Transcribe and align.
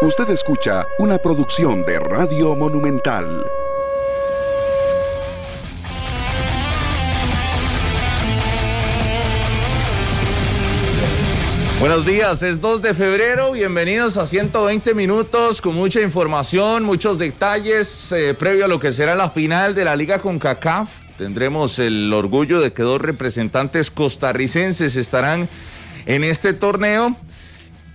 Usted 0.00 0.30
escucha 0.30 0.86
una 1.00 1.18
producción 1.18 1.84
de 1.84 1.98
Radio 1.98 2.54
Monumental. 2.54 3.44
Buenos 11.80 12.06
días, 12.06 12.44
es 12.44 12.60
2 12.60 12.80
de 12.80 12.94
febrero, 12.94 13.50
bienvenidos 13.50 14.16
a 14.16 14.28
120 14.28 14.94
minutos 14.94 15.60
con 15.60 15.74
mucha 15.74 16.00
información, 16.00 16.84
muchos 16.84 17.18
detalles 17.18 18.12
eh, 18.12 18.34
previo 18.34 18.66
a 18.66 18.68
lo 18.68 18.78
que 18.78 18.92
será 18.92 19.16
la 19.16 19.30
final 19.30 19.74
de 19.74 19.84
la 19.84 19.96
Liga 19.96 20.20
con 20.20 20.38
CACAF. 20.38 20.90
Tendremos 21.18 21.80
el 21.80 22.12
orgullo 22.12 22.60
de 22.60 22.72
que 22.72 22.84
dos 22.84 23.02
representantes 23.02 23.90
costarricenses 23.90 24.94
estarán 24.94 25.48
en 26.06 26.22
este 26.22 26.52
torneo. 26.52 27.16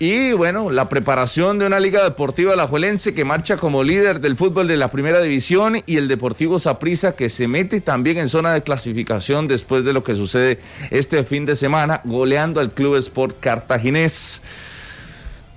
Y 0.05 0.33
bueno, 0.33 0.69
la 0.69 0.89
preparación 0.89 1.59
de 1.59 1.65
una 1.65 1.79
Liga 1.79 2.03
Deportiva 2.03 2.51
Alajuelense 2.51 3.13
que 3.13 3.23
marcha 3.23 3.55
como 3.55 3.85
líder 3.85 4.19
del 4.19 4.35
fútbol 4.35 4.67
de 4.67 4.75
la 4.75 4.91
Primera 4.91 5.21
División 5.21 5.81
y 5.85 5.95
el 5.95 6.09
Deportivo 6.09 6.59
Saprissa 6.59 7.15
que 7.15 7.29
se 7.29 7.47
mete 7.47 7.79
también 7.79 8.17
en 8.17 8.27
zona 8.27 8.53
de 8.53 8.63
clasificación 8.63 9.47
después 9.47 9.85
de 9.85 9.93
lo 9.93 10.03
que 10.03 10.17
sucede 10.17 10.59
este 10.91 11.23
fin 11.23 11.45
de 11.45 11.55
semana, 11.55 12.01
goleando 12.03 12.59
al 12.59 12.73
Club 12.73 12.97
Sport 12.97 13.39
Cartaginés. 13.39 14.41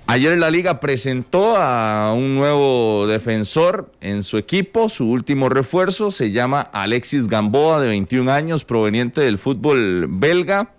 Ayer 0.05 0.37
la 0.37 0.49
liga 0.49 0.79
presentó 0.79 1.57
a 1.57 2.13
un 2.13 2.35
nuevo 2.35 3.05
defensor 3.05 3.91
en 3.99 4.23
su 4.23 4.37
equipo, 4.37 4.87
su 4.87 5.09
último 5.09 5.49
refuerzo 5.49 6.09
se 6.09 6.31
llama 6.31 6.61
Alexis 6.61 7.27
Gamboa, 7.27 7.81
de 7.81 7.89
21 7.89 8.31
años, 8.31 8.63
proveniente 8.63 9.19
del 9.19 9.39
fútbol 9.39 10.07
belga, 10.07 10.71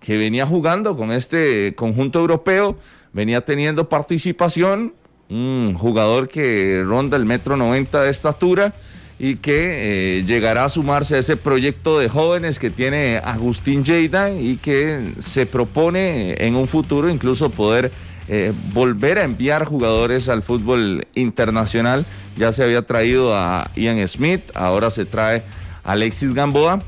que 0.00 0.16
venía 0.16 0.44
jugando 0.44 0.96
con 0.96 1.12
este 1.12 1.76
conjunto 1.76 2.18
europeo 2.18 2.76
venía 3.12 3.40
teniendo 3.40 3.88
participación, 3.88 4.94
un 5.28 5.74
jugador 5.78 6.28
que 6.28 6.82
ronda 6.86 7.16
el 7.16 7.24
metro 7.24 7.56
90 7.56 8.02
de 8.02 8.10
estatura 8.10 8.74
y 9.18 9.36
que 9.36 10.18
eh, 10.18 10.24
llegará 10.24 10.64
a 10.64 10.68
sumarse 10.68 11.16
a 11.16 11.18
ese 11.18 11.36
proyecto 11.36 11.98
de 11.98 12.08
jóvenes 12.08 12.58
que 12.58 12.70
tiene 12.70 13.18
Agustín 13.18 13.84
Lleida 13.84 14.30
y 14.30 14.56
que 14.56 15.14
se 15.20 15.46
propone 15.46 16.34
en 16.44 16.56
un 16.56 16.66
futuro 16.66 17.08
incluso 17.08 17.50
poder 17.50 17.92
eh, 18.28 18.52
volver 18.72 19.18
a 19.18 19.24
enviar 19.24 19.64
jugadores 19.64 20.28
al 20.28 20.42
fútbol 20.42 21.06
internacional. 21.14 22.06
Ya 22.36 22.50
se 22.52 22.64
había 22.64 22.82
traído 22.82 23.36
a 23.36 23.70
Ian 23.76 24.06
Smith, 24.08 24.42
ahora 24.54 24.90
se 24.90 25.04
trae 25.04 25.42
a 25.84 25.92
Alexis 25.92 26.34
Gamboa. 26.34 26.82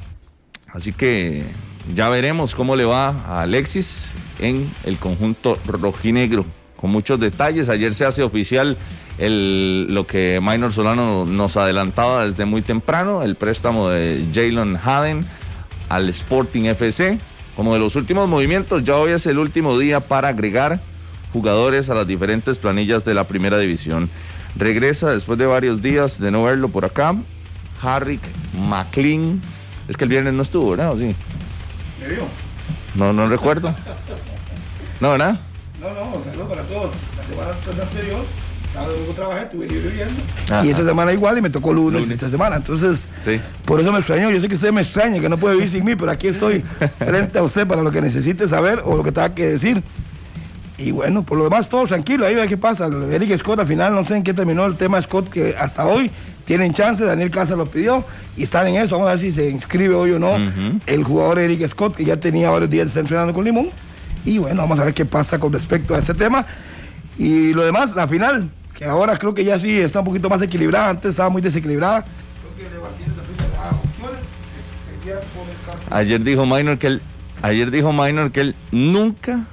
Así 0.73 0.93
que 0.93 1.45
ya 1.95 2.09
veremos 2.09 2.55
cómo 2.55 2.77
le 2.77 2.85
va 2.85 3.11
a 3.11 3.43
Alexis 3.43 4.13
en 4.39 4.73
el 4.85 4.99
conjunto 4.99 5.59
rojinegro. 5.67 6.45
Con 6.77 6.91
muchos 6.91 7.19
detalles, 7.19 7.69
ayer 7.69 7.95
se 7.95 8.05
hace 8.05 8.23
oficial 8.23 8.77
el, 9.19 9.87
lo 9.91 10.07
que 10.07 10.41
Minor 10.43 10.73
Solano 10.73 11.25
nos 11.25 11.57
adelantaba 11.57 12.27
desde 12.27 12.45
muy 12.45 12.63
temprano, 12.63 13.23
el 13.23 13.37
préstamo 13.37 13.89
de 13.89 14.27
Jalen 14.33 14.77
Haden 14.77 15.25
al 15.89 16.09
Sporting 16.09 16.65
FC. 16.65 17.19
Como 17.57 17.73
de 17.73 17.79
los 17.79 17.95
últimos 17.95 18.29
movimientos, 18.29 18.83
ya 18.83 18.97
hoy 18.97 19.13
es 19.13 19.27
el 19.27 19.39
último 19.39 19.79
día 19.79 20.01
para 20.01 20.29
agregar 20.29 20.81
jugadores 21.33 21.89
a 21.89 21.95
las 21.95 22.07
diferentes 22.07 22.59
planillas 22.59 23.05
de 23.05 23.15
la 23.15 23.25
primera 23.25 23.59
división. 23.59 24.11
Regresa 24.57 25.11
después 25.11 25.39
de 25.39 25.47
varios 25.47 25.81
días 25.83 26.21
de 26.21 26.31
no 26.31 26.45
verlo 26.45 26.69
por 26.69 26.85
acá, 26.85 27.15
Harrick 27.81 28.23
McLean. 28.69 29.41
Es 29.89 29.97
que 29.97 30.05
el 30.05 30.11
viernes 30.11 30.35
no 30.35 30.43
estuvo, 30.43 30.71
¿verdad? 30.71 30.95
sí? 30.99 31.15
No, 32.95 33.13
no 33.13 33.27
recuerdo. 33.27 33.75
¿No, 35.01 35.11
verdad? 35.11 35.39
No, 35.81 35.89
no, 35.93 36.25
saludos 36.25 36.49
para 36.49 36.63
todos. 36.63 36.93
La 37.17 37.25
semana 37.25 37.83
anterior, 37.83 38.25
sábado 38.73 38.93
domingo 38.93 39.13
trabajé, 39.13 39.47
tuve 39.47 39.67
libre 39.67 39.91
viernes. 39.91 40.23
Y 40.65 40.71
esta 40.71 40.85
semana 40.85 41.13
igual 41.13 41.39
y 41.39 41.43
me 41.43 41.51
tocó 41.51 41.73
lunes, 41.73 42.09
esta 42.11 42.29
semana. 42.29 42.57
Entonces, 42.57 43.09
sí. 43.25 43.41
por 43.65 43.81
eso 43.81 43.93
me 43.93 43.99
extrañó. 43.99 44.31
Yo 44.31 44.41
sé 44.41 44.49
que 44.49 44.55
usted 44.55 44.73
me 44.73 44.83
extraña, 44.83 45.21
que 45.21 45.29
no 45.29 45.39
puede 45.39 45.57
vivir 45.57 45.71
sin 45.71 45.85
mí, 45.85 45.97
pero 45.97 46.11
aquí 46.11 46.29
estoy 46.29 46.65
frente 46.99 47.39
a 47.39 47.43
usted 47.43 47.67
para 47.67 47.83
lo 47.83 47.91
que 47.91 48.01
necesite 48.01 48.49
saber 48.49 48.81
o 48.85 48.97
lo 48.97 49.03
que 49.03 49.13
tenga 49.13 49.35
que 49.35 49.47
decir. 49.47 49.83
Y 50.79 50.91
bueno, 50.91 51.25
por 51.25 51.39
lo 51.39 51.45
demás, 51.45 51.69
todo 51.69 51.85
tranquilo. 51.87 52.27
Ahí 52.27 52.35
ve 52.35 52.49
qué 52.49 52.57
pasa. 52.57 52.89
Eric 53.11 53.37
Scott, 53.39 53.61
al 53.61 53.67
final, 53.67 53.95
no 53.95 54.05
sé 54.05 54.17
en 54.17 54.23
qué 54.23 54.35
terminó 54.35 54.65
el 54.67 54.77
tema 54.77 55.01
Scott, 55.01 55.29
que 55.29 55.55
hasta 55.59 55.85
hoy 55.87 56.11
tienen 56.45 56.73
chance. 56.73 57.05
Daniel 57.05 57.31
Casa 57.31 57.57
lo 57.57 57.67
pidió 57.67 58.05
y 58.37 58.45
están 58.45 58.67
en 58.69 58.77
eso. 58.77 58.97
Vamos 58.97 59.09
a 59.09 59.11
ver 59.13 59.21
si 59.21 59.33
se 59.33 59.51
inscribe 59.51 59.95
hoy 59.95 60.13
o 60.13 60.19
no 60.19 60.37
el 60.87 61.05
jugador 61.05 61.39
Eric 61.39 61.67
Scott, 61.69 61.97
que 61.97 62.05
ya 62.05 62.17
tenía 62.17 62.51
varios 62.51 62.71
días 62.71 62.85
de 62.85 62.89
estar 62.89 63.01
entrenando 63.01 63.33
con 63.33 63.45
Limón. 63.45 63.71
Y 64.25 64.39
bueno, 64.39 64.63
vamos 64.63 64.79
a 64.81 64.85
ver 64.85 64.95
qué 64.95 65.05
pasa 65.05 65.39
con 65.39 65.53
respecto 65.53 65.95
a 65.95 65.99
este 65.99 66.15
tema. 66.15 66.47
Y 67.19 67.53
lo 67.53 67.65
demás, 67.65 67.95
la 67.95 68.09
final, 68.09 68.51
que 68.77 68.85
ahora 68.87 69.17
creo 69.17 69.35
que 69.35 69.45
ya 69.45 69.59
sí 69.59 69.79
está 69.79 70.01
un 70.01 70.07
poquito 70.07 70.29
más 70.29 70.43
equilibrada. 70.43 70.91
Antes 70.91 71.13
estaba 71.13 71.29
muy 71.29 71.43
desequilibrada. 71.43 72.05
Ayer 75.91 76.23
dijo 76.23 76.47
Minor 76.47 76.79
que 76.79 76.87
él, 76.87 77.03
ayer 77.43 77.71
dijo 77.71 77.93
Minor 77.93 78.33
que 78.33 78.41
él 78.41 78.55
nunca 78.73 79.45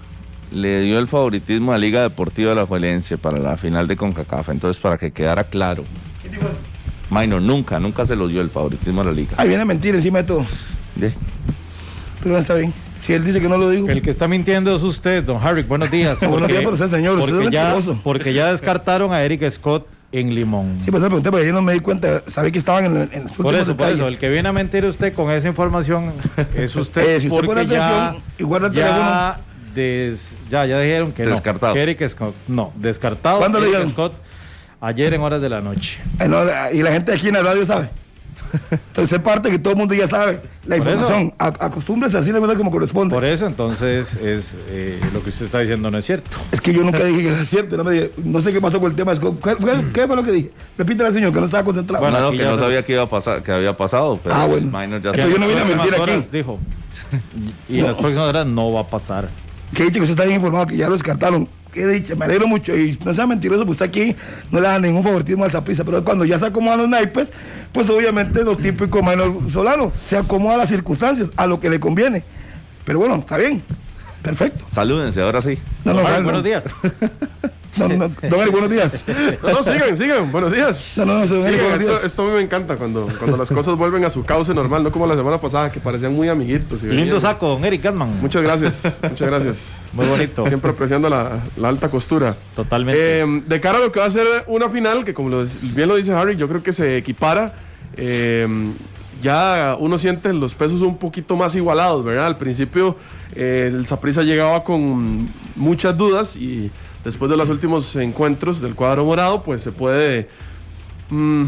le 0.51 0.81
dio 0.81 0.99
el 0.99 1.07
favoritismo 1.07 1.73
a 1.73 1.77
Liga 1.77 2.01
Deportiva 2.01 2.49
de 2.51 2.55
la 2.55 2.65
Juelense 2.65 3.17
para 3.17 3.37
la 3.37 3.57
final 3.57 3.87
de 3.87 3.95
CONCACAF. 3.95 4.49
Entonces, 4.49 4.81
para 4.81 4.97
que 4.97 5.11
quedara 5.11 5.43
claro. 5.45 5.83
¿Qué 6.23 6.29
dijo 6.29 6.47
Minor 7.11 7.41
nunca, 7.41 7.77
nunca 7.77 8.05
se 8.05 8.15
lo 8.15 8.29
dio 8.29 8.39
el 8.41 8.49
favoritismo 8.49 9.01
a 9.01 9.05
la 9.05 9.11
liga. 9.11 9.33
Ahí 9.35 9.49
viene 9.49 9.63
a 9.63 9.65
mentir 9.65 9.93
encima 9.93 10.19
de 10.19 10.23
todo. 10.23 10.45
Pero 12.23 12.37
está 12.37 12.55
bien. 12.55 12.73
Si 12.99 13.13
él 13.13 13.25
dice 13.25 13.41
que 13.41 13.49
no 13.49 13.57
lo 13.57 13.69
digo. 13.69 13.89
El 13.89 14.01
que 14.01 14.09
está 14.09 14.29
mintiendo 14.29 14.73
es 14.73 14.81
usted, 14.81 15.21
don 15.23 15.37
Harry. 15.45 15.63
Buenos 15.63 15.91
días. 15.91 16.19
buenos 16.27 16.47
días 16.47 16.63
por 16.63 16.73
usted, 16.73 16.87
señor. 16.87 17.19
Porque, 17.19 17.33
usted 17.33 17.51
ya, 17.51 17.75
porque 18.03 18.33
ya 18.33 18.51
descartaron 18.51 19.11
a 19.11 19.21
Eric 19.23 19.49
Scott 19.49 19.87
en 20.13 20.33
Limón. 20.33 20.77
Sí, 20.81 20.89
pues 20.89 21.03
le 21.03 21.09
pregunté 21.09 21.31
porque 21.31 21.47
yo 21.47 21.53
no 21.53 21.61
me 21.61 21.73
di 21.73 21.81
cuenta. 21.81 22.23
Sabía 22.27 22.51
que 22.51 22.59
estaban 22.59 22.85
en, 22.85 23.09
en 23.11 23.23
los 23.23 23.33
por 23.33 23.55
eso, 23.55 23.75
Por 23.75 23.89
eso, 23.89 24.07
el 24.07 24.17
que 24.17 24.29
viene 24.29 24.47
a 24.47 24.53
mentir 24.53 24.85
usted 24.85 25.13
con 25.13 25.31
esa 25.31 25.49
información 25.49 26.13
es 26.55 26.75
usted. 26.77 27.01
Eh, 27.11 27.19
si 27.19 27.27
usted 27.27 27.45
pone 27.45 27.65
ya, 27.65 28.15
y 28.37 28.43
guarda 28.43 28.71
ya, 28.71 29.41
des, 29.75 30.33
ya, 30.49 30.65
ya 30.65 30.79
dijeron 30.79 31.11
que 31.11 31.25
descartado. 31.25 31.73
no. 31.73 31.81
Eric 31.81 32.07
Scott, 32.07 32.35
no, 32.47 32.71
descartado. 32.75 33.39
¿Cuándo 33.39 33.57
Eric 33.57 33.79
le 33.79 33.87
Scott 33.89 34.13
Ayer 34.81 35.13
en 35.13 35.21
horas 35.21 35.41
de 35.41 35.47
la 35.49 35.61
noche. 35.61 35.99
y 36.73 36.81
la 36.81 36.91
gente 36.91 37.13
aquí 37.13 37.27
en 37.27 37.35
la 37.35 37.43
radio 37.43 37.65
sabe. 37.65 37.89
Entonces 38.71 39.13
es 39.13 39.19
parte 39.19 39.49
que 39.49 39.59
todo 39.59 39.73
el 39.73 39.79
mundo 39.79 39.93
ya 39.93 40.07
sabe 40.07 40.41
la 40.65 40.77
información. 40.77 41.33
Acostúmbrese 41.37 42.17
así 42.17 42.31
la 42.31 42.39
como 42.55 42.71
corresponde. 42.71 43.13
Por 43.13 43.23
eso 43.23 43.45
entonces 43.45 44.15
es 44.15 44.55
eh, 44.69 44.99
lo 45.13 45.21
que 45.23 45.29
usted 45.29 45.45
está 45.45 45.59
diciendo 45.59 45.91
no 45.91 45.97
es 45.97 46.05
cierto. 46.05 46.37
Es 46.51 46.59
que 46.59 46.73
yo 46.73 46.83
nunca 46.83 47.03
dije 47.03 47.21
que 47.21 47.27
era 47.27 47.45
cierto. 47.45 47.77
No, 48.23 48.41
sé 48.41 48.51
qué 48.51 48.59
pasó 48.59 48.79
con 48.79 48.89
el 48.91 48.97
tema. 48.97 49.13
¿Qué, 49.13 50.07
fue 50.07 50.15
lo 50.15 50.23
que 50.23 50.31
dije? 50.31 50.51
Repítela, 50.77 51.11
señor, 51.11 51.31
que 51.31 51.39
no 51.39 51.45
estaba 51.45 51.63
concentrado. 51.63 52.03
Bueno, 52.03 52.19
no, 52.19 52.31
que 52.31 52.43
no 52.43 52.57
sabía 52.57 52.83
que 52.83 52.93
iba 52.93 53.03
a 53.03 53.09
pasar, 53.09 53.43
que 53.43 53.51
había 53.51 53.77
pasado. 53.77 54.19
Pero 54.23 54.35
ah, 54.35 54.47
bueno. 54.47 54.71
Ya 54.97 55.27
yo 55.27 55.37
no 55.37 55.47
vine 55.47 55.61
a 55.61 55.65
mentir 55.65 55.93
aquí. 55.95 56.27
Dijo. 56.31 56.59
y 57.69 57.79
en 57.79 57.85
las 57.85 57.95
próximas 57.95 58.29
horas 58.29 58.47
no 58.47 58.73
va 58.73 58.81
a 58.81 58.87
pasar. 58.87 59.29
Que 59.75 59.83
dicho 59.83 59.99
que 59.99 60.01
usted 60.01 60.13
está 60.13 60.23
bien 60.23 60.35
informado 60.35 60.65
que 60.67 60.77
ya 60.77 60.87
lo 60.87 60.93
descartaron 60.93 61.47
qué 61.73 61.87
dicha, 61.87 62.15
me 62.15 62.25
alegro 62.25 62.47
mucho. 62.47 62.75
Y 62.75 62.97
no 63.05 63.13
sea 63.13 63.27
mentiroso, 63.27 63.65
pues 63.65 63.81
aquí 63.81 64.15
no 64.51 64.59
le 64.59 64.67
da 64.67 64.79
ningún 64.79 65.03
favoritismo 65.03 65.45
al 65.45 65.51
Zaprisa, 65.51 65.83
pero 65.83 66.03
cuando 66.03 66.25
ya 66.25 66.39
se 66.39 66.45
acomodan 66.47 66.79
los 66.79 66.89
naipes, 66.89 67.31
pues 67.71 67.89
obviamente 67.89 68.43
lo 68.43 68.57
típico 68.57 69.01
Manuel 69.01 69.49
Solano, 69.51 69.91
se 70.05 70.17
acomoda 70.17 70.55
a 70.55 70.57
las 70.59 70.69
circunstancias, 70.69 71.31
a 71.37 71.47
lo 71.47 71.59
que 71.59 71.69
le 71.69 71.79
conviene. 71.79 72.23
Pero 72.85 72.99
bueno, 72.99 73.15
está 73.15 73.37
bien. 73.37 73.63
Perfecto. 74.21 74.65
Salúdense, 74.71 75.21
ahora 75.21 75.41
sí. 75.41 75.57
No, 75.83 75.93
no, 75.93 76.03
buenos 76.23 76.43
días. 76.43 76.63
No, 77.77 77.87
no, 77.87 78.09
don 78.09 78.51
buenos 78.51 78.69
días. 78.69 79.03
No, 79.41 79.53
no, 79.53 79.63
sigan, 79.63 79.95
sigan, 79.95 80.31
buenos 80.31 80.51
días. 80.51 80.93
No, 80.97 81.05
no, 81.05 81.19
no, 81.19 81.25
sigan, 81.25 81.41
buenos 81.41 81.79
días. 81.79 82.03
Esto, 82.03 82.23
a 82.23 82.25
mí 82.25 82.31
me 82.33 82.41
encanta 82.41 82.75
cuando, 82.75 83.07
cuando 83.17 83.37
las 83.37 83.49
cosas 83.49 83.75
vuelven 83.75 84.03
a 84.03 84.09
su 84.09 84.23
cauce 84.23 84.53
normal, 84.53 84.83
no 84.83 84.91
como 84.91 85.07
la 85.07 85.15
semana 85.15 85.39
pasada 85.39 85.71
que 85.71 85.79
parecían 85.79 86.13
muy 86.13 86.27
amiguitos. 86.27 86.83
Lindo 86.83 87.19
saco, 87.19 87.47
don 87.47 87.63
Eric 87.63 87.83
Gatman. 87.83 88.19
Muchas 88.19 88.41
gracias, 88.41 88.99
muchas 89.01 89.27
gracias. 89.27 89.81
Muy 89.93 90.05
bonito. 90.05 90.45
Siempre 90.47 90.71
apreciando 90.71 91.09
la, 91.09 91.41
la 91.57 91.67
alta 91.67 91.89
costura. 91.89 92.35
Totalmente. 92.55 93.21
Eh, 93.21 93.41
de 93.45 93.59
cara 93.59 93.77
a 93.77 93.81
lo 93.81 93.91
que 93.91 93.99
va 93.99 94.05
a 94.05 94.09
ser 94.09 94.25
una 94.47 94.69
final, 94.69 95.03
que 95.03 95.13
como 95.13 95.29
bien 95.61 95.89
lo 95.89 95.95
dice 95.97 96.13
Harry, 96.13 96.37
yo 96.37 96.47
creo 96.47 96.63
que 96.63 96.71
se 96.71 96.97
equipara. 96.97 97.55
Eh, 97.97 98.47
ya 99.21 99.75
uno 99.79 99.97
siente 99.97 100.33
los 100.33 100.55
pesos 100.55 100.81
un 100.81 100.97
poquito 100.97 101.37
más 101.37 101.55
igualados, 101.55 102.03
¿verdad? 102.03 102.27
Al 102.27 102.37
principio 102.37 102.97
eh, 103.35 103.69
el 103.71 103.85
Saprissa 103.87 104.23
llegaba 104.23 104.63
con 104.63 105.29
muchas 105.55 105.95
dudas 105.95 106.35
y 106.35 106.71
después 107.03 107.29
de 107.29 107.37
los 107.37 107.49
últimos 107.49 107.95
encuentros 107.95 108.61
del 108.61 108.75
cuadro 108.75 109.05
morado, 109.05 109.43
pues 109.43 109.61
se 109.61 109.71
puede 109.71 110.29
mm, 111.09 111.45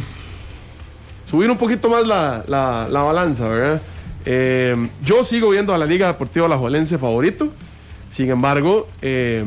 subir 1.26 1.50
un 1.50 1.58
poquito 1.58 1.90
más 1.90 2.06
la, 2.06 2.44
la, 2.48 3.02
balanza, 3.02 3.48
¿verdad? 3.48 3.82
Eh, 4.26 4.90
yo 5.04 5.24
sigo 5.24 5.50
viendo 5.50 5.74
a 5.74 5.78
la 5.78 5.86
Liga 5.86 6.08
Deportiva 6.08 6.48
La 6.48 6.58
Juelense 6.58 6.98
favorito, 6.98 7.50
sin 8.12 8.30
embargo, 8.30 8.88
eh, 9.02 9.44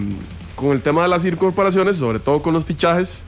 con 0.54 0.72
el 0.72 0.82
tema 0.82 1.02
de 1.02 1.08
las 1.08 1.24
incorporaciones, 1.24 1.96
sobre 1.96 2.18
todo 2.18 2.42
con 2.42 2.52
los 2.52 2.64
fichajes, 2.64 3.22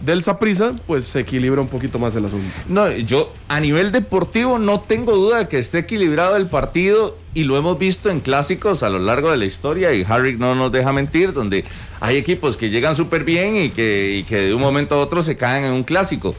del 0.00 0.22
Saprisa, 0.22 0.72
pues 0.86 1.06
se 1.06 1.20
equilibra 1.20 1.60
un 1.60 1.68
poquito 1.68 1.98
más 1.98 2.14
el 2.16 2.24
asunto. 2.24 2.46
No, 2.68 2.90
yo 2.90 3.32
a 3.48 3.60
nivel 3.60 3.92
deportivo 3.92 4.58
no 4.58 4.80
tengo 4.80 5.14
duda 5.14 5.38
de 5.38 5.48
que 5.48 5.58
esté 5.58 5.78
equilibrado 5.78 6.36
el 6.36 6.46
partido 6.46 7.16
y 7.34 7.44
lo 7.44 7.56
hemos 7.58 7.78
visto 7.78 8.10
en 8.10 8.20
clásicos 8.20 8.82
a 8.82 8.90
lo 8.90 8.98
largo 8.98 9.30
de 9.30 9.36
la 9.36 9.44
historia 9.44 9.92
y 9.92 10.04
Harry 10.08 10.36
no 10.36 10.54
nos 10.54 10.72
deja 10.72 10.92
mentir, 10.92 11.32
donde 11.32 11.64
hay 12.00 12.16
equipos 12.16 12.56
que 12.56 12.70
llegan 12.70 12.96
súper 12.96 13.24
bien 13.24 13.56
y 13.56 13.70
que, 13.70 14.24
que 14.28 14.36
de 14.36 14.54
un 14.54 14.60
momento 14.60 14.94
a 14.94 14.98
otro 14.98 15.22
se 15.22 15.36
caen 15.36 15.64
en 15.64 15.72
un 15.72 15.84
clásico. 15.84 16.34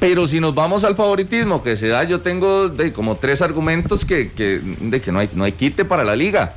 Pero 0.00 0.28
si 0.28 0.38
nos 0.38 0.54
vamos 0.54 0.84
al 0.84 0.94
favoritismo 0.94 1.62
que 1.62 1.76
se 1.76 1.88
da, 1.88 2.04
yo 2.04 2.20
tengo 2.20 2.68
de 2.68 2.92
como 2.92 3.16
tres 3.16 3.42
argumentos 3.42 4.04
que, 4.04 4.30
de 4.80 5.00
que 5.00 5.12
no, 5.12 5.18
hay, 5.18 5.28
no 5.34 5.44
hay 5.44 5.52
quite 5.52 5.84
para 5.84 6.04
la 6.04 6.14
liga. 6.14 6.54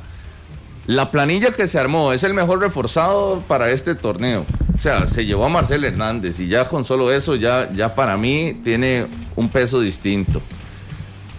La 0.86 1.10
planilla 1.10 1.52
que 1.52 1.68
se 1.68 1.78
armó 1.78 2.12
es 2.12 2.24
el 2.24 2.34
mejor 2.34 2.60
reforzado 2.60 3.42
para 3.46 3.70
este 3.70 3.94
torneo. 3.94 4.44
O 4.74 4.78
sea, 4.78 5.06
se 5.06 5.24
llevó 5.24 5.44
a 5.44 5.48
Marcel 5.48 5.84
Hernández 5.84 6.40
y 6.40 6.48
ya 6.48 6.64
con 6.64 6.84
solo 6.84 7.12
eso 7.12 7.36
ya, 7.36 7.70
ya 7.72 7.94
para 7.94 8.16
mí 8.16 8.60
tiene 8.64 9.06
un 9.36 9.48
peso 9.48 9.80
distinto. 9.80 10.42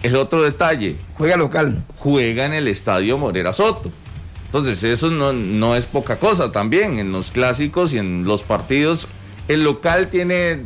El 0.02 0.16
otro 0.16 0.42
detalle. 0.42 0.96
Juega 1.14 1.36
local. 1.36 1.84
Juega 1.98 2.46
en 2.46 2.54
el 2.54 2.68
estadio 2.68 3.18
Morera 3.18 3.52
Soto. 3.52 3.90
Entonces 4.46 4.82
eso 4.84 5.10
no, 5.10 5.32
no 5.32 5.76
es 5.76 5.84
poca 5.84 6.16
cosa 6.16 6.52
también. 6.52 6.98
En 6.98 7.12
los 7.12 7.30
clásicos 7.30 7.92
y 7.92 7.98
en 7.98 8.24
los 8.24 8.42
partidos, 8.42 9.08
el 9.48 9.62
local 9.62 10.08
tiene, 10.08 10.58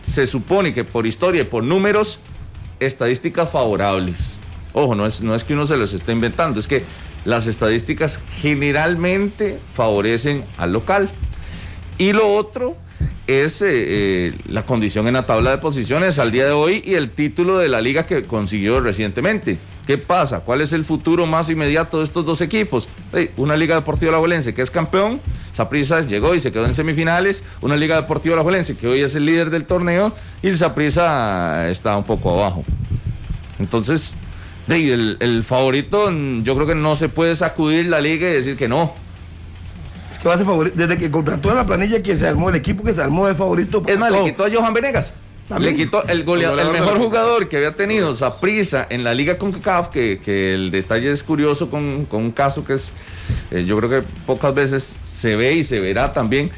se 0.00 0.26
supone 0.26 0.72
que 0.72 0.84
por 0.84 1.06
historia 1.06 1.42
y 1.42 1.44
por 1.44 1.64
números, 1.64 2.18
estadísticas 2.80 3.50
favorables. 3.50 4.36
Ojo, 4.72 4.94
no 4.94 5.06
es, 5.06 5.22
no 5.22 5.34
es 5.34 5.44
que 5.44 5.54
uno 5.54 5.66
se 5.66 5.76
los 5.76 5.92
esté 5.92 6.12
inventando, 6.12 6.60
es 6.60 6.68
que 6.68 6.84
las 7.26 7.46
estadísticas 7.46 8.20
generalmente 8.40 9.58
favorecen 9.74 10.44
al 10.56 10.72
local. 10.72 11.10
Y 11.98 12.12
lo 12.12 12.34
otro 12.34 12.76
es 13.26 13.60
eh, 13.62 13.66
eh, 13.68 14.34
la 14.46 14.64
condición 14.64 15.08
en 15.08 15.14
la 15.14 15.26
tabla 15.26 15.50
de 15.50 15.58
posiciones 15.58 16.20
al 16.20 16.30
día 16.30 16.46
de 16.46 16.52
hoy 16.52 16.82
y 16.84 16.94
el 16.94 17.10
título 17.10 17.58
de 17.58 17.68
la 17.68 17.80
liga 17.80 18.06
que 18.06 18.22
consiguió 18.22 18.80
recientemente. 18.80 19.58
¿Qué 19.88 19.98
pasa? 19.98 20.40
¿Cuál 20.40 20.60
es 20.60 20.72
el 20.72 20.84
futuro 20.84 21.26
más 21.26 21.50
inmediato 21.50 21.98
de 21.98 22.04
estos 22.04 22.24
dos 22.24 22.40
equipos? 22.40 22.88
una 23.36 23.56
Liga 23.56 23.74
Deportiva 23.76 24.10
Alajuelense 24.10 24.52
que 24.52 24.62
es 24.62 24.70
campeón, 24.70 25.20
Saprissa 25.52 26.00
llegó 26.02 26.34
y 26.34 26.40
se 26.40 26.52
quedó 26.52 26.66
en 26.66 26.74
semifinales, 26.74 27.42
una 27.60 27.76
Liga 27.76 27.96
Deportiva 27.96 28.34
Alajuelense 28.34 28.76
que 28.76 28.86
hoy 28.86 29.00
es 29.00 29.14
el 29.14 29.26
líder 29.26 29.50
del 29.50 29.64
torneo 29.64 30.12
y 30.42 30.48
el 30.48 30.58
Saprissa 30.58 31.70
está 31.70 31.96
un 31.96 32.04
poco 32.04 32.30
abajo. 32.30 32.64
Entonces, 33.58 34.14
el, 34.68 35.16
el, 35.20 35.44
favorito, 35.44 36.10
yo 36.42 36.54
creo 36.54 36.66
que 36.66 36.74
no 36.74 36.96
se 36.96 37.08
puede 37.08 37.36
sacudir 37.36 37.86
la 37.86 38.00
liga 38.00 38.28
y 38.28 38.32
decir 38.32 38.56
que 38.56 38.68
no. 38.68 38.94
Es 40.10 40.18
que 40.18 40.28
va 40.28 40.34
a 40.34 40.38
ser 40.38 40.46
favorito. 40.46 40.76
Desde 40.76 40.98
que 40.98 41.10
contrató 41.10 41.54
la 41.54 41.66
planilla 41.66 42.02
que 42.02 42.16
se 42.16 42.26
armó, 42.26 42.48
el 42.48 42.56
equipo 42.56 42.82
que 42.82 42.92
se 42.92 43.02
armó 43.02 43.28
es 43.28 43.36
favorito. 43.36 43.82
Es 43.86 43.98
más, 43.98 44.12
le 44.12 44.24
quitó 44.24 44.44
a 44.44 44.50
Johan 44.50 44.74
Venegas. 44.74 45.14
Le 45.60 45.76
quitó 45.76 46.04
el, 46.08 46.24
goleador, 46.24 46.58
el 46.58 46.70
mejor 46.70 46.98
jugador 46.98 47.48
que 47.48 47.56
había 47.56 47.76
tenido 47.76 48.16
Saprisa 48.16 48.84
en 48.90 49.04
la 49.04 49.14
liga 49.14 49.38
con 49.38 49.52
CAF, 49.52 49.88
que, 49.88 50.18
que, 50.18 50.54
el 50.54 50.72
detalle 50.72 51.12
es 51.12 51.22
curioso 51.22 51.70
con, 51.70 52.04
con 52.06 52.24
un 52.24 52.32
caso 52.32 52.64
que 52.64 52.74
es, 52.74 52.92
eh, 53.52 53.64
yo 53.64 53.76
creo 53.76 53.88
que 53.88 54.08
pocas 54.26 54.52
veces 54.52 54.96
se 55.04 55.36
ve 55.36 55.54
y 55.54 55.62
se 55.62 55.78
verá 55.78 56.12
también. 56.12 56.50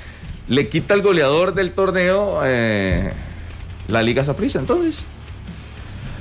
Le 0.48 0.70
quita 0.70 0.94
el 0.94 1.02
goleador 1.02 1.52
del 1.52 1.72
torneo 1.72 2.40
eh, 2.44 3.12
la 3.88 4.02
liga 4.02 4.24
Saprisa, 4.24 4.58
entonces. 4.58 5.04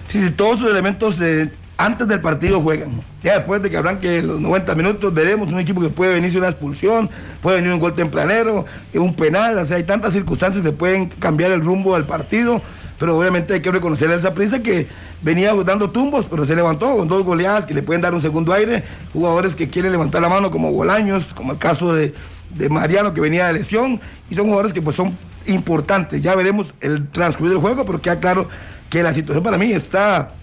Sí, 0.08 0.30
todos 0.32 0.60
sus 0.60 0.70
elementos 0.70 1.20
de 1.20 1.50
antes 1.78 2.08
del 2.08 2.22
partido 2.22 2.60
juegan. 2.62 3.02
Ya 3.24 3.36
después 3.36 3.62
de 3.62 3.70
que 3.70 3.78
hablan 3.78 4.00
que 4.00 4.22
los 4.22 4.40
90 4.40 4.76
minutos 4.76 5.14
veremos 5.14 5.52
un 5.52 5.60
equipo 5.60 5.80
que 5.82 5.90
puede 5.90 6.14
venirse 6.14 6.38
una 6.38 6.48
expulsión, 6.48 7.10
puede 7.42 7.58
venir 7.58 7.72
un 7.72 7.80
gol 7.80 7.94
tempranero, 7.94 8.66
un 8.96 9.14
penal, 9.14 9.58
o 9.58 9.66
sea, 9.66 9.78
hay 9.78 9.84
tantas 9.84 10.14
circunstancias 10.14 10.66
que 10.66 10.72
pueden 10.72 11.08
cambiar 11.08 11.52
el 11.52 11.62
rumbo 11.62 11.94
del 11.94 12.06
partido, 12.06 12.62
pero 13.00 13.18
obviamente 13.18 13.54
hay 13.54 13.62
que 13.62 13.72
reconocer 13.72 14.10
a 14.10 14.16
esa 14.16 14.34
prisa 14.34 14.62
que 14.62 14.88
venía 15.22 15.54
dando 15.54 15.92
tumbos, 15.92 16.26
pero 16.26 16.46
se 16.46 16.56
levantó 16.56 16.98
con 16.98 17.08
dos 17.08 17.24
goleadas 17.24 17.66
que 17.66 17.74
le 17.74 17.84
pueden 17.84 18.02
dar 18.02 18.14
un 18.14 18.22
segundo 18.22 18.54
aire, 18.54 18.84
jugadores 19.14 19.56
que 19.56 19.68
quieren 19.68 19.92
levantar 19.92 20.22
la 20.22 20.30
mano 20.30 20.50
como 20.50 20.72
Bolaños, 20.72 21.34
como 21.34 21.52
el 21.52 21.60
caso 21.60 21.94
de, 21.94 22.14
de 22.56 22.70
Mariano 22.70 23.14
que 23.14 23.22
venía 23.22 23.48
de 23.48 23.54
lesión, 23.54 24.02
y 24.30 24.36
son 24.36 24.46
jugadores 24.46 24.74
que 24.74 24.82
pues 24.82 24.96
son 24.96 25.16
importantes. 25.46 26.22
Ya 26.22 26.34
veremos 26.36 26.74
el 26.82 27.08
transcurrir 27.10 27.54
del 27.54 27.62
juego, 27.62 27.86
pero 27.86 28.02
queda 28.02 28.20
claro 28.20 28.50
que 28.90 29.04
la 29.04 29.14
situación 29.14 29.44
para 29.44 29.58
mí 29.58 29.72
está, 29.72 30.34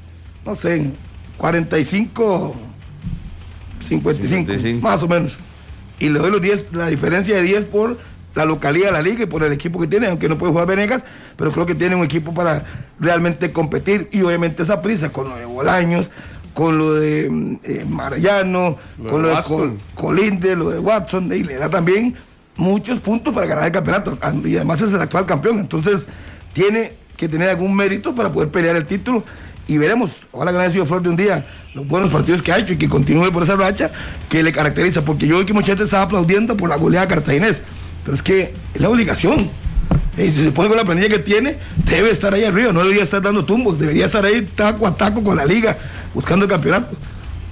no 0.45 0.55
sé, 0.55 0.93
45, 1.37 2.55
55, 3.81 4.81
más 4.81 5.03
o 5.03 5.09
menos. 5.09 5.39
Y 5.99 6.09
le 6.09 6.19
doy 6.19 6.31
los 6.31 6.41
10, 6.41 6.73
la 6.73 6.87
diferencia 6.89 7.37
de 7.37 7.43
10 7.43 7.67
por 7.67 7.99
la 8.35 8.45
localidad 8.45 8.87
de 8.87 8.93
la 8.93 9.03
liga 9.03 9.25
y 9.25 9.27
por 9.27 9.43
el 9.45 9.53
equipo 9.53 9.79
que 9.81 9.87
tiene, 9.87 10.09
aunque 10.09 10.29
no 10.29 10.37
puede 10.39 10.53
jugar 10.53 10.67
Venegas, 10.67 11.05
pero 11.37 11.53
creo 11.53 11.67
que 11.67 11.75
tiene 11.75 11.95
un 11.95 12.05
equipo 12.05 12.35
para 12.35 12.65
realmente 12.99 13.53
competir 13.53 14.09
y 14.13 14.23
obviamente 14.23 14.63
esa 14.63 14.83
prisa 14.83 15.13
con 15.13 15.29
lo 15.29 15.37
de 15.37 15.45
Bolaños, 15.45 16.11
con 16.53 16.79
lo 16.79 16.95
de 16.95 17.29
mm, 17.31 17.55
eh, 17.63 17.85
Marayano, 17.89 18.77
con 19.09 19.23
lo 19.23 19.29
de 19.29 19.77
Colinde, 19.95 20.57
lo 20.57 20.71
de 20.71 20.79
Watson, 20.79 21.33
y 21.33 21.45
le 21.45 21.57
da 21.57 21.71
también 21.71 22.15
muchos 22.57 23.01
puntos 23.01 23.35
para 23.35 23.47
ganar 23.47 23.65
el 23.67 23.73
campeonato 23.73 24.17
y 24.45 24.57
además 24.57 24.81
es 24.81 24.93
el 24.93 25.01
actual 25.01 25.27
campeón, 25.27 25.59
entonces 25.59 26.07
tiene 26.53 26.95
que 27.17 27.29
tener 27.29 27.49
algún 27.49 27.75
mérito 27.75 28.15
para 28.15 28.33
poder 28.33 28.51
pelear 28.51 28.77
el 28.77 28.87
título 28.87 29.25
y 29.67 29.79
veremos, 29.79 30.27
ojalá 30.33 30.51
que 30.51 30.59
no 30.59 30.63
haya 30.63 30.73
sido 30.73 30.87
flor 30.87 31.03
de 31.03 31.09
un 31.09 31.17
día, 31.17 31.47
los 31.75 31.87
buenos 31.87 32.11
partidos 32.11 32.43
que 32.43 32.53
ha 32.53 32.59
hecho 32.59 32.75
y 32.75 32.77
que 32.77 32.89
continúe 32.89 33.33
por 33.33 33.43
esa 33.43 33.57
racha 33.57 33.91
que 34.29 34.43
le 34.43 34.53
caracteriza, 34.53 35.05
porque 35.05 35.27
yo 35.27 35.39
vi 35.39 35.47
que 35.47 35.55
mucha 35.55 35.69
gente 35.69 35.85
estaba 35.85 36.05
aplaudiendo 36.05 36.57
por 36.57 36.69
la 36.69 36.77
goleada 36.77 37.09
cartaginés, 37.09 37.63
pero 38.05 38.15
es 38.15 38.23
que 38.23 38.55
es 38.75 38.81
la 38.81 38.89
obligación. 38.89 39.51
Y 40.17 40.29
si 40.29 40.45
se 40.45 40.53
pone 40.53 40.69
con 40.69 40.77
la 40.77 40.85
planilla 40.85 41.09
que 41.09 41.19
tiene, 41.19 41.57
debe 41.91 42.11
estar 42.11 42.33
ahí 42.35 42.45
arriba, 42.45 42.73
no 42.73 42.83
debería 42.83 43.03
estar 43.03 43.21
dando 43.21 43.45
tumbos, 43.45 43.79
debería 43.79 44.07
estar 44.07 44.25
ahí 44.25 44.43
taco 44.55 44.87
a 44.87 44.97
taco 44.97 45.25
con 45.25 45.37
la 45.37 45.45
liga, 45.45 45.77
buscando 46.15 46.45
el 46.45 46.51
campeonato. 46.51 46.97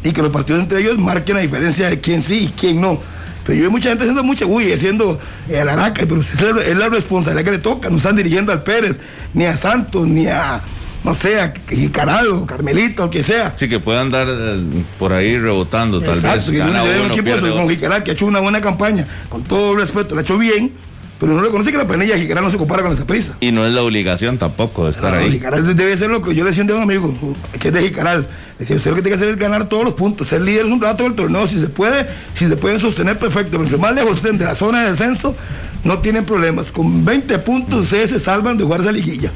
Y 0.04 0.12
que 0.12 0.22
los 0.22 0.30
partidos 0.30 0.62
entre 0.62 0.80
ellos 0.80 0.98
marquen 0.98 1.36
la 1.36 1.42
diferencia 1.42 1.88
de 1.88 2.00
quién 2.00 2.22
sí 2.22 2.46
y 2.46 2.48
quién 2.48 2.80
no. 2.80 3.00
Pero 3.44 3.56
yo 3.56 3.62
veo 3.62 3.70
mucha 3.72 3.88
gente 3.88 4.04
haciendo 4.04 4.22
mucha 4.22 4.44
bulla, 4.44 4.74
haciendo 4.74 5.18
el 5.48 5.68
araca, 5.68 6.02
pero 6.08 6.20
es 6.20 6.76
la 6.76 6.88
responsabilidad 6.88 7.44
que 7.44 7.50
le 7.50 7.58
toca. 7.58 7.90
No 7.90 7.96
están 7.96 8.14
dirigiendo 8.14 8.52
al 8.52 8.62
Pérez, 8.62 9.00
ni 9.34 9.44
a 9.44 9.56
Santos, 9.56 10.06
ni 10.06 10.28
a 10.28 10.62
no 11.04 11.14
sé, 11.14 11.52
Jicaral 11.68 12.28
o 12.30 12.46
Carmelito, 12.46 13.04
o 13.04 13.10
que 13.10 13.22
sea. 13.22 13.52
Sí, 13.56 13.68
que 13.68 13.80
puedan 13.80 14.06
andar 14.06 14.28
eh, 14.30 14.62
por 14.98 15.12
ahí 15.12 15.36
rebotando, 15.36 16.00
tal 16.00 16.20
vez. 16.20 16.44
Que 16.44 16.60
uno, 16.60 16.84
un 16.84 17.10
equipo 17.10 17.30
con 17.54 17.68
Jicaral 17.68 18.04
que 18.04 18.12
ha 18.12 18.14
hecho 18.14 18.26
una 18.26 18.40
buena 18.40 18.60
campaña, 18.60 19.06
con 19.28 19.42
todo 19.42 19.74
respeto, 19.76 20.14
lo 20.14 20.20
ha 20.20 20.22
hecho 20.22 20.38
bien, 20.38 20.72
pero 21.18 21.34
no 21.34 21.40
reconoce 21.42 21.72
que 21.72 21.78
la 21.78 21.86
planilla 21.86 22.16
Jicaral 22.16 22.44
no 22.44 22.50
se 22.50 22.58
compara 22.58 22.82
con 22.82 22.92
esa 22.92 23.04
prisa. 23.04 23.34
Y 23.40 23.50
no 23.50 23.66
es 23.66 23.72
la 23.72 23.82
obligación 23.82 24.38
tampoco 24.38 24.84
de 24.84 24.92
estar 24.92 25.12
ahí. 25.14 25.32
Jicaral 25.32 25.76
debe 25.76 25.96
ser 25.96 26.10
lo 26.10 26.22
que 26.22 26.34
yo 26.34 26.44
le 26.44 26.50
decía 26.50 26.64
a 26.72 26.76
un 26.76 26.82
amigo, 26.82 27.14
que 27.58 27.68
es 27.68 27.74
de 27.74 27.82
Jicaral. 27.82 28.28
Decía, 28.58 28.76
usted 28.76 28.90
lo 28.90 28.96
que 28.96 29.02
tiene 29.02 29.16
que 29.16 29.24
hacer 29.24 29.34
es 29.34 29.40
ganar 29.40 29.68
todos 29.68 29.82
los 29.82 29.94
puntos, 29.94 30.28
ser 30.28 30.40
líder 30.40 30.66
es 30.66 30.70
un 30.70 30.80
rato 30.80 31.02
del 31.02 31.14
torneo, 31.14 31.48
si 31.48 31.58
se 31.58 31.66
puede, 31.66 32.06
si 32.34 32.46
se 32.46 32.56
pueden 32.56 32.78
sostener, 32.78 33.18
perfecto, 33.18 33.50
pero 33.52 33.64
entre 33.64 33.76
más 33.76 33.92
lejos 33.92 34.16
estén 34.16 34.38
de 34.38 34.44
la 34.44 34.54
zona 34.54 34.84
de 34.84 34.90
descenso, 34.90 35.34
no 35.82 35.98
tienen 35.98 36.24
problemas. 36.24 36.70
Con 36.70 37.04
20 37.04 37.38
puntos 37.40 37.82
ustedes 37.82 38.10
se 38.10 38.20
salvan 38.20 38.56
de 38.56 38.62
jugar 38.62 38.82
esa 38.82 38.92
liguilla. 38.92 39.32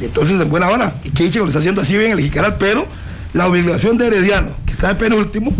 Entonces, 0.00 0.40
en 0.40 0.48
buena 0.48 0.68
hora. 0.68 0.94
Y 1.04 1.10
Keiche 1.10 1.38
lo 1.38 1.46
está 1.46 1.58
haciendo 1.58 1.82
así 1.82 1.96
bien 1.96 2.12
el 2.12 2.20
Jicaral, 2.20 2.56
pero 2.58 2.86
la 3.32 3.46
obligación 3.46 3.98
de 3.98 4.06
Herediano, 4.06 4.50
que 4.66 4.72
está 4.72 4.88
de 4.88 4.94
penúltimo, 4.94 5.52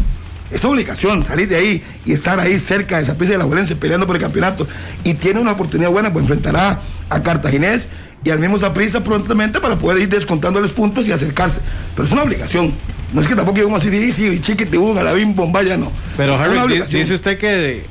es 0.50 0.64
obligación 0.64 1.24
salir 1.24 1.48
de 1.48 1.56
ahí 1.56 1.82
y 2.06 2.12
estar 2.12 2.40
ahí 2.40 2.58
cerca 2.58 2.96
de 2.96 3.02
esa 3.02 3.18
pieza 3.18 3.32
de 3.34 3.38
la 3.38 3.44
violencia 3.44 3.76
peleando 3.78 4.06
por 4.06 4.16
el 4.16 4.22
campeonato. 4.22 4.66
Y 5.04 5.14
tiene 5.14 5.40
una 5.40 5.52
oportunidad 5.52 5.90
buena, 5.90 6.12
pues 6.12 6.22
enfrentará 6.22 6.80
a 7.10 7.22
Cartaginés 7.22 7.88
y 8.24 8.30
al 8.30 8.38
mismo 8.38 8.58
Zaprisa 8.58 9.02
prontamente 9.04 9.60
para 9.60 9.76
poder 9.76 10.02
ir 10.02 10.08
descontándoles 10.08 10.72
puntos 10.72 11.06
y 11.08 11.12
acercarse. 11.12 11.60
Pero 11.94 12.06
es 12.06 12.12
una 12.12 12.22
obligación. 12.22 12.72
No 13.12 13.20
es 13.20 13.28
que 13.28 13.34
tampoco 13.34 13.58
íbamos 13.58 13.80
así, 13.80 14.12
sí, 14.12 14.40
chiquete, 14.40 14.78
a 14.98 15.02
la 15.02 15.12
bim, 15.12 15.34
bombaya, 15.34 15.76
no. 15.76 15.90
Pero 16.16 16.36
Harry, 16.36 16.82
dice 16.90 17.14
usted 17.14 17.38
que 17.38 17.84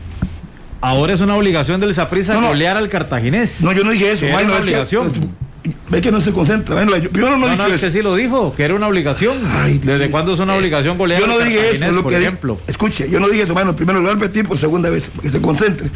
ahora 0.80 1.14
es 1.14 1.22
una 1.22 1.36
obligación 1.36 1.80
del 1.80 1.94
Zaprisa 1.94 2.36
no, 2.36 2.50
golear 2.50 2.78
al 2.78 2.90
Cartaginés. 2.90 3.62
No, 3.62 3.72
yo 3.72 3.84
no 3.84 3.92
dije 3.92 4.12
eso, 4.12 4.28
es 4.28 4.44
una 4.44 4.58
obligación. 4.58 5.12
Ve 5.90 6.02
que 6.02 6.12
no 6.12 6.22
se 6.22 6.32
concentra. 6.32 6.76
primero 6.76 7.38
no, 7.38 7.48
no, 7.48 7.56
no 7.56 7.68
Usted 7.68 7.92
sí 7.92 8.02
lo 8.02 8.16
dijo, 8.16 8.54
que 8.56 8.64
era 8.64 8.74
una 8.74 8.88
obligación. 8.88 9.38
¿Desde 9.84 10.10
cuándo 10.10 10.34
es 10.34 10.40
una 10.40 10.56
eh, 10.56 10.58
obligación 10.58 10.98
golear? 10.98 11.22
Yo 11.22 11.28
no 11.28 11.40
dije 11.40 11.76
eso, 11.76 11.92
lo 11.92 12.04
por 12.04 12.14
ejemplo. 12.14 12.60
escuche, 12.68 13.10
yo 13.10 13.20
no 13.20 13.28
dije 13.28 13.44
eso, 13.44 13.54
mano. 13.54 13.76
Primero 13.76 14.00
lo 14.00 14.06
voy 14.06 14.12
a 14.12 14.20
repetir 14.20 14.48
por 14.48 14.58
segunda 14.58 14.90
vez, 14.90 15.10
para 15.10 15.24
que 15.24 15.30
se 15.30 15.42
concentre. 15.42 15.90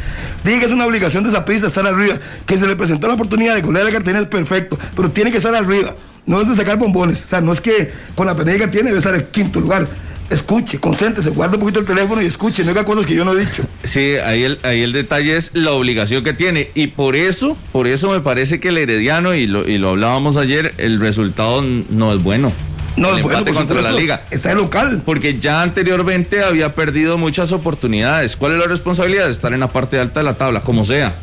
Dije 0.44 0.60
que 0.60 0.66
es 0.66 0.72
una 0.72 0.86
obligación 0.86 1.24
de 1.24 1.30
esa 1.30 1.44
prisa 1.44 1.66
estar 1.66 1.86
arriba. 1.86 2.16
Que 2.46 2.56
se 2.56 2.66
le 2.66 2.76
presentó 2.76 3.08
la 3.08 3.14
oportunidad 3.14 3.54
de 3.54 3.62
golear 3.62 3.86
a 3.86 4.18
es 4.18 4.26
perfecto, 4.26 4.78
pero 4.96 5.10
tiene 5.10 5.30
que 5.30 5.38
estar 5.38 5.54
arriba. 5.54 5.94
No 6.24 6.40
es 6.40 6.48
de 6.48 6.54
sacar 6.54 6.78
bombones. 6.78 7.24
O 7.24 7.28
sea, 7.28 7.40
no 7.40 7.52
es 7.52 7.60
que 7.60 7.90
con 8.14 8.26
la 8.26 8.34
planilla 8.34 8.66
que 8.66 8.68
tiene 8.68 8.88
debe 8.88 8.98
estar 8.98 9.14
en 9.14 9.26
quinto 9.32 9.60
lugar 9.60 9.88
escuche, 10.32 10.78
concéntrese, 10.78 11.30
guarde 11.30 11.56
un 11.56 11.60
poquito 11.60 11.80
el 11.80 11.86
teléfono 11.86 12.22
y 12.22 12.26
escuche, 12.26 12.64
no 12.64 12.70
haga 12.72 12.84
cosas 12.84 13.06
que 13.06 13.14
yo 13.14 13.24
no 13.24 13.32
he 13.32 13.40
dicho. 13.40 13.64
Sí, 13.84 14.16
ahí 14.24 14.44
el, 14.44 14.58
ahí 14.62 14.82
el 14.82 14.92
detalle 14.92 15.36
es 15.36 15.50
la 15.54 15.72
obligación 15.72 16.24
que 16.24 16.32
tiene. 16.32 16.70
Y 16.74 16.88
por 16.88 17.16
eso, 17.16 17.56
por 17.72 17.86
eso 17.86 18.10
me 18.10 18.20
parece 18.20 18.60
que 18.60 18.68
el 18.68 18.78
Herediano, 18.78 19.34
y 19.34 19.46
lo, 19.46 19.68
y 19.68 19.78
lo 19.78 19.90
hablábamos 19.90 20.36
ayer, 20.36 20.74
el 20.78 21.00
resultado 21.00 21.62
no 21.62 22.12
es 22.12 22.22
bueno. 22.22 22.52
No, 22.96 23.16
es 23.16 23.22
bueno, 23.22 23.44
contra 23.52 23.80
la 23.80 23.92
liga. 23.92 24.24
Está 24.30 24.52
en 24.52 24.58
local. 24.58 25.02
Porque 25.04 25.38
ya 25.38 25.62
anteriormente 25.62 26.42
había 26.42 26.74
perdido 26.74 27.16
muchas 27.16 27.52
oportunidades. 27.52 28.36
¿Cuál 28.36 28.52
es 28.52 28.58
la 28.58 28.66
responsabilidad? 28.66 29.30
Estar 29.30 29.52
en 29.52 29.60
la 29.60 29.68
parte 29.68 29.98
alta 29.98 30.20
de 30.20 30.24
la 30.24 30.34
tabla, 30.34 30.60
como 30.60 30.84
sea. 30.84 31.14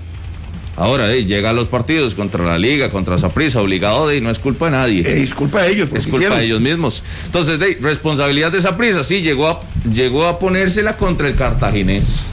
Ahora, 0.79 1.13
llega 1.13 1.50
a 1.50 1.53
los 1.53 1.67
partidos 1.67 2.15
contra 2.15 2.45
la 2.45 2.57
Liga, 2.57 2.89
contra 2.89 3.17
Saprissa, 3.17 3.62
obligado 3.62 4.07
de, 4.07 4.21
no 4.21 4.29
es 4.29 4.39
culpa 4.39 4.65
de 4.65 4.71
nadie. 4.71 5.01
Eh, 5.01 5.24
es 5.24 5.33
culpa 5.33 5.62
de 5.62 5.74
ellos. 5.74 5.89
Es 5.93 6.07
culpa 6.07 6.38
de 6.38 6.45
ellos 6.45 6.62
mismos. 6.62 7.03
Entonces, 7.25 7.59
de, 7.59 7.77
responsabilidad 7.81 8.50
de 8.50 8.62
Saprissa, 8.62 9.03
sí, 9.03 9.21
llegó 9.21 9.50
a, 9.50 9.59
llegó 9.93 10.25
a 10.25 10.39
ponérsela 10.39 10.95
contra 10.95 11.27
el 11.27 11.36
cartaginés. 11.36 12.27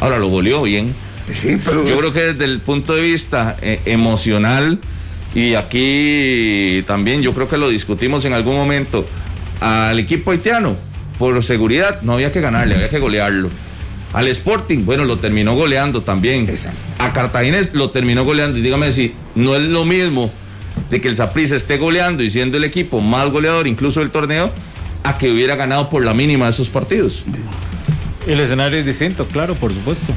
Ahora 0.00 0.18
lo 0.18 0.28
goleó 0.28 0.62
bien. 0.64 0.94
Sí, 1.32 1.56
pero 1.64 1.88
Yo 1.88 1.96
creo 1.96 2.12
que 2.12 2.20
desde 2.34 2.44
el 2.44 2.60
punto 2.60 2.94
de 2.94 3.00
vista 3.00 3.56
eh, 3.62 3.80
emocional, 3.86 4.78
y 5.34 5.54
aquí 5.54 6.84
también 6.86 7.22
yo 7.22 7.32
creo 7.32 7.48
que 7.48 7.56
lo 7.56 7.70
discutimos 7.70 8.26
en 8.26 8.34
algún 8.34 8.54
momento, 8.54 9.06
al 9.60 9.98
equipo 9.98 10.32
haitiano, 10.32 10.76
por 11.18 11.42
seguridad, 11.42 12.02
no 12.02 12.12
había 12.12 12.30
que 12.30 12.42
ganarle, 12.42 12.74
había 12.74 12.90
que 12.90 12.98
golearlo. 12.98 13.48
Al 14.12 14.28
Sporting, 14.28 14.84
bueno, 14.84 15.04
lo 15.04 15.16
terminó 15.16 15.54
goleando 15.54 16.02
también. 16.02 16.46
A 16.98 17.12
Cartaginés 17.12 17.74
lo 17.74 17.90
terminó 17.90 18.24
goleando. 18.24 18.58
Y 18.58 18.62
dígame 18.62 18.92
si 18.92 19.14
no 19.34 19.56
es 19.56 19.62
lo 19.62 19.84
mismo 19.84 20.30
de 20.90 21.00
que 21.00 21.08
el 21.08 21.16
Saprissa 21.16 21.56
esté 21.56 21.78
goleando 21.78 22.22
y 22.22 22.30
siendo 22.30 22.58
el 22.58 22.64
equipo 22.64 23.00
más 23.00 23.30
goleador 23.30 23.66
incluso 23.66 24.00
del 24.00 24.10
torneo, 24.10 24.52
a 25.04 25.16
que 25.16 25.30
hubiera 25.30 25.56
ganado 25.56 25.88
por 25.88 26.04
la 26.04 26.14
mínima 26.14 26.48
esos 26.48 26.68
partidos. 26.68 27.24
El 28.26 28.38
escenario 28.38 28.78
es 28.78 28.86
distinto, 28.86 29.26
claro, 29.26 29.54
por 29.54 29.72
supuesto. 29.72 30.12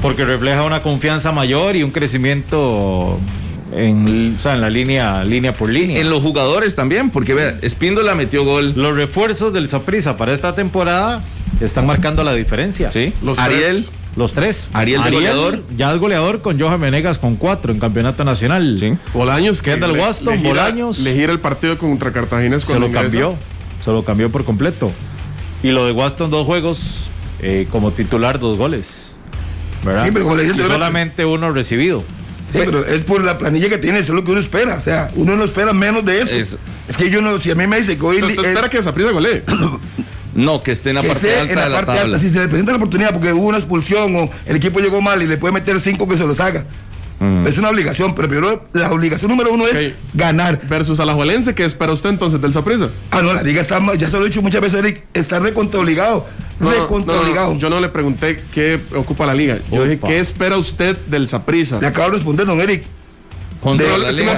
Porque 0.00 0.24
refleja 0.24 0.62
una 0.62 0.82
confianza 0.82 1.32
mayor 1.32 1.76
y 1.76 1.82
un 1.82 1.90
crecimiento 1.90 3.18
en, 3.72 4.36
en 4.42 4.60
la 4.60 4.70
línea, 4.70 5.24
línea 5.24 5.52
por 5.52 5.68
línea. 5.68 6.00
En 6.00 6.10
los 6.10 6.22
jugadores 6.22 6.74
también, 6.74 7.10
porque 7.10 7.34
vea, 7.34 7.58
Espíndola 7.62 8.14
metió 8.14 8.44
gol. 8.44 8.72
Los 8.74 8.96
refuerzos 8.96 9.52
del 9.52 9.68
Saprissa 9.68 10.16
para 10.16 10.32
esta 10.32 10.54
temporada 10.54 11.22
están 11.60 11.86
marcando 11.86 12.22
la 12.24 12.34
diferencia. 12.34 12.92
Sí. 12.92 13.12
Los 13.22 13.38
Ariel. 13.38 13.84
Tres. 13.84 13.92
Los 14.16 14.32
tres. 14.32 14.68
Ariel, 14.72 15.02
de 15.02 15.10
goleador. 15.10 15.62
Ya 15.76 15.92
es 15.92 15.98
goleador 15.98 16.40
con 16.40 16.58
Johan 16.58 16.80
Menegas 16.80 17.18
con 17.18 17.36
cuatro 17.36 17.72
en 17.72 17.78
campeonato 17.78 18.24
nacional. 18.24 18.76
Sí. 18.78 18.94
Bolaños, 19.12 19.60
que 19.60 19.72
el 19.72 19.90
Waston, 19.92 20.42
le 20.42 20.48
Bolaños. 20.48 20.98
Le 21.00 21.14
gira 21.14 21.32
el 21.32 21.40
partido 21.40 21.76
contra 21.76 22.12
Cartagena. 22.12 22.58
Se 22.58 22.78
lo 22.78 22.90
cambió. 22.90 23.34
Se 23.80 23.90
lo 23.90 24.04
cambió 24.04 24.30
por 24.30 24.44
completo. 24.44 24.90
Y 25.62 25.70
lo 25.70 25.86
de 25.86 25.92
Waston, 25.92 26.30
dos 26.30 26.46
juegos 26.46 27.08
eh, 27.40 27.66
como 27.70 27.92
titular, 27.92 28.38
dos 28.38 28.56
goles. 28.56 29.16
¿Verdad? 29.84 30.04
Sí, 30.04 30.10
pero 30.12 30.42
y 30.42 30.48
solamente 30.48 31.24
uno 31.24 31.50
recibido. 31.50 32.02
Sí, 32.52 32.60
pero 32.64 32.84
es 32.84 33.00
por 33.00 33.24
la 33.24 33.38
planilla 33.38 33.68
que 33.68 33.78
tiene, 33.78 33.98
eso 33.98 34.12
es 34.12 34.16
lo 34.16 34.24
que 34.24 34.30
uno 34.30 34.40
espera. 34.40 34.76
O 34.76 34.80
sea, 34.80 35.10
uno 35.16 35.36
no 35.36 35.44
espera 35.44 35.72
menos 35.72 36.04
de 36.04 36.22
eso. 36.22 36.58
Es, 36.88 36.96
que 36.96 37.10
yo 37.10 37.20
no, 37.20 37.38
si 37.38 37.50
a 37.50 37.54
mí 37.54 37.66
me 37.66 37.76
dice 37.76 37.98
que 37.98 38.04
hoy. 38.04 38.22
¿Usted 38.22 38.40
es... 38.40 38.48
espera 38.48 38.68
que 38.68 38.80
Zaprisa 38.82 39.10
golee? 39.10 39.42
No, 40.36 40.62
que 40.62 40.72
esté 40.72 40.90
en 40.90 40.96
la 40.96 41.02
parte 41.02 41.34
alta. 41.34 41.52
En 41.52 41.72
la, 41.72 41.84
parte 41.84 41.98
alta, 41.98 42.18
si 42.18 42.30
se 42.30 42.38
le 42.40 42.48
presenta 42.48 42.72
la 42.72 42.76
oportunidad 42.76 43.12
porque 43.12 43.32
hubo 43.32 43.46
una 43.46 43.58
expulsión 43.58 44.14
o 44.16 44.30
el 44.44 44.56
equipo 44.56 44.80
llegó 44.80 45.00
mal 45.00 45.22
y 45.22 45.26
le 45.26 45.38
puede 45.38 45.54
meter 45.54 45.80
cinco 45.80 46.06
que 46.06 46.16
se 46.16 46.26
los 46.26 46.38
haga. 46.40 46.64
Mm. 47.18 47.46
Es 47.46 47.56
una 47.56 47.70
obligación, 47.70 48.14
pero 48.14 48.28
primero 48.28 48.68
la 48.74 48.92
obligación 48.92 49.30
número 49.30 49.50
uno 49.52 49.66
es 49.66 49.94
ganar. 50.12 50.60
Versus 50.68 51.00
a 51.00 51.06
la 51.06 51.14
Juelense, 51.14 51.54
¿qué 51.54 51.64
espera 51.64 51.92
usted 51.92 52.10
entonces 52.10 52.40
del 52.40 52.52
Saprisa? 52.52 52.90
Ah, 53.10 53.22
no, 53.22 53.32
la 53.32 53.42
liga 53.42 53.62
está, 53.62 53.80
ya 53.94 54.10
se 54.10 54.18
lo 54.18 54.24
he 54.24 54.28
dicho 54.28 54.42
muchas 54.42 54.60
veces, 54.60 54.80
Eric, 54.80 55.04
está 55.14 55.38
recontra 55.38 55.80
obligado. 55.80 56.26
recontra 56.60 57.18
obligado. 57.18 57.56
yo 57.58 57.70
no 57.70 57.80
le 57.80 57.88
pregunté 57.88 58.42
qué 58.52 58.78
ocupa 58.94 59.24
la 59.24 59.34
liga. 59.34 59.58
Yo 59.72 59.84
dije, 59.84 59.98
¿qué 60.04 60.18
espera 60.18 60.58
usted 60.58 60.96
del 61.06 61.26
Saprisa? 61.28 61.80
Le 61.80 61.86
acabo 61.86 62.10
de 62.10 62.16
responder, 62.16 62.46
don 62.46 62.60
Eric. 62.60 62.84
De, 63.74 63.84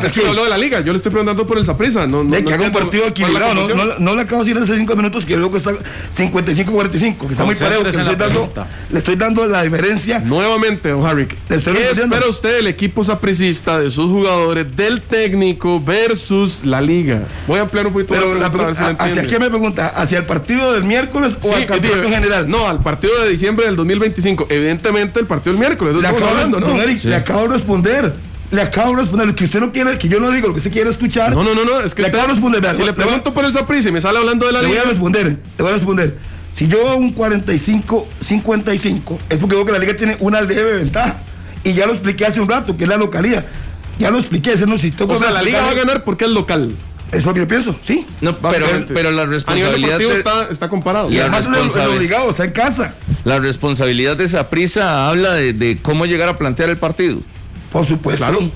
es, 0.07 0.13
que, 0.13 0.27
habló 0.27 0.45
de 0.45 0.51
la 0.51 0.59
liga. 0.59 0.81
Yo 0.81 0.93
le 0.93 0.97
estoy 0.97 1.11
preguntando 1.11 1.47
por 1.47 1.59
el 1.59 1.67
Saprisa. 1.67 2.07
No, 2.07 2.25
no, 2.25 2.31
de 2.31 2.45
que 2.45 2.55
haga 2.55 2.67
un 2.67 2.73
partido 2.73 3.07
equilibrado. 3.07 3.55
No, 3.55 3.69
no, 3.69 3.99
no, 3.99 4.15
le 4.15 4.23
acabo 4.23 4.43
de 4.43 4.55
decir 4.55 4.63
hace 4.63 4.79
cinco 4.79 4.97
minutos 4.97 5.27
que 5.27 5.37
luego 5.37 5.57
está 5.57 5.71
55-45, 6.17 7.27
que 7.27 7.33
está 7.33 7.45
muy 7.45 7.55
parejo. 7.55 7.85
Que 7.85 7.93
le, 7.93 8.01
estoy 8.01 8.17
dando, 8.17 8.53
le 8.91 8.99
estoy 8.99 9.17
dando 9.17 9.47
la 9.47 9.63
diferencia. 9.63 10.21
Nuevamente, 10.21 10.91
don 10.91 11.07
Harry. 11.07 11.27
¿Qué 11.27 11.55
espera 11.55 12.27
usted 12.29 12.57
del 12.57 12.67
equipo 12.69 13.05
sapricista, 13.05 13.79
de 13.79 13.91
sus 13.91 14.11
jugadores, 14.11 14.75
del 14.77 15.03
técnico 15.03 15.81
versus 15.81 16.65
la 16.65 16.81
liga? 16.81 17.23
Voy 17.47 17.59
a 17.59 17.63
ampliar 17.63 17.87
un 17.87 17.93
poquito 17.93 18.15
Pero 18.15 18.35
la 18.35 18.51
pregunta, 18.51 18.97
¿hacia 18.99 19.27
qué 19.27 19.39
me 19.39 19.49
pregunta? 19.49 19.89
¿Hacia 19.89 20.19
el 20.19 20.25
partido 20.25 20.73
del 20.73 20.85
miércoles 20.85 21.37
o 21.43 21.55
al 21.55 21.67
campeonato 21.67 22.09
en 22.09 22.15
general? 22.15 22.49
No, 22.49 22.69
al 22.69 22.81
partido 22.81 23.13
de 23.23 23.31
diciembre 23.31 23.67
del 23.67 23.77
2025. 23.77 24.47
Evidentemente, 24.49 25.21
el 25.21 25.27
partido 25.27 25.53
del 25.53 25.61
miércoles. 25.61 25.95
Le 25.95 26.07
acabo, 26.07 26.27
hablando, 26.27 26.61
¿no? 26.61 26.77
le 26.77 27.17
acabo 27.17 27.43
de 27.43 27.49
responder 27.49 28.28
le 28.51 28.63
acabo 28.63 28.93
de 28.93 29.03
responder 29.03 29.27
lo 29.27 29.35
que 29.35 29.45
usted 29.45 29.61
no 29.61 29.73
quiere, 29.73 29.99
que 29.99 30.09
yo 30.09 30.21
no 30.21 30.31
digo 30.31 30.49
lo 30.49 30.55
que 30.55 30.59
usted 30.59 30.73
quiere 30.73 30.89
escuchar. 30.91 31.35
No, 31.35 31.43
no, 31.43 31.55
no, 31.55 31.65
no 31.65 31.81
es 31.81 31.95
que 31.95 32.03
le 32.03 32.09
acabo 32.09 32.25
de 32.25 32.33
responder. 32.33 32.75
si 32.75 32.83
le 32.83 32.93
pregunto 32.93 33.33
por 33.35 33.45
esa 33.45 33.67
prisa 33.67 33.91
y 33.91 33.93
me 33.93 34.01
sale 34.01 34.19
hablando 34.19 34.47
de 34.47 34.53
la 34.53 34.63
Le 34.63 34.69
voy 34.69 34.79
a 34.79 34.85
responder, 34.85 35.27
le 35.27 35.63
voy 35.63 35.71
a 35.71 35.75
responder. 35.75 36.19
Si 36.53 36.67
yo 36.67 36.89
hago 36.89 36.99
un 36.99 37.15
45-55, 37.15 39.19
es 39.29 39.39
porque 39.39 39.55
veo 39.55 39.65
que 39.65 39.73
la 39.73 39.79
liga 39.79 39.97
tiene 39.97 40.17
una 40.21 40.41
leve 40.41 40.79
ventaja. 40.79 41.23
Y 41.63 41.75
ya 41.75 41.87
lo 41.87 41.93
expliqué 41.93 42.27
hace 42.27 42.41
un 42.41 42.49
rato, 42.49 42.77
que 42.77 42.85
es 42.85 42.89
la 42.89 42.97
localidad. 42.97 43.45
Ya 43.99 44.11
lo 44.11 44.19
expliqué, 44.19 44.53
ese 44.53 44.67
no 44.67 44.75
O 44.75 45.19
sea, 45.19 45.31
la 45.31 45.43
liga 45.43 45.61
va 45.61 45.71
a 45.71 45.75
ganar 45.75 46.05
porque 46.05 46.25
es 46.25 46.31
local. 46.31 46.75
Eso 47.09 47.19
es 47.19 47.27
lo 47.27 47.35
que 47.35 47.41
yo 47.41 47.49
pienso, 47.49 47.77
sí. 47.81 48.07
No, 48.21 48.39
pero, 48.39 48.67
pero 48.93 49.11
la 49.11 49.27
responsabilidad 49.27 49.99
de, 49.99 50.13
está, 50.13 50.49
está, 50.51 50.69
comparado. 50.69 51.11
Y 51.11 51.19
además 51.19 51.47
es 51.47 51.77
obligado, 51.77 52.31
está 52.31 52.45
en 52.45 52.53
casa. 52.53 52.95
La 53.25 53.39
responsabilidad 53.39 54.17
de 54.17 54.25
esa 54.25 54.51
prisa 54.51 55.09
habla 55.09 55.33
de, 55.33 55.53
de, 55.53 55.79
cómo 55.81 56.07
llegar 56.07 56.29
a 56.29 56.37
plantear 56.37 56.69
el 56.69 56.77
partido. 56.77 57.21
Por 57.73 57.85
supuesto. 57.85 58.25
Claro. 58.25 58.51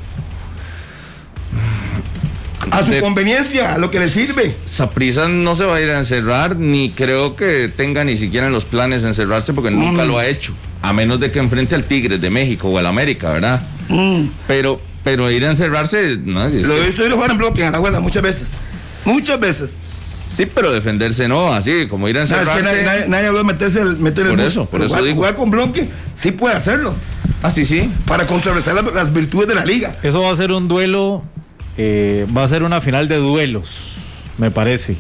A 2.71 2.83
su 2.85 2.99
conveniencia, 3.01 3.75
a 3.75 3.79
lo 3.79 3.91
que 3.91 3.99
le 3.99 4.09
sirve. 4.09 4.57
Saprisa 4.65 5.29
no 5.29 5.55
se 5.55 5.65
va 5.65 5.77
a 5.77 5.81
ir 5.81 5.91
a 5.91 5.99
encerrar, 5.99 6.57
ni 6.57 6.91
creo 6.91 7.37
que 7.37 7.69
tenga 7.69 8.05
ni 8.05 8.17
siquiera 8.17 8.47
en 8.47 8.53
los 8.53 8.65
planes 8.65 9.05
encerrarse, 9.05 9.53
porque 9.53 9.71
nunca 9.71 10.05
lo 10.05 10.19
ha 10.19 10.27
hecho. 10.27 10.55
A 10.81 10.93
menos 10.93 11.21
de 11.21 11.31
que 11.31 11.39
enfrente 11.39 11.75
al 11.75 11.85
Tigres 11.85 12.21
de 12.21 12.31
México 12.31 12.69
o 12.69 12.79
al 12.79 12.87
América, 12.87 13.31
¿verdad? 13.33 13.63
Mm. 13.89 14.27
Pero, 14.47 14.81
pero 15.05 15.31
ir 15.31 15.45
a 15.45 15.51
encerrarse. 15.51 16.17
No, 16.25 16.47
es 16.47 16.67
lo 16.67 16.75
he 16.77 16.87
visto 16.87 17.05
ir 17.05 17.13
a 17.13 17.15
jugar 17.15 17.31
en 17.33 17.39
bloque 17.39 17.65
en 17.65 17.73
la 17.73 18.01
muchas 18.01 18.23
veces. 18.23 18.49
Muchas 19.05 19.39
veces. 19.39 19.71
Sí, 20.33 20.47
pero 20.47 20.73
defenderse 20.73 21.29
no, 21.29 21.53
así 21.53 21.87
como 21.89 22.09
ir 22.09 22.17
a 22.17 22.23
encerrarse. 22.23 22.63
No, 22.63 22.71
es 22.71 22.77
que 22.79 22.83
nadie, 22.85 23.09
nadie, 23.09 23.27
habló 23.27 23.41
de 23.41 23.45
meterse 23.45 23.83
el, 23.83 23.99
meter 23.99 24.29
por 24.31 24.41
eso, 24.41 24.65
por 24.65 24.81
eso 24.81 24.97
jugar, 24.97 25.15
jugar 25.15 25.37
con 25.37 25.51
bloque 25.51 25.91
sí 26.15 26.33
puede 26.33 26.55
hacerlo. 26.55 26.95
Ah, 27.43 27.51
sí, 27.51 27.67
sí. 27.67 27.93
Para 28.07 28.27
contrarrestar 28.27 28.75
las, 28.95 29.13
virtudes 29.13 29.47
de 29.47 29.55
la 29.55 29.67
liga. 29.67 29.97
Eso 30.03 30.23
va 30.23 30.31
a 30.31 30.37
ser 30.37 30.51
un 30.53 30.69
duelo, 30.69 31.23
eh, 31.77 32.27
va 32.35 32.45
a 32.45 32.49
ser 32.49 32.63
una 32.63 32.81
final 32.81 33.09
de 33.09 33.17
duelos, 33.17 33.97
me 34.39 34.51
parece. 34.51 34.97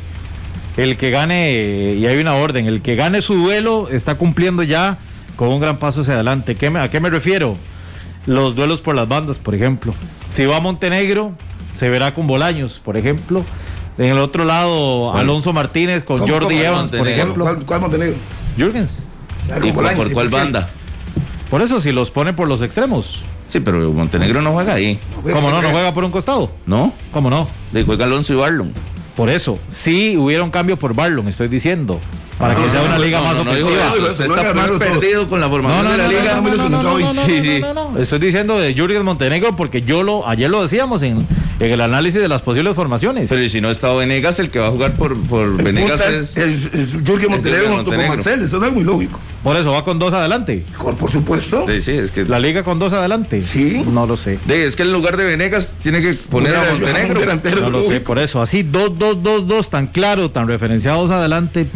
El 0.76 0.98
que 0.98 1.10
gane, 1.10 1.94
y 1.96 2.06
hay 2.06 2.18
una 2.18 2.34
orden, 2.34 2.66
el 2.66 2.82
que 2.82 2.94
gane 2.94 3.22
su 3.22 3.34
duelo 3.34 3.88
está 3.90 4.16
cumpliendo 4.16 4.62
ya 4.62 4.98
con 5.36 5.48
un 5.48 5.60
gran 5.60 5.78
paso 5.78 6.02
hacia 6.02 6.14
adelante. 6.14 6.56
¿A 6.78 6.90
qué 6.90 7.00
me 7.00 7.08
refiero? 7.08 7.56
Los 8.26 8.54
duelos 8.54 8.82
por 8.82 8.94
las 8.94 9.08
bandas, 9.08 9.38
por 9.38 9.54
ejemplo. 9.54 9.94
Si 10.28 10.44
va 10.44 10.58
a 10.58 10.60
Montenegro, 10.60 11.32
se 11.74 11.88
verá 11.88 12.14
con 12.14 12.26
Bolaños, 12.26 12.80
por 12.84 12.96
ejemplo. 12.96 13.44
En 13.99 14.06
el 14.06 14.18
otro 14.18 14.44
lado, 14.44 15.14
Alonso 15.14 15.52
Martínez 15.52 16.02
con 16.04 16.26
Jordi 16.26 16.58
Evans, 16.58 16.90
por 16.90 17.06
ejemplo. 17.06 17.56
¿Cuál, 17.66 17.80
Montenegro? 17.80 18.16
Jürgens. 18.56 19.06
por, 19.75 20.12
cuál 20.12 20.28
banda? 20.28 20.68
Por 21.50 21.61
eso, 21.61 21.80
si 21.80 21.92
los 21.92 22.11
pone 22.11 22.32
por 22.32 22.49
los 22.49 22.62
extremos. 22.62 23.25
Sí, 23.49 23.61
pero 23.61 23.92
Montenegro 23.92 24.40
no 24.40 24.52
juega 24.52 24.75
ahí. 24.75 24.99
¿Cómo 25.22 25.50
no? 25.50 25.61
¿No 25.61 25.68
juega 25.68 25.92
por 25.92 26.04
un 26.04 26.11
costado? 26.11 26.50
¿No? 26.64 26.94
¿Cómo 27.12 27.28
no? 27.28 27.46
Le 27.72 27.84
juega 27.84 28.06
Alonso 28.06 28.32
y 28.32 28.37
Barlon. 28.37 28.72
Por 29.14 29.28
eso, 29.28 29.58
sí 29.68 30.16
hubiera 30.16 30.42
un 30.42 30.50
cambio 30.50 30.78
por 30.78 30.94
Barlon, 30.94 31.28
estoy 31.28 31.49
diciendo. 31.49 32.00
Para 32.38 32.54
que 32.54 32.68
sea 32.68 32.82
una 32.82 32.99
liga 32.99 33.20
más 33.20 33.38
ofensiva. 33.38 33.92
Usted 34.08 34.25
está 34.25 34.54
más 34.54 34.70
perdido 34.72 35.28
con 35.28 35.40
la 35.40 35.49
formación 35.49 35.90
de 35.92 35.96
la 35.99 36.08
liga. 36.08 36.40
No, 36.40 37.75
no, 37.75 37.92
no, 37.92 37.99
Estoy 38.00 38.18
diciendo 38.18 38.58
de 38.58 38.75
Jürgen 38.75 39.04
Montenegro 39.04 39.54
porque 39.54 39.82
yo 39.82 40.02
lo, 40.02 40.26
ayer 40.26 40.50
lo 40.50 40.62
decíamos 40.62 41.02
en, 41.02 41.26
en 41.62 41.73
el 41.73 41.81
análisis 41.81 42.21
de 42.21 42.28
las 42.28 42.42
posibles 42.42 42.75
formaciones. 42.75 43.31
Pero 43.31 43.49
si 43.49 43.61
no 43.61 43.71
está 43.71 43.92
Venegas, 43.92 44.38
el 44.40 44.50
que 44.50 44.59
va 44.59 44.66
a 44.66 44.71
jugar 44.71 44.95
por, 44.95 45.16
por 45.26 45.62
Venegas 45.62 46.00
es, 46.00 46.37
es, 46.37 46.92
Jürgen 47.04 47.31
Montenegro 47.31 47.69
junto 47.69 47.92
con 47.92 48.09
Marcel, 48.09 48.42
eso 48.42 48.64
es 48.64 48.73
muy 48.73 48.83
lógico. 48.83 49.21
Por 49.42 49.57
eso 49.57 49.73
va 49.73 49.85
con 49.85 49.99
dos 49.99 50.12
adelante. 50.12 50.64
Por, 50.78 51.11
supuesto. 51.11 51.66
Sí, 51.66 51.83
sí, 51.83 51.92
es 51.92 52.11
que. 52.11 52.25
La 52.25 52.38
liga 52.38 52.62
con 52.62 52.78
dos 52.78 52.92
adelante. 52.92 53.42
Sí. 53.42 53.83
No 53.90 54.07
lo 54.07 54.16
sé. 54.16 54.38
es 54.49 54.76
que 54.76 54.83
en 54.83 54.92
lugar 54.92 55.16
de 55.16 55.25
Venegas 55.25 55.75
tiene 55.81 56.00
que 56.00 56.14
poner 56.14 56.54
a 56.54 56.64
Montenegro. 56.73 57.61
No 57.61 57.71
lo 57.71 57.83
sé, 57.83 58.00
por 58.00 58.19
eso. 58.19 58.40
Así, 58.40 58.62
dos, 58.62 58.99
dos, 58.99 59.23
dos, 59.23 59.47
dos, 59.47 59.71
tan 59.71 59.88
claro, 59.88 60.31
tan 60.31 60.47
referenciados 60.47 61.11
adelante. 61.11 61.66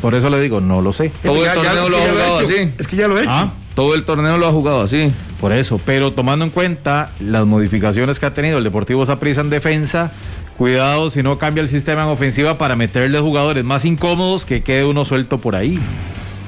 Por 0.00 0.14
eso 0.14 0.30
le 0.30 0.40
digo, 0.40 0.60
no 0.60 0.82
lo 0.82 0.92
sé. 0.92 1.12
Todo 1.22 1.44
el 1.44 1.52
torneo 1.52 1.88
lo 1.88 1.96
ha 1.96 2.08
jugado 2.08 2.38
así. 2.38 2.72
Es 2.78 2.86
que 2.86 2.96
ya 2.96 3.08
lo 3.08 3.18
he 3.18 3.22
hecho. 3.22 3.30
Ah. 3.32 3.52
Todo 3.76 3.94
el 3.94 4.04
torneo 4.04 4.38
lo 4.38 4.46
ha 4.46 4.52
jugado 4.52 4.80
así. 4.80 5.12
Por 5.38 5.52
eso, 5.52 5.78
pero 5.84 6.14
tomando 6.14 6.46
en 6.46 6.50
cuenta 6.50 7.10
las 7.20 7.44
modificaciones 7.44 8.18
que 8.18 8.24
ha 8.24 8.32
tenido 8.32 8.56
el 8.56 8.64
Deportivo 8.64 9.04
Saprissa 9.04 9.42
en 9.42 9.50
defensa, 9.50 10.12
cuidado 10.56 11.10
si 11.10 11.22
no 11.22 11.36
cambia 11.36 11.60
el 11.60 11.68
sistema 11.68 12.04
en 12.04 12.08
ofensiva 12.08 12.56
para 12.56 12.74
meterle 12.74 13.20
jugadores 13.20 13.62
más 13.64 13.84
incómodos 13.84 14.46
que 14.46 14.62
quede 14.62 14.86
uno 14.86 15.04
suelto 15.04 15.42
por 15.42 15.54
ahí. 15.54 15.78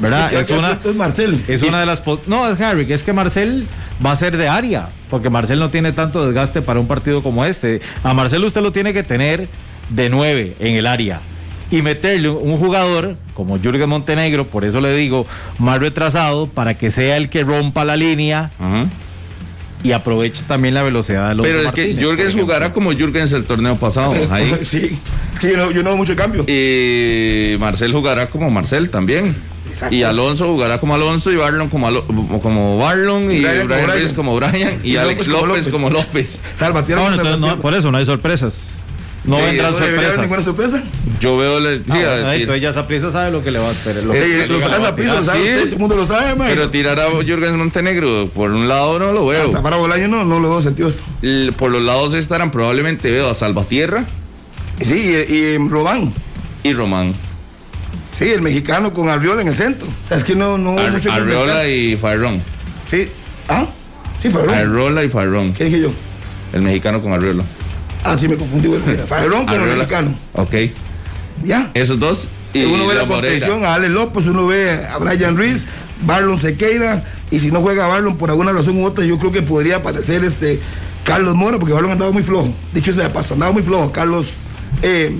¿Verdad? 0.00 0.32
Es, 0.32 0.48
una, 0.48 0.80
es 0.82 0.94
Marcel. 0.94 1.44
Es 1.48 1.60
una 1.62 1.80
de 1.80 1.84
las. 1.84 2.02
No, 2.26 2.48
es 2.48 2.58
Harry, 2.62 2.90
es 2.90 3.02
que 3.02 3.12
Marcel 3.12 3.66
va 4.04 4.12
a 4.12 4.16
ser 4.16 4.38
de 4.38 4.48
área, 4.48 4.88
porque 5.10 5.28
Marcel 5.28 5.58
no 5.58 5.68
tiene 5.68 5.92
tanto 5.92 6.24
desgaste 6.24 6.62
para 6.62 6.80
un 6.80 6.86
partido 6.86 7.22
como 7.22 7.44
este. 7.44 7.82
A 8.04 8.14
Marcel 8.14 8.42
usted 8.42 8.62
lo 8.62 8.72
tiene 8.72 8.94
que 8.94 9.02
tener 9.02 9.48
de 9.90 10.08
nueve 10.08 10.56
en 10.60 10.76
el 10.76 10.86
área 10.86 11.20
y 11.70 11.82
meterle 11.82 12.30
un 12.30 12.56
jugador 12.58 13.16
como 13.34 13.58
Jürgen 13.58 13.88
Montenegro, 13.88 14.46
por 14.46 14.64
eso 14.64 14.80
le 14.80 14.94
digo, 14.96 15.26
más 15.58 15.78
retrasado, 15.80 16.48
para 16.48 16.74
que 16.74 16.90
sea 16.90 17.16
el 17.16 17.28
que 17.28 17.44
rompa 17.44 17.84
la 17.84 17.96
línea 17.96 18.50
y 19.82 19.92
aproveche 19.92 20.42
también 20.46 20.74
la 20.74 20.82
velocidad 20.82 21.28
de 21.28 21.34
los 21.36 21.46
Pero 21.46 21.60
es 21.60 21.72
que 21.72 21.94
Jürgens 21.94 22.34
jugará 22.34 22.72
como 22.72 22.92
Jürgens 22.92 23.32
el 23.32 23.44
torneo 23.44 23.76
pasado. 23.76 24.14
Ahí. 24.30 24.58
sí, 24.62 24.98
yo 25.42 25.56
no, 25.56 25.70
yo 25.70 25.82
no 25.82 25.96
mucho 25.96 26.16
cambio. 26.16 26.44
Y 26.48 27.56
Marcel 27.58 27.92
jugará 27.92 28.28
como 28.28 28.50
Marcel 28.50 28.90
también. 28.90 29.36
Y 29.90 30.02
Alonso 30.02 30.46
jugará 30.46 30.78
como 30.78 30.94
Alonso 30.94 31.30
y 31.30 31.36
Barlon 31.36 31.68
como, 31.68 31.88
como 32.40 32.78
Barlon 32.78 33.30
y, 33.30 33.40
Brian, 33.40 33.68
Brian 33.68 34.14
como 34.14 34.34
Brian 34.34 34.80
y, 34.82 34.96
Alex 34.96 35.28
López, 35.28 35.68
como 35.68 35.88
López. 35.88 36.42
Salva, 36.54 36.84
por 37.60 37.74
eso 37.74 37.92
no 37.92 37.98
hay 37.98 38.04
sorpresas. 38.04 38.70
No 39.28 39.36
sí, 39.36 39.42
vendrán 39.42 39.72
sorpresas. 39.72 40.18
ninguna 40.18 40.42
sorpresa? 40.42 40.82
Yo 41.20 41.36
veo. 41.36 41.60
Le, 41.60 41.76
sí, 41.76 41.82
no, 41.88 42.32
entonces 42.32 42.62
ya 42.62 42.72
Zaprisa 42.72 43.10
sabe 43.10 43.30
lo 43.30 43.44
que 43.44 43.50
le 43.50 43.58
va 43.58 43.68
a 43.68 43.72
esperar. 43.72 44.02
Lo, 44.04 44.14
eh, 44.14 44.46
lo 44.48 44.58
sabe 44.58 44.80
Zaprisa, 44.82 45.14
lo 45.14 45.22
sabe 45.22 45.50
todo 45.50 45.62
el 45.64 45.78
mundo 45.78 45.96
lo 45.96 46.06
sabe, 46.06 46.34
man. 46.34 46.48
Pero 46.48 46.70
tirar 46.70 46.98
a 46.98 47.10
Jürgen 47.10 47.56
Montenegro, 47.58 48.30
por 48.34 48.50
un 48.50 48.68
lado 48.68 48.98
no 48.98 49.12
lo 49.12 49.26
veo. 49.26 49.48
Hasta 49.48 49.62
para 49.62 49.76
Bolaño 49.76 50.08
no, 50.08 50.24
no 50.24 50.40
lo 50.40 50.48
veo 50.50 50.62
sentido. 50.62 50.90
Por 51.56 51.70
los 51.70 51.82
lados 51.82 52.14
estarán 52.14 52.50
probablemente 52.50 53.12
veo 53.12 53.28
a 53.28 53.34
Salvatierra. 53.34 54.06
Sí, 54.80 55.12
y, 55.28 55.34
y 55.34 55.58
Román. 55.58 56.10
Y 56.62 56.72
Román. 56.72 57.14
Sí, 58.12 58.30
el 58.30 58.40
mexicano 58.40 58.92
con 58.92 59.08
Arriola 59.10 59.42
en 59.42 59.48
el 59.48 59.56
centro. 59.56 59.86
O 59.86 60.08
sea, 60.08 60.16
es 60.16 60.24
que 60.24 60.34
no, 60.34 60.56
no 60.56 60.78
Ar 60.78 60.90
mucho 60.90 61.12
Arriola 61.12 61.68
y 61.68 61.96
Farrón. 61.96 62.42
Sí. 62.86 63.10
¿Ah? 63.48 63.66
Sí, 64.22 64.30
Farrón. 64.30 64.54
Arriola 64.54 65.04
y 65.04 65.08
Farrón. 65.10 65.52
¿Qué 65.52 65.64
dije 65.64 65.80
yo? 65.82 65.90
El 66.52 66.62
mexicano 66.62 67.00
con 67.02 67.12
Arriola. 67.12 67.44
Ah, 68.04 68.16
sí, 68.16 68.28
me 68.28 68.36
confundí. 68.36 68.68
Farrón 69.06 69.46
con 69.46 69.60
el 69.60 69.76
mexicano. 69.76 70.14
Ok. 70.34 70.54
¿Ya? 71.42 71.70
Esos 71.74 71.98
dos. 71.98 72.28
Y 72.54 72.64
uno 72.64 72.86
ve 72.86 72.94
la 72.94 73.06
contención 73.06 73.64
a 73.64 73.74
Ale 73.74 73.88
López, 73.88 74.26
uno 74.26 74.46
ve 74.46 74.86
a 74.86 74.96
Brian 74.98 75.36
Reese, 75.36 75.66
Barlon 76.02 76.38
se 76.38 76.56
queda, 76.56 77.04
y 77.30 77.40
si 77.40 77.50
no 77.50 77.60
juega 77.60 77.86
Barlon 77.86 78.16
por 78.16 78.30
alguna 78.30 78.52
razón 78.52 78.78
u 78.78 78.86
otra, 78.86 79.04
yo 79.04 79.18
creo 79.18 79.32
que 79.32 79.42
podría 79.42 79.76
aparecer 79.76 80.24
este 80.24 80.60
Carlos 81.04 81.34
Mora, 81.34 81.58
porque 81.58 81.74
Barlon 81.74 81.92
andado 81.92 82.12
muy 82.12 82.22
flojo. 82.22 82.52
Dicho 82.72 82.92
sea 82.92 83.04
de 83.04 83.10
paso, 83.10 83.34
andaba 83.34 83.52
muy 83.52 83.62
flojo. 83.62 83.92
Carlos. 83.92 84.28
Eh, 84.82 85.10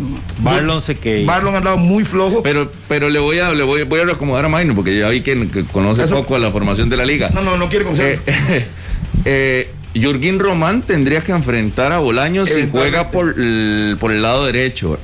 Barlon 0.40 0.80
se 0.80 0.96
queda. 0.96 1.26
Barlon 1.26 1.54
ha 1.54 1.58
andado 1.58 1.76
muy 1.78 2.04
flojo. 2.04 2.42
Pero, 2.42 2.70
pero 2.88 3.10
le 3.10 3.18
voy 3.18 3.38
a, 3.38 3.52
le 3.52 3.64
voy, 3.64 3.82
voy 3.84 4.00
a 4.00 4.04
recomodar 4.04 4.44
a 4.44 4.48
Maino, 4.48 4.74
porque 4.74 4.98
ya 4.98 5.08
vi 5.08 5.22
que, 5.22 5.64
conoce 5.72 6.06
poco 6.06 6.36
a 6.36 6.38
la 6.38 6.50
formación 6.50 6.88
de 6.88 6.96
la 6.96 7.04
liga. 7.04 7.30
No, 7.30 7.42
no, 7.42 7.56
no 7.56 7.68
quiere 7.68 7.84
conocer. 7.84 8.20
Eh, 8.26 8.66
eh, 9.24 9.70
Jurgín 10.02 10.38
Román 10.38 10.82
tendría 10.82 11.22
que 11.22 11.32
enfrentar 11.32 11.92
a 11.92 11.98
Bolaños 11.98 12.48
si 12.48 12.68
juega 12.70 13.10
por 13.10 13.34
el, 13.38 13.96
por 13.98 14.12
el 14.12 14.22
lado 14.22 14.46
derecho. 14.46 14.98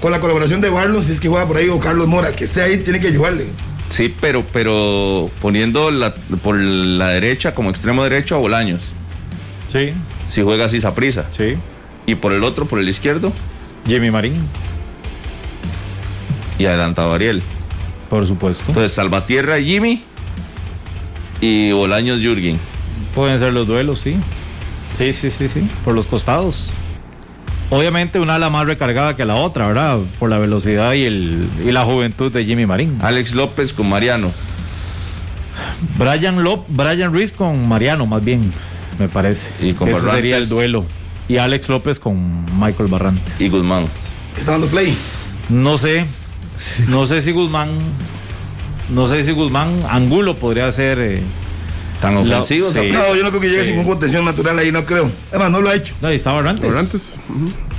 Con 0.00 0.12
la 0.12 0.20
colaboración 0.20 0.60
de 0.60 0.68
Barlon, 0.68 1.04
si 1.04 1.12
es 1.12 1.20
que 1.20 1.28
juega 1.28 1.46
por 1.46 1.56
ahí, 1.56 1.68
o 1.68 1.80
Carlos 1.80 2.06
Mora, 2.06 2.32
que 2.32 2.44
esté 2.44 2.62
ahí, 2.62 2.78
tiene 2.78 3.00
que 3.00 3.08
ayudarle. 3.08 3.46
Sí, 3.88 4.14
pero, 4.20 4.44
pero 4.52 5.30
poniendo 5.40 5.90
la, 5.90 6.14
por 6.14 6.56
la 6.56 7.10
derecha 7.10 7.54
como 7.54 7.70
extremo 7.70 8.02
derecho 8.02 8.34
a 8.34 8.38
Bolaños. 8.38 8.82
Sí. 9.68 9.90
Si 10.28 10.42
juega 10.42 10.64
así 10.66 10.80
prisa. 10.94 11.26
Sí. 11.30 11.56
Y 12.06 12.16
por 12.16 12.32
el 12.32 12.44
otro, 12.44 12.66
por 12.66 12.78
el 12.78 12.88
izquierdo. 12.88 13.32
Jimmy 13.86 14.10
Marín. 14.10 14.34
Y 16.58 16.66
adelantado 16.66 17.12
Ariel. 17.12 17.42
Por 18.10 18.26
supuesto. 18.26 18.64
Entonces, 18.68 18.92
Salvatierra, 18.92 19.58
Jimmy 19.60 20.02
y 21.40 21.72
Bolaños 21.72 22.20
Jürgen. 22.20 22.58
Pueden 23.14 23.38
ser 23.38 23.54
los 23.54 23.66
duelos, 23.66 24.00
sí. 24.00 24.16
Sí, 24.96 25.12
sí, 25.12 25.30
sí, 25.30 25.48
sí. 25.48 25.68
Por 25.84 25.94
los 25.94 26.06
costados. 26.06 26.70
Obviamente 27.68 28.20
una 28.20 28.36
ala 28.36 28.48
más 28.48 28.66
recargada 28.66 29.16
que 29.16 29.24
la 29.24 29.34
otra, 29.34 29.66
¿verdad? 29.66 29.98
Por 30.18 30.30
la 30.30 30.38
velocidad 30.38 30.92
y, 30.92 31.04
el, 31.04 31.48
y 31.64 31.72
la 31.72 31.84
juventud 31.84 32.30
de 32.30 32.44
Jimmy 32.44 32.64
Marín. 32.64 32.98
Alex 33.02 33.34
López 33.34 33.72
con 33.72 33.88
Mariano. 33.88 34.30
Brian, 35.98 36.44
Lop, 36.44 36.66
Brian 36.68 37.12
Ruiz 37.12 37.32
con 37.32 37.66
Mariano, 37.68 38.06
más 38.06 38.24
bien, 38.24 38.52
me 38.98 39.08
parece. 39.08 39.48
Y 39.60 39.72
con 39.72 39.88
Ese 39.88 40.00
sería 40.00 40.36
el 40.36 40.48
duelo. 40.48 40.84
Y 41.28 41.38
Alex 41.38 41.68
López 41.68 41.98
con 41.98 42.44
Michael 42.58 42.88
Barrantes. 42.88 43.40
Y 43.40 43.48
Guzmán. 43.48 43.86
¿Está 44.36 44.52
dando 44.52 44.68
play? 44.68 44.96
No 45.48 45.76
sé. 45.76 46.06
No 46.88 47.04
sé 47.06 47.20
si 47.20 47.32
Guzmán. 47.32 47.70
No 48.90 49.08
sé 49.08 49.24
si 49.24 49.32
Guzmán. 49.32 49.70
Angulo 49.88 50.36
podría 50.36 50.70
ser. 50.70 50.98
Eh, 51.00 51.22
¿Tan 52.00 52.16
ofensivo? 52.16 52.68
No, 52.68 53.14
yo 53.14 53.22
no 53.22 53.30
creo 53.30 53.40
que 53.40 53.48
llegue 53.48 53.66
sin 53.66 53.84
contención 53.84 54.24
natural 54.24 54.58
ahí, 54.58 54.72
no 54.72 54.84
creo. 54.84 55.10
Además, 55.30 55.50
no 55.50 55.60
lo 55.62 55.70
ha 55.70 55.74
hecho. 55.74 55.94
No, 56.00 56.12
y 56.12 56.16
está 56.16 56.32
Barrantes. 56.32 56.68
Barrantes. 56.68 57.18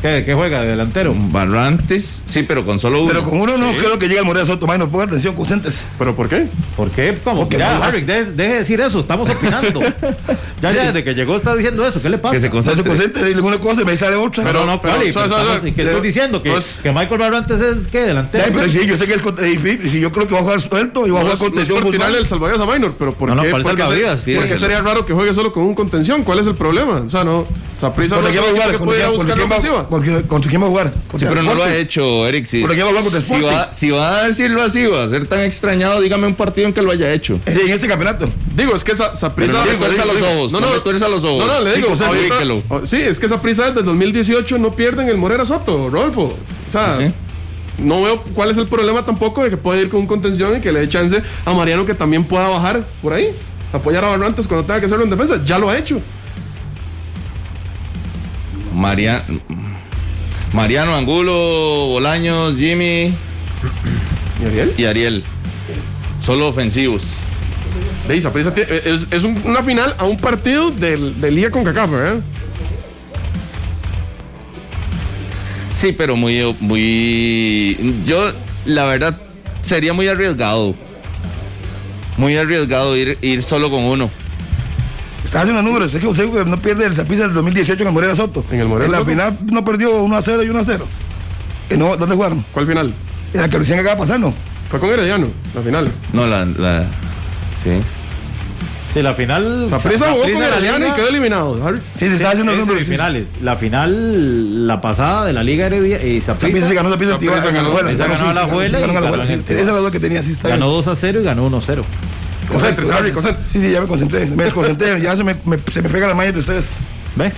¿Qué, 0.01 0.23
¿Qué, 0.23 0.35
juega? 0.35 0.61
¿De 0.61 0.67
delantero? 0.67 1.13
Barrantes, 1.15 2.21
sí, 2.27 2.43
pero 2.43 2.63
con 2.63 2.77
solo 2.77 2.99
uno. 2.99 3.07
Pero 3.07 3.23
con 3.23 3.41
uno 3.41 3.57
no 3.57 3.71
creo 3.71 3.97
que 3.97 4.07
llegue 4.07 4.19
el 4.19 4.25
Moreno 4.25 4.45
Soto, 4.45 4.67
no 4.77 4.89
ponga 4.89 5.05
atención, 5.05 5.33
concéntrese. 5.33 5.83
¿Pero 5.97 6.15
por 6.15 6.29
qué? 6.29 6.47
¿Por 6.75 6.91
qué? 6.91 7.17
¿Cómo? 7.23 7.41
Porque 7.41 7.57
ya, 7.57 7.83
Harry, 7.83 8.01
deje, 8.01 8.31
de 8.31 8.47
decir 8.47 8.79
eso, 8.79 8.99
estamos 8.99 9.27
opinando. 9.27 9.81
ya, 10.61 10.71
ya, 10.71 10.85
desde 10.85 11.03
que 11.03 11.15
llegó 11.15 11.35
está 11.35 11.55
diciendo 11.55 11.85
eso, 11.87 11.99
¿qué 11.99 12.09
le 12.09 12.19
pasa? 12.19 12.35
Que 12.35 12.41
se 12.41 12.49
concentre, 12.51 12.83
se 12.83 12.87
concentre 12.87 13.41
una 13.41 13.57
cosa 13.57 13.81
y 13.81 13.85
me 13.85 13.97
sale 13.97 14.17
otra. 14.17 14.43
Pero 14.43 14.67
no, 14.67 14.79
pero, 14.79 14.97
vale, 14.97 15.11
pero, 15.11 15.25
estamos, 15.25 15.61
¿qué 15.61 15.81
estoy 15.81 16.01
diciendo? 16.01 16.43
Que, 16.43 16.51
pues, 16.51 16.79
que 16.83 16.91
Michael 16.91 17.19
Barrantes 17.19 17.59
es, 17.59 17.87
¿qué? 17.87 18.01
Delantero. 18.01 18.45
Sí, 18.45 18.51
pero 18.53 18.69
sí, 18.69 18.85
yo 18.85 18.97
sé 18.97 19.07
que 19.07 19.13
es 19.15 19.91
si 19.91 19.99
yo 19.99 20.11
creo 20.11 20.27
que 20.27 20.33
va 20.35 20.41
a 20.41 20.43
jugar 20.43 20.61
suelto 20.61 21.07
y 21.07 21.09
va 21.09 21.21
a 21.21 21.23
jugar 21.23 21.37
contención. 21.39 21.83
No, 21.83 21.89
tirarle 21.89 22.19
el 22.19 22.27
salvavidas 22.27 22.61
a 22.61 22.71
Minor, 22.71 22.95
pero 22.99 23.13
¿por 23.13 23.35
qué? 23.41 23.51
¿Por 24.15 24.47
qué 24.47 24.57
sería 24.57 24.81
raro 24.81 25.05
que 25.05 25.13
juegue 25.13 25.33
solo 25.33 25.51
con 25.51 25.63
un 25.63 25.75
contención? 25.75 26.23
¿Cuál 26.23 26.39
es 26.39 26.47
el 26.47 26.55
problema? 26.55 27.03
O 27.05 27.09
sea, 27.09 27.23
no, 27.23 27.45
Saprisa 27.79 28.15
no 28.15 28.27
quién 28.29 28.43
va 28.43 28.47
a 28.47 28.51
jugar, 28.51 28.77
puede 28.77 28.99
ir 28.99 29.05
a 29.05 29.09
buscar. 29.09 30.27
¿Contra 30.27 30.49
quién 30.49 30.61
va 30.61 30.65
a 30.65 30.69
jugar? 30.69 30.93
Sí, 31.15 31.25
pero 31.27 31.43
no 31.43 31.53
lo 31.53 31.63
ha 31.63 31.75
hecho, 31.75 32.27
Eric. 32.27 32.45
Si, 32.45 32.61
si, 32.61 33.41
va, 33.41 33.71
si 33.71 33.89
va 33.91 34.19
a 34.19 34.27
decirlo 34.27 34.63
así, 34.63 34.85
va 34.85 35.03
a 35.03 35.07
ser 35.07 35.27
tan 35.27 35.41
extrañado, 35.41 36.01
dígame 36.01 36.27
un 36.27 36.35
partido 36.35 36.67
en 36.67 36.73
que 36.73 36.81
lo 36.81 36.91
haya 36.91 37.11
hecho. 37.13 37.39
En 37.45 37.69
este 37.69 37.87
campeonato. 37.87 38.29
Digo, 38.55 38.75
es 38.75 38.83
que 38.83 38.93
esa, 38.93 39.13
esa 39.13 39.35
prisa. 39.35 39.53
No, 39.53 39.65
no, 39.65 40.01
a 40.01 40.05
los 40.05 40.21
ojos. 40.21 40.51
No, 40.51 40.59
no, 40.59 40.67
tú 40.81 40.89
eres 40.89 41.01
a 41.01 41.09
los 41.09 41.23
ojos. 41.23 41.45
No, 41.45 41.53
no, 41.53 41.63
le 41.63 41.75
digo. 41.75 42.85
sí, 42.85 42.97
es 42.97 43.19
que 43.19 43.25
esa 43.25 43.41
prisa 43.41 43.67
desde 43.67 43.83
2018 43.83 44.57
no 44.57 44.71
pierden 44.71 45.09
el 45.09 45.17
Morera 45.17 45.45
Soto, 45.45 45.89
Rolfo. 45.89 46.35
O 46.69 46.71
sea. 46.71 47.11
No 47.77 48.01
veo 48.01 48.23
cuál 48.33 48.49
es 48.49 48.57
el 48.57 48.65
problema 48.65 49.05
tampoco 49.05 49.43
de 49.43 49.51
que 49.51 49.57
pueda 49.57 49.79
ir 49.79 49.89
con 49.89 49.99
un 49.99 50.07
contención 50.07 50.57
y 50.57 50.61
que 50.61 50.71
le 50.71 50.79
dé 50.79 50.89
chance 50.89 51.21
a 51.45 51.53
Mariano 51.53 51.85
que 51.85 51.93
también 51.93 52.23
pueda 52.23 52.49
bajar 52.49 52.83
por 53.01 53.13
ahí. 53.13 53.29
Apoyar 53.73 54.05
a 54.05 54.09
Barrantes 54.09 54.47
cuando 54.47 54.65
tenga 54.65 54.79
que 54.79 54.85
hacerlo 54.85 55.03
en 55.03 55.09
defensa. 55.09 55.41
Ya 55.43 55.57
lo 55.57 55.69
ha 55.69 55.77
hecho. 55.77 56.01
Mariano. 58.73 59.41
Mariano 60.53 60.95
Angulo, 60.95 61.33
Bolaños, 61.87 62.55
Jimmy. 62.55 63.13
¿Y 64.41 64.45
Ariel? 64.45 64.73
Y 64.77 64.85
Ariel. 64.85 65.23
Solo 66.21 66.47
ofensivos. 66.47 67.07
es, 68.07 69.07
es 69.11 69.23
una 69.23 69.63
final 69.63 69.95
a 69.97 70.05
un 70.05 70.17
partido 70.17 70.71
del, 70.71 71.19
Liga 71.21 71.51
con 71.51 71.63
Cacá, 71.63 71.85
¿verdad? 71.85 72.21
Sí, 75.73 75.91
pero 75.91 76.15
muy, 76.15 76.55
muy. 76.59 78.01
Yo, 78.05 78.31
la 78.65 78.85
verdad, 78.85 79.17
sería 79.61 79.93
muy 79.93 80.07
arriesgado. 80.07 80.73
Muy 82.17 82.35
arriesgado 82.37 82.95
ir, 82.97 83.17
ir 83.21 83.43
solo 83.43 83.69
con 83.69 83.83
uno. 83.83 84.09
Está 85.23 85.41
haciendo 85.41 85.61
números, 85.61 85.93
es 85.93 85.99
que 85.99 86.07
usted 86.07 86.45
no 86.45 86.61
pierde 86.61 86.85
el 86.85 86.95
Zapisa 86.95 87.23
del 87.23 87.33
2018 87.33 87.81
en 87.81 87.87
el 87.87 87.93
Morena 87.93 88.15
Soto. 88.15 88.45
En 88.49 88.61
el 88.61 88.67
Morena 88.67 88.85
En 88.85 88.91
la 88.99 89.05
final 89.05 89.37
no 89.51 89.65
perdió 89.65 90.01
1 90.01 90.15
a 90.15 90.21
0 90.21 90.43
y 90.43 90.49
1 90.49 90.59
a 90.59 90.63
0. 90.65 90.87
No, 91.77 91.97
¿Dónde 91.97 92.15
jugaron? 92.15 92.45
¿Cuál 92.53 92.65
final? 92.65 92.93
En 93.33 93.41
la 93.41 93.49
que 93.49 93.57
recién 93.57 93.79
acaba 93.79 94.17
¿no? 94.17 94.33
Fue 94.69 94.79
con 94.79 94.89
Herediano, 94.89 95.27
la 95.53 95.61
final. 95.61 95.91
No, 96.13 96.27
la. 96.27 96.45
la 96.45 96.83
sí. 97.63 97.71
Sí, 98.93 99.01
la 99.01 99.13
final. 99.13 99.67
Saprissa 99.69 100.11
jugó 100.11 100.23
con 100.23 100.43
Herediano 100.43 100.87
y 100.87 100.91
quedó 100.91 101.09
eliminado. 101.09 101.77
Sí, 101.93 102.07
se 102.09 102.15
está 102.15 102.31
haciendo 102.31 102.55
números. 102.55 102.83
finales. 102.83 103.29
La 103.41 103.57
final, 103.57 104.65
la 104.67 104.81
pasada 104.81 105.25
de 105.25 105.33
la 105.33 105.43
Liga 105.43 105.67
Heredia 105.67 106.03
y 106.05 106.21
Saprissa. 106.21 106.67
se 106.67 106.73
ganó 106.73 106.89
ganó, 106.89 106.97
ganó, 107.75 108.33
la 108.33 108.47
Juela. 108.47 108.79
Esa 108.79 109.45
es 109.47 109.65
la 109.67 109.77
duda 109.77 109.91
que 109.91 109.99
tenía, 109.99 110.23
sí, 110.23 110.31
está 110.31 110.49
Ganó 110.49 110.69
2 110.69 110.87
a 110.87 110.95
0 110.95 111.21
y 111.21 111.23
ganó 111.23 111.45
1 111.45 111.57
a 111.57 111.61
0. 111.61 111.85
Concentre, 112.47 112.85
Harry, 112.91 113.11
concentre. 113.11 113.43
Sí, 113.43 113.59
sí, 113.59 113.71
ya 113.71 113.81
me 113.81 113.87
concentré. 113.87 114.25
Me 114.25 114.45
desconcentré, 114.45 115.01
ya 115.01 115.15
se 115.15 115.23
me, 115.23 115.35
me, 115.45 115.57
se 115.71 115.81
me 115.81 115.89
pega 115.89 116.07
la 116.07 116.13
malla 116.13 116.31
de 116.31 116.39
ustedes. 116.39 116.65
¿Ve? 117.15 117.31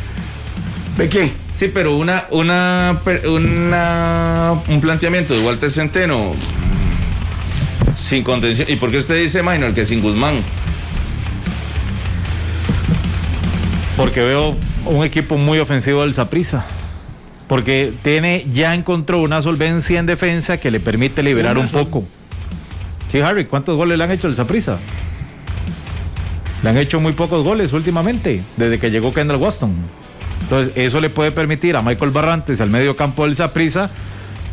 ¿Ve 0.98 1.08
quién? 1.08 1.34
Sí, 1.56 1.70
pero 1.74 1.98
una, 1.98 2.26
una, 2.32 3.02
una, 3.28 4.62
un 4.68 4.82
planteamiento 4.82 5.34
de 5.34 5.46
Walter 5.46 5.72
Centeno 5.72 6.34
sin 7.96 8.24
contención. 8.24 8.70
¿Y 8.70 8.76
por 8.78 8.92
qué 8.92 8.98
usted 8.98 9.20
dice, 9.20 9.44
Minor, 9.44 9.74
que 9.74 9.86
sin 9.86 10.02
Guzmán? 10.02 10.42
Porque 13.98 14.22
veo 14.22 14.56
un 14.86 15.04
equipo 15.04 15.38
muy 15.38 15.60
ofensivo 15.60 16.02
del 16.02 16.14
Zaprisa. 16.14 16.64
Porque 17.48 17.92
tiene, 18.04 18.46
ya 18.54 18.76
encontró 18.76 19.20
una 19.20 19.42
solvencia 19.42 20.00
en 20.00 20.06
defensa 20.06 20.60
que 20.60 20.72
le 20.72 20.80
permite 20.80 21.24
liberar 21.24 21.58
un 21.58 21.68
poco. 21.68 22.06
Sí, 23.10 23.20
Harry, 23.22 23.46
¿cuántos 23.46 23.76
goles 23.76 23.98
le 23.98 24.04
han 24.04 24.12
hecho 24.12 24.28
el 24.28 24.36
Zaprisa? 24.36 24.78
Le 26.62 26.70
han 26.70 26.78
hecho 26.78 27.00
muy 27.00 27.14
pocos 27.14 27.44
goles 27.44 27.74
últimamente, 27.74 28.44
desde 28.56 28.78
que 28.78 28.92
llegó 28.92 29.12
Kendall 29.12 29.38
Waston. 29.38 29.74
Entonces, 30.44 30.74
eso 30.76 31.02
le 31.02 31.10
puede 31.10 31.32
permitir 31.32 31.76
a 31.76 31.82
Michael 31.82 32.12
Barrantes, 32.12 32.62
al 32.62 32.70
medio 32.70 32.96
campo 32.96 33.26
del 33.26 33.36
Zaprisa, 33.36 33.90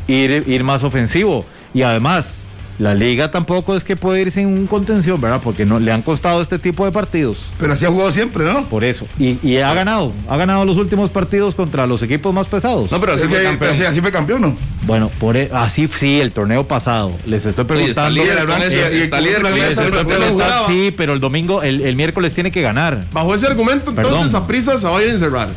ir, 0.06 0.44
ir 0.46 0.64
más 0.64 0.84
ofensivo. 0.84 1.44
Y 1.74 1.82
además, 1.82 2.45
La 2.78 2.94
liga 2.94 3.30
tampoco 3.30 3.74
es 3.74 3.84
que 3.84 3.96
puede 3.96 4.20
ir 4.20 4.30
sin 4.30 4.48
un 4.48 4.66
contención, 4.66 5.20
¿verdad? 5.20 5.40
Porque 5.42 5.64
no 5.64 5.78
le 5.78 5.92
han 5.92 6.02
costado 6.02 6.42
este 6.42 6.58
tipo 6.58 6.84
de 6.84 6.92
partidos. 6.92 7.50
Pero 7.58 7.72
así 7.72 7.86
ha 7.86 7.88
jugado 7.88 8.10
siempre, 8.10 8.44
¿no? 8.44 8.66
Por 8.66 8.84
eso. 8.84 9.06
Y, 9.18 9.56
ha 9.58 9.72
ganado. 9.72 10.12
Ha 10.28 10.36
ganado 10.36 10.64
los 10.64 10.76
últimos 10.76 11.10
partidos 11.10 11.54
contra 11.54 11.86
los 11.86 12.02
equipos 12.02 12.34
más 12.34 12.46
pesados. 12.46 12.90
No, 12.90 13.00
pero 13.00 13.14
así, 13.14 13.26
fue, 13.26 13.42
campeón. 13.42 13.86
Así, 13.86 14.00
fue 14.00 14.12
campeón, 14.12 14.42
¿no? 14.42 14.56
Bueno, 14.86 15.10
por 15.18 15.36
e, 15.36 15.50
así 15.52 15.88
sí, 15.88 16.20
el 16.20 16.32
torneo 16.32 16.68
pasado. 16.68 17.12
Les 17.24 17.46
estoy 17.46 17.64
preguntando. 17.64 18.20
Sí, 20.66 20.94
pero 20.96 21.14
el 21.14 21.20
domingo, 21.20 21.62
el, 21.62 21.96
miércoles 21.96 22.34
tiene 22.34 22.50
que 22.50 22.60
ganar. 22.60 23.06
Bajo 23.12 23.34
ese 23.34 23.46
argumento, 23.46 23.90
entonces 23.90 24.34
a 24.34 24.46
prisa 24.46 24.76
se 24.78 24.86
va 24.86 24.98
a 24.98 25.02
encerrar. 25.02 25.48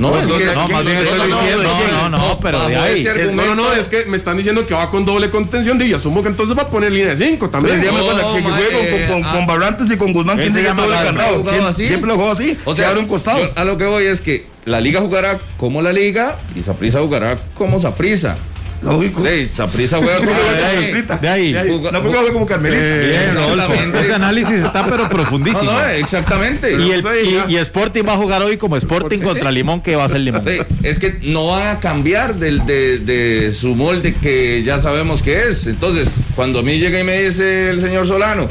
No, 0.00 0.18
es 0.18 0.32
que, 0.32 0.46
no, 0.46 0.68
más 0.68 0.84
bien 0.84 0.96
estoy 0.96 1.26
diciendo, 1.26 1.62
no, 1.92 2.08
no, 2.08 2.18
no, 2.18 2.40
pero 2.40 2.66
de 2.66 2.76
ahí. 2.76 3.04
No, 3.34 3.44
no, 3.44 3.54
no, 3.54 3.72
es 3.74 3.88
que 3.88 4.06
me 4.06 4.16
están 4.16 4.36
diciendo 4.36 4.66
que 4.66 4.72
va 4.72 4.90
con 4.90 5.04
doble 5.04 5.30
contención, 5.30 5.80
y 5.80 5.92
asumo 5.92 6.22
que 6.22 6.28
entonces 6.28 6.56
va 6.56 6.62
a 6.62 6.68
poner 6.70 6.90
línea 6.90 7.14
de 7.14 7.26
5 7.26 7.50
también. 7.50 7.80
Pero 7.80 7.92
que, 7.94 8.42
juegue 8.42 9.08
con, 9.08 9.22
con, 9.22 9.46
Barrantes 9.46 9.90
y 9.90 9.96
con 9.96 10.12
Guzmán, 10.12 10.38
quien 10.38 10.52
se 10.52 10.62
todo 10.62 10.92
el 10.92 11.04
candado. 11.04 11.72
Siempre 11.74 12.08
lo 12.08 12.16
juego 12.16 12.32
así, 12.32 12.56
o 12.64 12.74
sea, 12.74 12.88
abre 12.88 13.00
un 13.00 13.06
costado. 13.06 13.40
a 13.54 13.64
lo 13.64 13.76
que 13.76 13.84
voy 13.84 14.06
es 14.06 14.20
que 14.20 14.46
la 14.64 14.80
liga 14.80 15.00
jugará 15.00 15.38
como 15.56 15.82
la 15.82 15.92
liga 15.92 16.38
y 16.54 16.62
Saprisa 16.62 17.00
jugará 17.00 17.38
como 17.54 17.78
Saprisa. 17.78 18.36
Lógico. 18.82 19.22
De 19.22 19.48
Saprisa 19.48 19.98
juega 19.98 20.18
como 20.18 21.18
De 21.20 21.28
ahí. 21.28 21.52
No 21.92 22.00
juega 22.00 22.32
como 22.32 22.46
Carmelita. 22.46 24.00
Ese 24.00 24.14
análisis 24.14 24.60
está 24.60 24.86
pero 24.86 25.08
profundísimo. 25.08 25.70
No, 25.70 25.84
exactamente. 25.86 26.72
Y, 26.72 26.90
el, 26.90 27.04
y, 27.48 27.56
Sporting 27.56 28.04
va 28.06 28.14
a 28.14 28.16
jugar 28.16 28.42
hoy 28.42 28.56
como 28.56 28.76
Sporting 28.76 29.18
contra 29.18 29.50
Limón, 29.50 29.80
que 29.80 29.96
va 29.96 30.04
a 30.04 30.08
ser 30.08 30.20
Limón. 30.20 30.44
Es 30.82 30.98
que 30.98 31.18
no 31.22 31.48
van 31.48 31.76
a 31.76 31.80
cambiar 31.80 32.36
del, 32.36 32.64
de, 32.66 32.98
de 32.98 33.54
su 33.54 33.74
molde 33.74 34.14
que 34.14 34.62
ya 34.62 34.78
sabemos 34.78 35.22
que 35.22 35.48
es. 35.48 35.66
Entonces, 35.66 36.10
cuando 36.34 36.60
a 36.60 36.62
mí 36.62 36.78
llega 36.78 37.00
y 37.00 37.04
me 37.04 37.22
dice 37.22 37.70
el 37.70 37.80
señor 37.80 38.06
Solano, 38.06 38.48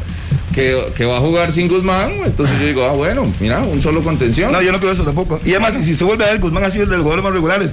que, 0.54 0.78
que, 0.96 1.06
va 1.06 1.18
a 1.18 1.20
jugar 1.20 1.52
sin 1.52 1.68
Guzmán, 1.68 2.12
entonces 2.26 2.60
yo 2.60 2.68
digo, 2.68 2.84
ah, 2.84 2.94
bueno, 2.94 3.24
mira, 3.40 3.60
un 3.60 3.82
solo 3.82 4.04
contención. 4.04 4.52
No, 4.52 4.62
yo 4.62 4.72
no 4.72 4.80
creo 4.80 4.92
eso 4.92 5.04
tampoco. 5.04 5.40
Y 5.46 5.52
además, 5.52 5.74
si 5.84 5.96
se 5.96 6.04
vuelve 6.04 6.26
a 6.26 6.28
ver, 6.32 6.40
Guzmán 6.40 6.64
ha 6.64 6.72
sido 6.72 6.84
el 6.84 6.90
de 6.90 6.98
los 6.98 7.04
jugadores 7.04 7.24
más 7.24 7.34
regulares. 7.34 7.72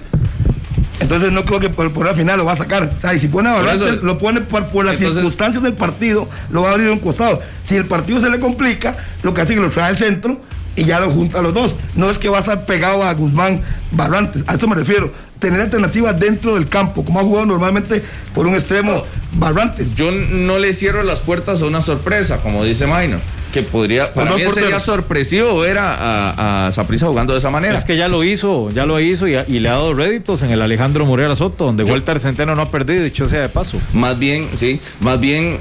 Entonces 1.07 1.31
no 1.31 1.45
creo 1.45 1.61
que 1.61 1.71
por, 1.71 2.05
la 2.05 2.15
final 2.15 2.37
lo 2.37 2.45
va 2.45 2.55
a 2.55 2.57
sacar. 2.57 2.93
O 2.97 2.99
sea, 2.99 3.15
y 3.15 3.21
si 3.21 3.29
pone 3.29 3.49
a 3.49 3.63
lo 4.03 4.19
pone 4.19 4.41
por, 4.41 4.85
las 4.85 4.99
circunstancias 4.99 5.63
del 5.63 5.75
partido, 5.75 6.29
lo 6.51 6.63
va 6.63 6.71
a 6.71 6.73
abrir 6.73 6.89
a 6.89 6.93
un 6.93 6.99
costado. 6.99 7.41
Si 7.63 7.77
el 7.77 7.85
partido 7.87 8.19
se 8.19 8.29
le 8.29 8.41
complica, 8.41 8.97
lo 9.23 9.33
que 9.33 9.41
hace 9.41 9.53
es 9.53 9.61
que 9.61 9.65
lo 9.65 9.71
trae 9.71 9.91
al 9.91 9.97
centro 9.97 10.41
y 10.75 10.85
ya 10.85 10.99
lo 10.99 11.13
junta 11.13 11.39
a 11.39 11.43
los 11.43 11.55
dos. 11.55 11.77
No 11.95 12.11
es 12.11 12.19
que 12.19 12.29
va 12.29 12.39
a 12.39 12.41
estar 12.41 12.67
pegado 12.67 13.05
a 13.05 13.15
Guzmán 13.15 13.61
Barrantes, 13.93 14.43
a 14.49 14.55
eso 14.55 14.67
me 14.67 14.75
refiero. 14.75 15.13
Tener 15.39 15.61
alternativas 15.61 16.19
dentro 16.19 16.55
del 16.55 16.69
campo, 16.69 17.05
como 17.05 17.21
ha 17.21 17.23
jugado 17.23 17.47
normalmente 17.47 18.03
por 18.35 18.49
un 18.49 18.55
extremo 18.55 19.01
Barrantes. 19.35 19.95
Yo 19.95 20.11
no 20.11 20.59
le 20.59 20.75
cierro 20.75 21.05
las 21.05 21.21
puertas 21.21 21.63
a 21.63 21.67
una 21.67 21.83
sorpresa, 21.83 22.39
como 22.39 22.65
dice 22.65 22.85
Minor 22.89 23.21
que 23.57 23.63
podría, 23.63 24.13
para 24.13 24.37
mí 24.37 24.43
sería 24.53 24.79
sorpresivo 24.81 25.59
ver 25.61 25.79
a, 25.79 26.69
a, 26.69 26.73
jugando 27.01 27.33
de 27.33 27.39
esa 27.39 27.49
manera. 27.49 27.75
Es 27.75 27.87
que 27.87 27.97
ya 27.97 28.07
lo 28.07 28.23
hizo, 28.23 28.71
ya 28.71 28.85
lo 28.85 29.01
hizo 29.01 29.27
y, 29.27 29.33
le 29.33 29.69
ha 29.71 29.73
dado 29.73 29.95
réditos 29.95 30.43
en 30.43 30.51
el 30.51 30.61
Alejandro 30.61 31.07
Morera 31.07 31.35
Soto, 31.35 31.65
donde 31.65 31.85
Walter 31.85 32.21
Centeno 32.21 32.55
no 32.55 32.61
ha 32.61 32.71
perdido, 32.71 33.03
dicho 33.03 33.27
sea 33.31 33.41
de 33.41 33.49
paso. 33.49 33.79
Más 33.95 34.19
bien, 34.19 34.51
sí, 34.55 34.79
más 35.01 35.19
bien 35.19 35.59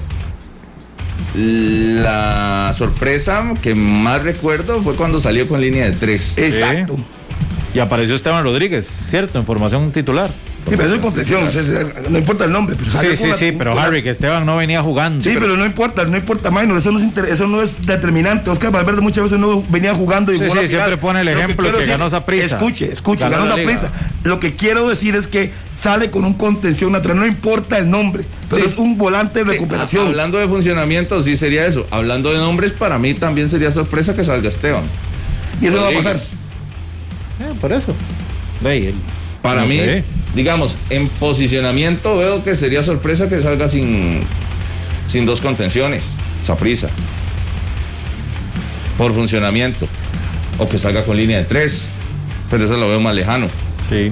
la 1.35 2.73
sorpresa 2.75 3.53
que 3.61 3.75
más 3.75 4.23
recuerdo 4.23 4.81
fue 4.83 4.95
cuando 4.95 5.21
salió 5.21 5.47
con 5.47 5.61
línea 5.61 5.85
de 5.85 5.93
tres. 5.93 6.37
Exacto. 6.37 6.97
Y 7.73 7.79
apareció 7.79 8.13
Esteban 8.15 8.43
Rodríguez, 8.43 8.85
¿cierto? 8.85 9.39
En 9.39 9.45
formación 9.45 9.89
titular. 9.93 10.33
Sí, 10.67 10.71
pero 10.71 10.83
eso 10.83 10.95
es 10.95 11.01
contención, 11.01 11.43
no 12.09 12.17
importa 12.17 12.45
el 12.45 12.51
nombre. 12.51 12.75
Pero 12.75 12.91
sí, 12.91 13.15
sí, 13.15 13.31
sí, 13.37 13.51
pero 13.51 13.79
Harry, 13.79 14.01
que 14.01 14.09
Esteban 14.09 14.45
no 14.47 14.57
venía 14.57 14.81
jugando. 14.81 15.21
Sí, 15.21 15.35
pero, 15.39 15.55
no 15.55 15.65
importa, 15.65 16.05
no 16.05 16.17
importa, 16.17 16.49
Minor, 16.49 16.77
eso 16.77 16.91
no 16.91 16.99
es, 16.99 17.05
eso 17.29 17.47
no 17.47 17.61
es 17.61 17.85
determinante. 17.85 18.49
Oscar 18.49 18.71
Valverde 18.71 19.01
muchas 19.01 19.25
veces 19.25 19.37
no 19.37 19.61
venía 19.69 19.93
jugando 19.93 20.33
y 20.33 20.39
Sí, 20.39 20.45
sí, 20.49 20.67
siempre 20.67 20.97
pone 20.97 21.21
el 21.21 21.27
ejemplo 21.27 21.71
que, 21.77 21.85
ganó 21.85 22.07
esa 22.07 22.25
prisa. 22.25 22.55
Escuche, 22.55 22.91
escuche, 22.91 23.29
ganó, 23.29 23.45
esa 23.45 23.55
prisa. 23.55 23.91
Lo 24.23 24.39
que 24.39 24.55
quiero 24.55 24.89
decir 24.89 25.15
es 25.15 25.27
que 25.27 25.51
sale 25.79 26.09
con 26.09 26.25
un 26.25 26.33
contención 26.33 26.91
natural, 26.91 27.17
no 27.17 27.27
importa 27.27 27.77
el 27.77 27.89
nombre, 27.89 28.23
pero 28.49 28.65
es 28.65 28.77
un 28.77 28.97
volante 28.97 29.43
de 29.43 29.51
recuperación. 29.51 30.07
hablando 30.07 30.39
de 30.39 30.47
funcionamiento, 30.47 31.21
sí 31.21 31.37
sería 31.37 31.67
eso. 31.67 31.85
Hablando 31.91 32.31
de 32.31 32.39
nombres, 32.39 32.71
para 32.71 32.97
mí 32.97 33.13
también 33.13 33.49
sería 33.49 33.69
sorpresa 33.71 34.15
que 34.15 34.23
salga 34.23 34.49
Esteban. 34.49 34.83
Y 35.61 35.67
eso 35.67 35.79
va 35.81 35.89
a 35.89 35.91
pasar. 35.91 36.15
Eh, 36.15 37.53
por 37.61 37.71
eso. 37.71 37.93
Ve, 38.61 38.95
para 39.41 39.65
mí, 39.65 39.79
digamos, 40.35 40.77
en 40.89 41.07
posicionamiento 41.07 42.17
veo 42.17 42.43
que 42.43 42.55
sería 42.55 42.83
sorpresa 42.83 43.29
que 43.29 43.41
salga 43.41 43.69
sin, 43.69 44.19
sin 45.07 45.25
dos 45.25 45.41
contenciones, 45.41 46.15
prisa 46.59 46.89
Por 48.97 49.13
funcionamiento. 49.13 49.87
O 50.59 50.69
que 50.69 50.77
salga 50.77 51.03
con 51.03 51.17
línea 51.17 51.39
de 51.39 51.45
tres. 51.45 51.89
Pero 52.51 52.65
eso 52.65 52.77
lo 52.77 52.87
veo 52.87 52.99
más 52.99 53.15
lejano. 53.15 53.47
Sí. 53.89 54.11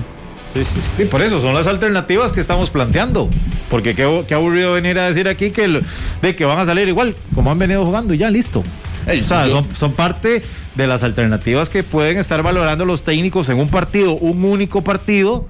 Sí, 0.53 0.63
sí, 0.65 1.03
Y 1.03 1.05
por 1.05 1.21
eso 1.21 1.41
son 1.41 1.55
las 1.55 1.67
alternativas 1.67 2.31
que 2.31 2.39
estamos 2.39 2.69
planteando. 2.69 3.29
Porque 3.69 3.95
qué, 3.95 4.23
qué 4.27 4.33
aburrido 4.33 4.73
venir 4.73 4.99
a 4.99 5.07
decir 5.07 5.27
aquí 5.27 5.51
que, 5.51 5.81
de 6.21 6.36
que 6.36 6.45
van 6.45 6.59
a 6.59 6.65
salir 6.65 6.88
igual, 6.88 7.15
como 7.33 7.49
han 7.49 7.57
venido 7.57 7.83
jugando 7.86 8.13
y 8.13 8.19
ya, 8.19 8.29
listo. 8.29 8.59
o 8.59 9.23
sea, 9.23 9.47
son, 9.47 9.65
son, 9.75 9.93
parte 9.93 10.43
de 10.75 10.88
las 10.88 11.01
alternativas 11.01 11.69
que 11.71 11.81
pueden 11.81 12.19
estar 12.19 12.43
valorando 12.43 12.86
los 12.86 13.03
técnicos 13.03 13.49
en 13.49 13.57
un 13.57 13.69
partido, 13.69 14.13
un 14.13 14.45
único 14.45 14.83
partido, 14.83 15.47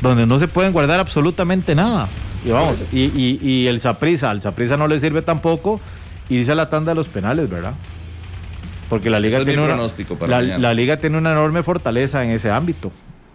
donde 0.00 0.26
no 0.26 0.38
se 0.38 0.48
pueden 0.48 0.72
guardar 0.72 1.00
absolutamente 1.00 1.74
nada. 1.74 2.08
Y 2.44 2.50
vamos, 2.50 2.84
y, 2.92 3.38
y, 3.42 3.66
el 3.66 3.80
Saprisa, 3.80 4.30
al 4.30 4.40
Saprisa 4.40 4.76
no 4.76 4.86
le 4.86 4.98
sirve 4.98 5.22
tampoco 5.22 5.80
irse 6.28 6.52
a 6.52 6.54
la 6.54 6.68
tanda 6.68 6.92
de 6.92 6.94
los 6.94 7.08
penales, 7.08 7.50
¿verdad? 7.50 7.74
Porque 8.88 9.10
la 9.10 9.20
liga, 9.20 9.44
tiene 9.44 9.62
una, 9.62 9.76
la, 10.58 10.74
liga 10.74 10.96
tiene 10.96 11.18
una 11.18 11.32
enorme 11.32 11.62
fortaleza 11.62 12.24
en 12.24 12.30
ese 12.30 12.50
ámbito. 12.50 12.90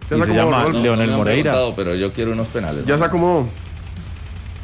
Y 0.09 0.21
se 0.21 0.33
llama 0.33 0.67
Leonel 0.69 1.11
Moreira. 1.11 1.55
pero 1.75 1.95
yo 1.95 2.11
quiero 2.11 2.31
unos 2.31 2.47
penales. 2.47 2.85
Ya 2.85 2.97
se 2.97 3.03
acomodó. 3.03 3.47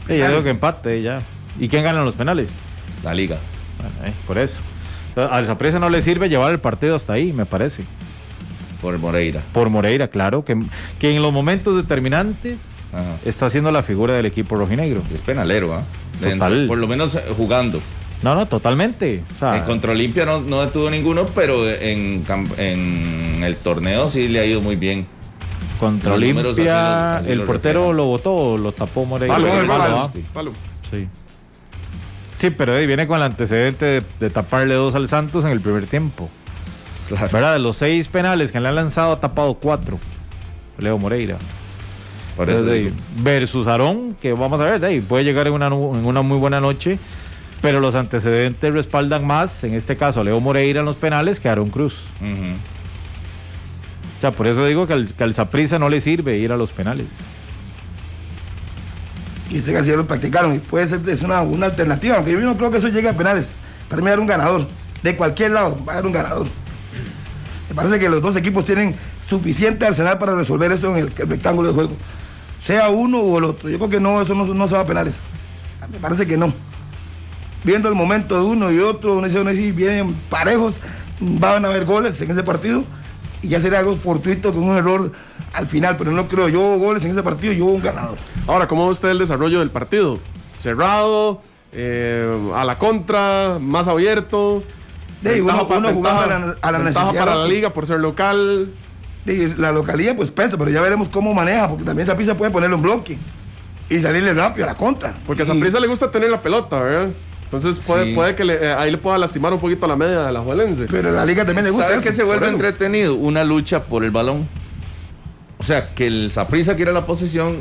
Sí, 0.08 0.18
yo 0.18 0.28
digo 0.28 0.44
que 0.44 0.50
empate 0.50 1.02
ya. 1.02 1.22
¿Y 1.60 1.68
quién 1.68 1.84
gana 1.84 2.04
los 2.04 2.16
penales? 2.16 2.50
La 3.04 3.14
liga. 3.14 3.38
Bueno, 3.78 4.10
eh, 4.10 4.14
por 4.26 4.38
eso. 4.38 4.60
Al 5.16 5.46
Saprisa 5.46 5.80
no 5.80 5.90
le 5.90 6.02
sirve 6.02 6.30
llevar 6.30 6.52
el 6.52 6.60
partido 6.60 6.96
hasta 6.96 7.14
ahí, 7.14 7.34
me 7.34 7.46
parece. 7.46 7.84
Por 8.82 8.98
Moreira. 8.98 9.42
Por 9.54 9.70
Moreira, 9.70 10.08
claro, 10.08 10.46
que, 10.46 10.58
que 11.00 11.16
en 11.16 11.22
los 11.22 11.34
momentos 11.34 11.76
determinantes 11.76 12.60
está 13.26 13.48
haciendo 13.48 13.72
la 13.72 13.84
figura 13.84 14.14
del 14.14 14.26
equipo 14.26 14.56
rojinegro. 14.56 15.02
Es 15.14 15.22
penalero, 15.22 15.74
¿ah? 15.76 15.84
Por 16.68 16.78
lo 16.78 16.88
menos 16.88 17.16
eh, 17.16 17.22
jugando. 17.36 17.82
No, 18.22 18.36
no, 18.36 18.48
totalmente. 18.48 19.24
en 19.42 19.64
contra 19.64 19.92
Olimpia 19.92 20.26
no, 20.26 20.42
no 20.42 20.62
detuvo 20.62 20.90
ninguno, 20.90 21.26
pero 21.34 21.70
en, 21.70 22.26
en 22.58 23.44
el 23.44 23.56
torneo 23.58 24.10
sí 24.10 24.28
le 24.28 24.40
ha 24.40 24.46
ido 24.46 24.62
muy 24.62 24.76
bien. 24.76 25.08
Contra 25.80 26.14
Olimpia, 26.14 27.20
el 27.26 27.44
portero 27.44 27.94
lo 27.94 28.06
botó 28.06 28.34
o 28.34 28.58
lo 28.58 28.74
tapó 28.74 29.06
Moreira. 29.06 29.36
Palo, 30.34 30.52
Sí. 30.92 31.08
Sí, 32.38 32.50
pero 32.50 32.74
ahí 32.74 32.88
viene 32.88 33.06
con 33.06 33.18
el 33.18 33.24
antecedente 33.24 34.02
de 34.20 34.30
taparle 34.30 34.74
dos 34.74 34.96
al 34.96 35.08
Santos 35.08 35.46
en 35.46 35.52
el 35.52 35.62
primer 35.62 35.86
tiempo. 35.86 36.30
¿Verdad? 37.10 37.54
De 37.54 37.60
los 37.60 37.78
seis 37.78 38.08
penales 38.08 38.52
que 38.52 38.60
le 38.60 38.68
han 38.68 38.76
lanzado, 38.76 39.14
ha 39.14 39.20
tapado 39.20 39.56
cuatro. 39.56 40.00
Leo 40.78 40.98
Moreira. 40.98 41.38
versus 43.22 43.68
Aarón, 43.68 44.16
que 44.22 44.34
vamos 44.34 44.60
a 44.62 44.64
ver, 44.64 44.80
de 44.80 45.02
puede 45.02 45.24
llegar 45.24 45.48
en 45.48 45.54
una, 45.54 45.68
en 45.68 46.06
una 46.06 46.22
muy 46.22 46.38
buena 46.38 46.62
noche, 46.62 46.98
pero 47.62 47.82
los 47.82 47.96
antecedentes 47.96 48.74
respaldan 48.74 49.28
más, 49.28 49.64
en 49.66 49.74
este 49.74 49.98
caso, 49.98 50.22
a 50.22 50.24
Leo 50.24 50.40
Moreira 50.40 50.80
en 50.80 50.86
los 50.86 50.96
penales 50.96 51.40
que 51.40 51.50
a 51.50 51.52
Aarón 51.52 51.70
Cruz. 51.70 51.96
O 54.18 54.22
sea, 54.22 54.32
por 54.32 54.48
eso 54.48 54.66
digo 54.66 54.88
que 54.88 54.94
al, 54.94 55.08
que 55.08 55.80
no 55.80 55.90
le 55.90 56.00
sirve 56.00 56.38
ir 56.38 56.52
a 56.52 56.58
los 56.58 56.72
penales. 56.72 57.18
Y 59.50 59.58
ese 59.58 59.72
que 59.72 59.78
así 59.80 59.92
lo 59.92 60.06
practicaron, 60.06 60.54
y 60.56 60.60
puede 60.60 60.86
ser 60.86 61.02
es 61.10 61.24
una, 61.24 61.42
una 61.42 61.68
alternativa, 61.68 62.18
aunque 62.18 62.32
yo 62.32 62.40
no 62.40 62.56
creo 62.56 62.72
que 62.72 62.78
eso 62.78 62.88
llegue 62.88 63.10
a 63.10 63.18
penales. 63.18 63.56
Para 63.90 64.02
mí 64.02 64.06
va 64.06 64.12
a 64.12 64.14
haber 64.14 64.20
un 64.22 64.28
ganador. 64.28 64.68
De 65.02 65.16
cualquier 65.16 65.52
lado 65.52 65.78
va 65.86 65.94
a 65.94 65.96
haber 65.98 66.06
un 66.06 66.14
ganador. 66.14 66.48
Me 67.70 67.76
parece 67.76 68.00
que 68.00 68.10
los 68.10 68.22
dos 68.22 68.36
equipos 68.36 68.66
tienen 68.66 68.96
suficiente 69.22 69.86
arsenal 69.86 70.18
para 70.18 70.36
resolver 70.36 70.72
eso 70.72 70.96
en 70.96 71.06
el, 71.06 71.16
rectángulo 71.16 71.70
de 71.70 71.74
juego. 71.76 71.94
Sea 72.58 72.90
uno 72.90 73.20
o 73.20 73.38
el 73.38 73.44
otro. 73.44 73.70
Yo 73.70 73.78
creo 73.78 73.90
que 73.90 74.00
no, 74.00 74.22
eso 74.22 74.34
no, 74.36 74.68
se 74.68 74.74
va 74.76 74.82
a 74.82 74.86
penales. 74.86 75.22
Me 75.92 76.00
parece 76.00 76.26
que 76.26 76.38
no. 76.38 76.54
Viendo 77.64 77.90
el 77.90 77.96
momento 77.96 78.36
de 78.36 78.44
uno 78.44 78.72
y 78.72 78.80
otro, 78.80 79.18
uno 79.18 79.28
dice, 79.28 79.40
uno 79.40 79.52
vienen 79.52 80.16
parejos, 80.30 80.76
van 81.20 81.66
a 81.66 81.68
haber 81.68 81.86
goles 81.86 82.20
en 82.22 82.32
ese 82.32 82.44
partido 82.44 82.84
y 83.42 83.50
ya 83.50 83.62
sería 83.62 83.80
algo 83.80 83.96
fortuito 83.98 84.54
con 84.54 84.64
un 84.64 84.78
error 84.78 85.12
al 85.54 85.68
final, 85.68 85.98
pero 85.98 86.12
no 86.12 86.28
creo 86.28 86.48
yo 86.50 86.78
goles 86.78 87.04
en 87.06 87.12
ese 87.12 87.24
partido, 87.24 87.54
yo 87.54 87.66
un 87.66 87.82
ganador. 87.82 88.18
Ahora, 88.48 88.68
¿cómo 88.68 88.86
ve 88.86 88.92
usted 88.92 89.10
el 89.10 89.20
desarrollo 89.20 89.60
del 89.60 89.72
partido? 89.72 90.20
¿Cerrado? 90.58 91.42
Eh, 91.72 92.52
¿A 92.56 92.66
la 92.66 92.78
contra? 92.78 93.58
¿Más 93.60 93.88
abierto? 93.88 94.64
De, 95.22 95.42
uno, 95.42 95.66
jugando 95.66 95.90
a 95.90 96.28
la, 96.28 96.56
a 96.62 96.72
la 96.72 96.80
necesidad. 96.80 97.14
para 97.14 97.36
la 97.36 97.46
liga 97.46 97.72
por 97.72 97.86
ser 97.86 98.00
local. 98.00 98.70
De, 99.26 99.54
la 99.58 99.72
localidad 99.72 100.16
pues 100.16 100.32
pesa, 100.32 100.58
pero 100.58 100.72
ya 100.72 100.82
veremos 100.82 101.10
cómo 101.10 101.34
maneja, 101.34 101.68
porque 101.68 101.84
también 101.84 102.08
esa 102.08 102.18
pista 102.18 102.36
puede 102.36 102.52
ponerlo 102.52 102.78
en 102.78 102.82
bloque. 102.82 103.18
y 103.90 104.00
salirle 104.00 104.34
rápido 104.34 104.66
a 104.66 104.72
la 104.72 104.76
contra. 104.76 105.14
Porque 105.26 105.44
a 105.44 105.46
Zaprisa 105.46 105.80
le 105.80 105.88
gusta 105.88 106.10
tener 106.10 106.30
la 106.30 106.42
pelota, 106.42 106.80
¿verdad? 106.80 107.10
Entonces 107.52 107.84
puede, 107.84 108.14
puede 108.14 108.36
que 108.36 108.44
eh, 108.44 108.74
ahí 108.74 108.92
le 108.92 109.00
pueda 109.00 109.18
lastimar 109.18 109.52
un 109.52 109.60
poquito 109.60 109.88
la 109.88 109.96
media 109.96 110.22
de 110.22 110.32
la 110.32 110.40
Juelense. 110.40 110.86
Pero 110.90 111.10
a 111.10 111.12
la 111.12 111.26
liga 111.26 111.44
también 111.46 111.66
le 111.66 111.72
gusta. 111.72 111.88
¿Sabes 111.88 112.04
que 112.04 112.12
se 112.12 112.24
vuelve 112.24 112.48
entretenido? 112.48 113.16
Una 113.16 113.44
lucha 113.44 113.84
por 113.86 114.04
el 114.04 114.12
balón. 114.12 114.48
O 115.58 115.64
sea, 115.64 115.90
que 115.96 116.08
el 116.08 116.32
Zaprisa 116.32 116.76
quiere 116.76 116.94
la 116.94 117.08
posesión 117.08 117.58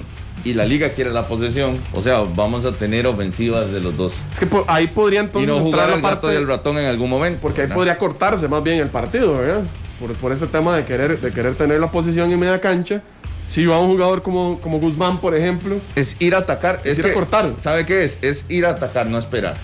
y 0.48 0.54
la 0.54 0.64
liga 0.64 0.90
quiere 0.90 1.10
la 1.10 1.26
posesión. 1.26 1.78
O 1.92 2.00
sea, 2.00 2.20
vamos 2.20 2.64
a 2.64 2.72
tener 2.72 3.06
ofensivas 3.06 3.70
de 3.70 3.80
los 3.80 3.96
dos. 3.96 4.14
Es 4.32 4.40
que 4.40 4.48
ahí 4.66 4.86
podría 4.86 5.20
entonces. 5.20 5.48
Y 5.48 5.52
no 5.52 5.60
jugar 5.60 5.90
el 5.90 6.00
gato 6.00 6.32
y 6.32 6.36
el 6.36 6.46
ratón 6.46 6.78
en 6.78 6.86
algún 6.86 7.10
momento. 7.10 7.40
Porque 7.42 7.62
ahí 7.62 7.68
podría 7.68 7.98
cortarse 7.98 8.48
más 8.48 8.62
bien 8.62 8.80
el 8.80 8.88
partido, 8.88 9.38
¿verdad? 9.38 9.64
Por, 10.00 10.12
por 10.14 10.32
este 10.32 10.46
tema 10.46 10.76
de 10.76 10.84
querer, 10.84 11.20
de 11.20 11.30
querer 11.30 11.54
tener 11.54 11.80
la 11.80 11.90
posición 11.90 12.32
en 12.32 12.38
media 12.38 12.60
cancha. 12.60 13.02
Si 13.48 13.64
va 13.66 13.78
un 13.78 13.88
jugador 13.88 14.22
como, 14.22 14.60
como 14.60 14.78
Guzmán, 14.78 15.20
por 15.20 15.34
ejemplo. 15.34 15.76
Es 15.94 16.20
ir 16.20 16.34
a 16.34 16.38
atacar. 16.38 16.80
Es, 16.84 16.98
ir 16.98 17.06
a 17.06 17.14
cortar. 17.14 17.54
¿Sabe 17.58 17.84
qué 17.86 18.04
es? 18.04 18.18
Es 18.22 18.44
ir 18.48 18.66
a 18.66 18.70
atacar, 18.70 19.06
no 19.06 19.18
esperar. 19.18 19.56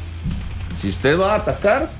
Si 0.81 0.89
usted 0.89 1.19
va 1.19 1.33
a 1.33 1.37
atacar, 1.37 1.91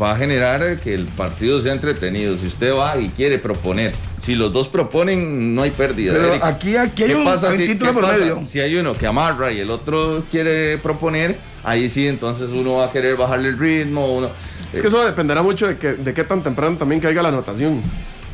va 0.00 0.12
a 0.12 0.16
generar 0.16 0.78
que 0.80 0.94
el 0.94 1.04
partido 1.04 1.60
sea 1.60 1.72
entretenido. 1.72 2.36
Si 2.36 2.46
usted 2.46 2.74
va 2.74 2.96
y 2.98 3.08
quiere 3.10 3.38
proponer, 3.38 3.94
si 4.26 4.34
los 4.34 4.52
dos 4.52 4.66
proponen, 4.66 5.54
no 5.54 5.62
hay 5.62 5.70
pérdida. 5.70 6.12
Pero 6.12 6.44
aquí, 6.44 6.76
aquí 6.76 7.04
hay 7.04 7.14
un, 7.14 7.24
pasa 7.24 7.52
si, 7.52 7.64
título 7.64 7.94
por 7.94 8.08
medio. 8.08 8.44
Si 8.44 8.58
hay 8.58 8.74
uno 8.74 8.92
que 8.92 9.06
amarra 9.06 9.52
y 9.52 9.60
el 9.60 9.70
otro 9.70 10.24
quiere 10.32 10.78
proponer, 10.78 11.36
ahí 11.62 11.88
sí, 11.88 12.08
entonces 12.08 12.50
uno 12.50 12.78
va 12.78 12.86
a 12.86 12.90
querer 12.90 13.14
bajarle 13.16 13.50
el 13.50 13.56
ritmo. 13.56 14.16
Uno, 14.16 14.30
es 14.72 14.82
que 14.82 14.88
eso 14.88 15.04
dependerá 15.04 15.42
mucho 15.42 15.68
de, 15.68 15.76
que, 15.78 15.92
de 15.92 16.12
qué 16.12 16.24
tan 16.24 16.42
temprano 16.42 16.76
también 16.76 17.00
caiga 17.00 17.22
la 17.22 17.28
anotación. 17.28 17.80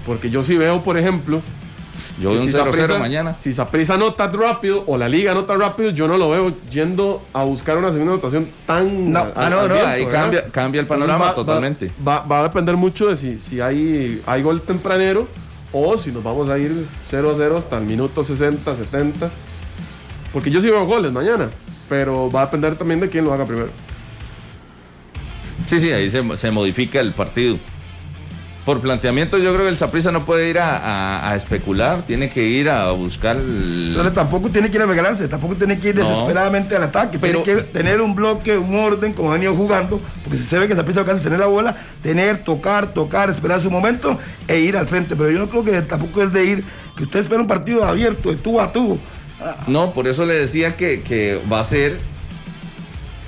Porque 0.06 0.30
yo 0.30 0.42
sí 0.42 0.56
veo, 0.56 0.82
por 0.82 0.96
ejemplo, 0.96 1.42
yo 2.18 2.30
veo 2.30 2.40
un 2.40 2.48
0-0 2.48 2.98
mañana. 2.98 3.36
Si 3.38 3.52
Saprisa 3.52 3.98
nota 3.98 4.28
rápido 4.28 4.84
o 4.86 4.96
la 4.96 5.10
liga 5.10 5.34
nota 5.34 5.56
rápido, 5.56 5.90
yo 5.90 6.08
no 6.08 6.16
lo 6.16 6.30
veo 6.30 6.54
yendo 6.70 7.22
a 7.34 7.44
buscar 7.44 7.76
una 7.76 7.92
segunda 7.92 8.14
anotación 8.14 8.48
tan. 8.66 9.12
No, 9.12 9.30
ah, 9.36 9.50
no, 9.50 9.68
no, 9.68 9.74
ahí 9.74 10.06
cambia, 10.06 10.46
cambia 10.50 10.80
el 10.80 10.86
panorama 10.86 11.34
totalmente. 11.34 11.90
Va, 12.08 12.24
va, 12.24 12.40
a 12.40 12.42
depender 12.44 12.78
mucho 12.78 13.08
de 13.08 13.16
si, 13.16 13.38
si 13.40 13.60
hay, 13.60 14.22
hay 14.24 14.40
gol 14.40 14.62
tempranero 14.62 15.28
o 15.72 15.96
si 15.96 16.12
nos 16.12 16.22
vamos 16.22 16.48
a 16.48 16.58
ir 16.58 16.86
0-0 17.10 17.56
hasta 17.56 17.78
el 17.78 17.84
minuto 17.84 18.22
60, 18.24 18.76
70. 18.76 19.30
Porque 20.32 20.50
yo 20.50 20.60
sí 20.60 20.68
veo 20.68 20.86
goles 20.86 21.12
mañana, 21.12 21.50
pero 21.88 22.30
va 22.30 22.42
a 22.42 22.44
depender 22.46 22.76
también 22.76 23.00
de 23.00 23.08
quién 23.08 23.24
lo 23.24 23.32
haga 23.32 23.44
primero. 23.44 23.70
Sí, 25.66 25.80
sí, 25.80 25.90
ahí 25.92 26.10
se, 26.10 26.36
se 26.36 26.50
modifica 26.50 27.00
el 27.00 27.12
partido 27.12 27.58
por 28.64 28.80
planteamiento 28.80 29.38
yo 29.38 29.52
creo 29.52 29.64
que 29.64 29.70
el 29.70 29.78
Saprissa 29.78 30.12
no 30.12 30.24
puede 30.24 30.48
ir 30.48 30.58
a, 30.60 31.34
especular, 31.36 32.02
tiene 32.06 32.30
que 32.30 32.44
ir 32.44 32.68
a 32.68 32.92
buscar 32.92 33.36
Pero 33.36 34.12
tampoco 34.12 34.50
tiene 34.50 34.70
que 34.70 34.76
ir 34.76 34.82
a 34.82 34.86
regalarse, 34.86 35.26
tampoco 35.28 35.56
tiene 35.56 35.78
que 35.78 35.88
ir 35.88 35.94
desesperadamente 35.94 36.76
al 36.76 36.84
ataque, 36.84 37.18
tiene 37.18 37.42
que 37.42 37.56
tener 37.56 38.00
un 38.00 38.14
bloque, 38.14 38.56
un 38.56 38.74
orden 38.74 39.12
como 39.14 39.30
ha 39.30 39.34
venido 39.34 39.54
jugando, 39.54 40.00
porque 40.22 40.38
si 40.38 40.44
se 40.44 40.58
ve 40.58 40.68
que 40.68 40.74
que 40.74 40.80
hace 40.80 41.12
es 41.12 41.22
tener 41.22 41.40
la 41.40 41.46
bola, 41.46 41.76
tener, 42.02 42.38
tocar, 42.44 42.92
tocar, 42.94 43.30
esperar 43.30 43.60
su 43.60 43.70
momento 43.70 44.18
e 44.46 44.60
ir 44.60 44.76
al 44.76 44.86
frente, 44.86 45.16
pero 45.16 45.30
yo 45.30 45.38
no 45.38 45.48
creo 45.48 45.64
que 45.64 45.82
tampoco 45.82 46.22
es 46.22 46.32
de 46.32 46.44
ir, 46.44 46.64
que 46.96 47.02
usted 47.02 47.20
espera 47.20 47.40
un 47.40 47.48
partido 47.48 47.84
abierto, 47.84 48.30
de 48.30 48.36
tú 48.36 48.60
a 48.60 48.72
tú. 48.72 49.00
No, 49.66 49.92
por 49.92 50.06
eso 50.06 50.24
le 50.24 50.34
decía 50.34 50.76
que, 50.76 51.02
que 51.02 51.40
va 51.50 51.60
a 51.60 51.64
ser 51.64 51.98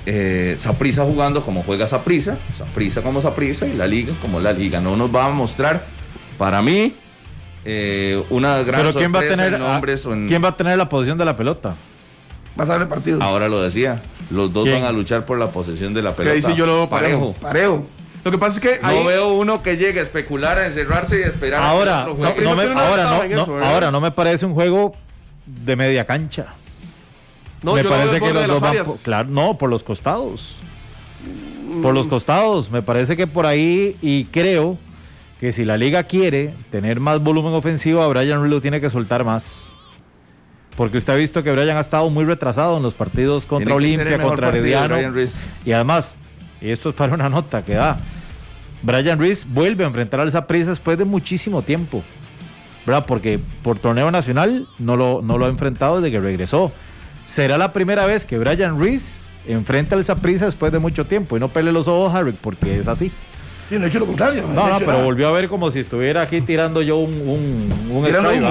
eh, 0.05 0.55
Saprisa 0.59 1.03
jugando 1.03 1.43
como 1.43 1.63
juega 1.63 1.87
Saprisa, 1.87 2.37
Saprisa 2.57 3.01
como 3.01 3.21
Saprisa 3.21 3.65
y 3.67 3.73
la 3.73 3.87
liga 3.87 4.13
como 4.21 4.39
la 4.39 4.53
liga. 4.53 4.79
No 4.79 4.95
nos 4.95 5.13
va 5.13 5.25
a 5.25 5.29
mostrar, 5.31 5.85
para 6.37 6.61
mí, 6.61 6.93
eh, 7.65 8.23
una 8.29 8.61
gran 8.63 8.81
Pero 8.81 8.93
¿quién 8.93 9.13
va 9.13 9.19
a 9.19 9.23
tener, 9.23 9.59
¿quién 10.27 10.43
va 10.43 10.49
a 10.49 10.55
tener 10.55 10.77
la 10.77 10.87
posición 10.89 11.17
de 11.17 11.25
la 11.25 11.35
pelota? 11.35 11.75
Vas 12.55 12.69
a 12.69 12.73
ver 12.73 12.83
el 12.83 12.87
partido. 12.87 13.21
Ahora 13.21 13.49
lo 13.49 13.61
decía, 13.61 14.01
los 14.29 14.53
dos 14.53 14.69
van 14.69 14.83
a 14.83 14.91
luchar 14.91 15.25
por 15.25 15.37
la 15.37 15.49
posesión 15.49 15.93
de 15.93 16.01
la 16.01 16.13
pelota. 16.13 16.35
Que 16.35 16.41
sí 16.41 16.53
yo 16.55 16.65
lo 16.65 16.75
veo 16.75 16.89
parejo. 16.89 17.33
Parejo. 17.41 17.85
Lo 18.23 18.31
que 18.31 18.37
pasa 18.39 18.55
es 18.55 18.61
que 18.61 18.79
no 18.81 19.03
veo 19.03 19.33
uno 19.33 19.61
que 19.61 19.77
llegue 19.77 19.99
a 19.99 20.03
especular, 20.03 20.57
a 20.57 20.65
encerrarse 20.65 21.19
y 21.19 21.23
esperar. 21.23 21.61
Ahora, 21.61 22.07
no, 22.07 22.55
me, 22.55 22.63
ahora 23.63 23.91
no 23.91 24.01
me 24.01 24.11
parece 24.11 24.45
un 24.45 24.55
juego 24.55 24.95
de 25.45 25.75
media 25.75 26.05
cancha. 26.05 26.47
No, 27.61 27.73
me 27.73 27.83
parece 27.83 28.19
que 28.19 28.33
los 28.33 28.47
dos 28.47 28.61
van 28.61 28.77
claro, 29.03 29.29
no, 29.29 29.57
por 29.57 29.69
los 29.69 29.83
costados. 29.83 30.57
Por 31.81 31.93
los 31.93 32.07
costados, 32.07 32.71
me 32.71 32.81
parece 32.81 33.17
que 33.17 33.27
por 33.27 33.45
ahí 33.45 33.97
y 34.01 34.25
creo 34.25 34.77
que 35.39 35.51
si 35.51 35.65
la 35.65 35.77
liga 35.77 36.03
quiere 36.03 36.53
tener 36.71 36.99
más 36.99 37.21
volumen 37.21 37.53
ofensivo, 37.53 38.01
a 38.01 38.07
Brian 38.07 38.49
lo 38.49 38.61
tiene 38.61 38.79
que 38.79 38.89
soltar 38.89 39.23
más. 39.23 39.71
Porque 40.77 40.97
usted 40.97 41.13
ha 41.13 41.15
visto 41.15 41.43
que 41.43 41.51
Brian 41.51 41.77
ha 41.77 41.81
estado 41.81 42.09
muy 42.09 42.25
retrasado 42.25 42.77
en 42.77 42.83
los 42.83 42.93
partidos 42.93 43.45
contra 43.45 43.75
Olimpia, 43.75 44.21
contra 44.21 44.49
Herediano. 44.49 44.97
Y 45.65 45.71
además, 45.71 46.15
y 46.61 46.69
esto 46.69 46.89
es 46.89 46.95
para 46.95 47.13
una 47.13 47.29
nota 47.29 47.63
que 47.63 47.73
da, 47.73 47.97
Brian 48.81 49.19
Reese 49.19 49.45
vuelve 49.49 49.83
a 49.83 49.87
enfrentar 49.87 50.19
al 50.19 50.31
Zaprisa 50.31 50.69
después 50.69 50.97
de 50.97 51.05
muchísimo 51.05 51.61
tiempo. 51.61 52.03
¿Verdad? 52.85 53.05
Porque 53.07 53.39
por 53.63 53.79
torneo 53.79 54.11
nacional 54.11 54.67
no 54.77 54.95
lo, 54.95 55.21
no 55.21 55.37
lo 55.37 55.45
ha 55.45 55.49
enfrentado 55.49 56.01
desde 56.01 56.11
que 56.11 56.19
regresó. 56.19 56.71
Será 57.25 57.57
la 57.57 57.73
primera 57.73 58.05
vez 58.05 58.25
que 58.25 58.37
Brian 58.37 58.79
Reese 58.79 59.25
enfrenta 59.47 59.95
esa 59.95 60.15
prisa 60.15 60.45
después 60.45 60.71
de 60.71 60.79
mucho 60.79 61.05
tiempo 61.05 61.37
y 61.37 61.39
no 61.39 61.47
pele 61.49 61.71
los 61.71 61.87
ojos 61.87 62.13
Harry 62.13 62.33
porque 62.33 62.79
es 62.79 62.87
así. 62.87 63.11
Sí, 63.69 63.79
no 63.79 63.85
he 63.85 63.87
hecho 63.87 63.99
lo 63.99 64.05
contrario. 64.05 64.47
No, 64.47 64.67
no, 64.67 64.79
pero 64.79 65.03
volvió 65.03 65.27
a 65.27 65.31
ver 65.31 65.49
como 65.49 65.71
si 65.71 65.79
estuviera 65.79 66.21
aquí 66.21 66.41
tirando 66.41 66.81
yo 66.81 66.97
un, 66.97 67.69
un, 67.89 68.05
strike, 68.05 68.43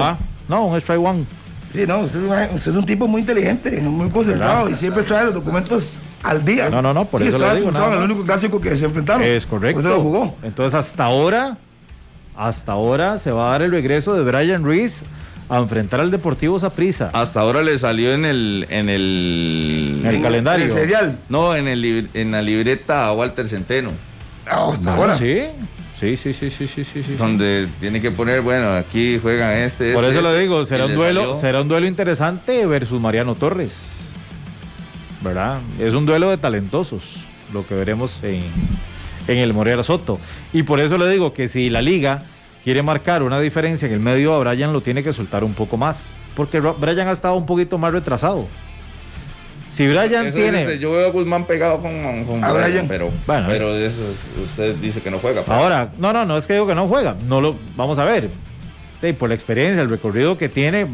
No, 0.49 0.65
un 0.65 0.77
strike 0.77 1.01
one. 1.01 1.25
Sí, 1.73 1.85
no, 1.87 1.99
usted 1.99 2.19
es, 2.55 2.67
un, 2.67 2.85
tipo 2.85 3.07
muy 3.07 3.21
inteligente, 3.21 3.81
muy 3.81 4.09
concentrado 4.09 4.69
y 4.69 4.73
siempre 4.73 5.03
trae 5.03 5.25
los 5.25 5.33
documentos 5.33 5.93
al 6.23 6.43
día. 6.43 6.69
No, 6.69 6.81
no, 6.81 6.93
no, 6.93 7.05
por 7.05 7.21
eso 7.21 7.37
lo 7.37 7.55
digo. 7.55 7.69
el 7.69 8.03
único 8.03 8.23
clásico 8.23 8.59
que 8.59 8.75
se 8.77 8.85
enfrentaron. 8.85 9.23
Es 9.23 9.45
correcto. 9.45 9.79
Eso 9.79 9.89
lo 9.89 9.99
jugó. 9.99 10.35
Entonces 10.43 10.73
hasta 10.73 11.05
ahora, 11.05 11.57
hasta 12.35 12.73
ahora 12.73 13.19
se 13.19 13.31
va 13.31 13.47
a 13.47 13.51
dar 13.51 13.61
el 13.61 13.71
regreso 13.71 14.13
de 14.13 14.23
Brian 14.23 14.65
Reese 14.65 15.05
a 15.49 15.57
enfrentar 15.59 15.99
al 15.99 16.11
Deportivo 16.11 16.59
Saprissa. 16.59 17.09
Hasta 17.13 17.41
ahora 17.41 17.61
le 17.61 17.77
salió 17.77 18.13
en 18.13 18.25
el 18.25 18.65
en 18.69 18.89
el, 18.89 20.01
el 20.05 20.21
calendario. 20.21 20.73
no, 21.29 21.55
en 21.55 21.67
el 21.67 22.09
en 22.13 22.31
la 22.31 22.41
libreta 22.41 23.07
a 23.07 23.13
Walter 23.13 23.47
Centeno. 23.47 23.91
Ah, 24.47 24.69
hasta 24.71 24.95
ahora. 24.95 25.17
Sí. 25.17 25.43
Sí, 25.99 26.17
sí, 26.17 26.33
sí, 26.33 26.49
sí, 26.49 26.67
sí, 26.67 26.83
sí, 26.83 27.15
Donde 27.17 27.69
tiene 27.79 28.01
que 28.01 28.11
poner, 28.11 28.41
bueno, 28.41 28.73
aquí 28.73 29.17
juegan 29.17 29.53
este. 29.59 29.93
Por 29.93 30.03
eso 30.03 30.21
lo 30.21 30.31
este, 30.31 30.41
digo, 30.41 30.65
será 30.65 30.87
un 30.87 30.93
duelo, 30.93 31.37
será 31.37 31.61
un 31.61 31.69
duelo 31.69 31.87
interesante 31.87 32.65
versus 32.65 32.99
Mariano 32.99 33.33
Torres. 33.35 33.93
¿Verdad? 35.21 35.59
Es 35.79 35.93
un 35.93 36.05
duelo 36.05 36.29
de 36.29 36.37
talentosos, 36.37 37.15
lo 37.53 37.65
que 37.65 37.75
veremos 37.75 38.21
en, 38.23 38.43
en 39.27 39.37
el 39.37 39.53
Morera 39.53 39.83
Soto. 39.83 40.19
Y 40.51 40.63
por 40.63 40.81
eso 40.81 40.97
le 40.97 41.09
digo 41.09 41.33
que 41.33 41.47
si 41.47 41.69
la 41.69 41.81
liga 41.81 42.23
quiere 42.65 42.81
marcar 42.81 43.21
una 43.21 43.39
diferencia 43.39 43.87
en 43.87 43.93
el 43.93 43.99
medio, 43.99 44.33
a 44.33 44.39
Brian 44.39 44.73
lo 44.73 44.81
tiene 44.81 45.03
que 45.03 45.13
soltar 45.13 45.43
un 45.43 45.53
poco 45.53 45.77
más. 45.77 46.11
Porque 46.35 46.59
Brian 46.59 47.07
ha 47.07 47.11
estado 47.11 47.35
un 47.35 47.45
poquito 47.45 47.77
más 47.77 47.93
retrasado. 47.93 48.47
Si 49.69 49.87
Brian 49.87 50.31
tiene. 50.33 50.79
yo 50.79 50.93
veo 50.93 51.07
a 51.07 51.11
Guzmán 51.11 51.45
pegado 51.45 51.79
con, 51.79 51.91
Brian, 52.41 52.87
pero, 52.87 53.11
bueno, 53.27 53.47
pero 53.49 53.75
eso 53.75 54.01
usted 54.43 54.75
dice 54.77 54.99
que 55.01 55.11
no 55.11 55.19
juega. 55.19 55.43
Ahora, 55.47 55.91
no, 55.99 56.11
no, 56.11 56.25
no 56.25 56.37
es 56.37 56.47
que 56.47 56.53
digo 56.53 56.65
que 56.65 56.73
no 56.73 56.87
juega. 56.87 57.15
No 57.27 57.39
lo, 57.39 57.55
vamos 57.75 57.99
a 57.99 58.03
ver. 58.03 58.31
por 59.19 59.29
la 59.29 59.35
experiencia, 59.35 59.83
el 59.83 59.89
recorrido 59.89 60.35
que 60.35 60.49
tiene, 60.49 60.87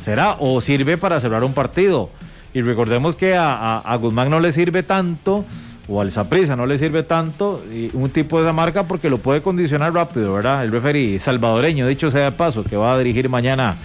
será 0.00 0.36
o 0.38 0.60
sirve 0.60 0.98
para 0.98 1.18
cerrar 1.18 1.42
un 1.42 1.52
partido. 1.52 2.10
Y 2.54 2.62
recordemos 2.62 3.16
que 3.16 3.34
a 3.36 3.98
Guzmán 4.00 4.30
no 4.30 4.38
le 4.38 4.52
sirve 4.52 4.84
tanto 4.84 5.44
o 5.88 6.00
al 6.00 6.12
Saprisa 6.12 6.54
no 6.54 6.66
le 6.66 6.76
sirve 6.76 7.02
tanto 7.02 7.62
un 7.94 8.10
tipo 8.10 8.38
de 8.38 8.44
esa 8.44 8.52
marca 8.52 8.84
porque 8.84 9.08
lo 9.08 9.18
puede 9.18 9.40
condicionar 9.40 9.92
rápido, 9.94 10.34
¿verdad? 10.34 10.62
El 10.64 10.70
referee 10.70 11.18
salvadoreño, 11.18 11.86
dicho 11.86 12.10
sea 12.10 12.24
de 12.24 12.32
paso, 12.32 12.62
que 12.62 12.76
va 12.76 12.92
a 12.92 12.98
dirigir 12.98 13.28
mañana 13.28 13.76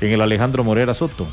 en 0.00 0.12
el 0.12 0.20
Alejandro 0.20 0.64
Morera 0.64 0.94
Soto, 0.94 1.26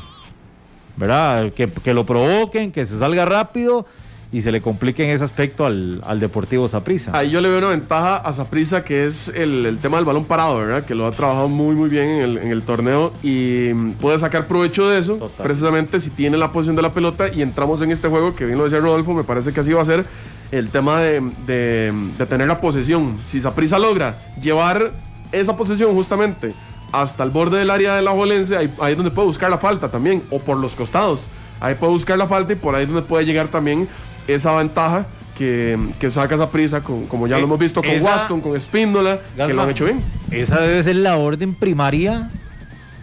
¿verdad? 0.97 1.53
Que, 1.53 1.67
que 1.67 1.93
lo 1.93 2.05
provoquen, 2.05 2.71
que 2.71 2.85
se 2.85 2.99
salga 2.99 3.25
rápido 3.25 3.85
y 4.31 4.41
se 4.41 4.51
le 4.51 4.61
complique 4.61 5.03
en 5.03 5.09
ese 5.09 5.23
aspecto 5.23 5.65
al, 5.65 6.19
Deportivo 6.19 6.67
Saprisa. 6.67 7.11
Ahí 7.17 7.29
yo 7.29 7.41
le 7.41 7.49
veo 7.49 7.57
una 7.59 7.69
ventaja 7.69 8.17
a 8.17 8.33
Saprisa 8.33 8.83
que 8.83 9.05
es 9.05 9.29
el, 9.29 9.79
tema 9.81 9.97
del 9.97 10.05
balón 10.05 10.25
parado, 10.25 10.57
¿verdad? 10.57 10.85
Que 10.85 10.93
lo 10.93 11.07
ha 11.07 11.11
trabajado 11.11 11.47
muy 11.47 11.75
muy 11.75 11.89
bien 11.89 12.37
en 12.37 12.51
el, 12.51 12.61
torneo 12.63 13.13
y 13.23 13.73
puede 13.99 14.19
sacar 14.19 14.47
provecho 14.47 14.89
de 14.89 14.99
eso, 14.99 15.31
precisamente 15.37 15.99
si 15.99 16.09
tiene 16.09 16.37
la 16.37 16.51
posición 16.51 16.75
de 16.75 16.81
la 16.81 16.93
pelota 16.93 17.33
y 17.33 17.41
entramos 17.41 17.81
en 17.81 17.91
este 17.91 18.07
juego 18.07 18.35
que 18.35 18.45
bien 18.45 18.57
lo 18.57 18.65
decía 18.65 18.79
Rodolfo, 18.79 19.13
me 19.13 19.23
parece 19.23 19.53
que 19.53 19.61
así 19.61 19.71
va 19.73 19.81
a 19.81 19.85
ser 19.85 20.05
el 20.51 20.69
tema 20.69 20.99
de, 20.99 21.93
tener 22.27 22.47
la 22.47 22.61
posesión. 22.61 23.17
Si 23.25 23.39
Saprisa 23.39 23.79
logra 23.79 24.19
llevar 24.41 24.91
esa 25.31 25.55
posesión 25.55 25.93
justamente 25.93 26.53
hasta 26.91 27.23
el 27.23 27.29
borde 27.29 27.59
del 27.59 27.69
área 27.69 27.95
de 27.95 28.01
la 28.01 28.11
Jolense, 28.11 28.57
ahí, 28.57 28.73
ahí 28.81 28.91
es 28.91 28.97
donde 28.97 29.11
puede 29.11 29.27
buscar 29.27 29.49
la 29.49 29.57
falta 29.57 29.89
también, 29.89 30.21
o 30.29 30.39
por 30.39 30.57
los 30.57 30.75
costados. 30.75 31.25
Ahí 31.59 31.75
puede 31.75 31.93
buscar 31.93 32.17
la 32.17 32.27
falta 32.27 32.53
y 32.53 32.55
por 32.55 32.75
ahí 32.75 32.83
es 32.83 32.89
donde 32.89 33.03
puede 33.03 33.25
llegar 33.25 33.49
también 33.49 33.87
esa 34.33 34.55
ventaja 34.55 35.07
que, 35.37 36.09
saca 36.09 36.35
esa 36.35 36.49
prisa, 36.49 36.81
como 36.81 37.27
ya 37.27 37.37
lo 37.37 37.43
eh, 37.43 37.45
hemos 37.45 37.59
visto 37.59 37.81
con 37.81 38.01
Waston, 38.01 38.41
con 38.41 38.55
Espíndola, 38.55 39.19
que 39.35 39.53
lo 39.53 39.61
han 39.61 39.69
hecho 39.69 39.85
bien. 39.85 40.03
Esa 40.31 40.59
debe 40.59 40.83
ser 40.83 40.97
la 40.97 41.17
orden 41.17 41.55
primaria 41.55 42.29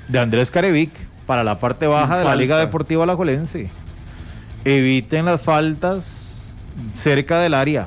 de 0.08 0.18
Andrés 0.18 0.50
Carevic. 0.50 0.90
para 1.26 1.42
la 1.42 1.58
parte 1.58 1.86
baja 1.86 2.18
de 2.18 2.24
la 2.24 2.36
Liga 2.36 2.58
Deportiva 2.58 3.02
Alajuelense. 3.04 3.68
Eviten 4.64 5.24
las 5.24 5.42
faltas 5.42 6.54
cerca 6.92 7.40
del 7.40 7.54
área, 7.54 7.86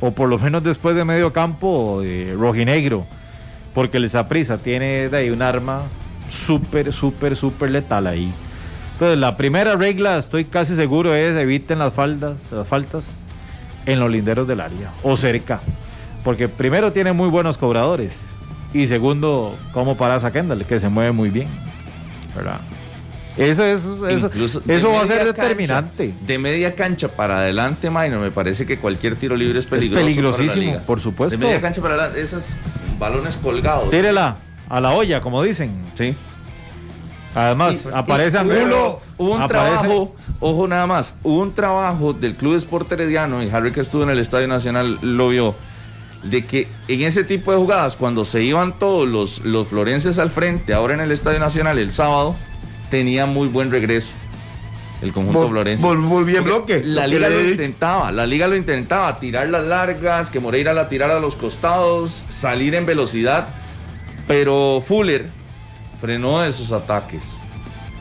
o 0.00 0.12
por 0.12 0.28
lo 0.28 0.38
menos 0.38 0.64
después 0.64 0.96
de 0.96 1.04
medio 1.04 1.32
campo 1.32 2.00
de 2.00 2.34
rojinegro, 2.38 3.06
porque 3.74 3.98
el 3.98 4.08
Zaprisa 4.08 4.58
tiene 4.58 5.08
de 5.08 5.16
ahí 5.16 5.30
un 5.30 5.42
arma 5.42 5.82
súper, 6.30 6.92
súper, 6.92 7.36
súper 7.36 7.70
letal 7.70 8.06
ahí. 8.06 8.32
Entonces, 8.98 9.20
la 9.20 9.36
primera 9.36 9.76
regla, 9.76 10.18
estoy 10.18 10.44
casi 10.44 10.74
seguro, 10.74 11.14
es 11.14 11.36
eviten 11.36 11.78
las 11.78 11.94
faltas, 11.94 12.34
las 12.50 12.66
faltas 12.66 13.20
en 13.86 14.00
los 14.00 14.10
linderos 14.10 14.48
del 14.48 14.60
área 14.60 14.90
o 15.04 15.16
cerca. 15.16 15.60
Porque 16.24 16.48
primero 16.48 16.92
tiene 16.92 17.12
muy 17.12 17.28
buenos 17.28 17.56
cobradores. 17.58 18.18
Y 18.74 18.88
segundo, 18.88 19.56
como 19.72 19.96
para 19.96 20.16
a 20.16 20.32
Kendall, 20.32 20.66
que 20.66 20.80
se 20.80 20.88
mueve 20.88 21.12
muy 21.12 21.30
bien. 21.30 21.46
¿Verdad? 22.34 22.58
Eso 23.36 23.64
es 23.64 23.84
eso, 24.08 24.30
eso 24.66 24.92
va 24.92 25.02
a 25.02 25.06
ser 25.06 25.24
determinante. 25.24 26.12
de 26.20 26.38
media 26.40 26.74
cancha 26.74 27.06
para 27.06 27.38
adelante, 27.38 27.90
Minor, 27.90 28.18
me 28.18 28.32
parece 28.32 28.66
que 28.66 28.78
cualquier 28.78 29.14
tiro 29.14 29.36
libre 29.36 29.60
es 29.60 29.66
peligroso. 29.66 30.00
Es 30.00 30.06
peligrosísimo, 30.06 30.80
por 30.80 30.98
supuesto. 30.98 31.38
De 31.38 31.46
media 31.46 31.60
cancha 31.60 31.80
para 31.80 31.94
adelante, 31.94 32.20
esos 32.20 32.46
balones 32.98 33.36
colgados. 33.36 33.90
Tírela 33.90 34.38
a 34.68 34.80
la 34.80 34.90
olla, 34.90 35.20
como 35.20 35.40
dicen. 35.40 35.70
Sí. 35.94 36.16
Además, 37.38 37.88
aparece 37.92 38.36
Angulo. 38.36 39.00
Hubo 39.16 39.36
un 39.36 39.46
trabajo, 39.46 40.12
ojo 40.40 40.66
nada 40.66 40.88
más, 40.88 41.14
hubo 41.22 41.40
un 41.40 41.54
trabajo 41.54 42.12
del 42.12 42.34
Club 42.34 42.56
Sport 42.56 42.90
Herediano, 42.90 43.44
y 43.44 43.50
Harry 43.50 43.70
que 43.70 43.82
estuvo 43.82 44.02
en 44.02 44.10
el 44.10 44.18
Estadio 44.18 44.48
Nacional 44.48 44.98
lo 45.02 45.28
vio, 45.28 45.54
de 46.24 46.44
que 46.44 46.66
en 46.88 47.02
ese 47.02 47.22
tipo 47.22 47.52
de 47.52 47.58
jugadas, 47.58 47.94
cuando 47.94 48.24
se 48.24 48.42
iban 48.42 48.76
todos 48.76 49.06
los, 49.06 49.44
los 49.44 49.68
florenses 49.68 50.18
al 50.18 50.30
frente, 50.30 50.74
ahora 50.74 50.94
en 50.94 51.00
el 51.00 51.12
Estadio 51.12 51.38
Nacional 51.38 51.78
el 51.78 51.92
sábado, 51.92 52.34
tenía 52.90 53.26
muy 53.26 53.46
buen 53.46 53.70
regreso. 53.70 54.10
El 55.00 55.12
conjunto 55.12 55.48
florense. 55.48 55.86
Muy 55.94 56.24
bien 56.24 56.42
bloque. 56.42 56.82
La 56.84 57.06
liga 57.06 57.28
lo 57.28 57.40
intentaba, 57.40 58.10
la 58.10 58.26
liga 58.26 58.48
lo 58.48 58.56
intentaba, 58.56 59.20
tirar 59.20 59.48
las 59.48 59.64
largas, 59.64 60.28
que 60.28 60.40
Moreira 60.40 60.74
la 60.74 60.88
tirara 60.88 61.18
a 61.18 61.20
los 61.20 61.36
costados, 61.36 62.24
salir 62.30 62.74
en 62.74 62.84
velocidad, 62.84 63.46
pero 64.26 64.82
Fuller 64.84 65.37
frenó 66.00 66.44
esos 66.44 66.72
ataques. 66.72 67.36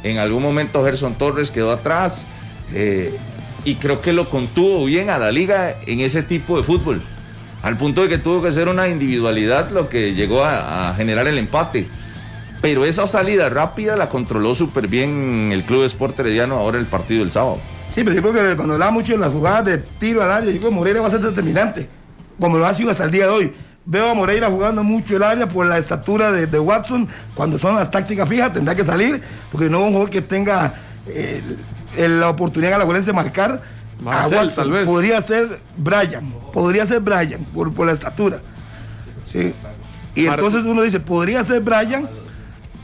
En 0.03 0.17
algún 0.17 0.43
momento 0.43 0.83
Gerson 0.83 1.15
Torres 1.15 1.51
quedó 1.51 1.71
atrás 1.71 2.25
eh, 2.73 3.17
y 3.65 3.75
creo 3.75 4.01
que 4.01 4.13
lo 4.13 4.29
contuvo 4.29 4.86
bien 4.86 5.10
a 5.10 5.17
la 5.17 5.31
liga 5.31 5.75
en 5.86 5.99
ese 5.99 6.23
tipo 6.23 6.57
de 6.57 6.63
fútbol. 6.63 7.01
Al 7.63 7.77
punto 7.77 8.03
de 8.03 8.10
que 8.10 8.17
tuvo 8.17 8.41
que 8.41 8.51
ser 8.51 8.67
una 8.67 8.88
individualidad 8.88 9.71
lo 9.71 9.89
que 9.89 10.13
llegó 10.13 10.43
a 10.43 10.93
generar 10.95 11.27
el 11.27 11.38
empate 11.38 11.88
pero 12.62 12.86
esa 12.86 13.07
salida 13.07 13.49
rápida 13.49 13.95
la 13.95 14.10
controló 14.10 14.55
súper 14.55 14.88
bien 14.88 15.49
el 15.51 15.63
Club 15.63 15.83
Sport 15.83 16.19
Herediano 16.19 16.55
ahora 16.55 16.79
el 16.79 16.86
partido 16.86 17.21
del 17.21 17.31
sábado. 17.31 17.60
Sí, 17.89 18.03
pero 18.03 18.21
creo 18.21 18.33
que 18.33 18.55
cuando 18.55 18.73
hablaba 18.73 18.91
mucho 18.91 19.13
de 19.13 19.19
las 19.19 19.31
jugadas 19.31 19.65
de 19.65 19.77
tiro 19.77 20.21
al 20.21 20.31
área, 20.31 20.51
yo 20.51 20.57
creo 20.60 20.71
que 20.71 20.75
Moreira 20.75 21.01
va 21.01 21.07
a 21.07 21.12
ser 21.12 21.21
determinante, 21.21 21.88
como 22.39 22.57
lo 22.57 22.65
ha 22.65 22.73
sido 22.73 22.91
hasta 22.91 23.05
el 23.05 23.12
día 23.12 23.25
de 23.25 23.31
hoy. 23.31 23.53
Veo 23.89 24.10
a 24.10 24.13
Moreira 24.13 24.50
jugando 24.50 24.84
mucho 24.84 25.15
el 25.15 25.23
área 25.23 25.47
por 25.47 25.65
la 25.65 25.78
estatura 25.78 26.34
de, 26.34 26.60
Watson. 26.60 27.08
Cuando 27.34 27.58
son 27.58 27.76
las 27.76 27.89
tácticas 27.89 28.28
fijas 28.28 28.52
tendrá 28.52 28.76
que 28.76 28.84
salir, 28.84 29.23
porque 29.50 29.69
no 29.69 29.80
es 29.80 29.84
un 29.86 29.89
jugador 29.91 30.10
que 30.10 30.21
tenga 30.21 30.73
eh, 31.08 31.41
la 31.95 32.30
oportunidad 32.30 32.82
a 32.82 32.86
la 32.86 33.00
de 33.00 33.13
marcar. 33.13 33.62
a 34.06 34.28
Watson. 34.28 34.84
Podría 34.86 35.21
ser 35.21 35.62
Brian, 35.78 36.34
podría 36.52 36.86
ser 36.86 37.00
Brian 37.00 37.45
por, 37.54 37.73
por 37.73 37.88
la 37.88 37.93
estatura. 37.93 38.41
Sí. 39.26 39.54
Y 40.15 40.26
entonces 40.26 40.65
uno 40.65 40.82
dice, 40.82 41.00
podría 41.00 41.45
ser 41.45 41.62
Brian, 41.62 42.10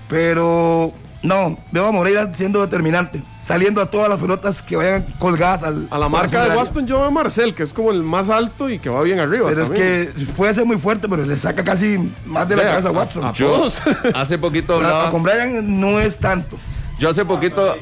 pero 0.07 0.93
no, 1.21 1.57
veo 1.73 1.87
a 1.87 1.91
Moreira 1.91 2.33
siendo 2.33 2.61
determinante, 2.61 3.21
saliendo 3.43 3.81
a 3.81 3.89
todas 3.89 4.09
las 4.09 4.19
pelotas 4.19 4.61
que 4.61 4.75
vayan 4.75 5.03
colgadas 5.19 5.63
al. 5.63 5.87
A 5.91 5.97
la 5.97 6.07
marca 6.07 6.47
de 6.47 6.55
Boston 6.55 6.87
yo 6.87 6.97
veo 6.97 7.07
a 7.07 7.11
Marcel, 7.11 7.53
que 7.53 7.63
es 7.63 7.73
como 7.73 7.91
el 7.91 8.01
más 8.01 8.29
alto 8.29 8.69
y 8.69 8.79
que 8.79 8.89
va 8.89 9.01
bien 9.03 9.19
arriba. 9.19 9.49
Pero 9.49 9.63
es 9.63 9.69
que 9.69 10.09
puede 10.35 10.53
ser 10.53 10.65
muy 10.65 10.77
fuerte, 10.77 11.09
pero 11.09 11.25
le 11.25 11.35
saca 11.35 11.63
casi 11.63 12.11
más 12.25 12.47
de 12.47 12.55
la 12.55 12.63
cabeza 12.63 12.89
a 12.89 12.91
Watson. 12.91 13.33
yo 13.33 13.67
hace 14.15 14.37
poquito 14.37 14.75
hablaba. 14.75 15.09
Con 15.09 15.23
Brian 15.23 15.79
no 15.79 15.99
es 15.99 16.17
tanto. 16.17 16.57
Yo 16.97 17.09
hace 17.09 17.25
poquito. 17.25 17.75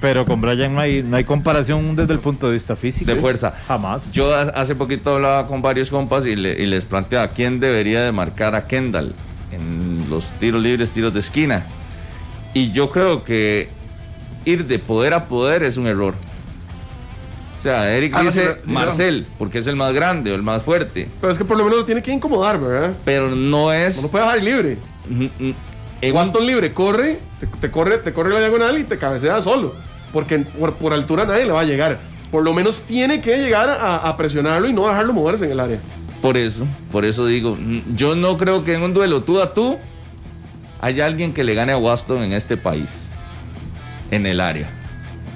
Pero 0.00 0.26
con 0.26 0.40
Brian 0.40 0.74
no 0.74 0.80
hay, 0.80 1.02
no 1.02 1.16
hay 1.16 1.22
comparación 1.22 1.94
desde 1.94 2.12
el 2.12 2.18
punto 2.18 2.48
de 2.48 2.54
vista 2.54 2.74
físico. 2.74 3.12
De 3.12 3.20
fuerza. 3.20 3.54
Jamás. 3.68 4.12
Yo 4.12 4.34
hace 4.34 4.74
poquito 4.74 5.14
hablaba 5.14 5.46
con 5.46 5.62
varios 5.62 5.90
compas 5.90 6.26
y, 6.26 6.30
y 6.30 6.66
les 6.66 6.84
planteaba 6.84 7.28
quién 7.28 7.60
debería 7.60 8.02
de 8.02 8.10
marcar 8.10 8.54
a 8.54 8.66
Kendall 8.66 9.14
en 9.52 10.06
los 10.10 10.32
tiros 10.32 10.62
libres, 10.62 10.90
tiros 10.90 11.14
de 11.14 11.20
esquina. 11.20 11.64
Y 12.54 12.70
yo 12.72 12.90
creo 12.90 13.22
que 13.24 13.70
ir 14.44 14.66
de 14.66 14.78
poder 14.78 15.14
a 15.14 15.24
poder 15.26 15.62
es 15.62 15.76
un 15.76 15.86
error. 15.86 16.14
O 17.58 17.62
sea, 17.62 17.94
Eric 17.94 18.12
ah, 18.16 18.22
dice 18.22 18.56
Marcel, 18.64 19.26
porque 19.38 19.58
es 19.58 19.66
el 19.68 19.76
más 19.76 19.92
grande 19.94 20.32
o 20.32 20.34
el 20.34 20.42
más 20.42 20.62
fuerte. 20.62 21.08
Pero 21.20 21.32
es 21.32 21.38
que 21.38 21.44
por 21.44 21.56
lo 21.56 21.64
menos 21.64 21.80
lo 21.80 21.84
tiene 21.84 22.02
que 22.02 22.12
incomodar, 22.12 22.60
¿verdad? 22.60 22.92
Pero 23.04 23.30
no 23.30 23.72
es. 23.72 23.96
No 23.96 24.02
lo 24.02 24.08
puede 24.10 24.24
dejar 24.24 24.42
libre. 24.42 24.78
En 26.00 26.16
Waston 26.16 26.44
libre, 26.44 26.72
corre 26.72 27.20
te, 27.60 27.70
corre, 27.70 27.98
te 27.98 28.12
corre 28.12 28.30
la 28.30 28.40
diagonal 28.40 28.78
y 28.78 28.84
te 28.84 28.98
cabecea 28.98 29.40
solo. 29.42 29.74
Porque 30.12 30.40
por, 30.40 30.92
altura 30.92 31.24
nadie 31.24 31.46
le 31.46 31.52
va 31.52 31.60
a 31.60 31.64
llegar. 31.64 32.00
Por 32.30 32.42
lo 32.42 32.52
menos 32.52 32.82
tiene 32.82 33.20
que 33.20 33.36
llegar 33.36 33.70
a 33.70 34.16
presionarlo 34.16 34.68
y 34.68 34.72
no 34.72 34.88
dejarlo 34.88 35.12
moverse 35.12 35.44
en 35.44 35.52
el 35.52 35.60
área. 35.60 35.78
Por 36.22 36.36
eso, 36.36 36.64
por 36.92 37.04
eso 37.04 37.26
digo, 37.26 37.58
yo 37.96 38.14
no 38.14 38.38
creo 38.38 38.64
que 38.64 38.74
en 38.74 38.82
un 38.82 38.94
duelo 38.94 39.24
tú 39.24 39.40
a 39.40 39.52
tú 39.52 39.76
haya 40.80 41.04
alguien 41.04 41.34
que 41.34 41.42
le 41.42 41.54
gane 41.54 41.72
a 41.72 41.78
Waston 41.78 42.22
en 42.22 42.32
este 42.32 42.56
país, 42.56 43.10
en 44.12 44.26
el 44.26 44.40
área. 44.40 44.70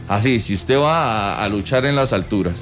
Así, 0.09 0.39
si 0.39 0.55
usted 0.55 0.79
va 0.79 1.43
a, 1.43 1.49
luchar 1.49 1.85
en 1.87 1.97
las 1.97 2.12
alturas, 2.12 2.55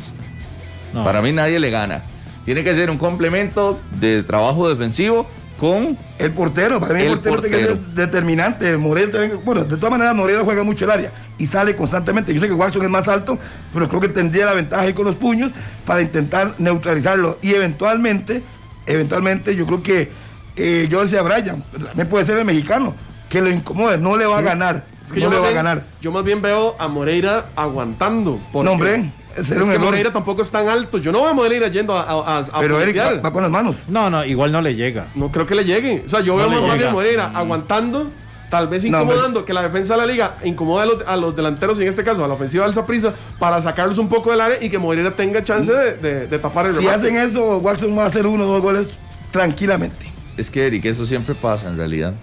para 0.94 1.20
mí 1.20 1.32
nadie 1.32 1.58
le 1.58 1.68
gana. 1.68 2.02
Tiene 2.46 2.64
que 2.64 2.74
ser 2.74 2.88
un 2.88 2.96
complemento 2.96 3.80
de 4.00 4.22
trabajo 4.22 4.68
defensivo 4.68 5.28
con 5.58 5.98
el 6.18 6.32
portero. 6.32 6.80
Para 6.80 6.94
mí 6.94 7.00
el, 7.02 7.18
portero, 7.18 7.40
tiene 7.42 7.56
que 7.56 7.64
ser 7.64 7.78
determinante. 7.78 8.76
Moreira, 8.76 9.20
bueno, 9.44 9.64
de 9.64 9.76
todas 9.76 9.90
maneras, 9.90 10.14
Moreira 10.14 10.42
juega 10.42 10.62
mucho 10.62 10.84
el 10.84 10.92
área 10.92 11.12
y 11.36 11.46
sale 11.46 11.74
constantemente. 11.74 12.32
Yo 12.32 12.40
sé 12.40 12.46
que 12.46 12.54
Watson 12.54 12.84
es 12.84 12.90
más 12.90 13.08
alto, 13.08 13.38
pero 13.72 13.88
creo 13.88 14.00
que 14.00 14.08
tendría 14.08 14.46
la 14.46 14.54
ventaja 14.54 14.82
ahí 14.82 14.94
con 14.94 15.04
los 15.04 15.16
puños 15.16 15.50
para 15.84 16.00
intentar 16.00 16.54
neutralizarlo. 16.58 17.38
Y 17.42 17.54
eventualmente, 17.54 18.42
eventualmente, 18.86 19.56
yo 19.56 19.66
creo 19.66 19.82
que 19.82 20.12
eh, 20.56 20.86
yo 20.88 21.02
decía 21.02 21.22
Brian, 21.22 21.64
también 21.72 22.08
puede 22.08 22.24
ser 22.24 22.38
el 22.38 22.44
mexicano, 22.44 22.94
que 23.28 23.40
lo 23.40 23.50
incomode, 23.50 23.98
no 23.98 24.16
le 24.16 24.26
va 24.26 24.38
a 24.38 24.42
ganar. 24.42 24.93
Es 25.06 25.12
que 25.12 25.20
no 25.20 25.30
le 25.30 25.38
va 25.38 25.48
a 25.48 25.52
ganar. 25.52 25.84
Yo 26.00 26.10
más 26.10 26.24
bien 26.24 26.40
veo 26.40 26.76
a 26.78 26.88
Moreira 26.88 27.46
aguantando. 27.56 28.40
No, 28.52 28.72
hombre. 28.72 29.10
Es, 29.36 29.50
que 29.50 29.78
Moreira 29.78 30.12
tampoco 30.12 30.42
es 30.42 30.50
tan 30.50 30.68
alto. 30.68 30.98
Yo 30.98 31.10
no 31.10 31.20
voy 31.20 31.30
a 31.30 31.34
Moreira 31.34 31.68
yendo 31.68 31.96
a. 31.96 32.38
a, 32.38 32.60
Pero 32.60 32.80
Eric 32.80 33.24
va, 33.24 33.32
con 33.32 33.42
las 33.42 33.50
manos. 33.50 33.88
No, 33.88 34.08
no, 34.08 34.24
igual 34.24 34.52
no 34.52 34.60
le 34.60 34.74
llega. 34.74 35.08
No 35.14 35.30
creo 35.30 35.46
que 35.46 35.54
le 35.54 35.64
llegue. 35.64 36.02
O 36.06 36.08
sea, 36.08 36.20
yo 36.20 36.36
veo 36.36 36.48
más 36.48 36.78
bien 36.78 36.92
Moreira 36.92 37.32
aguantando 37.34 38.10
tal 38.50 38.68
vez 38.68 38.84
incomodando 38.84 39.44
que 39.44 39.52
la 39.52 39.62
defensa 39.62 39.94
de 39.94 40.00
la 40.00 40.06
liga 40.06 40.36
incomode 40.44 41.02
a 41.06 41.16
los, 41.16 41.34
delanteros, 41.34 41.78
y 41.80 41.82
en 41.82 41.88
este 41.88 42.04
caso 42.04 42.24
a 42.24 42.28
la 42.28 42.34
ofensiva 42.34 42.64
del 42.64 42.72
Zaprisa, 42.72 43.12
para 43.40 43.60
sacarlos 43.60 43.98
un 43.98 44.08
poco 44.08 44.30
del 44.30 44.40
área 44.40 44.62
y 44.62 44.70
que 44.70 44.78
Moreira 44.78 45.10
tenga 45.10 45.42
chance 45.42 45.72
de, 45.72 46.38
tapar 46.38 46.66
el 46.66 46.76
Si 46.76 46.86
hacen 46.86 47.16
eso, 47.16 47.58
Watson 47.58 47.98
va 47.98 48.04
a 48.04 48.06
hacer 48.06 48.26
uno 48.26 48.44
o 48.44 48.46
dos 48.46 48.62
goles 48.62 48.90
tranquilamente. 49.32 50.12
Es 50.36 50.50
que 50.50 50.68
Eric, 50.68 50.84
eso 50.84 51.04
siempre 51.04 51.34
pasa 51.34 51.68
en 51.68 51.76
realidad. 51.76 52.14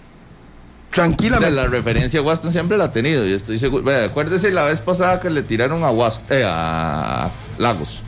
Tranquilamente. 0.92 1.52
O 1.52 1.56
sea, 1.56 1.64
la 1.64 1.70
referencia 1.70 2.20
a 2.20 2.24
Waston 2.24 2.52
siempre 2.52 2.78
la 2.78 2.86
ha 2.86 2.92
tenido 2.92 3.26
y 3.26 3.34
estoy 3.34 3.58
seguro. 3.58 3.90
acuérdese 4.04 4.52
la 4.52 4.66
vez 4.66 4.82
pasada 4.82 5.20
que 5.20 5.30
le 5.30 5.44
tiraron 5.44 5.84
a, 5.84 5.92
eh, 6.30 6.44
a 6.46 7.30
Lagos. 7.58 8.02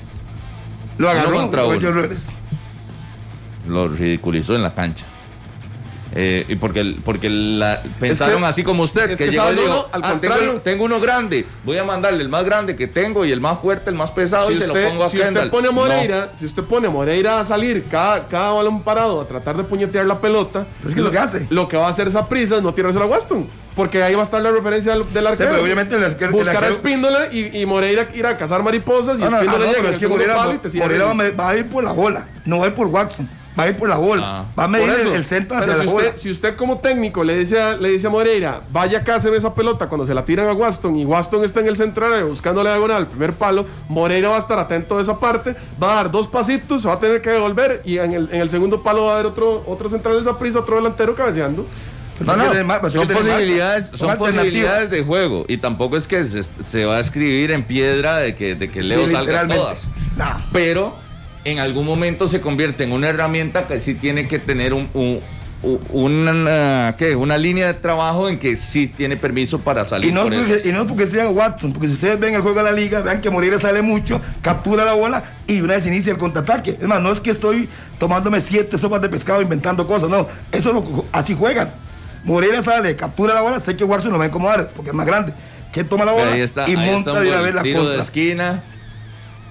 Lo 0.97 1.09
agarró 1.09 1.35
contra 1.37 1.63
Lo 3.67 3.87
ridiculizó 3.87 4.55
en 4.55 4.63
la 4.63 4.73
cancha. 4.75 5.05
Eh, 6.15 6.45
y 6.47 6.55
porque, 6.55 6.97
porque 7.03 7.27
la, 7.29 7.81
pensaron 7.99 8.43
así 8.43 8.63
como 8.63 8.83
usted, 8.83 9.17
que, 9.17 9.31
llegó 9.31 9.51
y 9.51 9.55
dijo, 9.55 9.89
al 9.91 10.03
ah, 10.03 10.11
contrario, 10.11 10.61
tengo, 10.61 10.85
uno 10.85 10.99
grande, 10.99 11.45
voy 11.63 11.77
a 11.77 11.83
mandarle 11.83 12.21
el 12.21 12.29
más 12.29 12.45
grande 12.45 12.75
que 12.75 12.85
tengo 12.85 13.25
y 13.25 13.31
el 13.31 13.41
más 13.41 13.59
fuerte, 13.59 13.89
el 13.89 13.95
más 13.95 14.11
pesado 14.11 14.51
y 14.51 14.57
se 14.57 14.67
lo 14.67 14.73
pongo 14.73 15.05
a 15.05 15.09
si 15.09 15.19
usted 15.19 15.49
pone 15.49 15.69
a 15.69 15.71
Moreira, 15.71 16.31
Si 16.35 16.45
usted 16.45 16.63
pone 16.63 16.87
a 16.87 16.91
Moreira 16.91 17.39
a 17.39 17.45
salir 17.45 17.85
cada, 17.89 18.27
cada 18.27 18.51
balón 18.51 18.83
parado 18.83 19.21
a 19.21 19.27
tratar 19.27 19.57
de 19.57 19.63
puñetear 19.63 20.05
la 20.05 20.21
pelota, 20.21 20.67
es 20.85 20.93
que 20.93 21.01
lo, 21.01 21.09
que 21.09 21.17
hace. 21.17 21.47
Lo 21.49 21.67
que 21.67 21.77
va 21.77 21.87
a 21.87 21.89
hacer 21.89 22.07
esa 22.07 22.29
prisa 22.29 22.57
es 22.57 22.63
no 22.63 22.73
tirarse 22.73 22.99
a 22.99 23.05
Weston. 23.05 23.47
Porque 23.75 24.03
ahí 24.03 24.13
va 24.13 24.21
a 24.21 24.23
estar 24.23 24.39
la 24.39 24.51
referencia 24.51 24.93
del, 24.93 25.25
arquero. 25.25 25.49
pero 25.49 25.63
obviamente 25.63 25.95
el 25.95 26.03
arquero, 26.03 26.31
Buscar 26.31 26.63
a 26.63 26.67
Espíndola 26.67 27.33
y, 27.33 27.65
Moreira 27.65 28.07
ir 28.13 28.27
a 28.27 28.37
cazar 28.37 28.61
mariposas 28.61 29.19
y 29.19 29.23
Espíndola 29.23 29.71
llega. 29.71 29.89
es 29.89 29.97
que 29.97 30.07
Moreira, 30.07 30.35
va, 30.35 31.49
a 31.49 31.57
ir 31.57 31.67
por 31.67 31.83
la 31.83 31.91
bola, 31.91 32.27
no 32.45 32.59
va 32.59 32.65
a 32.65 32.67
ir 32.67 32.75
por 32.75 32.85
Watson 32.85 33.27
va 33.57 33.63
a 33.63 33.69
ir 33.69 33.75
por 33.75 33.89
la 33.89 33.97
bola. 33.97 34.23
Ah. 34.25 34.45
va 34.57 34.63
a 34.65 34.67
medir 34.67 34.89
el, 35.13 35.25
centro 35.25 35.57
hacia 35.57 35.75
la 35.75 35.83
si 35.83 35.87
bola. 35.87 36.07
Usted, 36.07 36.21
si 36.21 36.31
usted 36.31 36.55
como 36.55 36.79
técnico 36.79 37.23
le 37.23 37.37
dice, 37.37 37.61
a, 37.61 37.75
le 37.75 37.89
dice 37.89 38.07
a 38.07 38.09
Moreira, 38.09 38.61
vaya 38.71 38.99
acá, 38.99 39.19
se 39.19 39.29
ve 39.29 39.37
esa 39.37 39.53
pelota 39.53 39.87
cuando 39.87 40.05
se 40.05 40.13
la 40.13 40.25
tiran 40.25 40.47
a 40.47 40.53
Waston 40.53 40.95
y 40.97 41.05
Waston 41.05 41.43
está 41.43 41.59
en 41.59 41.67
el 41.67 41.75
central 41.75 42.23
buscándole 42.25 42.69
diagonal 42.69 42.97
al 42.97 43.07
primer 43.07 43.33
palo, 43.33 43.65
Moreira 43.87 44.29
va 44.29 44.35
a 44.35 44.39
estar 44.39 44.57
atento 44.59 44.97
a 44.97 45.01
esa 45.01 45.19
parte, 45.19 45.55
va 45.81 45.93
a 45.93 45.95
dar 45.95 46.11
dos 46.11 46.27
pasitos, 46.27 46.81
se 46.81 46.87
va 46.87 46.95
a 46.95 46.99
tener 46.99 47.21
que 47.21 47.29
devolver 47.29 47.81
y 47.85 47.97
en 47.97 48.13
el, 48.13 48.29
en 48.31 48.41
el 48.41 48.49
segundo 48.49 48.81
palo 48.81 49.05
va 49.05 49.11
a 49.11 49.13
haber 49.15 49.27
otro, 49.27 49.63
otro 49.67 49.89
central 49.89 50.15
de 50.15 50.21
esa 50.21 50.37
prisa, 50.37 50.59
otro 50.59 50.75
delantero 50.75 51.15
cabeceando. 51.15 51.65
No, 52.19 52.37
no, 52.37 52.89
son 52.89 53.07
posibilidades, 53.07 53.87
son, 53.95 54.15
posibilidades 54.17 54.91
de 54.91 55.03
juego 55.03 55.45
y 55.47 55.57
tampoco 55.57 55.97
es 55.97 56.07
que 56.07 56.25
se, 56.25 56.85
va 56.85 56.97
a 56.97 56.99
escribir 56.99 57.51
en 57.51 57.63
piedra 57.63 58.17
de 58.17 58.35
que, 58.35 58.55
de 58.55 58.69
que 58.69 58.83
Leo 58.83 59.09
salga 59.09 59.47
todas. 59.47 59.89
Pero 60.51 60.95
en 61.45 61.59
algún 61.59 61.85
momento 61.85 62.27
se 62.27 62.41
convierte 62.41 62.83
en 62.83 62.91
una 62.91 63.09
herramienta 63.09 63.67
que 63.67 63.79
sí 63.79 63.95
tiene 63.95 64.27
que 64.27 64.39
tener 64.39 64.73
un, 64.73 64.89
una, 65.91 66.95
¿qué? 66.97 67.15
una 67.15 67.37
línea 67.37 67.67
de 67.67 67.73
trabajo 67.75 68.29
en 68.29 68.37
que 68.37 68.57
sí 68.57 68.87
tiene 68.87 69.17
permiso 69.17 69.59
para 69.59 69.85
salir. 69.85 70.09
Y 70.09 70.13
no, 70.13 70.23
porque, 70.23 70.61
y 70.65 70.71
no 70.71 70.81
es 70.81 70.87
porque 70.87 71.07
sea 71.07 71.29
Watson, 71.29 71.73
porque 71.73 71.87
si 71.87 71.93
ustedes 71.93 72.19
ven 72.19 72.35
el 72.35 72.41
juego 72.41 72.57
de 72.57 72.63
la 72.63 72.71
liga, 72.71 73.01
vean 73.01 73.21
que 73.21 73.29
Moreira 73.29 73.59
sale 73.59 73.81
mucho, 73.81 74.21
captura 74.41 74.85
la 74.85 74.93
bola 74.93 75.23
y 75.47 75.61
una 75.61 75.75
vez 75.75 75.87
inicia 75.87 76.11
el 76.11 76.17
contraataque. 76.17 76.77
Es 76.81 76.87
más, 76.87 77.01
no 77.01 77.11
es 77.11 77.19
que 77.19 77.31
estoy 77.31 77.69
tomándome 77.99 78.41
siete 78.41 78.77
sopas 78.77 79.01
de 79.01 79.09
pescado 79.09 79.41
inventando 79.41 79.87
cosas, 79.87 80.09
no, 80.09 80.27
eso 80.51 80.73
lo, 80.73 81.05
así 81.11 81.35
juegan. 81.35 81.71
Moreira 82.23 82.63
sale, 82.63 82.95
captura 82.95 83.33
la 83.33 83.41
bola, 83.41 83.59
sé 83.59 83.75
que 83.75 83.83
Watson 83.83 84.11
lo 84.11 84.17
va 84.17 84.25
a 84.25 84.27
incomodar 84.27 84.69
porque 84.75 84.91
es 84.91 84.95
más 84.95 85.05
grande. 85.05 85.33
Que 85.73 85.83
toma 85.83 86.05
la 86.05 86.11
bola 86.11 86.37
y 86.67 86.75
monta 86.75 87.19
de 87.19 87.29
una 87.29 87.41
vez 87.41 87.55
la 87.55 87.63
tiro 87.63 87.89
de 87.89 87.99
esquina 87.99 88.61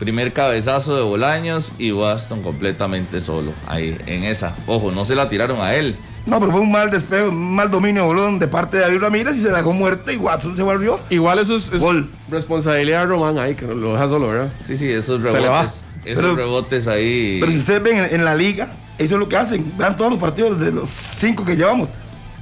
Primer 0.03 0.32
cabezazo 0.32 0.96
de 0.96 1.03
Bolaños 1.03 1.70
y 1.78 1.92
Waston 1.92 2.42
completamente 2.42 3.20
solo. 3.20 3.53
Ahí, 3.68 3.96
en 4.07 4.24
esa. 4.24 4.53
Ojo, 4.66 4.90
no 4.90 5.05
se 5.05 5.14
la 5.14 5.28
tiraron 5.28 5.61
a 5.61 5.76
él. 5.76 5.94
No, 6.26 6.40
pero 6.40 6.50
fue 6.50 6.61
un 6.61 6.72
mal 6.72 6.90
despejo, 6.90 7.28
un 7.28 7.55
mal 7.55 7.70
dominio 7.70 8.07
bolón 8.07 8.40
de 8.40 8.48
parte 8.48 8.78
de 8.78 8.82
David 8.82 8.98
Ramírez 8.98 9.36
y 9.36 9.42
se 9.42 9.53
dejó 9.53 9.72
muerte 9.72 10.14
y 10.14 10.16
Watson 10.16 10.57
se 10.57 10.64
volvió. 10.64 10.98
Igual 11.09 11.38
eso 11.38 11.55
es, 11.55 11.70
responsabilidad 12.28 13.03
de 13.03 13.07
Román 13.07 13.38
ahí, 13.38 13.55
que 13.55 13.64
lo 13.64 13.92
deja 13.92 14.09
solo, 14.09 14.26
¿verdad? 14.26 14.53
Sí, 14.64 14.76
sí, 14.76 14.90
esos 14.90 15.22
rebotes. 15.22 15.84
Esos 16.05 16.34
rebotes 16.34 16.88
ahí. 16.88 17.38
Pero 17.38 17.53
si 17.53 17.59
ustedes 17.59 17.80
ven 17.80 18.09
en, 18.11 18.24
la 18.24 18.34
liga, 18.34 18.72
eso 18.98 19.14
es 19.14 19.20
lo 19.20 19.28
que 19.28 19.36
hacen. 19.36 19.72
Vean 19.78 19.96
todos 19.96 20.11
los 20.11 20.20
partidos 20.20 20.59
de 20.59 20.72
los 20.72 20.88
cinco 20.88 21.44
que 21.44 21.55
llevamos. 21.55 21.90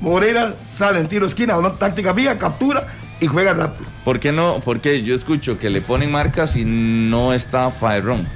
Moreira 0.01 0.55
sale 0.79 0.99
en 0.99 1.09
tiro 1.09 1.27
esquina, 1.27 1.59
una 1.59 1.75
táctica 1.75 2.15
fija, 2.15 2.39
captura 2.39 2.87
y 3.21 3.27
juega 3.27 3.53
rápido. 3.53 3.89
¿Por 4.05 4.19
qué 4.19 4.33
no? 4.33 4.61
Porque 4.65 5.03
yo 5.03 5.15
escucho 5.15 5.59
que 5.59 5.71
le 5.71 5.81
ponen 5.81 6.11
marcas 6.11 6.57
y 6.57 6.65
no 6.65 7.33
está 7.33 7.71
Faerrón. 7.71 8.27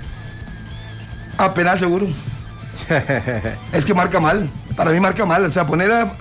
A 1.38 1.54
penal 1.54 1.78
seguro. 1.78 2.06
es 3.72 3.84
que 3.84 3.94
marca 3.94 4.20
mal. 4.20 4.48
Para 4.76 4.90
mí 4.90 5.00
marca 5.00 5.24
mal. 5.24 5.44
O 5.44 5.50
sea, 5.50 5.66
poner 5.66 5.90
a. 5.90 6.12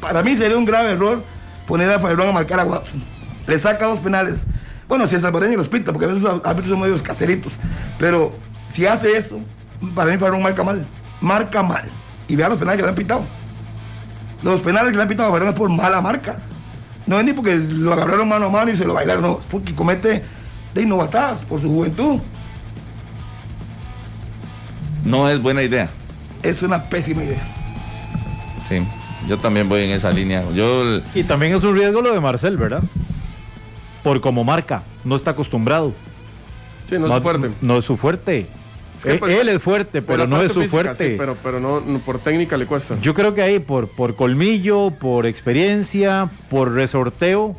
Para 0.00 0.22
mí 0.22 0.36
sería 0.36 0.56
un 0.56 0.64
grave 0.64 0.92
error 0.92 1.24
poner 1.66 1.90
a 1.90 2.00
Faerrón 2.00 2.28
a 2.28 2.32
marcar 2.32 2.60
a 2.60 2.64
Watson. 2.64 3.02
Le 3.46 3.58
saca 3.58 3.86
dos 3.86 4.00
penales. 4.00 4.46
Bueno, 4.88 5.06
si 5.06 5.16
es 5.16 5.22
salvadoreño 5.22 5.58
los 5.58 5.68
pinta, 5.68 5.92
porque 5.92 6.06
a 6.06 6.08
veces 6.08 6.22
los 6.22 6.40
árbitros 6.44 6.70
son 6.70 6.80
medios 6.80 7.02
caseritos. 7.02 7.58
Pero 7.98 8.34
si 8.70 8.86
hace 8.86 9.16
eso, 9.16 9.38
para 9.94 10.10
mí 10.10 10.18
Faerrón 10.18 10.42
marca 10.42 10.64
mal. 10.64 10.86
Marca 11.20 11.62
mal. 11.62 11.84
Y 12.26 12.36
vea 12.36 12.48
los 12.48 12.58
penales 12.58 12.78
que 12.78 12.82
le 12.82 12.88
han 12.88 12.94
pitado. 12.94 13.24
Los 14.42 14.60
penales 14.60 14.90
que 14.90 14.96
le 14.96 15.02
han 15.02 15.08
pitado 15.08 15.28
a 15.28 15.32
Faerrón 15.32 15.50
es 15.50 15.54
por 15.54 15.70
mala 15.70 16.00
marca. 16.00 16.40
No 17.08 17.18
es 17.18 17.24
ni 17.24 17.32
porque 17.32 17.56
lo 17.56 17.94
agarraron 17.94 18.28
mano 18.28 18.46
a 18.46 18.50
mano 18.50 18.70
y 18.70 18.76
se 18.76 18.84
lo 18.84 18.92
bailaron, 18.92 19.22
no, 19.22 19.40
porque 19.50 19.74
comete 19.74 20.22
de 20.74 20.82
innovatadas 20.82 21.42
por 21.42 21.58
su 21.58 21.66
juventud. 21.66 22.20
No 25.06 25.26
es 25.30 25.40
buena 25.40 25.62
idea. 25.62 25.88
Es 26.42 26.62
una 26.62 26.84
pésima 26.84 27.24
idea. 27.24 27.40
Sí, 28.68 28.86
yo 29.26 29.38
también 29.38 29.70
voy 29.70 29.84
en 29.84 29.90
esa 29.92 30.10
línea. 30.10 30.44
Yo... 30.52 31.00
Y 31.14 31.24
también 31.24 31.54
es 31.54 31.64
un 31.64 31.74
riesgo 31.74 32.02
lo 32.02 32.12
de 32.12 32.20
Marcel, 32.20 32.58
¿verdad? 32.58 32.82
Por 34.02 34.20
como 34.20 34.44
marca, 34.44 34.82
no 35.02 35.16
está 35.16 35.30
acostumbrado. 35.30 35.94
Sí, 36.90 36.98
no, 36.98 37.16
es 37.16 37.22
fuerte. 37.22 37.50
No 37.62 37.78
es 37.78 37.86
su 37.86 37.96
fuerte. 37.96 38.48
Eh, 39.04 39.16
pues, 39.18 39.38
él, 39.38 39.48
es 39.48 39.62
fuerte, 39.62 40.02
pero 40.02 40.26
no 40.26 40.42
es 40.42 40.52
su 40.52 40.64
fuerte. 40.64 41.16
pero 41.16 41.36
pero 41.42 41.60
no, 41.60 41.82
por 42.00 42.18
técnica 42.18 42.56
le 42.56 42.66
cuesta. 42.66 42.96
Yo 43.00 43.14
creo 43.14 43.34
que 43.34 43.42
ahí, 43.42 43.58
por, 43.58 43.88
por 43.88 44.16
colmillo, 44.16 44.90
por 44.90 45.26
experiencia, 45.26 46.30
por 46.50 46.72
resorteo, 46.72 47.56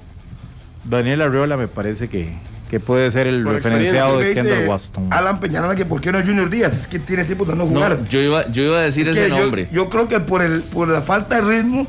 Daniel 0.83 1.21
Arriola 1.21 1.57
me 1.57 1.67
parece 1.67 2.09
que, 2.09 2.33
que 2.69 2.79
puede 2.79 3.09
ser 3.11 3.27
el 3.27 3.45
referenciado 3.45 4.19
de 4.19 4.33
Kendall 4.33 4.67
Waston. 4.67 5.07
Alan 5.11 5.39
Peñaranda 5.39 5.75
que 5.75 5.85
por 5.85 6.01
qué 6.01 6.11
no 6.11 6.19
Junior 6.19 6.49
Díaz, 6.49 6.73
es 6.73 6.87
que 6.87 6.99
tiene 6.99 7.23
tiempo 7.25 7.45
de 7.45 7.55
no 7.55 7.65
jugar. 7.65 8.03
yo, 8.09 8.19
iba, 8.19 8.47
yo 8.49 8.63
iba 8.63 8.79
a 8.79 8.81
decir 8.81 9.07
ese 9.07 9.29
nombre. 9.29 9.69
Yo, 9.71 9.89
creo 9.89 10.07
que 10.07 10.19
por, 10.19 10.41
el, 10.41 10.61
por 10.61 10.87
la 10.87 11.01
falta 11.01 11.35
de 11.35 11.41
ritmo, 11.41 11.87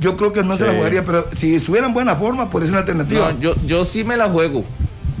yo 0.00 0.16
creo 0.16 0.32
que 0.32 0.42
no 0.42 0.56
se 0.56 0.66
la 0.66 0.72
jugaría, 0.74 1.04
pero 1.04 1.28
si 1.32 1.54
estuviera 1.54 1.86
en 1.86 1.94
buena 1.94 2.16
forma, 2.16 2.50
por 2.50 2.62
eso 2.62 2.68
es 2.68 2.72
una 2.72 2.80
alternativa. 2.80 3.34
yo, 3.40 3.54
yo 3.66 3.84
sí 3.84 4.04
me 4.04 4.16
la 4.16 4.28
juego. 4.28 4.64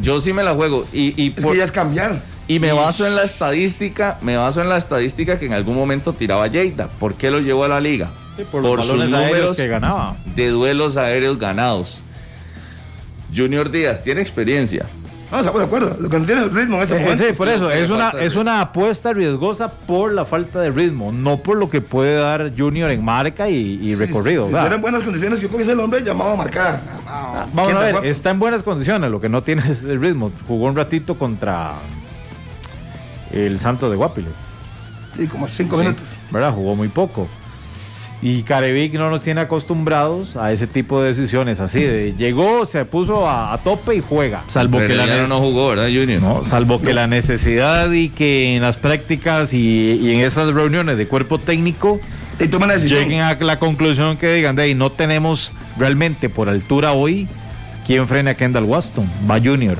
Yo 0.00 0.20
sí 0.20 0.32
me 0.32 0.44
la 0.44 0.54
juego. 0.54 0.84
Y, 0.92 1.20
y 1.20 1.34
es 1.36 1.44
que 1.44 1.56
ya 1.56 1.64
es 1.64 1.72
cambiar. 1.72 2.20
Y 2.48 2.58
me 2.60 2.72
baso 2.72 3.06
en 3.06 3.14
la 3.14 3.24
estadística, 3.24 4.18
me 4.22 4.38
baso 4.38 4.62
en 4.62 4.70
la 4.70 4.78
estadística 4.78 5.38
que 5.38 5.46
en 5.46 5.52
algún 5.52 5.76
momento 5.76 6.14
tiraba 6.14 6.46
Lleida. 6.46 6.88
¿Por 6.98 7.14
qué 7.14 7.30
lo 7.30 7.40
llevó 7.40 7.64
a 7.64 7.68
la 7.68 7.80
liga? 7.80 8.10
por, 8.44 8.82
sus 8.82 9.10
números 9.10 9.56
que 9.56 9.68
ganaba. 9.68 10.16
de 10.34 10.48
duelos 10.48 10.96
aéreos 10.96 11.38
ganados. 11.38 12.00
Junior 13.34 13.70
Díaz 13.70 14.02
tiene 14.02 14.20
experiencia. 14.20 14.86
No, 15.30 15.40
estamos 15.40 15.60
de 15.60 15.66
acuerdo. 15.66 15.94
Lo 16.00 16.08
que 16.08 16.18
no 16.18 16.24
tiene 16.24 16.42
el 16.42 16.50
ritmo 16.50 16.76
en 16.76 16.82
ese 16.84 16.96
eh, 16.96 17.00
momento. 17.00 17.24
Sí, 17.24 17.34
por 17.34 17.48
eso. 17.48 17.70
Es 17.70 17.90
una, 17.90 18.10
es 18.18 18.34
una 18.34 18.62
apuesta 18.62 19.12
riesgosa 19.12 19.70
por 19.70 20.14
la 20.14 20.24
falta 20.24 20.60
de 20.60 20.70
ritmo, 20.70 21.12
no 21.12 21.36
por 21.36 21.58
lo 21.58 21.68
que 21.68 21.82
puede 21.82 22.16
dar 22.16 22.50
Junior 22.56 22.90
en 22.90 23.04
marca 23.04 23.50
y, 23.50 23.94
recorrido. 23.94 24.48
Si, 24.48 24.54
en 24.54 24.80
buenas 24.80 25.02
condiciones, 25.02 25.42
yo 25.42 25.50
como 25.50 25.62
el 25.62 25.80
hombre 25.80 26.02
llamado 26.02 26.32
a 26.32 26.36
marcar. 26.36 26.80
Ah, 27.06 27.46
vamos 27.52 27.74
a 27.74 27.78
ver, 27.80 27.96
está 28.06 28.30
en 28.30 28.38
buenas 28.38 28.62
condiciones, 28.62 29.10
lo 29.10 29.20
que 29.20 29.28
no 29.28 29.42
tiene 29.42 29.62
es 29.70 29.84
el 29.84 30.00
ritmo. 30.00 30.32
Jugó 30.46 30.66
un 30.66 30.76
ratito 30.76 31.18
contra 31.18 31.72
el 33.32 33.58
Santo 33.58 33.90
de 33.90 33.96
Guapiles. 33.96 34.58
Sí, 35.16 35.26
como 35.26 35.48
cinco 35.48 35.78
minutos. 35.78 36.04
¿Verdad? 36.30 36.54
Jugó 36.54 36.76
muy 36.76 36.88
poco. 36.88 37.28
Y 38.20 38.42
Carevic 38.42 38.94
no 38.94 39.10
nos 39.10 39.22
tiene 39.22 39.42
acostumbrados 39.42 40.36
a 40.36 40.50
ese 40.50 40.66
tipo 40.66 41.00
de 41.00 41.10
decisiones 41.10 41.60
así 41.60 41.80
de 41.80 42.14
llegó, 42.18 42.66
se 42.66 42.84
puso 42.84 43.28
a, 43.28 43.56
tope 43.62 43.94
y 43.94 44.02
juega. 44.06 44.42
Salvo 44.48 44.78
que 44.78 44.94
la 44.94 45.28
no 45.28 45.38
jugó, 45.38 45.68
¿verdad, 45.68 45.84
Junior? 45.84 46.20
No, 46.20 46.44
salvo 46.44 46.80
que 46.80 46.94
la 46.94 47.06
necesidad 47.06 47.92
y 47.92 48.08
que 48.08 48.56
en 48.56 48.62
las 48.62 48.76
prácticas 48.76 49.54
y, 49.54 50.12
en 50.12 50.20
esas 50.20 50.52
reuniones 50.52 50.96
de 50.96 51.06
cuerpo 51.06 51.38
técnico 51.38 52.00
lleguen 52.38 53.20
a 53.20 53.34
la 53.34 53.58
conclusión 53.60 54.16
que 54.16 54.32
digan, 54.34 54.56
de 54.56 54.62
ahí 54.62 54.74
no 54.74 54.90
tenemos 54.90 55.52
realmente 55.76 56.28
por 56.28 56.48
altura 56.48 56.92
hoy 56.92 57.28
quién 57.86 58.06
frena 58.08 58.32
a 58.32 58.34
Kendall 58.34 58.64
Waston, 58.64 59.08
va 59.30 59.38
Junior. 59.38 59.78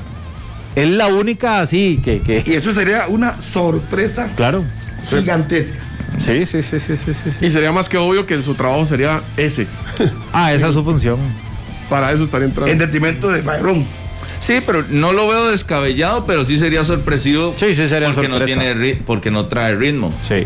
Es 0.75 0.89
la 0.89 1.07
única 1.07 1.61
así 1.61 1.99
que, 2.03 2.21
que... 2.21 2.43
Y 2.45 2.53
eso 2.53 2.71
sería 2.71 3.07
una 3.07 3.41
sorpresa 3.41 4.31
claro. 4.35 4.63
gigantesca. 5.07 5.79
Sí, 6.19 6.45
sí, 6.45 6.61
sí, 6.61 6.79
sí, 6.79 6.97
sí, 6.97 7.13
sí. 7.13 7.45
Y 7.45 7.49
sería 7.49 7.71
más 7.71 7.87
que 7.87 7.97
obvio 7.97 8.25
que 8.25 8.41
su 8.41 8.53
trabajo 8.55 8.85
sería 8.85 9.21
ese. 9.37 9.67
ah, 10.33 10.53
esa 10.53 10.67
es 10.67 10.73
su 10.73 10.83
función. 10.83 11.19
Para 11.89 12.11
eso 12.11 12.23
estaría 12.23 12.47
entrando. 12.47 12.71
En 12.71 12.77
detrimento 12.77 13.29
de 13.29 13.41
Byron. 13.41 13.85
Sí, 14.39 14.59
pero 14.65 14.85
no 14.89 15.11
lo 15.11 15.27
veo 15.27 15.49
descabellado, 15.49 16.25
pero 16.25 16.45
sí 16.45 16.59
sería 16.59 16.83
sorpresivo. 16.83 17.55
Sí, 17.57 17.73
sí 17.73 17.87
sería 17.87 18.11
porque 18.11 18.29
no 18.29 18.41
tiene 18.41 18.95
porque 19.05 19.31
no 19.31 19.47
trae 19.47 19.75
ritmo. 19.75 20.13
Sí. 20.21 20.45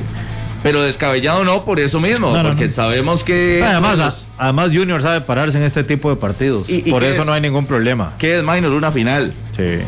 Pero 0.63 0.81
descabellado 0.81 1.43
no, 1.43 1.65
por 1.65 1.79
eso 1.81 1.99
mismo, 1.99 2.33
porque 2.41 2.71
sabemos 2.71 3.23
que. 3.23 3.61
Además, 3.61 4.25
además, 4.37 4.69
Junior 4.73 5.01
sabe 5.01 5.19
pararse 5.21 5.57
en 5.57 5.63
este 5.65 5.83
tipo 5.83 6.09
de 6.09 6.15
partidos. 6.15 6.69
¿Y, 6.69 6.89
por 6.89 7.03
eso 7.03 7.25
no 7.25 7.33
hay 7.33 7.41
ningún 7.41 7.65
problema. 7.65 8.13
¿Qué 8.17 8.37
es 8.37 8.43
Minor? 8.43 8.71
Una 8.71 8.91
final. 8.91 9.33
Sí. 9.55 9.79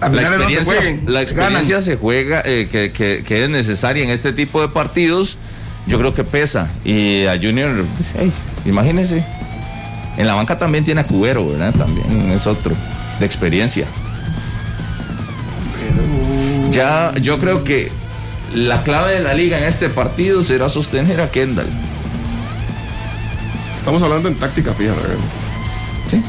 La 0.00 0.20
experiencia, 0.20 0.98
la 1.06 1.22
experiencia 1.22 1.80
se 1.80 1.96
juega, 1.96 2.42
eh, 2.44 2.68
que, 2.68 3.24
es 3.44 3.48
necesaria 3.48 4.02
en 4.02 4.10
este 4.10 4.32
tipo 4.32 4.60
de 4.60 4.68
partidos, 4.68 5.38
yo 5.86 5.98
creo 5.98 6.12
que 6.12 6.24
pesa. 6.24 6.68
Y 6.84 7.24
a 7.26 7.38
Junior, 7.38 7.84
imagínense, 8.66 9.24
en 10.18 10.26
la 10.26 10.34
banca 10.34 10.58
también 10.58 10.84
tiene 10.84 11.00
a 11.02 11.04
Cubero, 11.04 11.48
¿verdad? 11.48 11.72
También 11.72 12.30
es 12.32 12.46
otro, 12.46 12.74
de 13.18 13.24
experiencia. 13.24 13.86
Ya, 16.70 17.12
yo 17.22 17.38
creo 17.38 17.62
que 17.62 17.92
la 18.54 18.82
clave 18.82 19.14
de 19.14 19.20
la 19.20 19.34
liga 19.34 19.58
en 19.58 19.64
este 19.64 19.88
partido 19.88 20.42
será 20.42 20.68
sostener 20.68 21.20
a 21.20 21.30
Kendall. 21.30 21.66
Estamos 23.78 24.02
hablando 24.02 24.28
en 24.28 24.36
táctica 24.36 24.72
fija, 24.72 24.94
¿verdad? 24.94 25.16
Sí. 26.08 26.22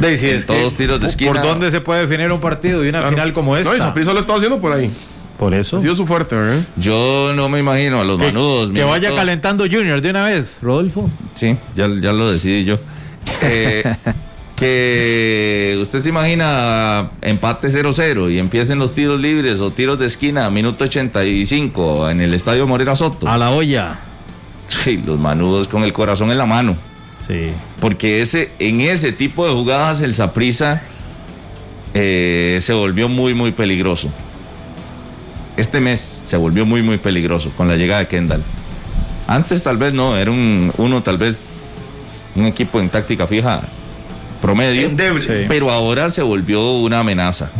De 0.00 0.40
todos 0.44 0.74
tiros 0.74 1.00
de 1.00 1.06
esquina. 1.06 1.32
¿Por 1.32 1.42
dónde 1.42 1.70
se 1.70 1.80
puede 1.80 2.06
definir 2.06 2.32
un 2.32 2.40
partido 2.40 2.84
y 2.84 2.88
una 2.88 3.08
final 3.08 3.32
como 3.32 3.56
esta? 3.56 3.70
No, 3.70 3.76
y 3.76 3.80
Saprissa 3.80 4.12
lo 4.12 4.20
está 4.20 4.34
haciendo 4.34 4.60
por 4.60 4.72
ahí. 4.72 4.90
Por 5.38 5.54
eso. 5.54 5.76
Ha 5.76 5.80
sido 5.80 5.94
su 5.94 6.06
fuerte, 6.06 6.34
¿verdad? 6.34 6.60
Yo 6.76 7.32
no 7.34 7.48
me 7.48 7.60
imagino 7.60 8.00
a 8.00 8.04
los 8.04 8.18
manudos. 8.18 8.70
Que 8.70 8.82
vaya 8.82 9.14
calentando 9.14 9.64
Junior 9.64 10.00
de 10.00 10.10
una 10.10 10.24
vez, 10.24 10.58
Rodolfo. 10.62 11.08
Sí, 11.34 11.56
ya, 11.76 11.88
ya 12.00 12.12
lo 12.12 12.32
decidí 12.32 12.64
yo. 12.64 12.78
Eh, 13.42 13.84
que 14.58 15.78
usted 15.80 16.02
se 16.02 16.08
imagina 16.08 17.12
empate 17.22 17.68
0-0 17.68 18.32
y 18.32 18.38
empiecen 18.38 18.78
los 18.78 18.92
tiros 18.92 19.20
libres 19.20 19.60
o 19.60 19.70
tiros 19.70 19.98
de 19.98 20.06
esquina 20.06 20.50
minuto 20.50 20.84
85 20.84 22.10
en 22.10 22.20
el 22.20 22.34
estadio 22.34 22.66
Morera 22.66 22.96
Soto. 22.96 23.28
A 23.28 23.38
la 23.38 23.50
olla. 23.50 24.00
Sí, 24.66 25.02
los 25.04 25.18
manudos 25.18 25.68
con 25.68 25.84
el 25.84 25.92
corazón 25.92 26.30
en 26.32 26.38
la 26.38 26.46
mano. 26.46 26.76
Sí. 27.26 27.50
Porque 27.80 28.20
ese, 28.20 28.50
en 28.58 28.80
ese 28.80 29.12
tipo 29.12 29.46
de 29.46 29.52
jugadas 29.52 30.00
el 30.00 30.14
Saprisa 30.14 30.82
eh, 31.94 32.58
se 32.60 32.72
volvió 32.72 33.08
muy, 33.08 33.34
muy 33.34 33.52
peligroso. 33.52 34.10
Este 35.56 35.80
mes 35.80 36.20
se 36.24 36.36
volvió 36.36 36.66
muy, 36.66 36.82
muy 36.82 36.98
peligroso 36.98 37.50
con 37.56 37.68
la 37.68 37.76
llegada 37.76 38.00
de 38.00 38.08
Kendall. 38.08 38.42
Antes 39.26 39.62
tal 39.62 39.76
vez 39.76 39.92
no, 39.92 40.16
era 40.16 40.30
un, 40.30 40.72
uno 40.78 41.02
tal 41.02 41.18
vez 41.18 41.40
un 42.34 42.46
equipo 42.46 42.80
en 42.80 42.88
táctica 42.88 43.26
fija 43.26 43.62
promedio, 44.40 44.90
pero 45.48 45.70
ahora 45.70 46.10
se 46.10 46.22
volvió 46.22 46.78
una 46.78 47.00
amenaza. 47.00 47.50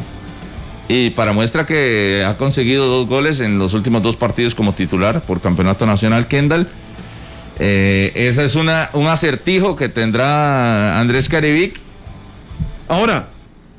Y 0.89 1.11
para 1.11 1.33
muestra 1.33 1.66
que 1.66 2.24
ha 2.26 2.37
conseguido 2.39 2.87
dos 2.87 3.07
goles 3.07 3.41
en 3.41 3.59
los 3.59 3.74
últimos 3.74 4.03
dos 4.03 4.16
partidos 4.16 4.55
como 4.55 4.72
titular 4.72 5.20
por 5.20 5.41
Campeonato 5.41 5.85
Nacional 5.85 6.26
Kendall. 6.26 6.66
Eh, 7.59 8.12
ese 8.14 8.45
es 8.45 8.55
una, 8.55 8.89
un 8.95 9.07
acertijo 9.07 9.76
que 9.76 9.89
tendrá 9.89 10.99
Andrés 10.99 11.29
Caribic. 11.29 11.79
Ahora, 12.89 13.29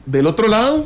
del 0.06 0.28
otro 0.28 0.48
lado, 0.48 0.86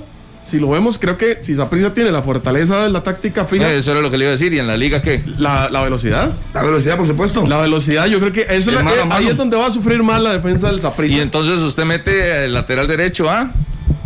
si 0.53 0.59
lo 0.59 0.69
vemos, 0.69 0.99
creo 0.99 1.17
que 1.17 1.39
si 1.41 1.55
Zaprisa 1.55 1.95
tiene 1.95 2.11
la 2.11 2.21
fortaleza 2.21 2.83
de 2.83 2.91
la 2.91 3.01
táctica 3.01 3.45
fija. 3.45 3.73
eso 3.73 3.91
era 3.91 4.01
lo 4.01 4.11
que 4.11 4.19
le 4.19 4.25
iba 4.25 4.29
a 4.29 4.33
decir. 4.33 4.53
¿Y 4.53 4.59
en 4.59 4.67
la 4.67 4.77
liga 4.77 5.01
qué? 5.01 5.23
La, 5.39 5.67
velocidad. 5.81 6.31
La 6.53 6.61
velocidad, 6.61 6.95
por 6.95 7.07
supuesto. 7.07 7.47
La 7.47 7.57
velocidad, 7.59 8.05
yo 8.05 8.19
creo 8.19 8.31
que 8.31 8.45
eso 8.47 8.69
es 8.69 8.77
ahí 9.09 9.29
es 9.29 9.35
donde 9.35 9.57
va 9.57 9.65
a 9.65 9.71
sufrir 9.71 10.03
más 10.03 10.21
la 10.21 10.33
defensa 10.33 10.67
del 10.67 10.79
Zaprisa. 10.79 11.15
Y 11.15 11.21
entonces 11.21 11.57
usted 11.57 11.85
mete 11.85 12.45
el 12.45 12.53
lateral 12.53 12.87
derecho, 12.87 13.27
¿ah? 13.31 13.49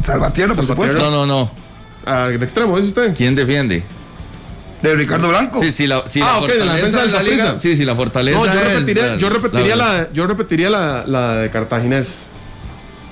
Salvatierra, 0.02 0.56
por 0.56 0.66
supuesto. 0.66 0.98
No, 0.98 1.26
no, 1.26 1.52
no. 2.06 2.30
De 2.30 2.36
extremo, 2.36 2.78
dice 2.78 2.88
usted. 2.88 3.14
¿Quién 3.14 3.36
defiende? 3.36 3.84
De 4.82 4.96
Ricardo 4.96 5.28
Blanco. 5.28 5.60
Sí, 5.62 5.74
sí, 5.74 5.86
la, 5.86 5.98
ah, 5.98 6.40
ok, 6.40 6.50
la 6.60 6.76
defensa 6.76 7.02
del 7.02 7.12
Zaprisa. 7.12 7.60
Sí, 7.60 7.76
sí, 7.76 7.84
la 7.84 7.96
fortaleza. 7.96 8.40
No, 8.40 8.46
yo 8.46 8.62
repetiría, 8.62 9.18
yo 9.18 9.30
repetiría, 9.30 9.76
la, 9.76 10.08
yo 10.14 10.28
repetiría 10.28 10.70
la, 10.70 11.04
la 11.06 11.36
de 11.40 11.50
Cartaginés 11.50 12.27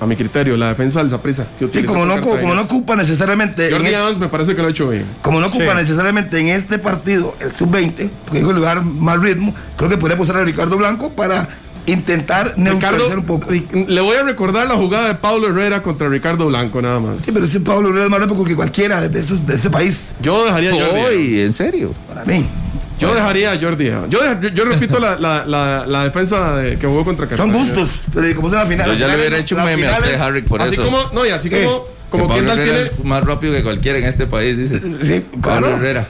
a 0.00 0.06
mi 0.06 0.16
criterio, 0.16 0.56
la 0.56 0.68
defensa 0.68 1.00
del 1.00 1.10
Zaprisa. 1.10 1.46
Sí, 1.70 1.84
como 1.84 2.04
no, 2.04 2.20
como 2.20 2.54
no 2.54 2.62
ocupa 2.62 2.96
necesariamente. 2.96 3.70
Jordi 3.70 3.94
Adams 3.94 4.18
me 4.18 4.28
parece 4.28 4.54
que 4.54 4.62
lo 4.62 4.68
ha 4.68 4.70
hecho 4.70 4.88
bien. 4.88 5.04
Como 5.22 5.40
no 5.40 5.46
ocupa 5.46 5.74
necesariamente 5.74 6.38
en 6.38 6.48
este 6.48 6.78
partido 6.78 7.34
el 7.40 7.52
sub-20, 7.52 8.10
porque 8.24 8.38
dijo 8.40 8.52
lugar 8.52 8.82
más 8.82 9.20
ritmo, 9.20 9.54
creo 9.76 9.88
que 9.88 9.96
podría 9.96 10.16
posar 10.16 10.36
a 10.36 10.44
Ricardo 10.44 10.76
Blanco 10.76 11.10
para 11.10 11.48
intentar 11.86 12.54
neutralizar 12.56 13.18
un 13.18 13.24
poco. 13.24 13.50
Le 13.50 14.00
voy 14.00 14.16
a 14.16 14.22
recordar 14.22 14.66
la 14.66 14.74
jugada 14.74 15.08
de 15.08 15.14
Pablo 15.14 15.48
Herrera 15.48 15.82
contra 15.82 16.08
Ricardo 16.08 16.46
Blanco, 16.46 16.82
nada 16.82 17.00
más. 17.00 17.22
Sí, 17.22 17.30
pero 17.32 17.46
ese 17.46 17.60
Pablo 17.60 17.88
Herrera 17.88 18.04
es 18.04 18.10
más 18.10 18.20
rápido 18.20 18.44
que 18.44 18.56
cualquiera 18.56 19.00
de, 19.00 19.08
de 19.08 19.54
ese 19.54 19.70
país. 19.70 20.14
Yo 20.20 20.44
dejaría 20.44 20.70
a 20.70 20.86
Jordi. 20.86 21.40
¿En 21.40 21.52
serio? 21.52 21.94
Para 22.08 22.24
mí. 22.24 22.46
Yo 22.98 23.14
dejaría 23.14 23.52
a 23.52 23.58
Jordi. 23.58 23.86
Yo, 24.08 24.18
yo, 24.40 24.64
repito 24.64 24.98
la, 24.98 25.16
la, 25.16 25.84
la, 25.86 26.04
defensa 26.04 26.60
que 26.80 26.86
jugó 26.86 27.04
contra 27.04 27.26
Cartagena. 27.26 27.52
Son 27.52 27.66
gustos, 27.66 28.06
pero 28.14 28.34
como 28.34 28.48
es 28.48 28.54
la 28.54 28.66
final. 28.66 28.86
Yo 28.86 28.94
ya 28.94 29.08
le 29.08 29.16
hubiera 29.16 29.38
hecho 29.38 29.56
un 29.56 29.64
meme 29.64 29.88
a 29.88 29.92
usted, 29.92 30.20
Harry, 30.20 30.42
por 30.42 30.62
así 30.62 30.74
eso. 30.74 30.84
Como, 30.84 31.02
no, 31.12 31.26
y 31.26 31.30
así 31.30 31.50
como, 31.50 31.86
como 32.10 32.34
Kendall 32.34 32.62
tiene. 32.62 32.80
Es 32.82 33.04
más 33.04 33.24
rápido 33.24 33.52
que 33.52 33.62
cualquiera 33.62 33.98
en 33.98 34.04
este 34.04 34.26
país, 34.26 34.56
dice. 34.56 34.80
Sí, 35.02 35.24
Pablo 35.42 35.68
Herrera. 35.68 36.08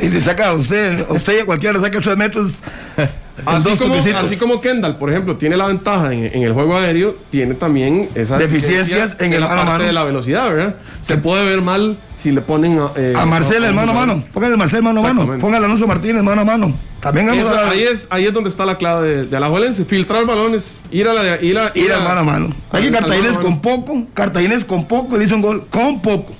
Y 0.00 0.08
se 0.08 0.20
saca 0.20 0.48
a 0.48 0.54
usted, 0.54 1.06
usted 1.10 1.38
y 1.38 1.40
a 1.40 1.46
cualquiera 1.46 1.78
le 1.78 1.84
saca 1.84 2.00
3 2.00 2.16
metros. 2.16 2.52
Así 3.46 3.76
como, 3.76 3.94
así 3.94 4.36
como, 4.36 4.60
Kendall, 4.60 4.96
por 4.96 5.10
ejemplo, 5.10 5.36
tiene 5.36 5.56
la 5.56 5.66
ventaja 5.66 6.12
en, 6.12 6.26
en 6.26 6.42
el 6.42 6.52
juego 6.52 6.76
aéreo, 6.76 7.16
tiene 7.30 7.54
también 7.54 8.08
esas 8.14 8.38
deficiencias 8.38 9.16
en, 9.18 9.32
el 9.32 9.40
la 9.40 9.64
mano 9.64 9.84
de 9.84 9.92
la 9.92 10.04
velocidad, 10.04 10.50
¿verdad? 10.50 10.76
Se 11.02 11.16
puede 11.16 11.44
ver 11.44 11.60
mal 11.60 11.98
si 12.16 12.30
le 12.30 12.40
ponen 12.40 12.80
eh, 12.96 13.12
a 13.16 13.26
Marcelo 13.26 13.70
mano 13.72 13.90
a 13.90 13.94
mano, 13.94 14.24
póngale 14.32 14.56
Marcelo 14.56 14.82
mano 14.84 15.00
a 15.00 15.12
mano, 15.12 15.38
póngale 15.38 15.66
Alonso 15.66 15.86
Martínez 15.86 16.22
mano 16.22 16.42
a 16.42 16.44
mano. 16.44 16.74
También 17.00 17.28
ahí 17.28 17.82
es 17.82 18.06
ahí 18.10 18.24
es 18.24 18.32
donde 18.32 18.48
está 18.48 18.64
la 18.64 18.78
clave 18.78 19.08
de, 19.08 19.26
de 19.26 19.36
Alajuelense, 19.36 19.84
filtrar 19.84 20.24
balones, 20.24 20.78
ir 20.90 21.08
a 21.08 21.12
la 21.12 21.42
ir 21.42 21.58
a, 21.58 21.72
ir, 21.74 21.92
a, 21.92 22.00
mano 22.00 22.20
a 22.20 22.24
mano. 22.24 22.54
Aquí 22.70 22.90
Cartaginés 22.90 23.36
con 23.36 23.60
poco, 23.60 24.06
Cartaginés 24.14 24.64
con 24.64 24.86
poco 24.86 25.18
dice 25.18 25.34
un 25.34 25.42
gol 25.42 25.66
con 25.68 26.00
poco. 26.00 26.34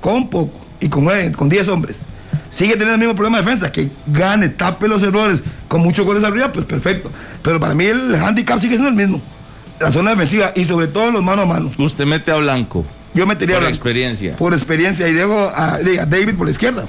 Con 0.00 0.28
poco 0.28 0.60
y 0.80 0.88
con 0.88 1.06
con 1.32 1.48
10 1.48 1.68
hombres 1.68 1.98
sigue 2.54 2.72
teniendo 2.72 2.94
el 2.94 3.00
mismo 3.00 3.14
problema 3.14 3.38
de 3.38 3.44
defensa, 3.44 3.72
que 3.72 3.90
gane, 4.06 4.48
tape 4.48 4.86
los 4.88 5.02
errores 5.02 5.40
con 5.68 5.80
muchos 5.80 6.06
goles 6.06 6.22
arriba, 6.24 6.52
pues 6.52 6.64
perfecto. 6.66 7.10
Pero 7.42 7.58
para 7.58 7.74
mí 7.74 7.84
el 7.84 8.14
handicap 8.14 8.58
sigue 8.58 8.76
siendo 8.76 8.88
el 8.88 8.94
mismo. 8.94 9.20
La 9.80 9.90
zona 9.90 10.10
defensiva 10.10 10.52
y 10.54 10.64
sobre 10.64 10.86
todo 10.86 11.10
los 11.10 11.22
mano 11.22 11.42
a 11.42 11.46
mano. 11.46 11.72
Usted 11.76 12.06
mete 12.06 12.30
a 12.30 12.36
Blanco. 12.36 12.84
Yo 13.12 13.26
metería 13.26 13.56
por 13.56 13.64
a 13.64 13.66
Blanco. 13.66 13.76
experiencia. 13.76 14.36
Por 14.36 14.54
experiencia 14.54 15.08
y 15.08 15.12
dejo 15.12 15.50
a, 15.54 15.78
David 16.06 16.36
por 16.36 16.46
la 16.46 16.52
izquierda. 16.52 16.86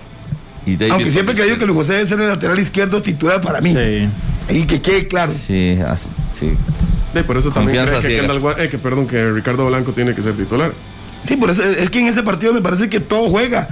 Y 0.66 0.78
Aunque 0.89 1.11
siempre 1.11 1.34
he 1.34 1.38
creído 1.38 1.57
que 1.57 1.66
Luis 1.66 1.78
José 1.78 1.93
debe 1.93 2.05
ser 2.07 2.20
el 2.20 2.28
lateral 2.28 2.59
izquierdo 2.59 3.01
titular 3.01 3.41
para 3.41 3.61
mí. 3.61 3.74
Sí. 3.74 4.09
Y 4.49 4.63
que 4.66 4.82
quede 4.82 5.07
claro. 5.07 5.32
Sí, 5.34 5.78
así, 5.88 6.09
sí. 6.39 6.53
por 7.26 7.38
eso 7.38 7.51
también 7.51 7.86
creo 7.86 8.01
que, 8.01 8.63
eh, 8.63 8.70
que, 8.70 8.78
perdón, 8.78 9.07
que 9.07 9.32
Ricardo 9.32 9.66
Blanco 9.66 9.91
tiene 9.91 10.13
que 10.13 10.22
ser 10.22 10.34
titular. 10.34 10.72
Sí, 11.24 11.38
por 11.38 11.49
eso 11.49 11.63
es 11.63 11.89
que 11.89 11.99
en 11.99 12.07
ese 12.07 12.22
partido 12.22 12.53
me 12.53 12.61
parece 12.61 12.89
que 12.89 12.99
todo 12.99 13.30
juega. 13.30 13.68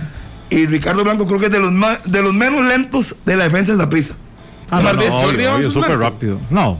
Y 0.53 0.67
Ricardo 0.67 1.03
Blanco 1.03 1.25
creo 1.25 1.39
que 1.39 1.47
es 1.47 1.51
de 1.51 1.59
los, 1.59 1.71
más, 1.71 1.99
de 2.05 2.21
los 2.21 2.33
menos 2.33 2.65
lentos 2.65 3.15
de 3.25 3.37
la 3.37 3.45
defensa 3.45 3.71
de 3.71 3.77
la 3.79 3.89
prisa. 3.89 4.13
Ah, 4.69 4.81
no, 4.81 4.93
no, 4.93 5.57
es 5.57 5.67
súper 5.67 5.97
rápido. 5.99 6.39
No. 6.49 6.79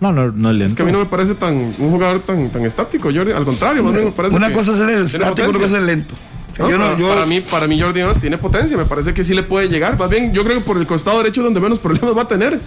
No, 0.00 0.12
no, 0.12 0.32
no 0.32 0.50
es 0.50 0.56
lento. 0.56 0.72
Es 0.72 0.76
que 0.76 0.82
a 0.82 0.86
mí 0.86 0.90
no 0.90 0.98
me 0.98 1.06
parece 1.06 1.34
tan 1.34 1.54
un 1.54 1.90
jugador 1.90 2.20
tan, 2.20 2.50
tan 2.50 2.64
estático, 2.64 3.10
Jordi. 3.14 3.30
Al 3.30 3.44
contrario, 3.44 3.84
más 3.84 3.92
bien 3.92 4.06
me 4.06 4.10
parece. 4.10 4.34
Una 4.34 4.52
cosa 4.52 4.72
es 4.72 4.80
el 4.80 5.06
estático, 5.06 5.48
otra 5.48 5.60
cosa 5.60 5.78
es 5.78 5.82
lento. 5.84 6.14
yo 6.58 6.76
no, 6.76 6.98
yo... 6.98 7.08
Para, 7.08 7.24
mí, 7.24 7.40
para 7.40 7.66
mí 7.68 7.80
Jordi 7.80 8.00
Evans 8.00 8.20
tiene 8.20 8.36
potencia, 8.36 8.76
me 8.76 8.84
parece 8.84 9.14
que 9.14 9.22
sí 9.22 9.32
le 9.32 9.44
puede 9.44 9.68
llegar. 9.68 9.96
Más 9.96 10.10
bien, 10.10 10.32
yo 10.32 10.42
creo 10.42 10.58
que 10.58 10.64
por 10.64 10.76
el 10.76 10.86
costado 10.88 11.18
derecho 11.18 11.42
donde 11.42 11.60
menos 11.60 11.78
problemas 11.78 12.16
va 12.16 12.22
a 12.22 12.28
tener. 12.28 12.58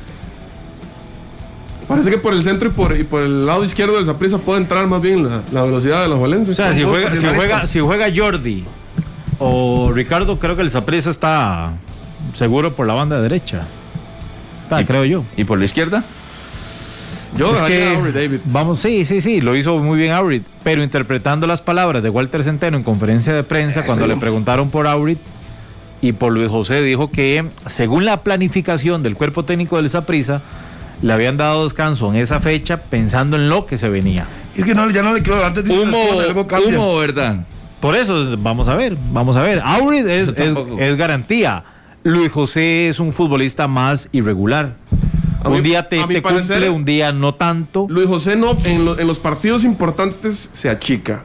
Parece 1.90 2.10
que 2.10 2.18
por 2.18 2.34
el 2.34 2.42
centro 2.42 2.70
y 2.70 2.72
por, 2.72 2.98
y 2.98 3.04
por 3.04 3.22
el 3.22 3.46
lado 3.46 3.66
izquierdo 3.66 3.96
del 3.96 4.06
Zaprisa 4.06 4.38
puede 4.38 4.62
entrar 4.62 4.88
más 4.88 5.02
bien 5.02 5.28
la, 5.30 5.42
la 5.52 5.64
velocidad 5.64 6.04
de 6.04 6.08
los 6.08 6.20
Valencia. 6.20 6.54
O 6.54 6.56
sea, 6.56 6.74
si 6.74 6.84
juega, 6.84 7.14
si 7.16 7.28
juega, 7.28 7.66
si 7.68 7.80
juega 7.80 8.08
Jordi 8.16 8.64
o 9.40 9.92
Ricardo, 9.94 10.40
creo 10.40 10.56
que 10.56 10.62
el 10.62 10.72
Saprissa 10.72 11.10
está 11.10 11.74
seguro 12.34 12.76
por 12.76 12.88
la 12.88 12.94
banda 12.94 13.22
derecha. 13.22 13.62
Ah, 14.70 14.84
creo 14.86 15.06
yo. 15.06 15.24
¿Y 15.38 15.44
por 15.44 15.60
la 15.60 15.66
izquierda? 15.66 16.04
Yo 17.38 17.52
es 17.52 17.62
que, 17.64 18.12
David. 18.14 18.40
Vamos, 18.46 18.80
sí, 18.80 19.04
sí, 19.04 19.22
sí, 19.22 19.42
lo 19.42 19.56
hizo 19.56 19.78
muy 19.80 19.98
bien 19.98 20.14
Aurit, 20.14 20.44
pero 20.64 20.84
interpretando 20.84 21.48
las 21.48 21.62
palabras 21.62 22.02
de 22.02 22.10
Walter 22.10 22.44
Centeno 22.44 22.78
en 22.78 22.84
conferencia 22.84 23.34
de 23.34 23.44
prensa 23.44 23.86
cuando 23.86 24.08
le 24.08 24.16
preguntaron 24.16 24.70
por 24.70 24.88
Aurit 24.88 25.20
y 26.02 26.14
por 26.14 26.32
Luis 26.32 26.50
José 26.50 26.82
dijo 26.82 27.12
que 27.12 27.46
según 27.66 28.06
la 28.06 28.24
planificación 28.24 29.04
del 29.04 29.16
cuerpo 29.16 29.44
técnico 29.44 29.78
del 29.78 29.90
Saprissa 29.90 30.42
le 31.02 31.12
habían 31.12 31.36
dado 31.36 31.64
descanso 31.64 32.10
en 32.14 32.22
esa 32.22 32.40
fecha 32.40 32.82
pensando 32.82 33.36
en 33.36 33.50
lo 33.50 33.66
que 33.66 33.78
se 33.78 33.90
venía. 33.90 34.26
Y 34.56 34.62
es 34.62 34.66
que 34.66 34.74
no, 34.74 34.90
ya 34.90 35.04
no 35.04 35.14
le 35.14 35.22
quedó 35.22 35.44
antes 35.44 35.66
de 35.66 35.78
humo, 35.78 35.98
humo, 36.68 36.98
¿verdad? 36.98 37.40
Por 37.86 37.96
eso, 37.96 38.36
vamos 38.40 38.68
a 38.68 38.74
ver, 38.74 38.98
vamos 39.12 39.38
a 39.38 39.44
ver. 39.44 39.62
Aurid 39.64 40.08
es, 40.08 40.30
es, 40.80 40.98
garantía. 40.98 41.64
Luis 42.02 42.32
José 42.32 42.88
es 42.88 43.00
un 43.00 43.14
futbolista 43.14 43.68
más 43.68 44.10
irregular. 44.12 44.74
un 45.44 45.62
día 45.62 45.88
te, 45.88 46.02
cumple, 46.02 46.72
un 46.72 46.84
día 46.84 47.12
no 47.12 47.36
tanto. 47.36 47.86
Luis 47.88 48.08
José 48.08 48.38
no, 48.38 48.58
en, 48.64 48.86
los 49.06 49.20
partidos 49.20 49.64
importantes 49.64 50.50
se 50.52 50.68
achica. 50.68 51.22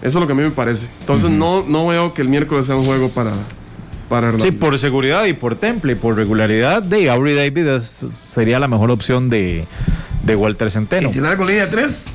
Eso 0.00 0.06
es 0.06 0.14
lo 0.14 0.28
que 0.28 0.32
a 0.32 0.36
mí 0.36 0.44
me 0.44 0.52
parece. 0.52 0.88
Entonces 1.00 1.28
no, 1.28 1.64
no 1.64 1.88
veo 1.88 2.14
que 2.14 2.22
el 2.22 2.28
miércoles 2.28 2.66
sea 2.66 2.76
un 2.76 2.86
juego 2.86 3.08
para, 3.08 3.32
para 4.08 4.38
Sí, 4.38 4.52
por 4.52 4.78
seguridad 4.78 5.24
y 5.24 5.32
por 5.32 5.56
temple 5.56 5.94
y 5.94 5.96
por 5.96 6.14
regularidad, 6.14 6.84
de 6.84 7.10
Aubrey 7.10 7.34
David 7.34 7.82
sería 8.32 8.60
la 8.60 8.68
mejor 8.68 8.92
opción 8.92 9.28
de, 9.28 9.66
de 10.22 10.36
Walter 10.36 10.70
Centeno. 10.70 11.10
¿Y 11.10 11.12
si 11.12 11.18
con 11.18 11.48
línea 11.48 11.68
3? 11.68 12.12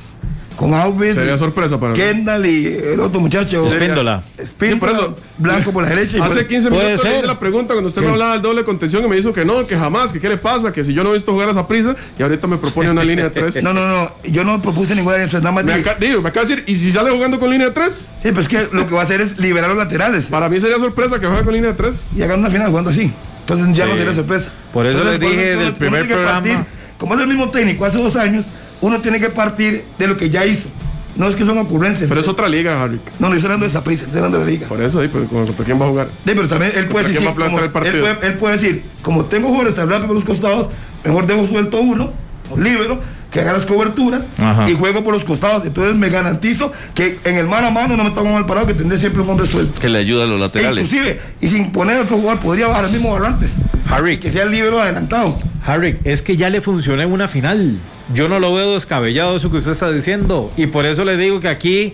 Con 0.61 0.75
Alves. 0.75 1.15
Sería 1.15 1.35
sorpresa 1.37 1.79
para 1.79 1.93
Kendall 1.95 2.45
y 2.45 2.67
el 2.67 2.99
otro 2.99 3.19
muchacho. 3.19 3.65
Espíndola. 3.67 4.23
Espíndola. 4.37 4.79
por 4.79 4.89
eso, 4.91 5.15
blanco 5.39 5.71
por 5.71 5.83
la 5.83 5.89
derecha. 5.89 6.23
Hace 6.23 6.45
15 6.45 6.69
minutos 6.69 7.03
le 7.03 7.09
hice 7.17 7.25
la 7.25 7.39
pregunta 7.39 7.73
cuando 7.73 7.87
usted 7.87 8.03
me 8.03 8.09
hablaba 8.09 8.33
del 8.33 8.43
doble 8.43 8.63
contención 8.63 9.03
y 9.03 9.09
me 9.09 9.15
dijo 9.15 9.33
que 9.33 9.43
no, 9.43 9.65
que 9.65 9.75
jamás, 9.75 10.13
que 10.13 10.19
qué 10.19 10.29
le 10.29 10.37
pasa, 10.37 10.71
que 10.71 10.83
si 10.83 10.93
yo 10.93 11.03
no 11.03 11.09
he 11.09 11.13
visto 11.13 11.31
jugar 11.31 11.47
a 11.47 11.51
esa 11.51 11.67
prisa 11.67 11.95
y 12.17 12.21
ahorita 12.21 12.45
me 12.45 12.57
propone 12.57 12.91
una 12.91 13.03
línea 13.03 13.25
de 13.25 13.31
3. 13.31 13.63
No, 13.71 13.73
no, 13.73 13.87
no. 13.87 14.11
Yo 14.23 14.43
no 14.43 14.61
propuse 14.61 14.95
ninguna 14.95 15.15
línea 15.17 15.25
de 15.25 15.31
3. 15.31 15.43
Nada 15.43 15.55
más 15.55 15.63
me, 15.63 15.73
acá, 15.73 15.97
digo, 15.99 16.21
me 16.21 16.29
acaba 16.29 16.45
de 16.45 16.55
decir, 16.55 16.69
¿y 16.73 16.77
si 16.77 16.91
sale 16.91 17.09
jugando 17.09 17.39
con 17.39 17.49
línea 17.49 17.67
de 17.67 17.73
3? 17.73 17.93
Sí, 17.93 18.05
pero 18.23 18.41
es 18.41 18.47
que 18.47 18.67
lo 18.71 18.87
que 18.87 18.93
va 18.93 19.01
a 19.01 19.03
hacer 19.03 19.19
es 19.19 19.39
liberar 19.39 19.69
los 19.69 19.79
laterales. 19.79 20.25
Para 20.25 20.47
mí 20.47 20.59
sería 20.59 20.77
sorpresa 20.77 21.19
que 21.19 21.25
juegue 21.25 21.43
con 21.43 21.53
línea 21.53 21.71
de 21.71 21.77
3. 21.77 22.07
Y 22.17 22.21
hagan 22.21 22.39
una 22.39 22.51
final 22.51 22.69
jugando 22.69 22.91
así. 22.91 23.11
Entonces 23.39 23.75
ya 23.75 23.85
no 23.87 23.97
sería 23.97 24.13
sorpresa. 24.13 24.49
Por 24.71 24.85
eso 24.85 25.03
les 25.03 25.19
dije 25.19 25.55
del 25.55 25.75
primer 25.75 26.07
programa. 26.07 26.67
como 26.99 27.15
es 27.15 27.21
el 27.21 27.27
mismo 27.27 27.49
técnico 27.49 27.83
hace 27.85 27.97
dos 27.97 28.15
años, 28.15 28.45
uno 28.81 29.01
tiene 29.01 29.19
que 29.19 29.29
partir 29.29 29.83
de 29.97 30.07
lo 30.07 30.17
que 30.17 30.29
ya 30.29 30.45
hizo. 30.45 30.67
No 31.15 31.27
es 31.27 31.35
que 31.35 31.45
son 31.45 31.57
ocurrencias. 31.57 32.07
Pero 32.07 32.21
es 32.21 32.27
otra 32.27 32.47
liga, 32.47 32.81
Harry. 32.81 32.99
No, 33.19 33.29
no 33.29 33.35
estoy 33.35 33.47
hablando 33.47 33.65
de 33.65 33.69
esa 33.69 33.83
prisa, 33.83 34.05
estoy 34.05 34.17
hablando 34.17 34.39
de 34.39 34.45
la 34.45 34.51
liga. 34.51 34.67
Por 34.67 34.81
eso, 34.81 34.99
pues, 35.11 35.27
¿contra 35.29 35.65
quién 35.65 35.79
va 35.79 35.85
a 35.85 35.89
jugar? 35.89 36.07
Sí, 36.25 36.31
pero 36.33 36.47
también 36.47 36.71
él 36.75 36.87
puede, 36.87 37.09
decir, 37.09 37.25
como, 37.25 37.59
él, 37.59 37.69
puede, 37.69 38.27
él 38.27 38.33
puede 38.35 38.53
decir, 38.55 38.83
como 39.01 39.25
tengo 39.25 39.49
jugadores 39.49 39.77
hablar 39.77 40.07
por 40.07 40.15
los 40.15 40.23
costados, 40.23 40.69
mejor 41.03 41.27
dejo 41.27 41.45
suelto 41.45 41.81
uno, 41.81 42.13
o 42.49 42.57
libero, 42.57 42.99
que 43.31 43.39
haga 43.39 43.53
las 43.53 43.65
coberturas 43.65 44.27
y 44.67 44.73
juego 44.73 45.03
por 45.03 45.13
los 45.13 45.23
costados. 45.23 45.65
Entonces 45.65 45.95
me 45.95 46.09
garantizo 46.09 46.71
que 46.93 47.19
en 47.23 47.37
el 47.37 47.47
mano 47.47 47.67
a 47.67 47.71
mano 47.71 47.97
no 47.97 48.03
me 48.03 48.11
tomo 48.11 48.33
mal 48.33 48.45
parado, 48.45 48.67
que 48.67 48.73
tendré 48.73 48.97
siempre 48.97 49.21
un 49.21 49.29
hombre 49.29 49.47
suelto. 49.47 49.79
Que 49.79 49.89
le 49.89 49.99
ayuda 49.99 50.25
a 50.25 50.27
los 50.27 50.39
laterales. 50.39 50.85
inclusive, 50.85 51.19
y 51.39 51.47
sin 51.47 51.71
poner 51.71 51.99
otro 51.99 52.17
jugador, 52.17 52.41
podría 52.41 52.67
bajar 52.67 52.85
el 52.85 52.91
mismo 52.91 53.11
barrante. 53.11 53.47
Harry. 53.89 54.17
Que 54.17 54.31
sea 54.31 54.43
el 54.43 54.51
libero 54.51 54.81
adelantado. 54.81 55.39
Harry, 55.65 55.97
es 56.03 56.21
que 56.21 56.37
ya 56.37 56.49
le 56.49 56.61
funciona 56.61 57.03
en 57.03 57.11
una 57.11 57.27
final. 57.27 57.77
Yo 58.13 58.27
no 58.27 58.39
lo 58.39 58.53
veo 58.53 58.73
descabellado 58.73 59.35
eso 59.35 59.49
que 59.51 59.57
usted 59.57 59.71
está 59.71 59.91
diciendo. 59.91 60.51
Y 60.57 60.67
por 60.67 60.85
eso 60.85 61.05
le 61.05 61.17
digo 61.17 61.39
que 61.39 61.47
aquí 61.47 61.93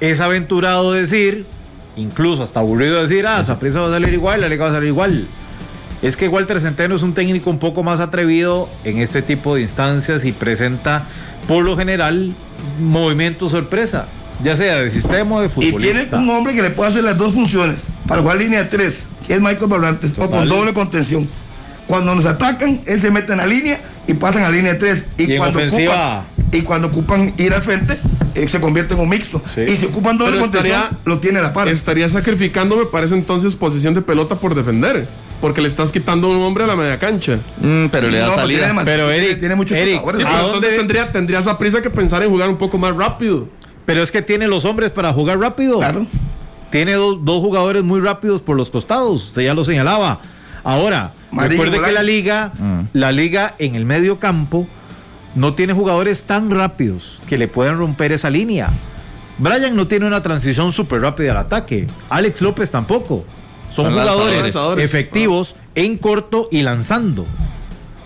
es 0.00 0.20
aventurado 0.20 0.92
decir, 0.92 1.46
incluso 1.96 2.42
hasta 2.42 2.60
aburrido 2.60 3.00
decir, 3.00 3.26
ah, 3.26 3.40
esa 3.40 3.58
prisa 3.58 3.80
va 3.80 3.88
a 3.88 3.90
salir 3.90 4.12
igual, 4.12 4.40
la 4.40 4.48
liga 4.48 4.64
va 4.64 4.70
a 4.70 4.74
salir 4.74 4.88
igual. 4.88 5.26
es 6.02 6.16
que 6.16 6.26
Walter 6.28 6.60
Centeno 6.60 6.96
es 6.96 7.02
un 7.02 7.14
técnico 7.14 7.48
un 7.48 7.60
poco 7.60 7.84
más 7.84 8.00
atrevido 8.00 8.68
en 8.82 8.98
este 8.98 9.22
tipo 9.22 9.54
de 9.54 9.62
instancias 9.62 10.24
y 10.24 10.32
presenta 10.32 11.04
por 11.46 11.64
lo 11.64 11.76
general 11.76 12.34
movimiento 12.80 13.48
sorpresa, 13.48 14.08
ya 14.42 14.56
sea 14.56 14.78
de 14.78 14.90
sistema 14.90 15.36
o 15.36 15.40
de 15.40 15.48
futbolista. 15.48 16.00
Y 16.00 16.04
tiene 16.08 16.24
un 16.24 16.30
hombre 16.30 16.54
que 16.54 16.62
le 16.62 16.70
puede 16.70 16.90
hacer 16.90 17.04
las 17.04 17.16
dos 17.16 17.32
funciones 17.32 17.84
para 18.08 18.22
jugar 18.22 18.38
línea 18.38 18.68
3, 18.68 18.98
que 19.26 19.34
es 19.34 19.40
Michael 19.40 19.68
Barrantes, 19.68 20.14
o 20.18 20.28
con 20.28 20.48
doble 20.48 20.72
contención. 20.72 21.28
Cuando 21.92 22.14
nos 22.14 22.24
atacan, 22.24 22.80
él 22.86 23.02
se 23.02 23.10
mete 23.10 23.32
en 23.32 23.36
la 23.36 23.46
línea 23.46 23.78
y 24.06 24.14
pasan 24.14 24.44
a 24.44 24.48
línea 24.48 24.78
3. 24.78 25.06
Y, 25.18 25.36
cuando 25.36 25.58
ocupan, 25.58 26.22
y 26.50 26.62
cuando 26.62 26.88
ocupan 26.88 27.34
ir 27.36 27.52
al 27.52 27.60
frente, 27.60 27.98
eh, 28.34 28.48
se 28.48 28.62
convierte 28.62 28.94
en 28.94 29.00
un 29.00 29.10
mixto. 29.10 29.42
Y 29.68 29.76
si 29.76 29.84
ocupan 29.84 30.16
doble 30.16 30.38
contención, 30.38 30.84
lo 31.04 31.18
tiene 31.18 31.40
a 31.40 31.42
la 31.42 31.52
par. 31.52 31.68
Estaría 31.68 32.08
sacrificando, 32.08 32.78
me 32.78 32.86
parece 32.86 33.14
entonces, 33.14 33.54
posición 33.56 33.92
de 33.92 34.00
pelota 34.00 34.36
por 34.36 34.54
defender. 34.54 35.06
Porque 35.42 35.60
le 35.60 35.68
estás 35.68 35.92
quitando 35.92 36.30
un 36.30 36.40
hombre 36.40 36.64
a 36.64 36.66
la 36.66 36.76
media 36.76 36.98
cancha. 36.98 37.38
Mm, 37.60 37.88
pero 37.92 38.08
le 38.08 38.20
da 38.20 38.36
salida. 38.36 38.72
Pero, 38.86 39.10
Eric, 39.10 39.38
tiene 39.38 39.54
mucho 39.54 39.74
Eric, 39.74 40.00
entonces 40.18 40.74
tendría, 40.74 41.12
tendría 41.12 41.40
esa 41.40 41.58
prisa 41.58 41.82
que 41.82 41.90
pensar 41.90 42.22
en 42.22 42.30
jugar 42.30 42.48
un 42.48 42.56
poco 42.56 42.78
más 42.78 42.96
rápido. 42.96 43.48
Pero 43.84 44.02
es 44.02 44.10
que 44.10 44.22
tiene 44.22 44.48
los 44.48 44.64
hombres 44.64 44.92
para 44.92 45.12
jugar 45.12 45.38
rápido. 45.38 45.80
Claro. 45.80 46.06
Tiene 46.70 46.92
dos 46.94 47.42
jugadores 47.42 47.82
muy 47.82 48.00
rápidos 48.00 48.40
por 48.40 48.56
los 48.56 48.70
costados. 48.70 49.24
Usted 49.24 49.42
ya 49.42 49.52
lo 49.52 49.62
señalaba. 49.62 50.22
Ahora, 50.64 51.12
recuerde 51.32 51.80
que 51.80 51.92
la 51.92 52.02
liga, 52.02 52.52
mm. 52.58 52.80
la 52.92 53.12
liga 53.12 53.54
en 53.58 53.74
el 53.74 53.84
medio 53.84 54.18
campo 54.18 54.66
no 55.34 55.54
tiene 55.54 55.72
jugadores 55.72 56.24
tan 56.24 56.50
rápidos 56.50 57.20
que 57.26 57.38
le 57.38 57.48
puedan 57.48 57.78
romper 57.78 58.12
esa 58.12 58.30
línea. 58.30 58.70
Brian 59.38 59.74
no 59.74 59.88
tiene 59.88 60.06
una 60.06 60.22
transición 60.22 60.72
súper 60.72 61.00
rápida 61.00 61.32
al 61.32 61.38
ataque. 61.38 61.86
Alex 62.10 62.42
López 62.42 62.70
tampoco. 62.70 63.24
Son, 63.70 63.90
jugadores 63.90 64.54
efectivos 64.78 65.56
en 65.74 65.96
corto 65.96 66.48
y 66.52 66.60
lanzando. 66.62 67.26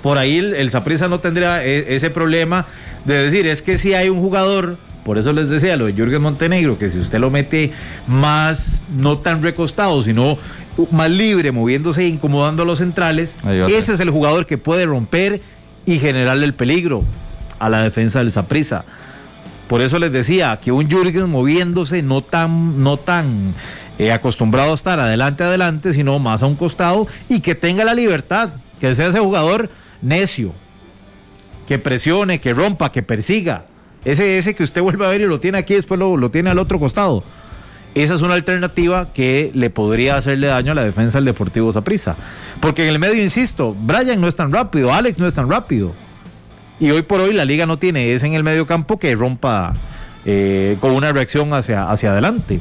Por 0.01 0.17
ahí 0.17 0.39
el 0.39 0.71
Zaprisa 0.71 1.09
no 1.09 1.19
tendría 1.19 1.65
e, 1.65 1.97
ese 1.97 2.11
problema 2.11 2.67
de 3.05 3.25
decir, 3.25 3.47
es 3.49 3.63
que 3.63 3.77
si 3.77 3.93
hay 3.93 4.09
un 4.09 4.21
jugador, 4.21 4.79
por 5.05 5.19
eso 5.19 5.33
les 5.33 5.51
decía 5.51 5.77
lo 5.77 5.87
de 5.87 5.93
Jürgen 5.93 6.23
Montenegro, 6.23 6.79
que 6.79 6.89
si 6.89 7.01
usted 7.01 7.19
lo 7.19 7.31
mete 7.31 7.73
más, 8.07 8.83
no 8.97 9.19
tan 9.19 9.43
recostado, 9.43 10.01
sino 10.03 10.39
más 10.91 11.11
libre, 11.11 11.53
moviéndose 11.53 12.03
e 12.03 12.09
incomodando 12.09 12.63
a 12.63 12.67
los 12.67 12.79
centrales, 12.79 13.39
ese 13.69 13.95
es 13.95 14.01
el 14.01 14.11
jugador 14.11 14.47
que 14.47 14.59
puede 14.59 14.87
romper 14.87 15.41
y 15.87 15.99
generarle 15.99 16.47
el 16.47 16.55
peligro 16.55 17.05
a 17.59 17.69
la 17.69 17.83
defensa 17.83 18.19
del 18.19 18.33
Zaprisa. 18.33 18.85
Por 19.69 19.81
eso 19.81 19.99
les 19.99 20.13
decía 20.13 20.59
que 20.63 20.71
un 20.71 20.89
Jürgen 20.89 21.29
moviéndose 21.31 22.03
no 22.03 22.23
tan, 22.23 22.83
no 22.83 22.97
tan 22.97 23.55
eh, 23.99 24.13
acostumbrado 24.13 24.73
a 24.73 24.75
estar 24.75 25.01
adelante, 25.01 25.43
adelante, 25.43 25.93
sino 25.93 26.19
más 26.19 26.43
a 26.43 26.47
un 26.47 26.55
costado 26.55 27.07
y 27.29 27.41
que 27.41 27.55
tenga 27.55 27.85
la 27.85 27.95
libertad, 27.95 28.51
que 28.81 28.95
sea 28.95 29.09
ese 29.09 29.19
jugador 29.19 29.71
necio, 30.03 30.53
que 31.67 31.79
presione, 31.79 32.41
que 32.41 32.53
rompa, 32.53 32.93
que 32.93 33.03
persiga. 33.03 33.67
Ese, 34.05 34.39
ese 34.39 34.55
que 34.55 34.63
usted 34.63 34.83
vuelve 34.83 35.05
a 35.05 35.09
ver 35.09 35.23
y 35.23 35.27
lo 35.27 35.41
tiene 35.41 35.59
aquí, 35.59 35.75
después 35.75 35.99
lo, 35.99 36.17
lo 36.17 36.31
tiene 36.31 36.51
al 36.51 36.61
otro 36.61 36.79
costado. 36.79 37.25
Esa 37.97 38.13
es 38.13 38.21
una 38.21 38.35
alternativa 38.35 39.11
que 39.15 39.51
le 39.55 39.71
podría 39.71 40.19
hacerle 40.19 40.49
daño 40.49 40.73
a 40.73 40.75
la 40.75 40.85
defensa 40.85 41.17
del 41.17 41.25
Deportivo 41.25 41.73
Zaprisa. 41.73 42.15
Porque 42.61 42.83
en 42.83 42.91
el 42.91 42.99
medio, 42.99 43.23
insisto, 43.23 43.75
Brian 43.75 44.21
no 44.21 44.29
es 44.29 44.37
tan 44.37 44.53
rápido, 44.53 44.93
Alex 44.93 45.19
no 45.19 45.27
es 45.27 45.35
tan 45.35 45.51
rápido. 45.51 45.95
Y 46.79 46.91
hoy 46.91 47.01
por 47.01 47.23
hoy 47.23 47.33
la 47.33 47.47
liga 47.47 47.65
no 47.65 47.79
tiene 47.79 48.13
ese 48.13 48.27
en 48.27 48.35
el 48.35 48.45
medio 48.45 48.67
campo 48.67 48.99
que 48.99 49.15
rompa 49.15 49.73
eh, 50.27 50.77
con 50.79 50.93
una 50.93 51.11
reacción 51.11 51.55
hacia, 51.55 51.91
hacia 51.91 52.13
adelante. 52.13 52.61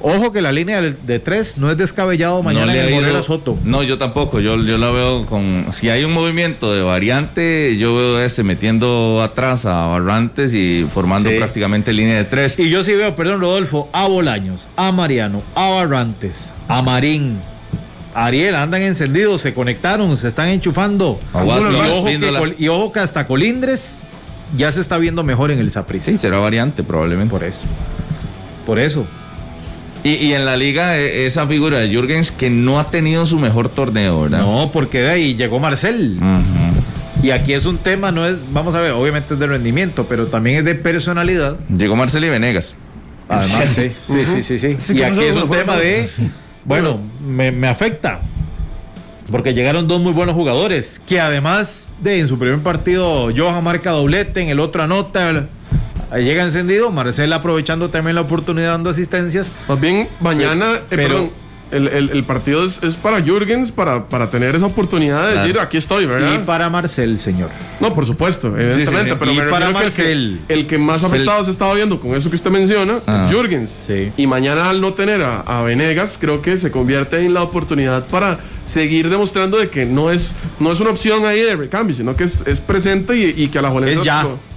Ojo 0.00 0.32
que 0.32 0.40
la 0.40 0.52
línea 0.52 0.80
de 0.80 1.18
tres 1.18 1.54
no 1.56 1.70
es 1.70 1.76
descabellado 1.76 2.42
mañana 2.42 2.74
en 2.74 3.04
el 3.04 3.22
Soto. 3.22 3.58
No, 3.64 3.82
yo 3.82 3.98
tampoco. 3.98 4.38
Yo, 4.38 4.56
yo 4.62 4.78
la 4.78 4.90
veo 4.90 5.26
con. 5.26 5.66
Si 5.72 5.90
hay 5.90 6.04
un 6.04 6.12
movimiento 6.12 6.72
de 6.72 6.82
variante, 6.82 7.76
yo 7.78 7.96
veo 7.96 8.20
ese 8.20 8.44
metiendo 8.44 9.20
atrás 9.22 9.66
a 9.66 9.86
Barrantes 9.86 10.54
y 10.54 10.86
formando 10.92 11.28
prácticamente 11.36 11.92
línea 11.92 12.16
de 12.16 12.24
tres. 12.24 12.56
Y 12.58 12.70
yo 12.70 12.84
sí 12.84 12.94
veo, 12.94 13.16
perdón, 13.16 13.40
Rodolfo, 13.40 13.88
a 13.92 14.06
Bolaños, 14.06 14.68
a 14.76 14.92
Mariano, 14.92 15.42
a 15.54 15.68
Barrantes, 15.70 16.52
a 16.68 16.80
Marín. 16.80 17.38
Ariel, 18.14 18.56
andan 18.56 18.82
encendidos, 18.82 19.42
se 19.42 19.54
conectaron, 19.54 20.16
se 20.16 20.28
están 20.28 20.48
enchufando. 20.48 21.20
y, 22.58 22.68
ojo 22.68 22.92
que, 22.92 23.00
hasta 23.00 23.26
Colindres 23.26 24.00
ya 24.56 24.70
se 24.70 24.80
está 24.80 24.98
viendo 24.98 25.22
mejor 25.22 25.50
en 25.50 25.58
el 25.58 25.70
Saprissa. 25.70 26.10
Sí, 26.10 26.18
será 26.18 26.38
variante 26.38 26.82
probablemente. 26.82 27.30
Por 27.30 27.44
eso. 27.44 27.62
Por 28.66 28.78
eso. 28.78 29.06
Y, 30.08 30.32
en 30.32 30.44
la 30.44 30.56
liga, 30.56 30.96
e, 30.96 31.26
esa 31.26 31.46
figura 31.46 31.78
de 31.78 31.88
Jürgens 31.88 32.30
que 32.30 32.50
no 32.50 32.80
ha 32.80 32.90
tenido 32.90 33.26
su 33.26 33.38
mejor 33.38 33.68
torneo, 33.68 34.22
¿verdad? 34.22 34.40
No, 34.40 34.70
porque 34.72 35.00
de 35.00 35.10
ahí 35.10 35.34
llegó 35.34 35.58
Marcel. 35.58 36.18
Y 37.22 37.30
aquí 37.30 37.52
es 37.52 37.66
un 37.66 37.78
tema, 37.78 38.12
no 38.12 38.26
es, 38.26 38.36
vamos 38.52 38.74
a 38.74 38.80
ver, 38.80 38.92
obviamente 38.92 39.34
es 39.34 39.40
de 39.40 39.46
rendimiento, 39.46 40.06
pero 40.08 40.28
también 40.28 40.58
es 40.58 40.64
de 40.64 40.74
personalidad. 40.76 41.58
Llegó 41.68 41.96
Marcel 41.96 42.24
y 42.24 42.28
Venegas. 42.28 42.76
Además, 43.28 43.68
sí, 43.68 43.92
sí, 44.42 44.42
sí, 44.42 44.58
sí, 44.58 44.92
Y 44.94 45.02
aquí 45.02 45.20
es 45.20 45.36
un 45.36 45.50
tema 45.50 45.76
de, 45.76 46.08
bueno, 46.64 47.00
me, 47.20 47.50
me 47.50 47.68
afecta. 47.68 48.20
Porque 49.30 49.52
llegaron 49.52 49.88
dos 49.88 50.00
muy 50.00 50.12
buenos 50.12 50.34
jugadores, 50.34 51.02
que 51.06 51.20
además 51.20 51.86
de 52.00 52.20
en 52.20 52.28
su 52.28 52.38
primer 52.38 52.60
partido 52.60 53.30
Johan 53.36 53.62
marca 53.62 53.90
doblete, 53.90 54.40
en 54.40 54.48
el 54.48 54.58
otro 54.58 54.82
anota, 54.82 55.46
Ahí 56.10 56.24
llega 56.24 56.42
encendido, 56.44 56.90
Marcela 56.90 57.36
aprovechando 57.36 57.90
también 57.90 58.14
la 58.14 58.22
oportunidad 58.22 58.72
dando 58.72 58.90
asistencias. 58.90 59.50
Más 59.68 59.80
bien, 59.80 60.08
mañana, 60.20 60.76
eh, 60.76 60.82
pero, 60.88 61.30
el, 61.70 62.24
partido 62.24 62.64
es, 62.64 62.80
para 63.02 63.22
Jürgens 63.22 63.70
para, 63.70 64.04
para 64.08 64.30
tener 64.30 64.54
esa 64.54 64.66
oportunidad 64.66 65.28
de 65.28 65.36
decir 65.36 65.58
aquí 65.58 65.76
estoy, 65.76 66.06
¿verdad? 66.06 66.34
Y 66.34 66.44
para 66.44 66.70
Marcel, 66.70 67.18
señor. 67.18 67.50
No, 67.80 67.94
por 67.94 68.06
supuesto, 68.06 68.56
evidentemente, 68.58 69.16
pero 69.16 69.32
y 69.32 69.40
para 69.50 69.70
Marcel. 69.70 70.40
El 70.48 70.66
que, 70.66 70.78
más 70.78 71.04
afectado 71.04 71.44
se 71.44 71.50
estaba 71.50 71.74
viendo 71.74 72.00
con 72.00 72.14
eso 72.14 72.30
que 72.30 72.36
usted 72.36 72.50
menciona 72.50 72.96
es 72.96 73.02
ah. 73.06 73.28
Jürgens. 73.30 73.86
Y 74.16 74.26
mañana 74.26 74.70
al 74.70 74.80
no 74.80 74.94
tener 74.94 75.22
a, 75.22 75.40
a 75.40 75.62
Venegas, 75.62 76.18
creo 76.20 76.40
que 76.42 76.56
se 76.56 76.70
convierte 76.70 77.24
en 77.24 77.34
la 77.34 77.42
oportunidad 77.42 78.06
para 78.06 78.38
seguir 78.68 79.08
demostrando 79.08 79.56
de 79.58 79.70
que 79.70 79.86
no 79.86 80.10
es, 80.10 80.34
no 80.60 80.70
es 80.70 80.80
una 80.80 80.90
opción 80.90 81.24
ahí 81.24 81.40
de 81.40 81.56
recambio, 81.56 81.96
sino 81.96 82.14
que 82.14 82.24
es, 82.24 82.38
es 82.44 82.60
presente 82.60 83.16
y, 83.16 83.48
que 83.48 83.58
a 83.58 83.62
la 83.62 83.70
Juventud 83.70 84.06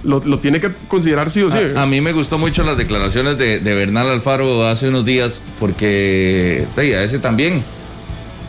lo, 0.04 0.20
lo, 0.24 0.38
tiene 0.38 0.60
que 0.60 0.70
considerar 0.88 1.30
sí 1.30 1.42
o 1.42 1.50
sí. 1.50 1.58
A, 1.74 1.86
mí 1.86 2.00
me 2.00 2.12
gustó 2.12 2.36
mucho 2.36 2.62
las 2.62 2.76
declaraciones 2.76 3.38
de, 3.38 3.60
de, 3.60 3.74
Bernal 3.74 4.08
Alfaro 4.08 4.66
hace 4.66 4.88
unos 4.88 5.04
días, 5.04 5.42
porque 5.58 6.66
a 7.02 7.04
ese 7.04 7.18
también. 7.18 7.62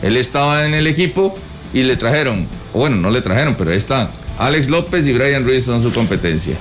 Él 0.02 0.16
estaba 0.16 0.66
en 0.66 0.74
el 0.74 0.86
equipo 0.86 1.34
y 1.72 1.82
le 1.82 1.96
trajeron, 1.96 2.46
o 2.72 2.78
bueno, 2.78 2.96
no 2.96 3.10
le 3.10 3.20
trajeron, 3.20 3.54
pero 3.56 3.70
ahí 3.70 3.76
está 3.76 4.10
Alex 4.38 4.68
López 4.68 5.06
y 5.06 5.12
Brian 5.12 5.44
Ruiz 5.44 5.64
son 5.64 5.82
su 5.82 5.92
competencia. 5.92 6.56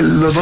los, 0.00 0.34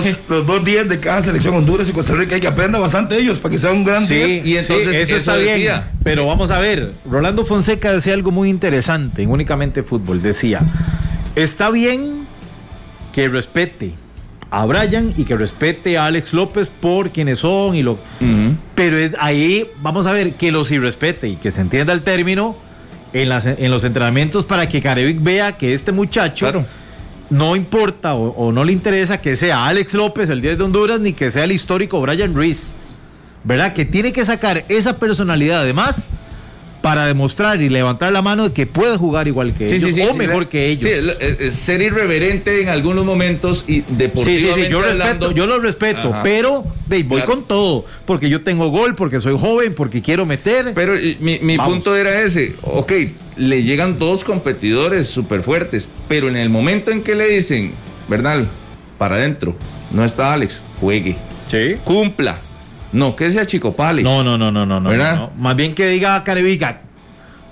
dos, 0.46 0.64
días 0.64 0.88
de 0.88 1.00
cada 1.00 1.22
selección 1.22 1.54
Honduras 1.54 1.88
y 1.88 1.92
Costa 1.92 2.14
Rica 2.14 2.34
hay 2.34 2.40
que 2.40 2.46
aprender 2.46 2.80
bastante 2.80 3.16
ellos 3.16 3.38
para 3.38 3.52
que 3.52 3.58
sea 3.58 3.72
un 3.72 3.84
gran 3.84 4.06
sí, 4.06 4.42
Y 4.44 4.56
entonces 4.56 4.94
eso, 4.94 5.16
está 5.16 5.36
bien. 5.36 5.72
Pero 6.02 6.26
vamos 6.26 6.50
a 6.50 6.58
ver, 6.58 6.92
Rolando 7.08 7.46
Fonseca 7.46 7.92
decía 7.92 8.12
algo 8.12 8.30
muy 8.30 8.50
interesante 8.50 9.22
en 9.22 9.30
únicamente 9.30 9.82
fútbol. 9.82 10.20
Decía, 10.20 10.60
está 11.34 11.70
bien 11.70 12.26
que 13.14 13.28
respete 13.28 13.94
a 14.50 14.64
Brian 14.64 15.12
y 15.16 15.24
que 15.24 15.36
respete 15.36 15.98
a 15.98 16.06
Alex 16.06 16.32
López 16.32 16.70
por 16.70 17.10
quienes 17.10 17.40
son 17.40 17.74
y 17.74 17.82
lo. 17.82 17.98
Pero 18.74 18.96
ahí 19.18 19.68
vamos 19.80 20.06
a 20.06 20.12
ver 20.12 20.34
que 20.34 20.52
los 20.52 20.70
irrespete 20.70 21.28
y 21.28 21.36
que 21.36 21.50
se 21.50 21.60
entienda 21.60 21.92
el 21.92 22.02
término 22.02 22.54
en, 23.12 23.70
los 23.70 23.84
entrenamientos 23.84 24.44
para 24.44 24.68
que 24.68 24.80
Carevic 24.80 25.22
vea 25.22 25.56
que 25.56 25.74
este 25.74 25.92
muchacho 25.92 26.64
no 27.30 27.56
importa 27.56 28.14
o, 28.14 28.52
no 28.52 28.64
le 28.64 28.72
interesa 28.72 29.20
que 29.20 29.36
sea 29.36 29.66
Alex 29.66 29.94
López, 29.94 30.30
el 30.30 30.40
10 30.40 30.58
de 30.58 30.64
Honduras, 30.64 31.00
ni 31.00 31.12
que 31.12 31.30
sea 31.30 31.44
el 31.44 31.52
histórico 31.52 32.00
Brian 32.00 32.34
Ruiz. 32.34 32.74
¿Verdad? 33.44 33.74
Que 33.74 33.84
tiene 33.84 34.12
que 34.12 34.24
sacar 34.24 34.64
esa 34.68 34.98
personalidad 34.98 35.60
además 35.60 36.10
para 36.86 37.04
demostrar 37.04 37.60
y 37.60 37.68
levantar 37.68 38.12
la 38.12 38.22
mano 38.22 38.44
de 38.44 38.52
que 38.52 38.64
puede 38.64 38.96
jugar 38.96 39.26
igual 39.26 39.52
que 39.52 39.66
ellos 39.74 39.92
o 40.08 40.14
mejor 40.14 40.46
que 40.46 40.68
ellos. 40.68 41.16
ser 41.50 41.82
irreverente 41.82 42.62
en 42.62 42.68
algunos 42.68 43.04
momentos 43.04 43.64
y 43.66 43.80
deportivamente 43.88 44.70
yo, 44.70 44.80
respeto, 44.80 45.32
yo 45.32 45.46
lo 45.46 45.58
respeto, 45.58 46.14
pero 46.22 46.64
voy 47.06 47.22
con 47.22 47.42
todo, 47.42 47.84
porque 48.04 48.30
yo 48.30 48.44
tengo 48.44 48.68
gol, 48.68 48.94
porque 48.94 49.20
soy 49.20 49.36
joven, 49.36 49.74
porque 49.74 50.00
quiero 50.00 50.26
meter. 50.26 50.74
Pero 50.76 50.94
mi, 51.18 51.58
punto 51.58 51.96
era 51.96 52.22
ese, 52.22 52.54
ok, 52.62 52.92
le 53.36 53.64
llegan 53.64 53.98
dos 53.98 54.22
competidores 54.22 55.08
súper 55.08 55.42
fuertes, 55.42 55.88
pero 56.06 56.28
en 56.28 56.36
el 56.36 56.50
momento 56.50 56.92
en 56.92 57.02
que 57.02 57.16
le 57.16 57.26
dicen, 57.26 57.72
Bernal, 58.06 58.46
para 58.96 59.16
adentro, 59.16 59.56
no 59.90 60.04
está 60.04 60.32
Alex, 60.32 60.62
juegue. 60.80 61.16
Sí. 61.50 61.78
Cumpla 61.82 62.38
no, 62.96 63.14
que 63.14 63.30
sea 63.30 63.46
Chico 63.46 63.74
Pali. 63.74 64.02
No, 64.02 64.24
no, 64.24 64.36
no, 64.38 64.50
no, 64.50 64.64
no, 64.64 64.80
no, 64.80 65.32
Más 65.38 65.56
bien 65.56 65.74
que 65.74 65.86
diga 65.88 66.22
Carevica, 66.24 66.80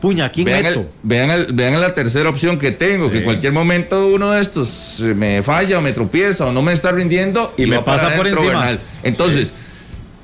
puña, 0.00 0.30
¿quién 0.30 0.46
vean, 0.46 0.88
vean, 1.02 1.46
vean 1.52 1.80
la 1.80 1.94
tercera 1.94 2.28
opción 2.28 2.58
que 2.58 2.70
tengo, 2.70 3.10
que 3.10 3.18
en 3.18 3.24
cualquier 3.24 3.52
momento 3.52 4.08
uno 4.08 4.32
de 4.32 4.42
estos 4.42 5.00
me 5.00 5.42
falla 5.42 5.78
o 5.78 5.80
me 5.82 5.92
tropieza 5.92 6.46
o 6.46 6.52
no 6.52 6.62
me 6.62 6.72
está 6.72 6.92
rindiendo 6.92 7.54
y, 7.56 7.66
me 7.66 7.80
pasa 7.80 8.14
por 8.16 8.26
encima. 8.26 8.78
Entonces, 9.02 9.54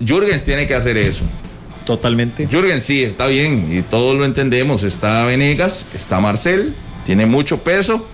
Jürgens 0.05 0.43
tiene 0.43 0.67
que 0.67 0.75
hacer 0.75 0.97
eso. 0.97 1.25
Totalmente. 1.85 2.47
Jürgen, 2.47 2.81
sí, 2.81 3.03
está 3.03 3.27
bien, 3.27 3.69
y 3.77 3.83
todos 3.83 4.17
lo 4.17 4.25
entendemos. 4.25 4.83
Está 4.83 5.25
Venegas, 5.25 5.87
está 5.95 6.21
Marcel, 6.21 6.75
tiene 7.05 7.27
mucho 7.27 7.63
peso, 7.63 8.07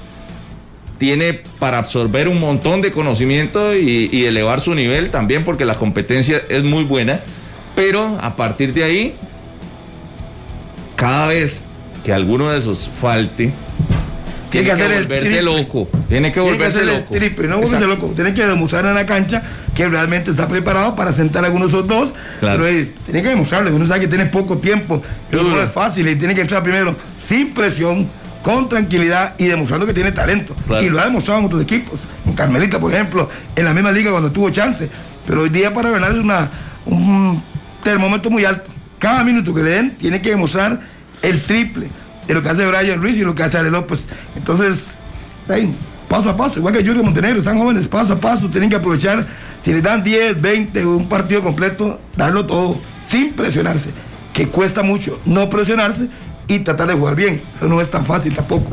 tiene 0.98 1.40
para 1.58 1.78
absorber 1.78 2.28
un 2.28 2.40
montón 2.40 2.80
de 2.82 2.92
conocimiento 2.92 3.74
y, 3.74 4.08
y 4.10 4.24
elevar 4.24 4.60
su 4.60 4.74
nivel 4.74 5.10
también, 5.10 5.44
porque 5.44 5.64
la 5.64 5.74
competencia 5.74 6.42
es 6.48 6.64
muy 6.64 6.84
buena. 6.84 7.20
Pero 7.74 8.16
a 8.20 8.36
partir 8.36 8.72
de 8.72 8.84
ahí, 8.84 9.14
cada 10.96 11.26
vez 11.26 11.62
que 12.02 12.12
alguno 12.12 12.50
de 12.50 12.58
esos 12.58 12.88
falte, 12.88 13.52
tiene 14.50 14.66
que, 14.66 14.72
hacer 14.72 15.02
volverse 15.02 15.38
el 15.38 15.44
loco. 15.44 15.88
Tiene 16.08 16.32
que 16.32 16.40
volverse 16.40 16.80
tiene 16.80 16.92
que 16.92 16.98
loco. 16.98 17.14
El 17.14 17.20
triple, 17.20 17.48
no 17.48 17.58
volverse 17.58 17.86
loco. 17.86 18.12
Tiene 18.14 18.34
que 18.34 18.46
demostrar 18.46 18.84
en 18.86 18.94
la 18.94 19.04
cancha 19.04 19.42
que 19.74 19.88
realmente 19.88 20.30
está 20.30 20.48
preparado 20.48 20.96
para 20.96 21.12
sentar 21.12 21.44
a 21.44 21.48
algunos 21.48 21.72
de 21.72 21.78
esos 21.78 21.88
dos. 21.88 22.14
Claro. 22.40 22.62
Pero 22.62 22.74
eh, 22.74 22.92
tiene 23.04 23.22
que 23.22 23.28
demostrarlo. 23.28 23.74
Uno 23.74 23.86
sabe 23.86 24.00
que 24.00 24.08
tiene 24.08 24.26
poco 24.26 24.58
tiempo. 24.58 25.02
Y 25.32 25.36
no 25.36 25.60
es 25.60 25.70
fácil. 25.70 26.08
Y 26.08 26.16
tiene 26.16 26.34
que 26.34 26.40
entrar 26.40 26.62
primero 26.62 26.96
sin 27.22 27.52
presión, 27.52 28.08
con 28.46 28.68
tranquilidad 28.68 29.34
y 29.38 29.46
demostrando 29.46 29.86
que 29.86 29.92
tiene 29.92 30.12
talento. 30.12 30.54
Claro. 30.68 30.84
Y 30.84 30.88
lo 30.88 31.00
ha 31.00 31.04
demostrado 31.06 31.40
en 31.40 31.46
otros 31.46 31.62
equipos. 31.62 32.02
En 32.24 32.34
Carmelita, 32.34 32.78
por 32.78 32.94
ejemplo, 32.94 33.28
en 33.56 33.64
la 33.64 33.74
misma 33.74 33.90
liga 33.90 34.12
cuando 34.12 34.30
tuvo 34.30 34.50
chance. 34.50 34.88
Pero 35.26 35.42
hoy 35.42 35.48
día 35.48 35.74
para 35.74 35.90
Bernal 35.90 36.12
es 36.12 36.18
una, 36.18 36.48
un 36.84 37.42
termómetro 37.82 38.30
muy 38.30 38.44
alto. 38.44 38.70
Cada 39.00 39.24
minuto 39.24 39.52
que 39.52 39.64
le 39.64 39.70
den 39.70 39.96
tiene 39.96 40.22
que 40.22 40.30
demostrar 40.30 40.80
el 41.22 41.42
triple 41.42 41.88
de 42.28 42.34
lo 42.34 42.40
que 42.44 42.48
hace 42.50 42.64
Brian 42.64 43.02
Ruiz 43.02 43.16
y 43.16 43.22
lo 43.22 43.34
que 43.34 43.42
hace 43.42 43.58
Ale 43.58 43.72
López. 43.72 44.06
Entonces, 44.36 44.94
ahí, 45.48 45.74
paso 46.08 46.30
a 46.30 46.36
paso, 46.36 46.60
igual 46.60 46.72
que 46.72 46.86
Julio 46.86 47.02
Montenegro, 47.02 47.40
están 47.40 47.58
jóvenes, 47.58 47.88
paso 47.88 48.12
a 48.12 48.20
paso, 48.20 48.48
tienen 48.48 48.70
que 48.70 48.76
aprovechar, 48.76 49.26
si 49.58 49.72
les 49.72 49.82
dan 49.82 50.04
10, 50.04 50.40
20, 50.40 50.86
un 50.86 51.08
partido 51.08 51.42
completo, 51.42 51.98
darlo 52.16 52.46
todo, 52.46 52.78
sin 53.08 53.32
presionarse, 53.32 53.90
que 54.32 54.46
cuesta 54.46 54.84
mucho 54.84 55.20
no 55.24 55.50
presionarse 55.50 56.08
y 56.48 56.60
tratar 56.60 56.88
de 56.88 56.94
jugar 56.94 57.14
bien. 57.14 57.40
Eso 57.56 57.68
no 57.68 57.80
es 57.80 57.90
tan 57.90 58.04
fácil 58.04 58.34
tampoco. 58.34 58.70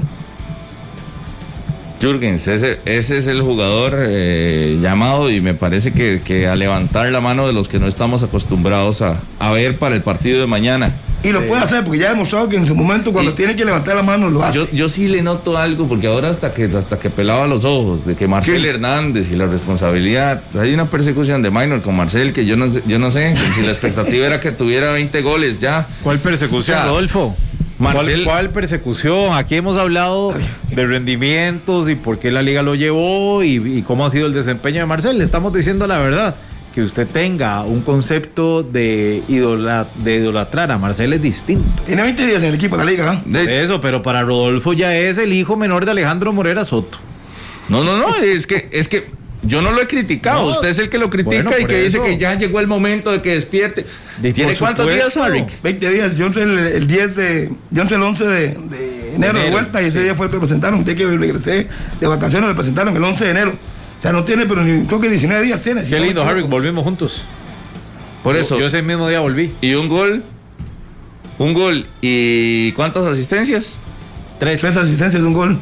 Jürgens, 2.04 2.48
ese, 2.50 2.80
ese 2.84 3.18
es 3.18 3.28
el 3.28 3.42
jugador 3.42 3.94
eh, 3.96 4.78
llamado 4.82 5.32
y 5.32 5.40
me 5.40 5.54
parece 5.54 5.94
que, 5.94 6.22
que, 6.24 6.48
a 6.48 6.56
levantar 6.58 7.10
la 7.14 7.22
mano 7.22 7.48
de 7.48 7.54
los 7.54 7.70
que 7.70 7.80
no 7.80 7.88
estamos 7.88 8.24
acostumbrados 8.24 9.02
a, 9.02 9.18
a 9.40 9.52
ver 9.52 9.78
para 9.78 9.96
el 9.96 10.02
partido 10.02 10.42
de 10.42 10.48
mañana. 10.48 10.94
Y 11.24 11.32
lo 11.32 11.42
puede 11.48 11.64
hacer 11.64 11.86
porque 11.86 12.00
ya 12.00 12.08
ha 12.08 12.10
demostrado 12.10 12.50
que 12.50 12.58
en 12.58 12.66
su 12.66 12.76
momento 12.76 13.14
cuando 13.14 13.32
y, 13.32 13.36
tiene 13.36 13.56
que 13.56 13.64
levantar 13.64 13.96
la 13.96 14.04
mano 14.04 14.30
lo 14.30 14.44
hace. 14.44 14.58
Yo, 14.58 14.70
yo, 14.72 14.90
sí 14.90 15.08
le 15.08 15.22
noto 15.22 15.58
algo 15.58 15.88
porque 15.88 16.08
ahora 16.08 16.30
hasta 16.30 16.54
que 16.54 16.66
hasta 16.66 17.00
que 17.00 17.10
pelaba 17.10 17.48
los 17.48 17.64
ojos 17.64 18.06
de 18.06 18.16
que 18.16 18.28
Marcel 18.28 18.62
sí. 18.62 18.68
Hernández 18.68 19.32
y 19.32 19.38
la 19.38 19.46
responsabilidad, 19.46 20.44
hay 20.60 20.74
una 20.74 20.86
persecución 20.86 21.42
de 21.42 21.50
Minor 21.50 21.82
con 21.82 21.96
Marcel 21.96 22.34
que 22.34 22.46
yo 22.46 22.58
no 22.58 22.68
yo 22.86 23.00
no 23.00 23.10
sé 23.10 23.36
si 23.56 23.62
la 23.62 23.72
expectativa 23.72 24.26
era 24.26 24.42
que 24.42 24.52
tuviera 24.52 24.92
20 24.92 25.22
goles 25.22 25.62
ya. 25.62 25.88
¿Cuál 26.04 26.20
persecución, 26.20 26.78
O 26.78 26.82
sea, 26.82 26.90
Rodolfo? 26.90 27.38
Marcel- 27.84 28.24
¿Cuál, 28.24 28.36
cuál 28.46 28.50
persecución? 28.50 29.34
Aquí 29.34 29.56
hemos 29.56 29.78
hablado 29.78 30.34
de 30.70 30.86
rendimientos 30.86 31.90
y 31.90 31.96
por 31.96 32.18
qué 32.20 32.32
la 32.32 32.42
liga 32.42 32.62
lo 32.64 32.76
llevó 32.76 33.44
y, 33.44 33.56
y 33.78 33.82
cómo 33.84 34.06
ha 34.06 34.10
sido 34.10 34.28
el 34.28 34.34
desempeño 34.34 34.80
de 34.80 34.86
Marcel. 34.86 35.18
Le 35.18 35.24
estamos 35.24 35.54
diciendo 35.54 35.86
la 35.88 36.00
verdad. 36.00 36.36
Que 36.74 36.82
usted 36.82 37.06
tenga 37.06 37.62
un 37.62 37.82
concepto 37.82 38.64
de, 38.64 39.22
idola- 39.28 39.86
de 40.04 40.16
idolatrar 40.16 40.72
a 40.72 40.80
Marcel 40.80 41.14
es 41.14 41.22
distinto. 41.22 41.84
Tiene 41.86 42.02
20 42.02 42.26
días 42.26 42.42
en 42.42 42.50
el 42.50 42.56
equipo 42.56 42.76
de 42.78 42.84
la 42.84 42.90
liga. 42.90 43.14
¿eh? 43.14 43.22
De- 43.28 43.62
Eso, 43.62 43.80
pero 43.80 44.02
para 44.02 44.24
Rodolfo 44.24 44.74
ya 44.74 44.96
es 44.98 45.20
el 45.20 45.34
hijo 45.34 45.56
menor 45.56 45.86
de 45.86 45.92
Alejandro 45.92 46.34
Morera 46.34 46.66
Soto. 46.66 46.98
No, 47.70 47.84
no, 47.84 47.98
no, 48.00 48.16
es 48.16 48.48
que 48.48 48.70
es 48.72 48.88
que 48.88 49.06
yo 49.46 49.62
no 49.62 49.72
lo 49.72 49.82
he 49.82 49.88
criticado, 49.88 50.42
No. 50.44 50.48
usted 50.50 50.70
es 50.70 50.80
el 50.80 50.90
que 50.90 50.98
lo 50.98 51.10
critica 51.10 51.44
Bueno, 51.44 51.60
y 51.60 51.66
que 51.66 51.84
dice 51.84 52.02
que 52.02 52.18
ya 52.18 52.36
llegó 52.36 52.60
el 52.60 52.68
momento 52.68 53.12
de 53.12 53.22
que 53.22 53.34
despierte. 53.34 53.86
De- 54.18 54.34
¿Tiene 54.34 54.52
por 54.54 54.60
cuántos 54.60 54.92
días. 54.92 55.16
Harry? 55.18 55.46
20 55.62 55.90
días, 55.90 56.18
yo 56.18 56.26
entré 56.28 56.44
el, 56.44 56.58
el 56.58 56.88
10 56.88 57.16
de, 57.16 57.52
yo 57.72 57.82
entré 57.82 57.98
el 57.98 58.04
11 58.04 58.26
de, 58.26 58.48
de 58.50 59.16
enero 59.16 59.40
de 59.40 59.50
vuelta 59.52 59.82
y 59.82 59.86
ese 59.88 60.00
sí. 60.00 60.04
día 60.06 60.16
fue 60.16 60.28
el 60.28 60.32
que 60.32 60.40
presentaron, 60.40 60.84
de 60.84 60.96
que 60.96 61.06
regresé 61.06 61.68
de 62.00 62.08
vacaciones 62.08 62.48
me 62.50 62.56
presentaron 62.56 62.96
el 62.96 63.04
11 63.04 63.24
de 63.26 63.32
enero. 63.32 63.52
O 64.00 64.02
sea, 64.02 64.12
no 64.12 64.24
tiene, 64.24 64.46
pero 64.46 64.62
ni, 64.64 64.86
creo 64.86 65.00
que 65.00 65.10
19 65.10 65.44
días 65.44 65.62
tiene. 65.62 65.84
Qué 65.84 66.00
lindo, 66.00 66.24
Harry, 66.24 66.42
volvimos 66.44 66.84
juntos. 66.84 67.24
Por 68.22 68.36
eso. 68.38 68.58
Yo 68.60 68.68
ese 68.68 68.82
mismo 68.82 69.08
día 69.10 69.20
volví. 69.20 69.54
Y 69.62 69.74
un 69.76 69.88
gol. 69.90 70.24
Un 71.38 71.54
gol. 71.54 71.86
¿Y 72.02 72.72
cuántas 72.74 73.06
asistencias? 73.06 73.80
Tres. 74.40 74.62
Tres 74.62 74.78
asistencias 74.78 75.22
de 75.22 75.28
un 75.28 75.34
gol. 75.34 75.58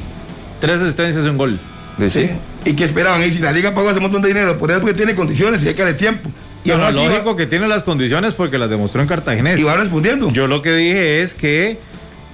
Tres 0.59 0.79
asistencias 0.81 1.25
un 1.25 1.37
gol. 1.37 1.59
De 1.97 2.09
Sí. 2.09 2.29
¿Y 2.65 2.73
qué 2.73 2.83
esperaban? 2.83 3.23
Y 3.23 3.31
si 3.31 3.39
la 3.39 3.51
liga 3.51 3.73
pagó 3.73 3.89
ese 3.89 3.99
montón 3.99 4.21
de 4.21 4.27
dinero, 4.27 4.57
por 4.57 4.71
eso 4.71 4.81
porque 4.81 4.93
tiene 4.95 5.15
condiciones 5.15 5.63
y 5.63 5.67
hay 5.67 5.73
que 5.73 5.83
darle 5.83 5.97
tiempo. 5.97 6.29
Y 6.63 6.71
así 6.71 6.95
lógico 6.95 7.35
que 7.35 7.47
tiene 7.47 7.67
las 7.67 7.83
condiciones 7.83 8.33
porque 8.33 8.57
las 8.57 8.69
demostró 8.69 9.01
en 9.01 9.07
Cartaginés. 9.07 9.59
y 9.59 9.63
va 9.63 9.75
respondiendo. 9.75 10.31
Yo 10.31 10.47
lo 10.47 10.61
que 10.61 10.71
dije 10.73 11.21
es 11.21 11.33
que 11.33 11.79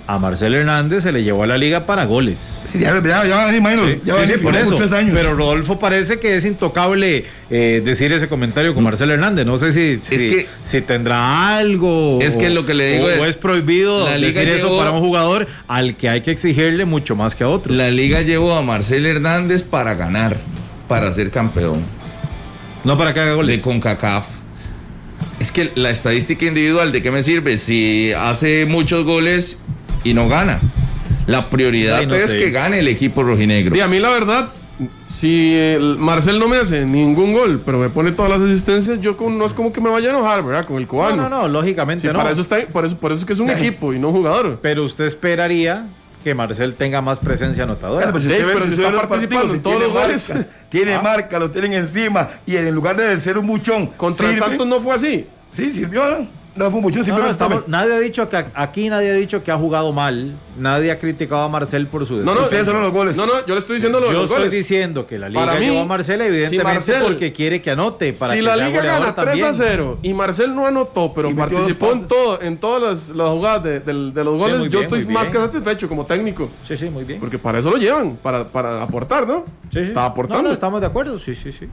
a 0.08 0.18
Marcel 0.20 0.56
Hernández 0.56 1.04
se 1.04 1.12
le 1.12 1.22
llevó 1.22 1.44
a 1.44 1.48
la 1.48 1.58
liga 1.58 1.86
para 1.86 2.06
goles. 2.06 2.64
Sí, 2.72 2.80
ya, 2.80 2.96
ya, 3.04 3.26
ya 3.26 3.36
va 3.36 3.44
a 3.44 3.46
venir, 3.48 3.62
Maynor. 3.62 3.90
Sí, 3.90 4.02
ya 4.06 4.26
sí, 4.26 4.34
por 4.42 4.56
eso. 4.56 4.76
años. 4.96 5.12
Pero 5.14 5.36
Rodolfo 5.36 5.78
parece 5.80 6.18
que 6.18 6.38
es 6.38 6.46
intocable 6.46 7.26
eh, 7.50 7.82
decir 7.84 8.12
ese 8.14 8.30
comentario 8.30 8.74
con 8.74 8.86
Marcel 8.86 9.12
Hernández. 9.12 9.46
No 9.46 9.58
sé 9.58 9.74
si, 9.74 10.00
si, 10.02 10.16
Es 10.16 10.22
que- 10.22 10.48
si 10.64 10.82
tendrá 10.82 11.58
algo. 11.58 12.20
Es 12.22 12.38
que 12.38 12.50
lo 12.50 12.66
que 12.66 12.74
le 12.74 12.94
digo 12.94 13.06
o, 13.06 13.10
es, 13.10 13.20
o 13.20 13.26
es 13.26 13.36
prohibido 13.36 14.06
decir 14.18 14.48
eso 14.48 14.78
para 14.78 14.92
un 14.92 15.02
jugador 15.02 15.46
al 15.68 15.98
que 15.98 16.08
hay 16.08 16.22
que 16.22 16.32
exigirle 16.32 16.86
mucho 16.86 17.18
más 17.18 17.36
que 17.36 17.44
a 17.44 17.50
otros. 17.50 17.76
La 17.76 17.90
liga 17.92 18.22
llevó 18.22 18.56
a 18.56 18.62
Marcel 18.62 19.06
Hernández 19.06 19.62
para 19.64 19.94
ganar, 19.96 20.38
para 20.88 21.12
ser 21.12 21.32
campeón 21.32 21.82
No 22.86 22.98
para 22.98 23.14
que 23.14 23.20
haga 23.20 23.32
de 23.32 23.36
goles. 23.36 23.62
CONCACAF. 23.62 24.26
Es 25.42 25.52
que 25.52 25.72
la 25.76 25.90
estadística 25.90 26.46
individual, 26.46 26.92
¿de 26.92 27.02
qué 27.04 27.12
me 27.12 27.22
sirve? 27.24 27.58
Si 27.58 28.12
hace 28.14 28.66
muchos 28.66 29.04
goles 29.06 29.60
y 30.04 30.14
no 30.14 30.28
gana. 30.30 30.60
La 31.26 31.50
prioridad 31.50 31.98
Ay, 32.00 32.06
no 32.08 32.16
es 32.16 32.30
sé. 32.32 32.40
que 32.40 32.52
gane 32.52 32.80
el 32.80 32.88
equipo 32.88 33.24
rojinegro. 33.24 33.76
Y 33.76 33.82
a 33.82 33.88
mí 33.88 34.00
la 34.00 34.10
verdad, 34.10 34.50
si 35.06 35.54
el 35.56 35.98
Marcel 35.98 36.40
no 36.40 36.48
me 36.48 36.58
hace 36.58 36.86
ningún 36.86 37.34
gol, 37.34 37.62
pero 37.66 37.80
me 37.80 37.90
pone 37.90 38.12
todas 38.12 38.32
las 38.32 38.42
asistencias, 38.42 39.02
yo 39.02 39.18
con- 39.18 39.38
no 39.38 39.46
es 39.46 39.54
como 39.54 39.74
que 39.74 39.82
me 39.82 39.90
vaya 39.90 40.08
a 40.08 40.12
enojar, 40.12 40.44
¿verdad? 40.44 40.66
Con 40.66 40.78
el 40.78 40.84
No, 40.84 40.88
cubano. 40.88 41.16
no, 41.24 41.30
no, 41.30 41.48
lógicamente 41.48 42.02
Sí, 42.02 42.08
no. 42.08 42.14
para 42.14 42.32
eso 42.32 42.42
está, 42.42 42.58
por 42.72 42.86
eso, 42.86 42.98
por 42.98 43.12
eso 43.12 43.20
es 43.22 43.26
que 43.26 43.34
es 43.34 43.40
un 43.40 43.50
equipo 43.72 43.94
y 43.94 44.00
no 44.00 44.10
un 44.10 44.16
jugador. 44.16 44.60
Pero 44.62 44.84
usted 44.86 45.06
esperaría 45.06 45.86
que 46.24 46.34
Marcel 46.34 46.76
tenga 46.76 47.02
más 47.02 47.20
presencia 47.20 47.64
anotadora. 47.64 48.04
Claro, 48.04 48.12
pues 48.14 48.24
si 48.24 48.30
Sí, 48.30 48.36
usted 48.36 48.48
pero 48.48 48.60
si 48.62 48.68
si 48.68 48.74
usted 48.76 48.86
está 48.86 49.08
participando 49.08 49.48
partidos, 49.48 49.56
en 49.56 49.64
todos 49.64 49.78
tiene 49.80 49.94
los 49.94 50.02
goles. 50.04 50.30
marcas, 50.30 50.48
Tiene 50.70 50.94
Ah. 50.96 51.02
marca, 51.02 51.40
lo 51.40 51.52
tienen 51.52 51.74
encima. 51.74 52.30
Y 52.46 52.56
en 52.58 52.74
lugar 52.76 52.96
de 52.98 53.18
ser 53.20 53.38
un 53.38 53.48
buchón. 53.48 53.88
Contra 53.98 54.30
el. 54.30 54.38
Santos 54.38 54.68
no 54.68 54.82
fue 54.82 54.94
así. 54.94 55.26
Sí, 55.52 55.72
sirvió. 55.74 56.04
¿No? 56.58 56.64
No 56.66 56.72
fue 56.72 56.78
un 56.78 56.84
buchón, 56.84 57.00
No, 57.00 57.02
no, 57.02 57.06
simplemente 57.06 57.32
estamos- 57.32 57.68
nadie 57.68 57.94
ha 57.94 58.00
dicho 58.00 58.28
que 58.30 58.46
aquí 58.54 58.90
nadie 58.90 59.12
ha 59.12 59.14
dicho 59.14 59.44
que 59.44 59.52
ha 59.52 59.58
jugado 59.58 59.94
mal. 59.94 60.34
Nadie 60.58 60.90
ha 60.92 60.98
criticado 60.98 61.44
a 61.44 61.50
Marcel 61.50 61.86
por 61.86 62.04
su 62.08 62.16
No, 62.18 62.34
no, 62.34 62.42
Ustedes 62.42 62.68
los 62.68 62.92
goles. 62.92 63.16
No, 63.16 63.28
no, 63.28 63.46
yo 63.46 63.54
le 63.54 63.60
estoy 63.60 63.76
diciendo 63.76 64.00
lo 64.00 64.08
de 64.08 64.14
Yo 64.14 64.20
los 64.22 64.30
estoy 64.30 64.38
goles. 64.46 64.52
diciendo 64.54 65.06
que 65.06 65.20
la 65.20 65.30
liga 65.30 65.46
Para 65.46 65.60
mí, 65.60 65.68
llevó 65.68 65.82
a 65.82 65.86
Marcel 65.86 66.20
evidentemente 66.22 66.82
si 66.82 66.92
Marcel- 66.92 67.04
porque 67.04 67.32
quiere 67.32 67.62
que 67.62 67.70
anote 67.72 68.12
para 68.14 68.34
si 68.34 68.40
que 68.40 68.42
la 68.44 68.56
liga 68.58 68.82
gana 68.82 69.14
3 69.14 69.28
también. 69.28 69.46
a 69.46 69.54
0 69.54 70.00
y 70.02 70.14
Marcel 70.16 70.56
no 70.56 70.66
anotó, 70.66 71.14
pero 71.14 71.30
Y 71.30 71.36
participó 71.36 71.92
en 71.92 72.08
todo, 72.08 72.42
en 72.42 72.58
todas 72.58 72.82
las, 72.82 73.16
las 73.16 73.30
jugadas 73.30 73.64
de, 73.64 73.94
los 73.94 74.38
goles, 74.40 74.68
yo 74.70 74.82
estoy 74.82 75.06
más 75.08 75.30
que 75.30 75.38
satisfecho 75.38 75.88
como 75.88 76.06
técnico. 76.08 76.50
Sí, 76.64 76.76
sí, 76.76 76.90
muy 76.90 77.04
bien. 77.04 77.20
Porque 77.20 77.38
para 77.38 77.60
eso 77.60 77.70
lo 77.70 77.78
llevan, 77.78 78.16
para, 78.16 78.48
para 78.48 78.82
aportar, 78.82 79.28
¿no? 79.28 79.46
Sí, 79.72 79.80
sí. 79.80 79.80
Está 79.82 80.02
No, 80.02 80.06
aportando. 80.08 80.44
no, 80.50 80.54
estamos 80.54 80.82
de 80.82 80.88
acuerdo, 80.88 81.20
sí, 81.20 81.36
sí, 81.36 81.52
sí. 81.52 81.68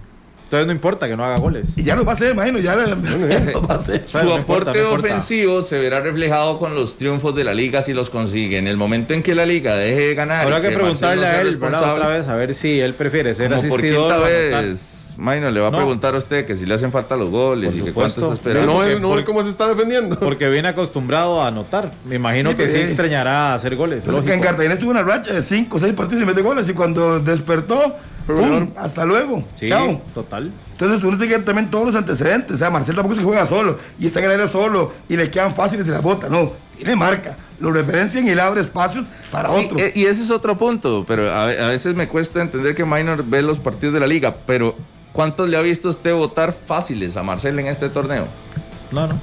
Entonces 0.54 0.66
no 0.68 0.72
importa 0.72 1.08
que 1.08 1.16
no 1.16 1.24
haga 1.24 1.38
goles. 1.38 1.76
Y 1.76 1.82
ya 1.82 1.96
lo 1.96 2.04
va 2.04 2.12
a 2.12 2.14
hacer, 2.14 2.32
imagino. 2.32 2.60
Ya 2.60 2.76
lo, 2.76 2.86
lo 2.86 3.66
va 3.66 3.74
a 3.74 3.78
hacer. 3.78 4.06
Su 4.06 4.18
no 4.18 4.34
aporte 4.34 4.40
importa, 4.40 4.72
no 4.72 4.78
importa. 4.78 5.06
ofensivo 5.08 5.62
se 5.62 5.78
verá 5.80 6.00
reflejado 6.00 6.60
con 6.60 6.76
los 6.76 6.96
triunfos 6.96 7.34
de 7.34 7.42
la 7.42 7.54
liga 7.54 7.82
si 7.82 7.92
los 7.92 8.08
consigue. 8.08 8.58
En 8.58 8.68
el 8.68 8.76
momento 8.76 9.14
en 9.14 9.24
que 9.24 9.34
la 9.34 9.46
liga 9.46 9.74
deje 9.74 10.00
de 10.08 10.14
ganar. 10.14 10.44
Habrá 10.44 10.60
que 10.60 10.68
Marcel 10.68 10.80
preguntarle 10.80 11.22
no 11.22 11.26
a 11.26 11.40
él 11.40 11.58
otra 11.58 12.08
vez 12.08 12.28
a 12.28 12.36
ver 12.36 12.54
si 12.54 12.78
él 12.78 12.94
prefiere 12.94 13.34
ser 13.34 13.48
como 13.50 13.62
por 13.62 13.80
asistidor 13.80 14.12
quinta 14.12 14.18
vez, 14.28 14.93
Maino, 15.16 15.50
le 15.50 15.60
va 15.60 15.68
a 15.68 15.70
No. 15.70 15.76
preguntar 15.78 16.14
a 16.14 16.18
usted 16.18 16.44
que 16.46 16.56
si 16.56 16.66
le 16.66 16.74
hacen 16.74 16.90
falta 16.90 17.16
los 17.16 17.30
goles 17.30 17.70
Por 17.70 17.78
y 17.78 17.82
que 17.82 17.88
supuesto. 17.90 18.20
cuánto 18.20 18.34
está 18.34 18.48
esperando. 18.50 18.82
no, 18.84 18.98
no 19.00 19.08
porque- 19.10 19.24
cómo 19.24 19.42
se 19.44 19.50
está 19.50 19.68
defendiendo. 19.68 20.18
Porque 20.18 20.48
viene 20.48 20.68
acostumbrado 20.68 21.40
a 21.42 21.48
anotar. 21.48 21.90
Me 22.04 22.16
imagino 22.16 22.50
Sí, 22.50 22.56
que 22.56 22.66
sí 22.68 22.74
pero- 22.74 22.86
extrañará 22.86 23.52
a 23.52 23.54
hacer 23.54 23.76
goles. 23.76 24.04
Porque 24.04 24.32
en. 24.32 24.40
Cartagena 24.40 24.74
estuvo 24.74 24.90
una 24.90 25.02
racha 25.02 25.32
de 25.32 25.42
5 25.42 25.76
o 25.76 25.80
6 25.80 25.92
partidos 25.92 26.22
y 26.22 26.26
mete 26.26 26.42
goles. 26.42 26.68
Y 26.68 26.74
cuando 26.74 27.20
despertó, 27.20 27.96
¡pum! 28.26 28.70
Hasta 28.76 29.04
luego. 29.04 29.44
Sí, 29.54 29.68
Chao. 29.68 30.02
total. 30.14 30.50
Entonces 30.72 31.02
uno 31.04 31.16
tiene 31.16 31.28
que 31.32 31.36
ver 31.36 31.44
también 31.44 31.70
todos 31.70 31.86
los 31.86 31.94
antecedentes. 31.94 32.56
O 32.56 32.58
sea, 32.58 32.70
Marcel 32.70 32.94
tampoco 32.96 33.14
se 33.14 33.22
juega 33.22 33.46
solo 33.46 33.78
y 33.98 34.06
está 34.08 34.18
en 34.18 34.26
el 34.26 34.32
área 34.32 34.48
solo 34.48 34.92
y 35.08 35.16
le 35.16 35.30
quedan 35.30 35.54
fáciles 35.54 35.86
y 35.86 35.90
la 35.90 36.00
bota. 36.00 36.28
No, 36.28 36.52
tiene 36.76 36.96
marca. 36.96 37.36
Lo 37.60 37.70
referencian 37.70 38.26
y 38.26 38.34
le 38.34 38.40
abre 38.42 38.60
espacios 38.60 39.06
para 39.30 39.48
Sí, 39.50 39.64
otro. 39.66 39.78
eh, 39.78 39.92
y 39.94 40.06
ese 40.06 40.24
es 40.24 40.30
otro 40.32 40.56
punto, 40.56 41.04
pero 41.06 41.30
a, 41.30 41.44
a 41.44 41.68
veces 41.68 41.94
me 41.94 42.08
cuesta 42.08 42.42
entender 42.42 42.74
que 42.74 42.84
Minor 42.84 43.24
ve 43.24 43.42
los 43.42 43.60
partidos 43.60 43.94
de 43.94 44.00
la 44.00 44.08
liga, 44.08 44.34
pero 44.44 44.74
¿cuántos 45.14 45.48
le 45.48 45.56
ha 45.56 45.62
visto 45.62 45.88
usted 45.88 46.12
votar 46.12 46.52
fáciles 46.52 47.16
a 47.16 47.22
Marcel 47.22 47.58
en 47.58 47.68
este 47.68 47.88
torneo? 47.88 48.26
No, 48.92 49.06
no. 49.06 49.18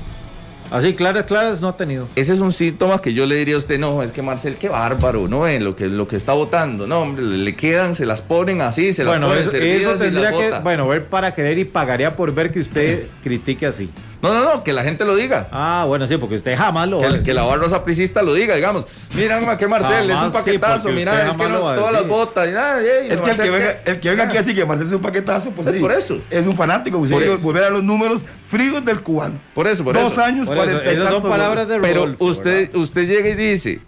Así, 0.72 0.94
claras, 0.94 1.26
claras 1.26 1.60
no 1.60 1.68
ha 1.68 1.76
tenido. 1.76 2.08
Ese 2.16 2.32
es 2.32 2.40
un 2.40 2.54
síntoma 2.54 3.02
que 3.02 3.14
yo 3.14 3.26
le 3.26 3.36
diría 3.36 3.56
a 3.56 3.58
usted, 3.58 3.78
no, 3.78 4.02
es 4.02 4.14
que 4.14 4.22
Marcel, 4.22 4.56
qué 4.56 4.70
bárbaro, 4.70 5.28
no 5.28 5.42
ve 5.42 5.60
lo 5.60 5.76
que, 5.76 5.88
lo 5.88 6.08
que 6.08 6.16
está 6.16 6.32
votando, 6.32 6.88
no, 6.88 7.02
hombre, 7.02 7.24
le 7.24 7.56
quedan, 7.58 7.94
se 7.94 8.06
las 8.06 8.22
ponen 8.22 8.62
así, 8.62 8.94
se 8.94 9.04
las 9.04 9.12
Bueno, 9.12 9.28
ponen 9.28 9.42
eso, 9.42 9.52
servidas 9.52 9.96
eso 9.96 10.06
y 10.06 10.08
tendría 10.08 10.32
las 10.32 10.40
que, 10.40 10.46
bota. 10.46 10.60
bueno, 10.62 10.88
ver 10.88 11.08
para 11.08 11.34
querer 11.34 11.60
y 11.60 11.66
pagaría 11.66 12.16
por 12.16 12.34
ver 12.34 12.52
que 12.52 12.62
usted 12.62 13.10
critique 13.22 13.66
así. 13.68 13.90
No, 14.22 14.34
no, 14.34 14.44
no, 14.44 14.64
que 14.64 14.72
la 14.72 14.84
gente 14.84 15.04
lo 15.04 15.16
diga. 15.16 15.48
Ah, 15.52 15.86
bueno, 15.88 16.06
sí, 16.06 16.18
porque 16.18 16.36
usted 16.36 16.56
jamás 16.56 16.88
lo 16.88 17.00
que, 17.00 17.10
va 17.10 17.16
a 17.16 17.22
Que 17.22 17.34
la 17.34 17.44
barra 17.44 17.68
sapricista 17.68 18.22
lo 18.22 18.36
diga, 18.36 18.56
digamos. 18.56 18.86
Mira, 19.16 19.58
que 19.58 19.68
Marcel 19.68 20.10
es 20.10 20.18
un 20.18 20.32
paquetazo, 20.32 20.90
mira, 20.90 21.28
es 21.28 21.36
que 21.36 21.50
no, 21.50 21.60
todas 21.60 21.94
las 21.94 22.08
botas. 22.08 22.48
Y 22.48 22.52
nada, 22.52 22.82
es 22.82 23.20
que 23.20 23.32
el 23.32 23.38
que, 23.38 23.50
venga, 23.50 23.72
el 23.86 24.00
que 24.00 24.10
venga 24.10 24.24
aquí 24.26 24.38
así 24.38 24.54
que 24.54 24.66
Marcel 24.66 24.88
es 24.88 24.94
un 24.94 25.02
paquetazo, 25.02 25.52
pues 25.52 25.68
es 25.76 25.82
por 25.82 25.92
eso. 25.92 26.22
Es 26.30 26.46
un 26.46 26.56
fanático, 26.56 27.00
usted 27.00 27.40
volver 27.40 27.64
a 27.64 27.70
los 27.72 27.84
números 27.84 28.26
fríos 28.48 28.86
del 28.86 29.02
cubano. 29.02 29.40
Por 29.56 29.68
eso, 29.68 29.84
por 29.84 29.96
Dos 29.96 30.14
eso. 30.14 30.22
años, 30.22 30.48
cuarenta 30.48 30.84
Esas 30.84 31.10
son 31.10 31.24
palabras 31.24 31.68
de 31.68 31.80
Pero 31.80 32.16
usted, 32.20 32.76
usted 32.76 33.08
llega 33.08 33.30
y 33.30 33.34
dice 33.34 33.80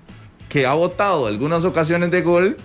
que 0.50 0.66
ha 0.66 0.74
votado 0.74 1.28
algunas 1.28 1.66
ocasiones 1.66 2.12
de 2.12 2.22
gol 2.22 2.58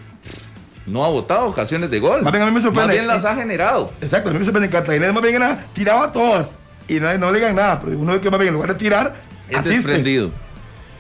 no 0.86 1.04
ha 1.04 1.08
votado 1.08 1.48
ocasiones 1.48 1.90
de 1.90 2.00
gol. 2.00 2.22
Más 2.22 2.32
bien 2.32 2.42
a 2.42 2.46
mí 2.46 2.52
me 2.52 2.62
sorprende. 2.62 2.86
Más 2.86 2.94
bien 2.94 3.06
las 3.06 3.26
ha 3.26 3.34
generado. 3.34 3.92
Exacto, 4.00 4.30
a 4.30 4.32
mí 4.32 4.38
me 4.38 4.44
sorprende. 4.46 4.70
Cartagena 4.70 5.12
más 5.12 5.22
bien 5.22 5.34
era, 5.34 5.66
tiraba 5.74 6.10
todas 6.10 6.56
y 6.89 6.99
no, 7.01 7.18
no 7.18 7.30
le 7.30 7.39
digan 7.39 7.55
nada, 7.55 7.80
pero 7.80 7.99
uno 7.99 8.12
ve 8.12 8.20
que 8.20 8.30
más 8.30 8.41
bien 8.41 8.49
en 8.49 8.55
lugar 8.55 8.72
de 8.72 8.78
tirar, 8.78 9.14
es 9.49 9.59
asiste. 9.59 9.76
desprendido. 9.76 10.30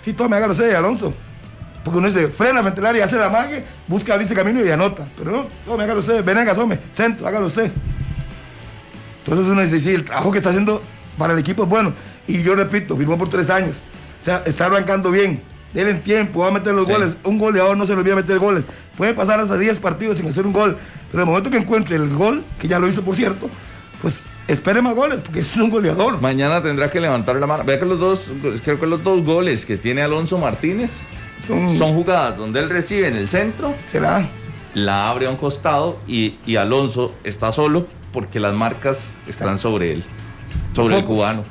Sí, 0.04 0.12
todo 0.12 0.28
me 0.28 0.36
hágalo 0.36 0.52
usted, 0.52 0.74
Alonso. 0.74 1.12
Porque 1.82 1.98
uno 1.98 2.08
dice, 2.08 2.28
frena 2.28 2.62
frente 2.62 2.80
al 2.80 2.86
área, 2.86 3.04
hace 3.04 3.16
la 3.16 3.30
magia, 3.30 3.64
busca 3.86 4.14
abrirse 4.14 4.34
camino 4.34 4.62
y 4.64 4.70
anota. 4.70 5.08
Pero 5.16 5.30
no, 5.30 5.46
no, 5.66 5.76
me 5.76 5.84
hágalo 5.84 6.00
usted, 6.00 6.22
ven 6.24 6.38
asome, 6.38 6.78
centro, 6.90 7.26
hágalo 7.26 7.46
usted. 7.46 7.70
Entonces 9.20 9.46
uno 9.46 9.62
dice, 9.62 9.80
sí, 9.80 9.94
el 9.94 10.04
trabajo 10.04 10.30
que 10.30 10.38
está 10.38 10.50
haciendo 10.50 10.82
para 11.16 11.32
el 11.32 11.38
equipo 11.38 11.64
es 11.64 11.68
bueno. 11.68 11.94
Y 12.26 12.42
yo 12.42 12.54
repito, 12.54 12.96
firmó 12.96 13.16
por 13.16 13.30
tres 13.30 13.48
años. 13.50 13.76
O 14.22 14.24
sea, 14.24 14.42
está 14.44 14.66
arrancando 14.66 15.10
bien. 15.10 15.42
Denle 15.72 15.94
tiempo, 15.94 16.40
va 16.40 16.48
a 16.48 16.50
meter 16.50 16.74
los 16.74 16.86
goles. 16.86 17.16
Un 17.24 17.38
goleador 17.38 17.76
no 17.76 17.86
se 17.86 17.92
le 17.92 18.00
olvida 18.00 18.16
meter 18.16 18.38
goles. 18.38 18.64
Puede 18.96 19.14
pasar 19.14 19.38
hasta 19.40 19.56
10 19.56 19.78
partidos 19.78 20.16
sin 20.16 20.28
hacer 20.28 20.46
un 20.46 20.52
gol. 20.52 20.76
Pero 21.10 21.22
en 21.22 21.28
el 21.28 21.32
momento 21.32 21.50
que 21.50 21.58
encuentre 21.58 21.96
el 21.96 22.08
gol, 22.14 22.44
que 22.58 22.68
ya 22.68 22.78
lo 22.78 22.88
hizo 22.88 23.02
por 23.02 23.16
cierto, 23.16 23.50
pues 24.00 24.26
espere 24.46 24.82
más 24.82 24.94
goles, 24.94 25.20
porque 25.24 25.40
es 25.40 25.56
un 25.56 25.70
goleador. 25.70 26.20
Mañana 26.20 26.62
tendrá 26.62 26.90
que 26.90 27.00
levantar 27.00 27.36
la 27.36 27.46
mano. 27.46 27.64
Vea 27.64 27.78
que 27.78 27.86
los 27.86 27.98
dos, 27.98 28.30
creo 28.64 28.80
que 28.80 28.86
los 28.86 29.02
dos 29.02 29.24
goles 29.24 29.66
que 29.66 29.76
tiene 29.76 30.02
Alonso 30.02 30.38
Martínez 30.38 31.06
son, 31.46 31.94
jugadas 31.94 32.36
donde 32.36 32.60
él 32.60 32.70
recibe 32.70 33.08
en 33.08 33.16
el 33.16 33.28
centro. 33.28 33.74
Será. 33.86 34.26
La 34.74 35.08
abre 35.08 35.26
a 35.26 35.30
un 35.30 35.36
costado 35.36 35.98
y, 36.06 36.56
Alonso 36.56 37.14
está 37.24 37.52
solo 37.52 37.86
porque 38.12 38.40
las 38.40 38.54
marcas 38.54 39.16
están 39.26 39.58
sobre 39.58 39.92
él, 39.92 40.04
sobre 40.74 40.98
el 40.98 41.04
cubano. 41.04 41.42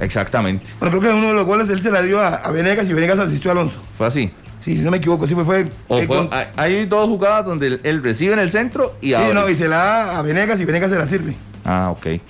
Exactamente. 0.00 0.70
Bueno, 0.78 0.98
creo 0.98 1.12
que 1.12 1.18
uno 1.18 1.28
de 1.28 1.34
los 1.34 1.46
goles 1.46 1.68
él 1.68 1.80
se 1.80 1.90
la 1.90 2.00
dio 2.00 2.20
a, 2.20 2.50
Venegas 2.50 2.88
y 2.88 2.94
Venegas 2.94 3.18
asistió 3.18 3.50
a 3.50 3.52
Alonso. 3.52 3.80
Fue 3.98 4.06
así. 4.06 4.32
Sí, 4.60 4.76
si 4.76 4.84
no 4.84 4.90
me 4.90 4.98
equivoco, 4.98 5.26
sí 5.26 5.34
fue. 5.34 5.44
fue, 5.88 6.30
hay 6.56 6.84
dos 6.84 7.08
jugadas 7.08 7.46
donde 7.46 7.80
él, 7.82 8.02
recibe 8.02 8.34
en 8.34 8.40
el 8.40 8.50
centro 8.50 8.94
y 9.00 9.14
Sí, 9.14 9.20
no, 9.32 9.48
y 9.48 9.54
se 9.54 9.68
la 9.68 9.76
da 9.76 10.18
a 10.18 10.22
Venegas 10.22 10.60
y 10.60 10.64
Venegas 10.64 10.90
se 10.90 10.98
la 10.98 11.06
sirve. 11.06 11.34
Ah, 11.70 11.90
ok. 11.90 12.20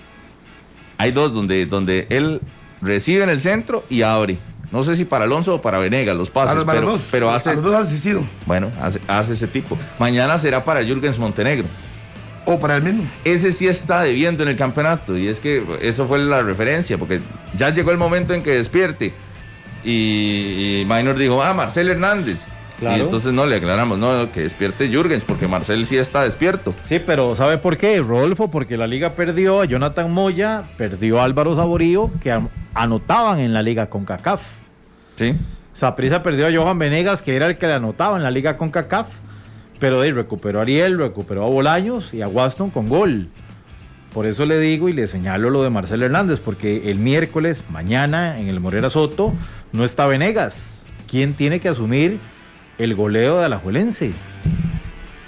Hay 0.99 1.13
dos 1.13 1.33
donde, 1.33 1.65
donde 1.65 2.07
él 2.11 2.43
recibe 2.83 3.25
en 3.25 3.31
el 3.31 3.41
centro 3.41 3.85
y 3.89 4.03
abre. 4.03 4.37
No 4.71 4.83
sé 4.83 4.97
si 4.97 5.07
para 5.07 5.25
Alonso 5.25 5.55
o 5.55 5.63
para 5.63 5.79
Venegas 5.79 6.15
los 6.15 6.29
pases. 6.29 6.63
Para, 6.63 6.79
pero, 6.79 6.93
dos, 6.93 7.09
pero 7.11 7.31
hace. 7.31 7.55
los 7.55 7.63
dos 7.63 7.75
ha 7.75 7.79
asistido. 7.79 8.23
Bueno, 8.45 8.71
hace, 8.79 9.33
ese 9.33 9.47
tipo. 9.47 9.79
Mañana 9.99 10.37
será 10.37 10.63
para 10.63 10.85
Jürgens 10.85 11.19
Montenegro. 11.19 11.65
O 12.45 12.61
para 12.61 12.77
el 12.77 12.83
mismo. 12.83 13.05
Ese 13.25 13.51
sí 13.51 13.67
está 13.67 14.03
debiendo 14.03 14.43
en 14.43 14.51
el 14.51 14.57
campeonato. 14.57 15.17
Y 15.17 15.29
es 15.29 15.41
que 15.41 15.65
eso 15.81 16.07
fue 16.07 16.19
la 16.19 16.43
referencia, 16.43 16.99
porque 16.99 17.21
ya 17.57 17.71
llegó 17.71 17.93
el 17.93 17.99
momento 17.99 18.35
en 18.35 18.43
que 18.43 18.51
despierte. 18.51 19.15
Y, 19.83 20.83
y 20.83 20.87
Minor 20.87 21.17
dijo, 21.17 21.43
ah, 21.43 21.55
Marcel 21.55 21.89
Hernández. 21.89 22.47
Y 22.81 23.01
entonces 23.01 23.33
no 23.33 23.47
le 23.47 23.57
aclaramos, 23.57 23.99
no, 23.99 24.33
que 24.33 24.43
despierte 24.43 24.89
Jürgens, 24.89 25.25
porque 25.25 25.47
Marcel 25.47 25.85
sí 25.85 25.97
está 25.97 26.23
despierto. 26.23 26.75
Sí, 26.81 27.01
pero 27.05 27.37
¿sabe 27.37 27.59
por 27.59 27.77
qué, 27.77 28.01
Rodolfo? 28.01 28.51
Porque 28.51 28.77
la 28.77 28.87
liga 28.87 29.15
perdió 29.15 29.61
a 29.61 29.67
Jonathan 29.67 30.11
Moya, 30.11 30.65
perdió 30.77 31.21
a 31.21 31.25
Álvaro 31.25 31.55
Saborío, 31.55 32.11
que 32.21 32.39
anotaban 32.75 33.41
en 33.41 33.53
la 33.53 33.63
liga 33.63 33.91
con 33.91 34.05
CACAF. 34.05 34.43
Sí. 35.17 35.35
Saprisa 35.75 36.23
perdió 36.23 36.47
a 36.47 36.51
Johan 36.53 36.79
Venegas, 36.79 37.23
que 37.23 37.37
era 37.37 37.47
el 37.47 37.59
que 37.59 37.67
le 37.67 37.75
anotaba 37.75 38.17
en 38.17 38.23
la 38.23 38.31
liga 38.31 38.57
con 38.57 38.71
CACAF. 38.71 39.09
Pero 39.79 40.01
ahí 40.01 40.13
recuperó 40.13 40.59
a 40.59 40.63
Ariel, 40.63 40.99
recuperó 40.99 41.45
a 41.45 41.49
Bolaños 41.49 42.13
y 42.13 42.23
a 42.23 42.29
Waston 42.29 42.71
con 42.71 42.89
gol. 42.89 43.29
Por 44.13 44.27
eso 44.27 44.45
le 44.45 44.59
digo 44.59 44.89
y 44.89 44.93
le 44.93 45.07
señalo 45.07 45.51
lo 45.51 45.63
de 45.63 45.71
Marcel 45.71 46.03
Hernández, 46.03 46.41
porque 46.41 46.91
el 46.91 46.99
miércoles, 46.99 47.65
mañana, 47.71 48.39
en 48.39 48.49
el 48.49 48.59
Morera 48.59 48.91
Soto, 48.91 49.33
no 49.73 49.85
está 49.85 50.07
Venegas. 50.07 50.87
¿Quién 51.09 51.35
tiene 51.35 51.61
que 51.61 51.69
asumir 51.69 52.21
el 52.81 52.95
goleo 52.95 53.39
de 53.39 53.45
Alajuelense. 53.45 54.13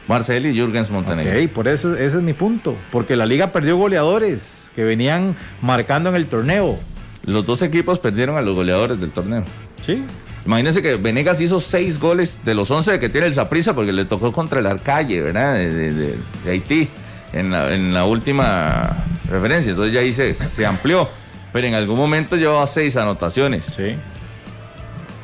Marcel 0.08 0.46
y 0.46 0.54
Jürgens 0.54 0.90
Montenegro. 0.90 1.38
Ok, 1.38 1.48
por 1.50 1.68
eso 1.68 1.94
ese 1.94 2.16
es 2.16 2.22
mi 2.22 2.32
punto. 2.32 2.76
Porque 2.90 3.14
la 3.14 3.26
liga 3.26 3.50
perdió 3.50 3.76
goleadores 3.76 4.72
que 4.74 4.84
venían 4.84 5.36
marcando 5.60 6.08
en 6.08 6.16
el 6.16 6.26
torneo. 6.26 6.78
Los 7.24 7.46
dos 7.46 7.62
equipos 7.62 7.98
perdieron 7.98 8.36
a 8.36 8.42
los 8.42 8.54
goleadores 8.54 9.00
del 9.00 9.10
torneo. 9.10 9.44
Sí. 9.80 10.04
Imagínense 10.44 10.82
que 10.82 10.96
Venegas 10.96 11.40
hizo 11.40 11.60
seis 11.60 12.00
goles 12.00 12.40
de 12.44 12.54
los 12.54 12.70
once 12.70 12.98
que 12.98 13.08
tiene 13.08 13.28
el 13.28 13.34
Zaprisa 13.34 13.74
porque 13.74 13.92
le 13.92 14.04
tocó 14.04 14.32
contra 14.32 14.58
el 14.58 14.66
Arcalle, 14.66 15.20
¿verdad? 15.22 15.54
De, 15.54 16.18
Haití 16.48 16.88
en 17.32 17.94
la, 17.94 18.04
última 18.04 19.04
referencia. 19.30 19.70
Entonces 19.70 19.94
ya 19.94 20.00
ahí 20.00 20.12
se, 20.12 20.34
se 20.34 20.66
amplió. 20.66 21.08
Pero 21.52 21.66
en 21.66 21.74
algún 21.74 21.96
momento 21.96 22.36
llevaba 22.36 22.66
seis 22.66 22.96
anotaciones. 22.96 23.66
Sí. 23.66 23.94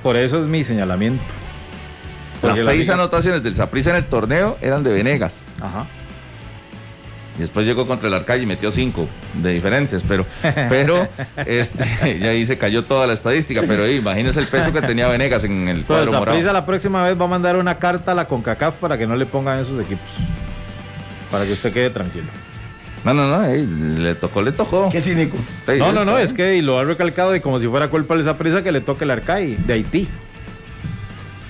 Por 0.03 0.17
eso 0.17 0.41
es 0.41 0.47
mi 0.47 0.63
señalamiento. 0.63 1.25
Las 2.43 2.59
seis 2.61 2.89
anotaciones 2.89 3.43
del 3.43 3.57
Saprissa 3.57 3.91
en 3.91 3.97
el 3.97 4.07
torneo 4.07 4.57
eran 4.61 4.83
de 4.83 4.93
Venegas. 4.93 5.43
Ajá. 5.61 5.87
Y 7.39 7.43
después 7.43 7.65
llegó 7.67 7.87
contra 7.87 8.09
el 8.09 8.15
Arcalle 8.15 8.43
y 8.43 8.47
metió 8.47 8.73
cinco 8.73 9.07
de 9.35 9.53
diferentes, 9.53 10.03
pero, 10.07 10.27
pero 10.69 11.07
este, 11.47 12.19
ya 12.21 12.31
ahí 12.31 12.45
se 12.45 12.59
cayó 12.59 12.85
toda 12.85 13.07
la 13.07 13.13
estadística. 13.13 13.63
Pero 13.67 13.89
imagínese 13.89 14.41
el 14.41 14.49
peso 14.49 14.73
que 14.73 14.83
tenía 14.83 15.07
Venegas 15.07 15.45
en 15.45 15.69
el 15.69 15.85
cuadro 15.85 16.11
pues 16.11 16.19
morado. 16.19 16.53
la 16.53 16.67
próxima 16.67 17.05
vez 17.05 17.19
va 17.19 17.27
a 17.27 17.29
mandar 17.29 17.57
una 17.57 17.79
carta 17.79 18.13
a 18.13 18.15
la 18.17 18.27
CONCACAF 18.27 18.79
para 18.79 18.99
que 18.99 19.07
no 19.07 19.15
le 19.15 19.25
pongan 19.25 19.61
esos 19.61 19.79
equipos. 19.81 20.09
Para 21.31 21.45
que 21.45 21.53
usted 21.53 21.73
quede 21.73 21.91
tranquilo. 21.91 22.27
No, 23.05 23.15
no, 23.15 23.29
no, 23.29 23.47
le 23.47 24.17
tocó, 24.17 24.43
le 24.43 24.51
tocó. 24.51 24.89
Qué 24.91 25.01
cínico. 25.01 25.37
No, 25.79 25.93
no, 25.93 26.05
no, 26.05 26.19
es 26.19 26.33
que 26.33 26.57
y 26.57 26.63
lo 26.63 26.81
ha 26.81 26.85
recalcado 26.85 27.37
y 27.37 27.41
como 27.41 27.61
si 27.61 27.69
fuera 27.69 27.89
culpa 27.89 28.17
de 28.17 28.23
esa 28.23 28.37
prisa 28.37 28.65
que 28.65 28.73
le 28.73 28.81
toque 28.81 29.05
el 29.05 29.13
Arcalle 29.13 29.57
de 29.65 29.75
Haití. 29.75 30.09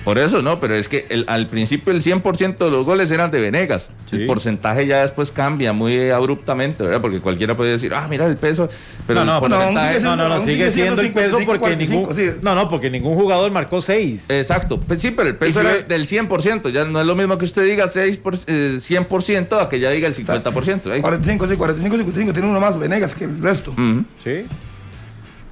Por 0.09 0.17
eso 0.17 0.41
no, 0.41 0.59
pero 0.59 0.73
es 0.73 0.87
que 0.87 1.05
el, 1.11 1.23
al 1.27 1.45
principio 1.45 1.93
el 1.93 2.01
100% 2.01 2.57
de 2.57 2.71
los 2.71 2.83
goles 2.83 3.11
eran 3.11 3.29
de 3.29 3.39
Venegas. 3.39 3.91
El 4.11 4.25
porcentaje 4.25 4.87
ya 4.87 5.03
después 5.03 5.31
cambia 5.31 5.71
muy 5.71 6.09
abruptamente, 6.09 6.83
¿verdad? 6.83 6.99
Porque 6.99 7.19
cualquiera 7.19 7.55
puede 7.55 7.73
decir, 7.73 7.93
ah, 7.93 8.07
mira 8.09 8.25
el 8.25 8.35
peso. 8.35 8.67
Pero 9.05 9.23
no, 9.23 9.39
no, 9.39 9.71
no, 9.71 10.15
no, 10.15 10.29
no, 10.29 10.41
sigue 10.41 10.71
siendo 10.71 11.03
el 11.03 11.13
peso 11.13 11.37
porque 11.45 11.75
ningún. 11.75 12.09
No, 12.41 12.55
no, 12.55 12.67
porque 12.71 12.89
ningún 12.89 13.13
jugador 13.13 13.51
marcó 13.51 13.83
6. 13.83 14.31
Exacto. 14.31 14.79
Pues 14.79 14.99
sí, 14.99 15.11
pero 15.11 15.29
el 15.29 15.35
peso 15.35 15.61
era 15.61 15.83
del 15.83 16.07
100%. 16.07 16.71
Ya 16.71 16.85
no 16.85 16.99
es 16.99 17.05
lo 17.05 17.13
mismo 17.13 17.37
que 17.37 17.45
usted 17.45 17.63
diga 17.65 17.87
6 17.87 18.17
por, 18.17 18.33
100% 18.33 19.29
eh, 19.29 19.61
a 19.61 19.69
que 19.69 19.79
ya 19.79 19.91
diga 19.91 20.07
el 20.07 20.15
50%. 20.15 20.91
¿eh? 20.91 21.01
45, 21.01 21.47
sí, 21.47 21.55
45, 21.55 21.97
55. 21.97 22.33
Tiene 22.33 22.47
uno 22.49 22.59
más 22.59 22.79
Venegas 22.79 23.13
que 23.13 23.25
el 23.25 23.39
resto. 23.43 23.75
Sí. 24.23 24.47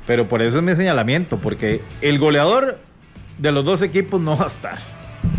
Pero 0.08 0.28
por 0.28 0.42
eso 0.42 0.58
es 0.58 0.64
mi 0.64 0.76
señalamiento, 0.76 1.38
porque 1.38 1.82
el 2.02 2.18
goleador 2.18 2.87
de 3.38 3.52
los 3.52 3.64
dos 3.64 3.82
equipos 3.82 4.20
no 4.20 4.36
va 4.38 4.46
a 4.46 4.48
estar. 4.48 4.78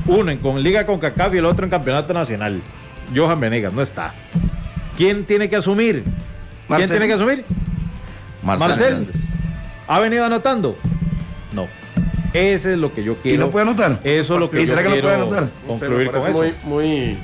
Uno 0.07 0.31
en 0.31 0.39
con 0.39 0.63
Liga 0.63 0.87
con 0.87 0.99
CACAF 0.99 1.35
y 1.35 1.39
el 1.39 1.45
otro 1.45 1.65
en 1.65 1.71
Campeonato 1.71 2.13
Nacional. 2.13 2.61
Johan 3.15 3.41
Venegas 3.41 3.73
no 3.73 3.83
está. 3.83 4.15
¿Quién 4.97 5.25
tiene 5.25 5.49
que 5.49 5.57
asumir? 5.57 6.05
¿Quién 6.69 6.89
tiene 6.89 7.07
que 7.07 7.13
asumir? 7.15 7.45
Marcel. 8.43 9.09
¿Ha 9.87 10.01
venido 10.01 10.25
anotando? 10.25 10.77
No. 11.53 11.69
Ese 12.33 12.73
es 12.75 12.79
lo 12.79 12.93
que 12.93 13.03
yo 13.03 13.17
quiero. 13.17 13.37
¿Y 13.37 13.39
no 13.39 13.51
puede 13.51 13.67
anotar? 13.67 14.01
Eso 14.05 14.35
es 14.35 14.41
lo 14.41 14.51
que 14.51 14.61
yo 14.61 14.67
será 14.67 14.83
que 14.83 14.91
no 14.91 15.01
puede 15.01 15.15
anotar? 15.15 15.49
concluir 15.67 16.11
con 16.11 16.21
eso. 16.21 16.33
Muy, 16.33 16.55
muy 16.65 17.19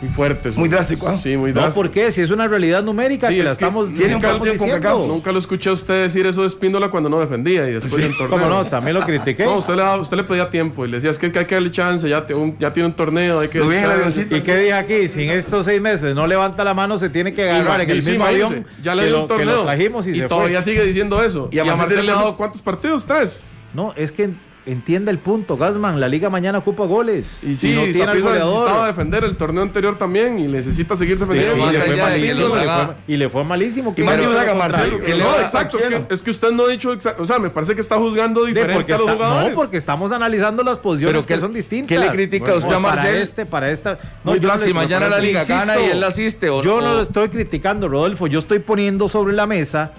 muy 0.00 0.10
fuerte. 0.10 0.50
Muy 0.52 0.68
drástico. 0.68 1.08
¿ah? 1.08 1.16
Sí, 1.16 1.36
muy 1.36 1.52
drástico. 1.52 1.82
No, 1.82 1.88
¿por 1.88 1.90
qué? 1.90 2.12
Si 2.12 2.20
es 2.20 2.30
una 2.30 2.46
realidad 2.46 2.82
numérica 2.82 3.28
que 3.28 3.42
la 3.42 3.52
estamos, 3.52 3.92
tiene 3.94 4.12
nunca, 4.14 4.38
diciendo. 4.38 5.06
Nunca 5.08 5.32
lo 5.32 5.38
escuché 5.38 5.70
a 5.70 5.72
usted 5.72 6.02
decir 6.02 6.26
eso 6.26 6.42
de 6.42 6.46
Espíndola 6.46 6.90
cuando 6.90 7.08
no 7.08 7.18
defendía 7.18 7.68
y 7.68 7.72
después 7.74 8.04
sí. 8.04 8.12
torneo. 8.16 8.28
¿Cómo 8.28 8.48
no? 8.48 8.64
También 8.66 8.94
lo 8.94 9.04
critiqué. 9.04 9.44
No, 9.44 9.56
usted 9.56 9.74
le, 9.74 9.98
usted 9.98 10.16
le 10.16 10.24
pedía 10.24 10.50
tiempo 10.50 10.84
y 10.84 10.88
le 10.88 10.96
decía, 10.98 11.10
es 11.10 11.18
que 11.18 11.26
hay 11.26 11.46
que 11.46 11.54
darle 11.54 11.70
chance, 11.70 12.08
ya, 12.08 12.26
ya 12.58 12.72
tiene 12.72 12.88
un 12.88 12.94
torneo, 12.94 13.40
hay 13.40 13.48
que... 13.48 13.58
¿Y 13.58 14.40
qué 14.40 14.56
dije 14.56 14.72
aquí? 14.72 15.08
Si 15.08 15.24
en 15.24 15.30
estos 15.30 15.66
seis 15.66 15.80
meses 15.80 16.14
no 16.14 16.26
levanta 16.26 16.62
la 16.64 16.74
mano, 16.74 16.98
se 16.98 17.10
tiene 17.10 17.34
que 17.34 17.50
agarrar 17.50 17.80
en 17.80 17.90
el 17.90 18.02
mismo 18.02 18.24
avión 18.24 18.66
ya 18.82 18.94
le 18.94 19.06
dio 19.06 19.22
un 19.22 19.28
torneo. 19.28 19.64
trajimos 19.64 20.06
y, 20.06 20.20
todavía 20.22 20.62
sigue 20.62 20.84
diciendo 20.84 21.22
eso. 21.22 21.48
¿Y, 21.52 21.58
a 21.58 21.64
Marcel 21.64 22.06
le 22.06 22.12
ha 22.12 22.16
dado 22.16 22.36
cuántos 22.36 22.62
partidos? 22.62 23.06
¿Tres? 23.06 23.44
No, 23.74 23.92
es 23.96 24.12
que 24.12 24.30
Entienda 24.68 25.10
el 25.10 25.18
punto, 25.18 25.56
Gasman. 25.56 25.98
La 25.98 26.08
liga 26.08 26.28
mañana 26.28 26.58
ocupa 26.58 26.84
goles. 26.84 27.42
Y 27.42 27.54
si 27.54 27.74
no 27.74 27.84
tiene 27.84 28.02
al 28.02 28.20
goleador. 28.20 28.54
necesitaba 28.54 28.86
defender 28.86 29.24
el 29.24 29.34
torneo 29.34 29.62
anterior 29.62 29.96
también 29.96 30.38
y 30.38 30.46
necesita 30.46 30.94
seguir 30.94 31.18
defendiendo. 31.18 31.56
y, 31.56 31.72
le 31.72 31.80
fue 31.80 31.96
malísimo, 31.96 32.94
y, 33.06 33.16
le 33.16 33.28
fue 33.30 33.44
malísimo. 33.44 33.94
Y 33.96 34.02
más 34.02 34.18
No, 34.18 35.40
exacto. 35.40 35.78
Es 35.78 35.84
que, 35.86 36.14
es 36.14 36.22
que, 36.22 36.30
usted 36.30 36.50
no 36.50 36.66
ha 36.66 36.68
dicho. 36.68 36.94
O 37.18 37.24
sea, 37.24 37.38
me 37.38 37.48
parece 37.48 37.74
que 37.74 37.80
está 37.80 37.96
juzgando 37.96 38.44
diferente 38.44 38.92
a 38.92 38.98
los 38.98 39.10
jugadores. 39.10 39.48
No, 39.48 39.54
porque 39.54 39.78
estamos 39.78 40.12
analizando 40.12 40.62
las 40.62 40.76
posiciones 40.78 41.26
que, 41.26 41.38
son 41.38 41.54
distintas. 41.54 41.88
¿Qué 41.88 41.98
le 41.98 42.12
critica 42.12 42.54
usted 42.54 42.74
a 42.74 42.78
Marcel? 42.78 43.06
Para 43.06 43.22
este, 43.22 43.46
para 43.46 43.70
esta. 43.70 43.98
No, 44.22 44.36
yo 44.36 44.54
si 44.58 44.74
mañana 44.74 45.08
la 45.08 45.18
liga 45.18 45.44
gana 45.44 45.80
y 45.80 45.90
él 45.92 46.04
asiste. 46.04 46.48
yo 46.48 46.82
no 46.82 46.92
lo 46.92 47.00
estoy 47.00 47.30
criticando, 47.30 47.88
Rodolfo. 47.88 48.26
Yo 48.26 48.38
estoy 48.38 48.58
poniendo 48.58 49.08
sobre 49.08 49.32
la 49.32 49.46
mesa 49.46 49.94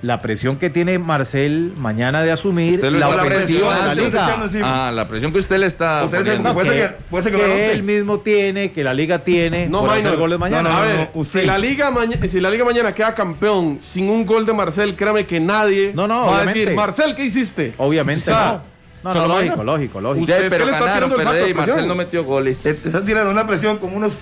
la 0.00 0.20
presión 0.20 0.56
que 0.56 0.70
tiene 0.70 0.98
Marcel 0.98 1.72
mañana 1.76 2.22
de 2.22 2.30
asumir 2.30 2.82
la, 2.82 3.08
la 3.08 3.22
presión 3.24 3.74
de 3.74 3.82
la 3.82 3.94
liga. 3.94 4.48
Ah, 4.62 4.92
la 4.92 5.08
presión 5.08 5.32
que 5.32 5.38
usted 5.38 5.58
le 5.58 5.66
está 5.66 6.04
usted 6.04 6.18
poniendo. 6.18 6.54
Puede 6.54 6.70
que, 6.70 6.88
puede 7.10 7.24
ser 7.24 7.32
que, 7.32 7.38
que 7.38 7.72
él 7.72 7.82
mismo 7.82 8.20
tiene, 8.20 8.70
que 8.70 8.84
la 8.84 8.94
liga 8.94 9.24
tiene 9.24 9.68
no, 9.68 9.80
por 9.80 9.90
hacer 9.90 10.16
goles 10.16 10.38
mañana. 10.38 10.70
No, 10.70 10.84
no, 10.84 11.10
no, 11.14 11.24
si, 11.24 11.42
la 11.42 11.58
liga 11.58 11.92
si 12.28 12.40
la 12.40 12.50
liga 12.50 12.64
mañana 12.64 12.94
queda 12.94 13.14
campeón 13.14 13.78
sin 13.80 14.08
un 14.08 14.24
gol 14.24 14.46
de 14.46 14.52
Marcel, 14.52 14.94
créame 14.94 15.26
que 15.26 15.40
nadie 15.40 15.92
no, 15.94 16.06
no, 16.06 16.26
va 16.26 16.42
a 16.42 16.44
decir, 16.44 16.74
Marcel, 16.74 17.14
¿qué 17.14 17.24
hiciste? 17.24 17.74
Obviamente 17.78 18.30
no. 18.30 18.78
No, 19.02 19.14
no, 19.14 19.26
lógico, 19.28 19.62
lógico, 19.62 20.00
lógico. 20.00 20.22
Usted, 20.24 20.50
pero 20.50 20.64
le 20.64 20.72
está 20.72 20.94
tirando 20.94 21.16
el 21.16 21.50
y 21.50 21.54
Marcel 21.54 21.86
no 21.86 21.94
metió 21.94 22.24
goles. 22.24 22.66
Está 22.66 23.04
tirando 23.04 23.30
una 23.30 23.46
presión 23.46 23.78
como 23.78 23.96
unos 23.96 24.14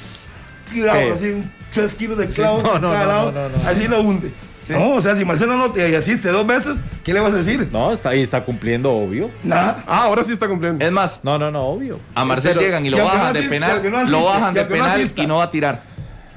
clavos, 0.70 1.16
así, 1.16 1.42
3 1.72 1.94
kilos 1.94 2.18
de 2.18 2.28
clavos 2.28 2.62
no, 2.62 2.78
no, 2.78 2.92
no, 2.92 3.32
no, 3.32 3.56
así 3.66 3.88
lo 3.88 4.00
hunde. 4.00 4.30
No, 4.68 4.94
o 4.94 5.00
sea, 5.00 5.14
si 5.14 5.24
Marcelo 5.24 5.56
no 5.56 5.70
te 5.70 5.96
asiste 5.96 6.28
dos 6.28 6.46
veces, 6.46 6.80
¿qué 7.04 7.14
le 7.14 7.20
vas 7.20 7.32
a 7.32 7.36
decir? 7.36 7.68
No, 7.70 7.92
está 7.92 8.10
ahí, 8.10 8.22
está 8.22 8.44
cumpliendo, 8.44 8.92
obvio. 8.92 9.30
Nada. 9.42 9.84
Ah, 9.86 10.04
ahora 10.04 10.24
sí 10.24 10.32
está 10.32 10.48
cumpliendo. 10.48 10.84
Es 10.84 10.90
más, 10.90 11.24
no, 11.24 11.38
no, 11.38 11.50
no, 11.50 11.62
obvio. 11.62 12.00
A 12.14 12.24
Marcelo 12.24 12.60
llegan 12.60 12.84
y 12.84 12.90
lo 12.90 13.04
bajan 13.04 13.32
de 13.32 13.42
penal, 13.42 13.82
lo 14.10 14.24
bajan 14.24 14.54
de 14.54 14.64
penal 14.64 15.10
y 15.14 15.26
no 15.26 15.36
va 15.36 15.44
a 15.44 15.50
tirar. 15.50 15.82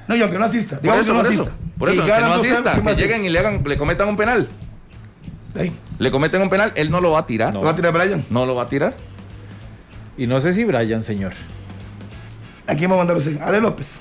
No, 0.08 0.16
y 0.16 0.22
aunque 0.22 0.38
no 0.40 0.46
asista, 0.46 0.80
por 0.80 0.98
eso, 0.98 1.14
no 1.14 1.20
asista. 1.22 1.52
Por 1.78 1.90
eso, 1.90 2.06
que 2.06 2.12
no 2.12 2.34
asista, 2.34 2.82
que 2.82 2.96
lleguen 2.96 3.26
y 3.26 3.30
le 3.30 3.40
hagan, 3.40 3.64
le 3.66 3.78
cometan 3.78 4.10
un 4.10 4.18
penal. 4.18 4.48
Le 5.98 6.12
cometen 6.12 6.42
un 6.42 6.50
penal, 6.50 6.72
él 6.76 6.90
no 6.90 7.02
lo 7.02 7.12
va 7.12 7.20
a 7.20 7.26
tirar. 7.26 7.54
¿Lo 7.54 7.62
va 7.62 7.72
a 7.72 7.76
tirar 7.76 7.92
Brian? 7.92 8.24
No 8.30 8.46
lo 8.46 8.56
va 8.56 8.64
a 8.64 8.68
tirar. 8.68 8.94
Y 10.18 10.28
no 10.28 10.40
sé 10.40 10.54
si 10.54 10.64
Brian, 10.64 11.04
señor. 11.04 11.34
¿A 12.68 12.76
quién 12.76 12.90
va 12.92 12.96
a 12.96 12.98
mandar 13.00 13.18
usted? 13.18 13.42
Ale 13.42 13.60
López. 13.60 13.98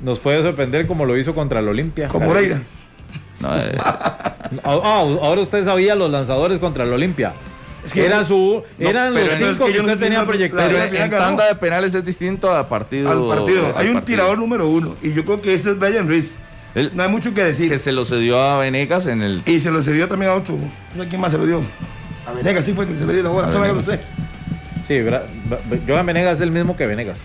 Nos 0.00 0.20
puede 0.20 0.42
sorprender 0.42 0.86
como 0.86 1.04
lo 1.04 1.16
hizo 1.16 1.34
contra 1.34 1.60
el 1.60 1.68
Olimpia. 1.68 2.08
Como 2.08 2.26
Moreira. 2.26 2.56
Eh. 2.56 3.78
Ah, 4.64 5.04
ahora 5.20 5.42
usted 5.42 5.62
sabía 5.64 5.94
los 5.94 6.10
lanzadores 6.10 6.58
contra 6.58 6.84
el 6.84 6.92
Olimpia. 6.92 7.34
Es 7.84 7.92
que 7.92 8.06
era 8.06 8.24
su, 8.24 8.62
eran 8.78 9.12
los 9.12 9.22
cinco 9.34 9.66
que, 9.66 9.80
usted 9.80 9.98
tenía 9.98 10.24
proyectado. 10.24 10.70
Pero 10.70 11.04
en, 11.04 11.10
tanda 11.10 11.46
de 11.46 11.54
penales 11.54 11.94
es 11.94 12.04
distinto 12.04 12.50
a 12.50 12.66
partido. 12.66 13.10
Al 13.10 13.36
partido. 13.38 13.72
Hay 13.76 13.88
un 13.88 14.00
tirador 14.02 14.38
número 14.38 14.66
uno. 14.68 14.96
Y 15.02 15.12
yo 15.12 15.24
creo 15.24 15.42
que 15.42 15.52
este 15.52 15.70
es 15.70 15.78
Brian 15.78 16.08
Ruiz. 16.08 16.30
no 16.94 17.02
hay 17.02 17.08
mucho 17.10 17.34
que 17.34 17.44
decir. 17.44 17.68
Que 17.68 17.78
se 17.78 17.92
lo 17.92 18.06
cedió 18.06 18.40
a 18.40 18.58
Venegas 18.58 19.06
en 19.06 19.22
el. 19.22 19.42
Y 19.44 19.60
se 19.60 19.70
lo 19.70 19.82
cedió 19.82 20.08
también 20.08 20.32
a 20.32 20.34
otro. 20.34 20.56
No 20.94 21.02
sé 21.02 21.08
quién 21.08 21.20
más 21.20 21.30
se 21.30 21.38
lo 21.38 21.44
dio. 21.44 21.62
A 22.26 22.32
Venegas 22.32 22.64
sí 22.64 22.72
fue 22.72 22.86
que 22.86 22.94
se 22.94 23.04
lo 23.04 23.12
dio 23.12 23.22
la 23.22 23.30
bola. 23.30 23.50
Todavía 23.50 23.74
lo 23.74 23.82
sé. 23.82 24.00
Sí, 24.86 24.98
Johan 25.86 26.06
Venegas 26.06 26.36
es 26.36 26.42
el 26.42 26.50
mismo 26.50 26.74
que 26.74 26.86
Venegas. 26.86 27.20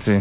Sí. 0.00 0.14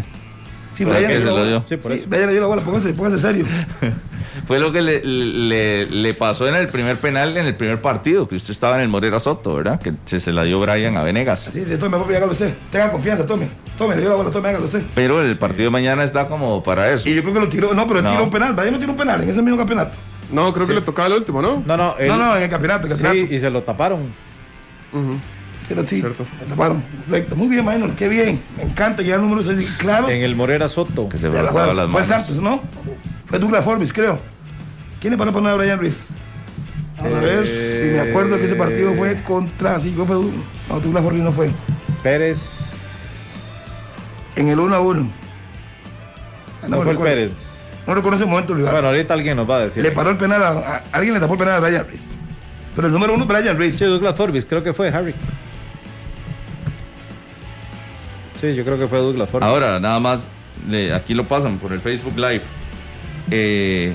Sí, 0.73 0.85
Brian 0.85 1.07
le 1.07 1.19
dio. 1.19 1.45
dio. 1.45 1.63
Sí, 1.67 1.77
por 1.77 1.91
eso. 1.91 2.07
le 2.09 2.27
dio 2.27 2.41
la 2.41 2.47
bola, 2.47 2.61
póngase, 2.61 2.93
póngase 2.93 3.19
serio. 3.19 3.45
Fue 4.47 4.59
lo 4.59 4.71
que 4.71 4.81
le, 4.81 5.01
le, 5.03 5.85
le, 5.85 6.13
pasó 6.13 6.47
en 6.47 6.55
el 6.55 6.67
primer 6.67 6.97
penal, 6.97 7.37
en 7.37 7.45
el 7.45 7.55
primer 7.55 7.79
partido, 7.81 8.27
que 8.27 8.35
usted 8.35 8.51
estaba 8.51 8.75
en 8.75 8.81
el 8.81 8.89
Morera 8.89 9.19
Soto, 9.19 9.55
¿verdad? 9.55 9.79
Que 9.79 9.93
se, 10.05 10.19
se 10.19 10.33
la 10.33 10.43
dio 10.43 10.59
Brian 10.59 10.97
a 10.97 11.03
Venegas. 11.03 11.51
Sí, 11.53 11.63
le 11.65 11.77
tome, 11.77 11.97
papi, 11.97 12.15
hágalo 12.15 12.31
usted. 12.31 12.53
Tenga 12.71 12.91
confianza, 12.91 13.25
tome. 13.25 13.49
Tome, 13.77 13.95
le 13.95 14.01
dio 14.01 14.09
la 14.09 14.15
bola, 14.15 14.31
tome, 14.31 14.49
hágalo 14.49 14.65
usted. 14.65 14.83
Pero 14.95 15.21
el 15.21 15.37
partido 15.37 15.65
de 15.65 15.69
mañana 15.69 16.03
está 16.03 16.27
como 16.27 16.61
para 16.63 16.91
eso. 16.91 17.07
Y 17.07 17.15
yo 17.15 17.21
creo 17.21 17.33
que 17.33 17.39
lo 17.39 17.49
tiró, 17.49 17.73
no, 17.73 17.87
pero 17.87 17.99
él 17.99 18.07
tiró 18.07 18.23
un 18.23 18.31
penal. 18.31 18.53
Brian 18.53 18.73
no 18.73 18.79
tiró 18.79 18.91
un 18.91 18.97
penal 18.97 19.21
en 19.23 19.29
ese 19.29 19.41
mismo 19.41 19.57
campeonato. 19.57 19.95
No, 20.31 20.51
creo 20.51 20.65
que 20.65 20.73
le 20.73 20.81
tocaba 20.81 21.07
el 21.07 21.13
último, 21.13 21.41
¿no? 21.41 21.63
No, 21.65 21.77
no. 21.77 21.95
No, 21.99 22.17
no, 22.17 22.35
en 22.35 22.43
el 22.43 22.49
campeonato. 22.49 22.87
El 22.87 22.93
campeonato. 22.93 23.27
Sí, 23.29 23.35
y 23.35 23.39
se 23.39 23.49
lo 23.49 23.61
taparon. 23.63 24.11
Uh 24.91 25.17
Sí, 25.67 25.99
Cierto. 25.99 26.25
Me 26.39 26.45
taparon. 26.47 26.81
Perfecto. 26.81 27.35
Muy 27.35 27.47
bien, 27.47 27.65
Maynor. 27.65 27.95
Qué 27.95 28.07
bien. 28.07 28.41
Me 28.57 28.63
encanta 28.63 29.03
que 29.03 29.09
ya 29.09 29.17
números 29.17 29.47
así 29.47 29.65
claros. 29.77 30.09
En 30.09 30.23
el 30.23 30.35
Morera 30.35 30.67
Soto. 30.69 31.09
Que 31.09 31.17
se 31.17 31.29
de 31.29 31.41
las 31.41 31.53
manos. 31.53 31.91
Fue 31.91 32.01
el 32.01 32.07
Santos, 32.07 32.35
¿no? 32.35 32.61
Fue 33.25 33.39
Douglas 33.39 33.63
Forbis, 33.63 33.93
creo. 33.93 34.19
¿Quién 34.99 35.11
le 35.11 35.17
paró 35.17 35.33
poner 35.33 35.51
a 35.51 35.55
Brian 35.55 35.79
Ruiz? 35.79 36.09
A 36.97 37.03
ver 37.07 37.43
eh, 37.45 37.79
si 37.81 37.85
me 37.87 37.99
acuerdo 37.99 38.37
que 38.37 38.45
ese 38.45 38.55
partido 38.55 38.93
fue 38.93 39.21
contra. 39.23 39.79
Sí, 39.79 39.93
fue 39.95 40.15
No, 40.69 40.79
Douglas 40.79 41.03
Forbis 41.03 41.23
no 41.23 41.31
fue. 41.31 41.51
Pérez. 42.01 42.71
En 44.35 44.47
el 44.47 44.59
1 44.59 44.75
a 44.75 44.79
1. 44.79 45.11
Ah, 46.61 46.67
no, 46.69 46.81
fue 46.81 46.91
el 46.91 46.97
Pérez. 46.97 47.53
No 47.85 47.93
recuerdo 47.93 48.17
ese 48.17 48.25
momento, 48.25 48.53
rival. 48.53 48.71
Bueno, 48.71 48.87
ahorita 48.89 49.13
alguien 49.13 49.35
nos 49.35 49.49
va 49.49 49.57
a 49.57 49.65
decir. 49.65 49.83
Le 49.83 49.91
paró 49.91 50.09
el 50.09 50.17
penal 50.17 50.41
a, 50.41 50.83
alguien 50.91 51.13
le 51.13 51.19
tapó 51.19 51.33
el 51.33 51.39
penal 51.39 51.55
a 51.55 51.59
Brian 51.59 51.85
Ruiz. 51.85 52.01
Pero 52.75 52.87
el 52.87 52.93
número 52.93 53.13
uno, 53.13 53.25
Brian 53.25 53.57
Ruiz. 53.57 53.75
Sí, 53.77 53.85
Douglas 53.85 54.15
Forbis, 54.15 54.45
creo 54.45 54.63
que 54.63 54.73
fue 54.73 54.89
Harry. 54.89 55.13
Sí, 58.43 58.55
yo 58.55 58.65
creo 58.65 58.77
que 58.77 58.89
fue 58.89 58.99
Douglas 58.99 59.29
Forbis. 59.29 59.47
Ahora, 59.47 59.79
nada 59.79 60.01
más, 60.01 60.27
aquí 60.93 61.13
lo 61.13 61.23
pasan 61.23 61.59
por 61.59 61.71
el 61.71 61.79
Facebook 61.79 62.17
Live. 62.17 62.41
Eh, 63.31 63.93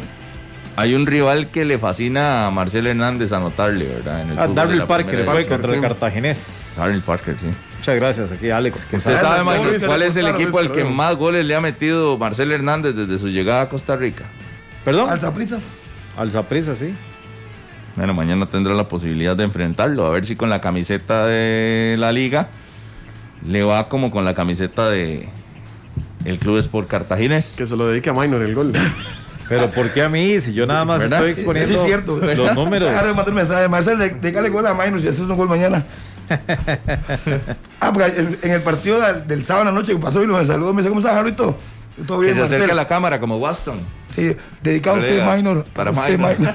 hay 0.74 0.94
un 0.94 1.04
rival 1.04 1.50
que 1.50 1.66
le 1.66 1.76
fascina 1.76 2.46
a 2.46 2.50
Marcel 2.50 2.86
Hernández 2.86 3.30
anotarle, 3.32 3.84
¿verdad? 3.84 4.22
En 4.22 4.30
el 4.30 4.38
ah, 4.38 4.48
Darryl 4.48 4.86
Parker 4.86 5.26
fue 5.26 5.46
contra 5.46 5.74
el 5.74 5.82
cartaginés. 5.82 6.76
Darryl 6.78 7.02
Parker, 7.02 7.36
sí. 7.38 7.48
Muchas 7.76 7.96
gracias 7.96 8.32
aquí, 8.32 8.48
Alex. 8.48 8.86
¿Usted 8.90 9.16
sabe, 9.20 9.44
cuál 9.86 10.00
es 10.00 10.16
el 10.16 10.28
equipo 10.28 10.58
al 10.58 10.72
que 10.72 10.82
más 10.82 11.16
goles 11.16 11.44
le 11.44 11.54
ha 11.54 11.60
metido 11.60 12.16
Marcel 12.16 12.50
Hernández 12.50 12.94
desde 12.94 13.18
su 13.18 13.28
llegada 13.28 13.60
a 13.60 13.68
Costa 13.68 13.96
Rica? 13.96 14.24
¿Perdón? 14.82 15.10
Al 15.10 15.20
Zaprisa. 15.20 15.58
Al 16.16 16.30
Zaprisa, 16.30 16.74
sí. 16.74 16.94
Bueno, 17.96 18.14
mañana 18.14 18.46
tendrá 18.46 18.72
la 18.72 18.84
posibilidad 18.84 19.36
de 19.36 19.44
enfrentarlo, 19.44 20.06
a 20.06 20.10
ver 20.10 20.24
si 20.24 20.36
con 20.36 20.48
la 20.48 20.62
camiseta 20.62 21.26
de 21.26 21.96
la 21.98 22.12
liga 22.12 22.48
le 23.46 23.62
va 23.62 23.88
como 23.88 24.10
con 24.10 24.24
la 24.24 24.34
camiseta 24.34 24.88
de 24.88 25.28
el 26.24 26.38
Club 26.38 26.58
Sport 26.58 26.88
Cartaginés. 26.88 27.54
Que 27.56 27.66
se 27.66 27.76
lo 27.76 27.86
dedique 27.86 28.10
a 28.10 28.12
Minor 28.12 28.42
el 28.42 28.54
gol. 28.54 28.72
Pero 29.48 29.70
¿por 29.70 29.90
qué 29.92 30.02
a 30.02 30.08
mí? 30.08 30.40
Si 30.40 30.52
yo 30.52 30.66
nada 30.66 30.84
más 30.84 31.02
estoy 31.02 31.30
exponiendo 31.30 31.72
sí, 31.72 31.80
es 31.80 31.86
cierto. 31.86 32.18
los 32.18 32.54
números. 32.54 32.92
Ahora 32.94 33.14
me 33.14 33.22
un 33.22 33.34
mensaje. 33.34 33.68
Marcel, 33.68 34.20
déjale 34.20 34.50
gol 34.50 34.66
a 34.66 34.74
Minor 34.74 35.00
si 35.00 35.08
haces 35.08 35.20
un 35.20 35.36
gol 35.36 35.48
mañana. 35.48 35.84
ah, 37.80 37.90
porque 37.92 38.36
en 38.42 38.50
el 38.50 38.60
partido 38.60 39.00
del, 39.26 39.42
sábado 39.44 39.72
noche 39.72 39.94
que 39.94 39.98
pasó 39.98 40.22
y 40.22 40.26
me 40.26 40.44
saludó, 40.44 40.74
me 40.74 40.82
dice, 40.82 40.90
¿cómo 40.90 41.00
estás, 41.00 41.14
Jarrito? 41.14 41.56
Todo 42.06 42.18
bien, 42.18 42.34
que 42.34 42.40
se 42.40 42.42
acerca 42.44 42.70
a 42.72 42.76
la 42.76 42.86
cámara 42.86 43.18
como 43.18 43.38
Waston. 43.38 43.80
Sí, 44.08 44.36
dedicado 44.62 44.96
a 44.96 44.98
usted, 45.00 45.36
Minor. 45.36 45.64
Para 45.72 45.90
usted, 45.90 46.18
Minor. 46.18 46.36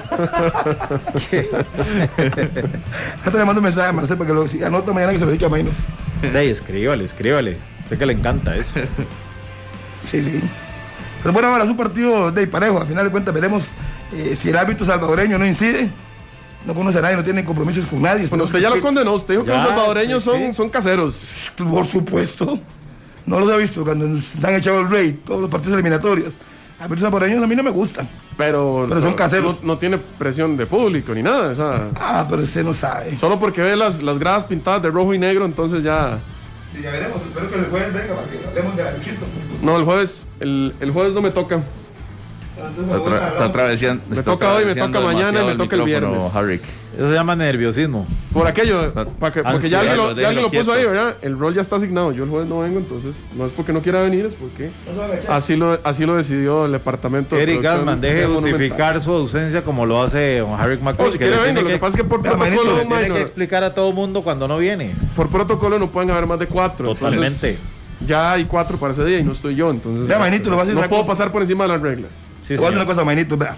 Ahora 3.24 3.38
le 3.38 3.44
mando 3.44 3.60
un 3.60 3.64
mensaje 3.64 3.88
a 3.88 3.92
Marcel 3.92 4.16
para 4.16 4.28
que 4.28 4.34
lo 4.34 4.46
anota 4.66 4.92
mañana 4.92 5.12
que 5.12 5.18
se 5.18 5.24
lo 5.24 5.32
dedique 5.32 5.44
a 5.44 5.48
Minor. 5.48 5.72
Hey, 6.32 6.48
escríbale, 6.48 7.04
escríbale. 7.04 7.58
Sé 7.88 7.98
que 7.98 8.06
le 8.06 8.12
encanta 8.12 8.56
eso. 8.56 8.74
sí, 10.10 10.22
sí. 10.22 10.40
Pero 11.22 11.32
bueno, 11.32 11.48
ahora 11.48 11.64
es 11.64 11.70
un 11.70 11.76
partido 11.76 12.30
de 12.30 12.46
parejo. 12.46 12.80
Al 12.80 12.86
final 12.86 13.04
de 13.04 13.10
cuentas 13.10 13.34
veremos 13.34 13.64
eh, 14.12 14.36
si 14.36 14.50
el 14.50 14.56
árbitro 14.56 14.86
salvadoreño 14.86 15.38
no 15.38 15.46
incide. 15.46 15.90
No 16.66 16.74
conoce 16.74 16.98
a 16.98 17.02
nadie, 17.02 17.16
no 17.16 17.24
tiene 17.24 17.44
compromisos 17.44 17.86
con 17.86 18.00
nadie. 18.00 18.26
Bueno, 18.26 18.44
usted 18.44 18.58
ya 18.58 18.70
lo 18.70 18.80
condenó. 18.80 19.12
Usted 19.12 19.34
dijo 19.34 19.44
que 19.44 19.50
los 19.50 19.62
salvadoreños 19.62 20.22
son, 20.22 20.54
son 20.54 20.70
caseros. 20.70 21.52
Por 21.56 21.86
supuesto. 21.86 22.58
No 23.26 23.40
los 23.40 23.50
he 23.50 23.58
visto 23.58 23.84
cuando 23.84 24.16
se 24.18 24.46
han 24.46 24.54
echado 24.54 24.80
el 24.80 24.90
rey, 24.90 25.20
todos 25.24 25.40
los 25.40 25.50
partidos 25.50 25.74
eliminatorios. 25.74 26.34
A 26.84 26.86
mí 26.86 26.96
los 26.96 27.00
salvadoreños 27.00 27.42
a 27.42 27.46
mí 27.46 27.56
no 27.56 27.62
me 27.62 27.70
gustan. 27.70 28.06
Pero, 28.36 28.84
pero 28.86 29.00
son 29.00 29.14
caseros. 29.14 29.62
No, 29.62 29.78
tiene 29.78 29.96
presión 29.96 30.54
de 30.54 30.66
público 30.66 31.14
ni 31.14 31.22
nada. 31.22 31.88
Ah, 31.98 32.26
pero 32.28 32.42
usted 32.42 32.62
no 32.62 32.74
sabe. 32.74 33.18
Solo 33.18 33.40
porque 33.40 33.62
ve 33.62 33.74
las, 33.74 34.02
las 34.02 34.18
gradas 34.18 34.44
pintadas 34.44 34.82
de 34.82 34.90
rojo 34.90 35.14
y 35.14 35.18
negro, 35.18 35.46
entonces 35.46 35.82
ya. 35.82 36.18
Sí, 36.74 36.82
ya 36.82 36.90
veremos. 36.90 37.22
Espero 37.22 37.48
que 37.48 37.58
el 37.58 37.64
jueves 37.70 37.94
venga 37.94 38.14
para 38.14 38.28
que 38.28 38.46
hablemos 38.46 38.76
de 38.76 38.84
la 38.84 38.92
No, 39.62 39.78
el 39.78 39.84
jueves, 39.84 40.26
el, 40.40 40.74
el 40.78 40.90
jueves 40.90 41.14
no 41.14 41.22
me 41.22 41.30
toca. 41.30 41.62
Está, 42.64 43.28
está 43.28 43.44
atravesando. 43.46 44.02
Me 44.08 44.22
toca 44.22 44.54
hoy, 44.54 44.64
me 44.64 44.74
toca 44.74 45.00
mañana 45.00 45.42
y 45.42 45.46
me 45.46 45.56
toca 45.56 45.76
el 45.76 45.82
viernes. 45.82 46.22
Eso 46.96 47.08
se 47.08 47.14
llama 47.14 47.34
nerviosismo. 47.34 48.06
Por 48.32 48.46
aquello, 48.46 48.92
porque 49.20 49.68
ya 49.68 49.80
alguien 49.80 49.96
lo, 49.96 50.12
ya 50.12 50.30
lo 50.32 50.50
puso 50.50 50.72
ahí, 50.72 50.84
¿verdad? 50.84 51.16
El 51.22 51.38
rol 51.38 51.54
ya 51.54 51.60
está 51.60 51.76
asignado. 51.76 52.12
Yo 52.12 52.24
el 52.24 52.30
jueves 52.30 52.48
no 52.48 52.60
vengo, 52.60 52.78
entonces 52.78 53.16
no 53.36 53.46
es 53.46 53.52
porque 53.52 53.72
no 53.72 53.80
quiera 53.80 54.02
venir, 54.02 54.26
es 54.26 54.34
porque 54.34 54.70
así 55.28 55.56
lo, 55.56 55.78
así 55.82 56.06
lo 56.06 56.16
decidió 56.16 56.66
el 56.66 56.72
departamento. 56.72 57.36
Eric 57.36 57.62
Gasman, 57.62 58.00
deje 58.00 58.26
justificar 58.26 59.00
su 59.00 59.12
ausencia 59.12 59.62
como 59.62 59.86
lo 59.86 60.02
hace 60.02 60.44
Harry 60.56 60.78
McCoy. 60.78 61.18
que 61.18 61.30
lo 61.30 61.64
que 61.64 61.78
pasa 61.78 61.96
es 61.98 62.02
que 62.02 62.04
por 62.04 62.22
protocolo 62.22 62.80
tiene 62.88 63.14
que 63.14 63.20
explicar 63.22 63.64
a 63.64 63.74
todo 63.74 63.92
mundo 63.92 64.22
cuando 64.22 64.46
no 64.46 64.58
viene. 64.58 64.94
Por 65.16 65.28
protocolo 65.28 65.78
no 65.78 65.90
pueden 65.90 66.10
haber 66.10 66.26
más 66.26 66.38
de 66.38 66.46
cuatro. 66.46 66.94
Totalmente. 66.94 67.58
ya 68.06 68.32
hay 68.32 68.44
cuatro 68.44 68.78
para 68.78 68.92
ese 68.92 69.04
día 69.04 69.18
y 69.18 69.24
no 69.24 69.32
estoy 69.32 69.56
yo, 69.56 69.70
entonces. 69.70 70.16
no 70.74 70.88
puedo 70.88 71.06
pasar 71.06 71.32
por 71.32 71.42
encima 71.42 71.64
de 71.64 71.68
las 71.70 71.80
reglas. 71.80 72.24
Sí, 72.44 72.56
Te 72.56 72.62
una 72.62 72.84
cosa, 72.84 73.04
Mainito, 73.04 73.38
vea. 73.38 73.56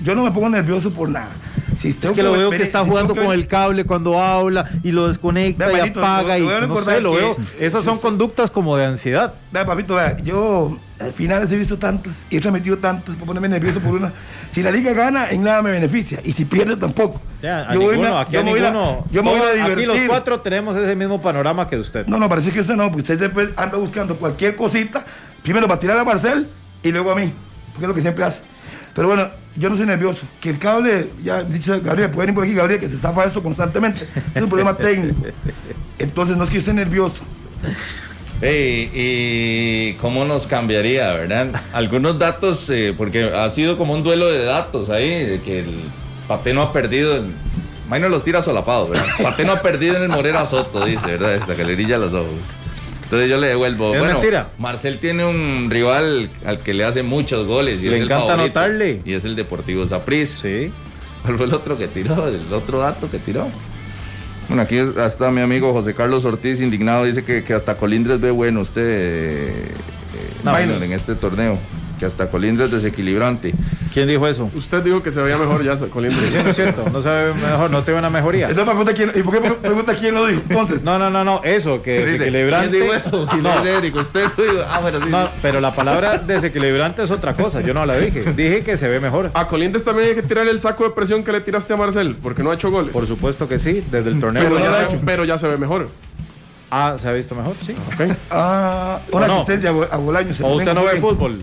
Yo 0.00 0.14
no 0.14 0.22
me 0.22 0.30
pongo 0.30 0.48
nervioso 0.48 0.92
por 0.92 1.08
nada. 1.08 1.30
Si 1.76 1.88
es 1.88 1.96
que 1.96 2.22
lo 2.22 2.32
veo 2.32 2.50
que 2.50 2.62
está 2.62 2.84
jugando 2.84 3.16
con 3.16 3.32
el 3.32 3.48
cable 3.48 3.84
cuando 3.84 4.20
habla 4.20 4.68
y 4.84 4.92
lo 4.92 5.08
desconecta 5.08 5.72
y 5.72 5.88
apaga 5.90 6.38
y 6.38 6.46
no 6.46 6.76
sé, 6.76 7.00
lo 7.00 7.12
veo. 7.12 7.36
Esas 7.58 7.84
son 7.84 7.98
conductas 7.98 8.50
como 8.50 8.76
de 8.76 8.86
ansiedad. 8.86 9.34
Vea, 9.50 9.66
papito, 9.66 9.96
vea, 9.96 10.16
yo 10.18 10.78
al 11.00 11.12
finales 11.12 11.50
he 11.50 11.56
visto 11.56 11.78
tantas 11.78 12.12
y 12.30 12.36
he 12.36 12.40
transmitido 12.40 12.78
tantas 12.78 13.16
para 13.16 13.26
ponerme 13.26 13.48
nervioso 13.48 13.80
por 13.80 13.94
una. 13.94 14.12
Si 14.52 14.62
la 14.62 14.70
liga 14.70 14.92
gana, 14.92 15.30
en 15.30 15.42
nada 15.42 15.62
me 15.62 15.70
beneficia. 15.70 16.20
Y 16.22 16.32
si 16.32 16.44
pierde, 16.44 16.76
tampoco. 16.76 17.20
Ya, 17.42 17.72
yo 17.72 17.80
ninguno, 17.80 18.18
aquí 18.18 18.36
a 18.36 18.42
ninguno. 18.42 19.04
yo 19.10 19.22
me 19.24 19.30
voy 19.30 19.40
a 19.40 19.52
divertir. 19.54 19.90
Aquí 19.90 19.98
los 19.98 20.08
cuatro 20.08 20.40
tenemos 20.40 20.76
ese 20.76 20.94
mismo 20.94 21.20
panorama 21.20 21.68
que 21.68 21.76
usted. 21.76 22.06
No, 22.06 22.18
no, 22.18 22.28
parece 22.28 22.52
que 22.52 22.60
usted 22.60 22.74
no, 22.76 22.84
porque 22.84 23.00
usted 23.00 23.18
siempre 23.18 23.48
anda 23.56 23.78
buscando 23.78 24.14
cualquier 24.16 24.54
cosita. 24.54 25.04
Primero 25.42 25.66
para 25.66 25.80
tirar 25.80 25.98
a 25.98 26.04
Marcel 26.04 26.46
y 26.82 26.92
luego 26.92 27.10
a 27.10 27.16
mí. 27.16 27.32
Porque 27.72 27.84
es 27.84 27.88
lo 27.88 27.94
que 27.94 28.02
siempre 28.02 28.24
hace. 28.24 28.40
Pero 28.94 29.08
bueno, 29.08 29.28
yo 29.56 29.70
no 29.70 29.76
soy 29.76 29.86
nervioso. 29.86 30.26
Que 30.40 30.50
el 30.50 30.58
cable, 30.58 31.10
ya 31.22 31.42
dicho 31.42 31.80
Gabriel, 31.82 32.10
puede 32.10 32.26
venir 32.26 32.34
por 32.34 32.44
aquí, 32.44 32.54
Gabriel, 32.54 32.80
que 32.80 32.88
se 32.88 32.98
zafa 32.98 33.24
esto 33.24 33.42
constantemente. 33.42 34.06
Es 34.34 34.42
un 34.42 34.48
problema 34.48 34.76
técnico. 34.76 35.26
Entonces 35.98 36.36
no 36.36 36.44
es 36.44 36.50
que 36.50 36.58
esté 36.58 36.74
nervioso. 36.74 37.22
Hey, 38.40 38.90
¿Y 38.92 39.92
cómo 40.00 40.24
nos 40.24 40.48
cambiaría, 40.48 41.12
verdad? 41.12 41.62
Algunos 41.72 42.18
datos, 42.18 42.68
eh, 42.70 42.92
porque 42.96 43.24
ha 43.24 43.48
sido 43.52 43.78
como 43.78 43.94
un 43.94 44.02
duelo 44.02 44.26
de 44.26 44.44
datos 44.44 44.90
ahí, 44.90 45.24
de 45.24 45.40
que 45.42 45.60
el 45.60 45.76
Pate 46.26 46.52
no 46.52 46.62
ha 46.62 46.72
perdido. 46.72 47.16
En, 47.16 47.34
no 47.88 48.08
los 48.08 48.24
tira 48.24 48.42
solapados, 48.42 48.90
¿verdad? 48.90 49.06
Pate 49.22 49.44
no 49.44 49.52
ha 49.52 49.62
perdido 49.62 49.96
en 49.96 50.02
el 50.02 50.08
Morera 50.08 50.44
Soto, 50.44 50.84
dice, 50.84 51.06
¿verdad? 51.06 51.34
Esta 51.34 51.54
que 51.54 51.64
le 51.64 51.74
brilla 51.74 51.98
los 51.98 52.12
ojos. 52.14 52.30
Entonces 53.12 53.28
yo 53.28 53.36
le 53.36 53.48
devuelvo. 53.48 53.92
Es 53.92 54.00
bueno, 54.00 54.14
mentira. 54.14 54.48
Marcel 54.56 54.96
tiene 54.96 55.26
un 55.26 55.68
rival 55.68 56.30
al 56.46 56.60
que 56.60 56.72
le 56.72 56.82
hace 56.84 57.02
muchos 57.02 57.46
goles. 57.46 57.82
Y 57.82 57.90
le 57.90 57.98
es 57.98 58.04
encanta 58.04 58.32
el 58.32 58.40
anotarle. 58.40 59.02
Y 59.04 59.12
es 59.12 59.26
el 59.26 59.36
Deportivo 59.36 59.86
Saprissa. 59.86 60.38
Sí. 60.38 60.72
¿Cuál 61.22 61.36
fue 61.36 61.44
el 61.44 61.52
otro 61.52 61.76
que 61.76 61.88
tiró? 61.88 62.26
El 62.26 62.50
otro 62.54 62.78
dato 62.78 63.10
que 63.10 63.18
tiró. 63.18 63.48
Bueno, 64.48 64.62
aquí 64.62 64.76
está 64.76 65.30
mi 65.30 65.42
amigo 65.42 65.74
José 65.74 65.92
Carlos 65.94 66.24
Ortiz, 66.24 66.62
indignado, 66.62 67.04
dice 67.04 67.22
que, 67.22 67.44
que 67.44 67.52
hasta 67.52 67.76
Colindres 67.76 68.18
ve 68.18 68.30
bueno 68.30 68.62
usted 68.62 68.82
eh, 68.82 69.68
eh, 70.46 70.78
en 70.82 70.92
este 70.92 71.14
torneo 71.14 71.58
que 72.02 72.06
hasta 72.06 72.28
Colindres 72.28 72.66
es 72.66 72.82
desequilibrante. 72.82 73.54
¿Quién 73.94 74.08
dijo 74.08 74.26
eso? 74.26 74.50
Usted 74.56 74.82
dijo 74.82 75.04
que 75.04 75.12
se 75.12 75.22
veía 75.22 75.36
mejor 75.36 75.62
ya 75.62 75.76
Colindres. 75.90 76.32
Sí, 76.32 76.38
es 76.38 76.56
cierto, 76.56 76.84
no 76.90 77.00
se 77.00 77.08
ve 77.08 77.32
mejor, 77.34 77.70
no 77.70 77.84
tiene 77.84 78.00
una 78.00 78.10
mejoría. 78.10 78.48
Entonces 78.48 78.64
pregunta 78.64 78.92
quién, 78.92 79.12
¿y 79.14 79.22
por 79.22 79.40
qué 79.40 79.50
pregunta 79.52 79.94
quién 79.94 80.12
lo 80.12 80.26
dijo 80.26 80.42
entonces? 80.48 80.82
No, 80.82 80.98
no, 80.98 81.10
no, 81.10 81.22
no, 81.22 81.42
eso, 81.44 81.80
que 81.80 82.04
desequilibrante. 82.04 82.70
¿Quién 82.70 82.82
dijo 82.82 82.92
eso? 82.92 83.28
No. 83.42 83.64
Eric, 83.64 83.94
usted 83.94 84.24
dijo, 84.36 84.64
ah, 84.68 84.80
bueno, 84.80 85.00
sí. 85.00 85.10
No, 85.10 85.28
pero 85.40 85.60
la 85.60 85.74
palabra 85.74 86.18
desequilibrante 86.18 87.04
es 87.04 87.10
otra 87.12 87.34
cosa, 87.34 87.60
yo 87.60 87.72
no 87.72 87.86
la 87.86 87.96
dije. 87.96 88.24
Dije 88.32 88.64
que 88.64 88.76
se 88.76 88.88
ve 88.88 88.98
mejor. 88.98 89.30
A 89.34 89.46
Colindres 89.46 89.84
también 89.84 90.08
hay 90.08 90.14
que 90.16 90.22
tirarle 90.22 90.50
el 90.50 90.58
saco 90.58 90.82
de 90.82 90.90
presión 90.90 91.22
que 91.22 91.30
le 91.30 91.40
tiraste 91.40 91.72
a 91.72 91.76
Marcel, 91.76 92.16
porque 92.20 92.42
no 92.42 92.50
ha 92.50 92.54
hecho 92.54 92.70
goles. 92.72 92.92
Por 92.92 93.06
supuesto 93.06 93.48
que 93.48 93.60
sí, 93.60 93.84
desde 93.92 94.10
el 94.10 94.18
torneo. 94.18 94.42
Pero, 94.42 94.58
ya, 94.58 94.88
se, 94.88 94.96
pero 94.98 95.24
ya 95.24 95.38
se 95.38 95.46
ve 95.46 95.56
mejor. 95.56 95.88
Ah, 96.68 96.96
¿se 96.98 97.06
ha 97.06 97.12
visto 97.12 97.34
mejor? 97.34 97.54
Sí. 97.64 97.76
Okay. 97.94 98.16
Ah, 98.30 98.98
una 99.12 99.26
no? 99.26 99.34
asistencia 99.34 99.68
a 99.68 99.96
Bolaños. 99.98 100.40
¿O 100.40 100.54
usted 100.54 100.72
no 100.74 100.84
ve 100.84 100.98
fútbol? 101.00 101.42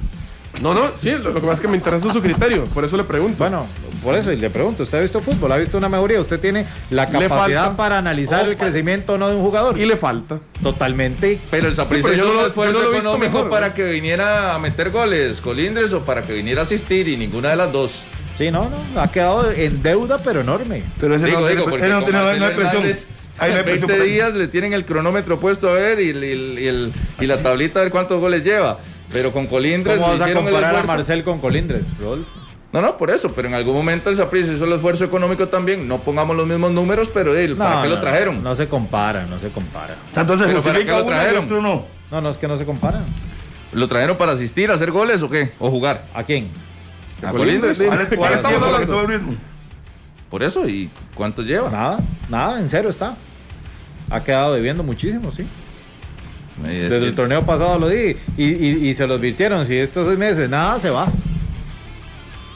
No, 0.62 0.74
no, 0.74 0.82
sí, 1.02 1.12
lo, 1.12 1.20
lo, 1.32 1.34
que 1.36 1.40
pasa 1.42 1.54
es 1.54 1.60
que 1.62 1.68
me 1.70 1.78
interesa 1.78 2.12
su 2.12 2.22
criterio, 2.22 2.66
por 2.66 2.84
eso 2.84 2.98
le 2.98 3.04
pregunto. 3.06 3.38
Bueno, 3.38 3.66
por 4.04 4.16
eso 4.16 4.32
y 4.32 4.36
le 4.36 4.50
pregunto, 4.50 4.84
¿usted 4.84 4.98
ha 4.98 5.02
visto 5.02 5.22
fútbol? 5.22 5.52
¿Ha 5.54 5.58
visto 5.58 5.78
una 5.78 5.88
mejoría? 5.88 6.20
¿Usted 6.20 6.40
tiene 6.40 6.66
la 6.90 7.08
capacidad 7.08 7.76
para 7.78 7.98
analizar 7.98 8.46
el 8.48 8.58
crecimiento 8.58 9.14
o 9.14 9.18
no 9.18 9.30
de 9.30 9.36
un 9.36 9.42
jugador? 9.42 9.78
Y 9.80 9.86
le 9.86 9.96
falta. 9.96 10.40
Totalmente. 10.62 11.40
Pero 11.50 11.68
el 11.68 11.76
Saprissa 11.76 12.10
sí, 12.10 12.18
yo 12.18 12.26
no 12.34 12.48
yo 12.54 12.74
no 12.74 12.80
lo 12.82 12.92
he 12.92 12.96
visto 12.96 13.10
económico 13.10 13.20
mejor, 13.38 13.50
para 13.50 13.74
que 13.74 13.86
viniera 13.86 14.54
a 14.56 14.60
meter 14.60 14.90
goles, 14.92 15.40
Colindres, 15.42 15.94
o 15.94 16.02
para 16.02 16.24
que 16.24 16.34
viniera 16.34 16.62
a 16.62 16.64
asistir, 16.66 17.08
y 17.08 17.16
ninguna 17.16 17.50
de 17.52 17.56
las 17.56 17.72
dos. 17.72 18.02
Sí, 18.38 18.52
no, 18.52 18.70
no, 18.94 19.02
ha 19.02 19.10
quedado 19.12 19.52
en 19.52 19.82
deuda, 19.82 20.18
pero 20.18 20.42
enorme. 20.42 20.84
Pero 21.00 21.16
ese 21.16 21.26
Digo, 21.28 21.42
no, 21.42 21.48
digo, 21.48 21.64
tiene- 21.70 21.90
no 21.90 22.04
tiene 22.04 22.20
Marcelo 22.20 22.54
presión. 22.54 22.84
Ahí 23.38 23.52
no 23.52 23.58
hay 23.58 23.64
20 23.64 23.64
presión 23.64 23.90
por 23.92 24.02
ahí. 24.02 24.12
días 24.12 24.34
le 24.34 24.48
tienen 24.50 24.74
el 24.74 24.86
cronómetro 24.86 25.40
puesto 25.40 25.70
a 25.70 25.74
ver 25.74 26.00
y, 26.02 26.10
el- 26.10 26.24
y 26.24 26.64
y 26.64 26.68
el- 26.68 26.94
y 27.22 27.26
la 27.26 27.38
tablita 27.38 27.80
a 27.80 27.84
ver 27.84 27.92
cuántos 27.92 28.20
goles 28.20 28.44
lleva. 28.44 28.80
Pero 29.12 29.32
con 29.32 29.48
Colindres 29.48 29.98
¿Cómo 29.98 30.10
vas 30.12 30.22
a 30.22 30.34
comparar 30.34 30.76
a. 30.76 30.84
Marcel 30.84 31.24
con 31.24 31.40
Colindres, 31.40 31.98
Rodolfo? 31.98 32.30
No, 32.72 32.82
no, 32.82 32.98
por 32.98 33.10
eso, 33.10 33.32
pero 33.34 33.48
en 33.48 33.56
algún 33.56 33.74
momento 33.74 34.12
el 34.12 34.18
Saprissa 34.18 34.54
hizo 34.54 34.66
el 34.66 34.74
esfuerzo 34.74 35.04
económico 35.04 35.48
también. 35.48 35.88
No 35.88 35.98
pongamos 35.98 36.36
los 36.38 36.46
mismos 36.46 36.72
números, 36.72 37.10
pero 37.12 37.34
¿para 37.58 37.78
No, 37.78 37.82
qué 37.82 37.90
lo 37.90 38.00
trajeron? 38.00 38.44
No 38.44 38.54
se 38.54 38.68
compara, 38.68 39.26
no 39.26 39.40
se 39.40 39.50
compara. 39.50 39.96
O 40.12 40.14
sea, 40.14 40.22
entonces 40.22 40.48
Pero 40.48 40.62
¿para 40.62 40.78
qué 40.80 40.86
lo 40.86 40.98
uno 41.04 41.06
y 41.06 41.10
trajeron? 41.10 41.46
otro 41.46 41.62
no. 41.64 41.86
No, 42.12 42.22
no 42.22 42.30
es 42.30 42.38
que 42.38 42.48
no 42.48 42.58
se 42.58 42.66
compara. 42.66 43.02
¿Lo 43.74 43.88
trajeron 43.88 44.18
para 44.18 44.34
asistir, 44.34 44.70
hacer 44.70 44.92
goles 44.92 45.22
o 45.24 45.30
qué? 45.30 45.52
¿O 45.58 45.72
jugar? 45.72 46.06
¿A 46.14 46.24
quién? 46.24 46.50
A 47.24 47.32
Colindres. 47.32 47.78
¿Cuál 47.82 48.02
es- 48.02 48.08
cuál 48.16 48.32
es 48.34 48.38
estamos 48.38 48.62
hablando? 48.62 48.80
que 48.80 48.86
todo 48.86 49.02
el 49.02 49.08
ritmo? 49.08 49.34
Por 50.30 50.44
eso, 50.44 50.68
¿y 50.68 50.92
cuánto 51.16 51.42
lleva? 51.42 51.72
Nada, 51.72 52.00
nada, 52.30 52.60
en 52.60 52.70
cero 52.70 52.90
está. 52.90 53.16
Ha 54.12 54.24
quedado 54.24 54.54
debiendo 54.54 54.84
muchísimo, 54.84 55.32
sí. 55.32 55.44
Es 56.68 56.90
Desde 56.90 57.00
que- 57.00 57.08
el 57.08 57.16
torneo 57.16 57.46
pasado 57.46 57.80
lo 57.80 57.88
di 57.90 58.16
y, 58.38 58.44
y- 58.46 58.90
y 58.90 58.94
se 58.94 59.08
lo 59.08 59.16
advirtieron. 59.16 59.66
Si 59.66 59.76
estos 59.78 60.08
seis 60.08 60.18
meses 60.20 60.50
nada, 60.50 60.80
se 60.80 60.90
va. 60.90 61.08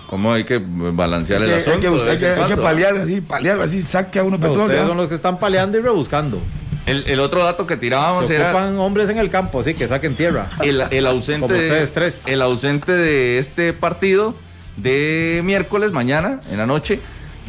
¿Cómo 0.08 0.32
hay 0.34 0.44
que 0.44 0.62
balancear 0.64 1.42
Hay 1.42 1.48
el 1.48 1.54
hay 1.56 1.60
asunto? 1.62 1.80
que, 1.82 2.10
hay 2.12 2.18
que, 2.18 2.34
en 2.34 2.40
hay 2.44 2.50
que 2.50 2.58
paliar 2.58 2.98
así, 2.98 3.22
paliar 3.22 3.62
así, 3.62 3.82
saque 3.82 4.20
a 4.20 4.24
uno 4.24 4.38
No, 4.38 4.42
petróleo. 4.42 4.66
ustedes 4.66 4.82
¿ah? 4.84 4.88
son 4.88 4.98
los 4.98 5.08
que 5.08 5.16
están 5.16 5.40
paleando 5.40 5.78
y 5.78 5.82
rebuscando. 5.82 6.40
El, 6.86 7.08
el 7.08 7.20
otro 7.22 7.44
dato 7.44 7.66
que 7.66 7.78
tirábamos 7.78 8.28
Se 8.28 8.36
era 8.36 8.50
ocupan 8.50 8.78
hombres 8.78 9.10
en 9.10 9.18
el 9.18 9.30
campo, 9.30 9.62
así 9.62 9.74
que 9.74 9.88
saquen 9.88 10.16
tierra. 10.16 10.50
el, 10.62 10.84
el 10.92 11.08
ausente 11.08 11.48
Como 11.48 11.54
de, 11.54 11.68
ustedes 11.68 11.94
tres. 11.94 12.28
el 12.28 12.42
ausente 12.42 12.92
de 12.92 13.40
este 13.40 13.74
partido 13.74 14.36
de 14.78 15.42
miércoles 15.46 15.92
mañana 15.92 16.42
en 16.52 16.58
la 16.58 16.66
noche 16.66 17.00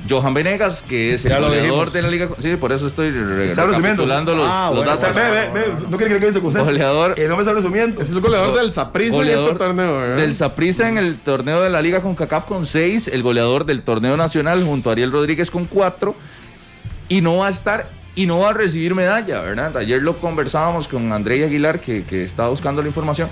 Johan 0.08 0.34
Venegas 0.34 0.84
que 0.86 1.14
es 1.14 1.24
el 1.24 1.40
goleador 1.40 1.90
de 1.90 2.02
la 2.02 2.08
liga 2.08 2.28
sí 2.38 2.56
por 2.56 2.72
eso 2.72 2.86
estoy 2.86 3.08
Está 3.42 3.64
recapitulando 3.64 4.34
los, 4.34 4.48
Ah, 4.50 4.70
los 4.72 4.84
bueno, 4.84 4.96
datos 4.96 5.16
ve, 5.16 5.30
ve, 5.30 5.50
ve, 5.52 5.72
no 5.88 5.96
quiere 5.96 6.14
que 6.14 6.20
le 6.20 6.26
quede 6.26 6.40
con 6.40 6.48
usted. 6.48 6.60
Goleador. 6.64 7.14
El 7.18 7.30
hombre 7.30 7.44
está 7.44 7.54
resumiendo. 7.54 8.00
Es 8.02 8.10
el 8.10 8.20
goleador 8.20 8.54
del 8.58 8.70
Saprissa 8.70 9.16
en 9.22 9.28
este 9.28 9.54
torneo, 9.54 9.96
¿verdad? 9.98 10.16
del 10.16 10.34
Saprissa 10.34 10.88
en 10.88 10.98
el 10.98 11.16
torneo 11.16 11.62
de 11.62 11.70
la 11.70 11.80
liga 11.82 12.02
con 12.02 12.14
CACAF 12.14 12.44
con 12.44 12.66
6 12.66 13.08
el 13.08 13.22
goleador 13.22 13.64
del 13.64 13.82
torneo 13.82 14.16
nacional 14.16 14.62
junto 14.64 14.90
a 14.90 14.92
Ariel 14.92 15.12
Rodríguez 15.12 15.50
con 15.50 15.64
4 15.64 16.14
y 17.08 17.20
no 17.20 17.38
va 17.38 17.46
a 17.46 17.50
estar 17.50 17.88
y 18.14 18.26
no 18.26 18.38
va 18.40 18.50
a 18.50 18.52
recibir 18.52 18.94
medalla, 18.94 19.40
¿verdad? 19.40 19.76
Ayer 19.76 20.00
lo 20.00 20.16
conversábamos 20.18 20.86
con 20.86 21.12
André 21.12 21.44
Aguilar, 21.44 21.80
que, 21.80 22.04
que 22.04 22.22
estaba 22.24 22.48
buscando 22.48 22.80
la 22.80 22.88
información. 22.88 23.28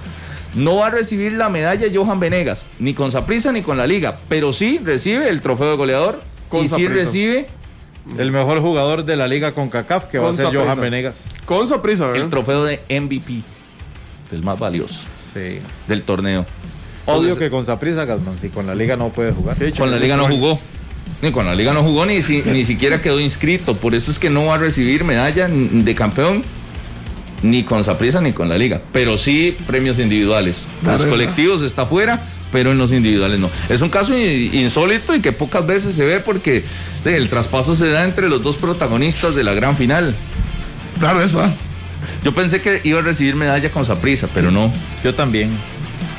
No 0.55 0.77
va 0.77 0.89
a 0.89 0.91
recibir 0.91 1.33
la 1.35 1.49
medalla 1.49 1.87
Johan 1.93 2.19
Venegas, 2.19 2.67
ni 2.79 2.93
con 2.93 3.13
Saprissa 3.13 3.53
ni 3.53 3.63
con 3.63 3.77
la 3.77 3.87
liga, 3.87 4.19
pero 4.29 4.53
sí 4.53 4.81
recibe 4.85 5.29
el 5.29 5.41
trofeo 5.41 5.71
de 5.71 5.77
goleador 5.77 6.21
Con 6.53 6.65
y 6.65 6.69
Saprissa. 6.69 6.93
recibe 6.93 7.47
El 8.19 8.31
mejor 8.31 8.61
jugador 8.61 9.05
de 9.05 9.17
la 9.17 9.27
liga 9.27 9.53
con 9.53 9.71
CACAF, 9.71 10.05
que 10.07 10.19
va 10.19 10.31
a 10.31 10.33
ser. 10.33 10.55
Johan 10.55 10.79
Venegas. 10.81 11.27
Con 11.47 11.67
Saprissa, 11.67 12.07
¿verdad? 12.07 12.23
el 12.25 12.31
trofeo 12.31 12.65
de 12.65 12.81
MVP, 12.89 13.43
el 14.33 14.43
más 14.43 14.59
valioso 14.59 15.01
Sí. 15.33 15.61
del 15.89 16.03
torneo. 16.03 16.45
Odio 17.07 17.17
Entonces, 17.21 17.39
que 17.39 17.51
con 17.51 17.65
Saprissa, 17.65 18.05
Gasman, 18.05 18.39
si 18.39 18.49
con 18.51 18.67
la 18.67 18.75
liga 18.75 18.97
no 18.97 19.09
puede 19.09 19.33
jugar. 19.33 19.57
Con 19.79 19.91
la 19.91 19.99
liga 19.99 20.17
no 20.17 20.27
jugó. 20.29 20.59
Ni 21.23 21.31
con 21.33 21.47
la 21.47 21.55
liga 21.55 21.73
no 21.73 21.83
jugó 21.83 22.05
ni, 22.05 22.21
si- 22.23 22.43
ni 22.45 22.65
siquiera 22.65 23.01
quedó 23.01 23.19
inscrito. 23.21 23.77
Por 23.77 23.95
eso 23.95 24.11
es 24.11 24.19
que 24.19 24.29
no 24.31 24.47
va 24.47 24.57
a 24.57 24.59
recibir 24.59 25.05
medalla 25.05 25.49
de 25.49 25.95
campeón 25.95 26.43
ni 27.43 27.63
con 27.65 27.83
Saprissa 27.85 28.21
ni 28.21 28.33
con 28.33 28.49
la 28.49 28.59
liga. 28.59 28.83
Pero 28.93 29.17
sí 29.19 29.57
premios 29.67 29.99
individuales. 29.99 30.65
Los 30.85 31.07
colectivos 31.07 31.63
está 31.63 31.87
fuera, 31.87 32.21
pero 32.53 32.71
en 32.71 32.79
los 32.79 32.93
individuales 32.93 33.41
no. 33.41 33.51
Es 33.69 33.81
un 33.81 33.89
caso 33.89 34.17
insólito 34.17 35.15
y 35.15 35.21
que 35.21 35.33
pocas 35.33 35.67
veces 35.67 35.95
se 35.97 36.05
ve 36.05 36.21
porque 36.21 36.59
eh, 36.59 36.65
el 37.05 37.29
traspaso 37.29 37.75
se 37.75 37.89
da 37.89 38.05
entre 38.05 38.29
los 38.29 38.43
dos 38.43 38.57
protagonistas 38.57 39.35
de 39.35 39.43
la 39.43 39.55
gran 39.55 39.77
final. 39.77 40.15
Claro, 41.01 41.23
eso, 41.23 41.41
¿ah? 41.41 41.53
Yo 42.23 42.33
pensé 42.33 42.61
que 42.61 42.81
iba 42.85 43.01
a 43.01 43.03
recibir 43.03 43.35
medalla 43.35 43.71
con 43.71 43.87
Saprissa, 43.87 44.29
pero 44.33 44.51
no. 44.51 44.73
Yo 45.03 45.15
también. 45.15 45.51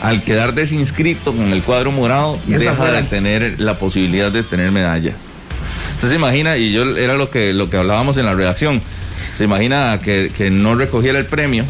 Al 0.02 0.24
quedar 0.24 0.54
desinscrito 0.54 1.32
con 1.32 1.54
el 1.54 1.64
cuadro 1.64 1.92
morado, 1.92 2.38
deja 2.46 2.74
fuera. 2.74 3.02
de 3.02 3.04
tener 3.04 3.60
la 3.60 3.78
posibilidad 3.78 4.32
de 4.32 4.44
tener 4.44 4.72
medalla. 4.72 5.14
Usted 5.96 6.10
se 6.10 6.16
imagina, 6.16 6.58
y 6.58 6.74
yo 6.74 6.98
era 6.98 7.16
lo 7.16 7.30
que, 7.30 7.54
lo 7.54 7.70
que 7.70 7.78
hablábamos 7.78 8.18
en 8.18 8.26
la 8.26 8.34
redacción, 8.34 8.82
se 9.34 9.46
imagina 9.46 10.00
que, 10.04 10.32
que 10.36 10.50
no 10.50 10.76
recogiera 10.76 11.20
el 11.20 11.26
premio 11.26 11.64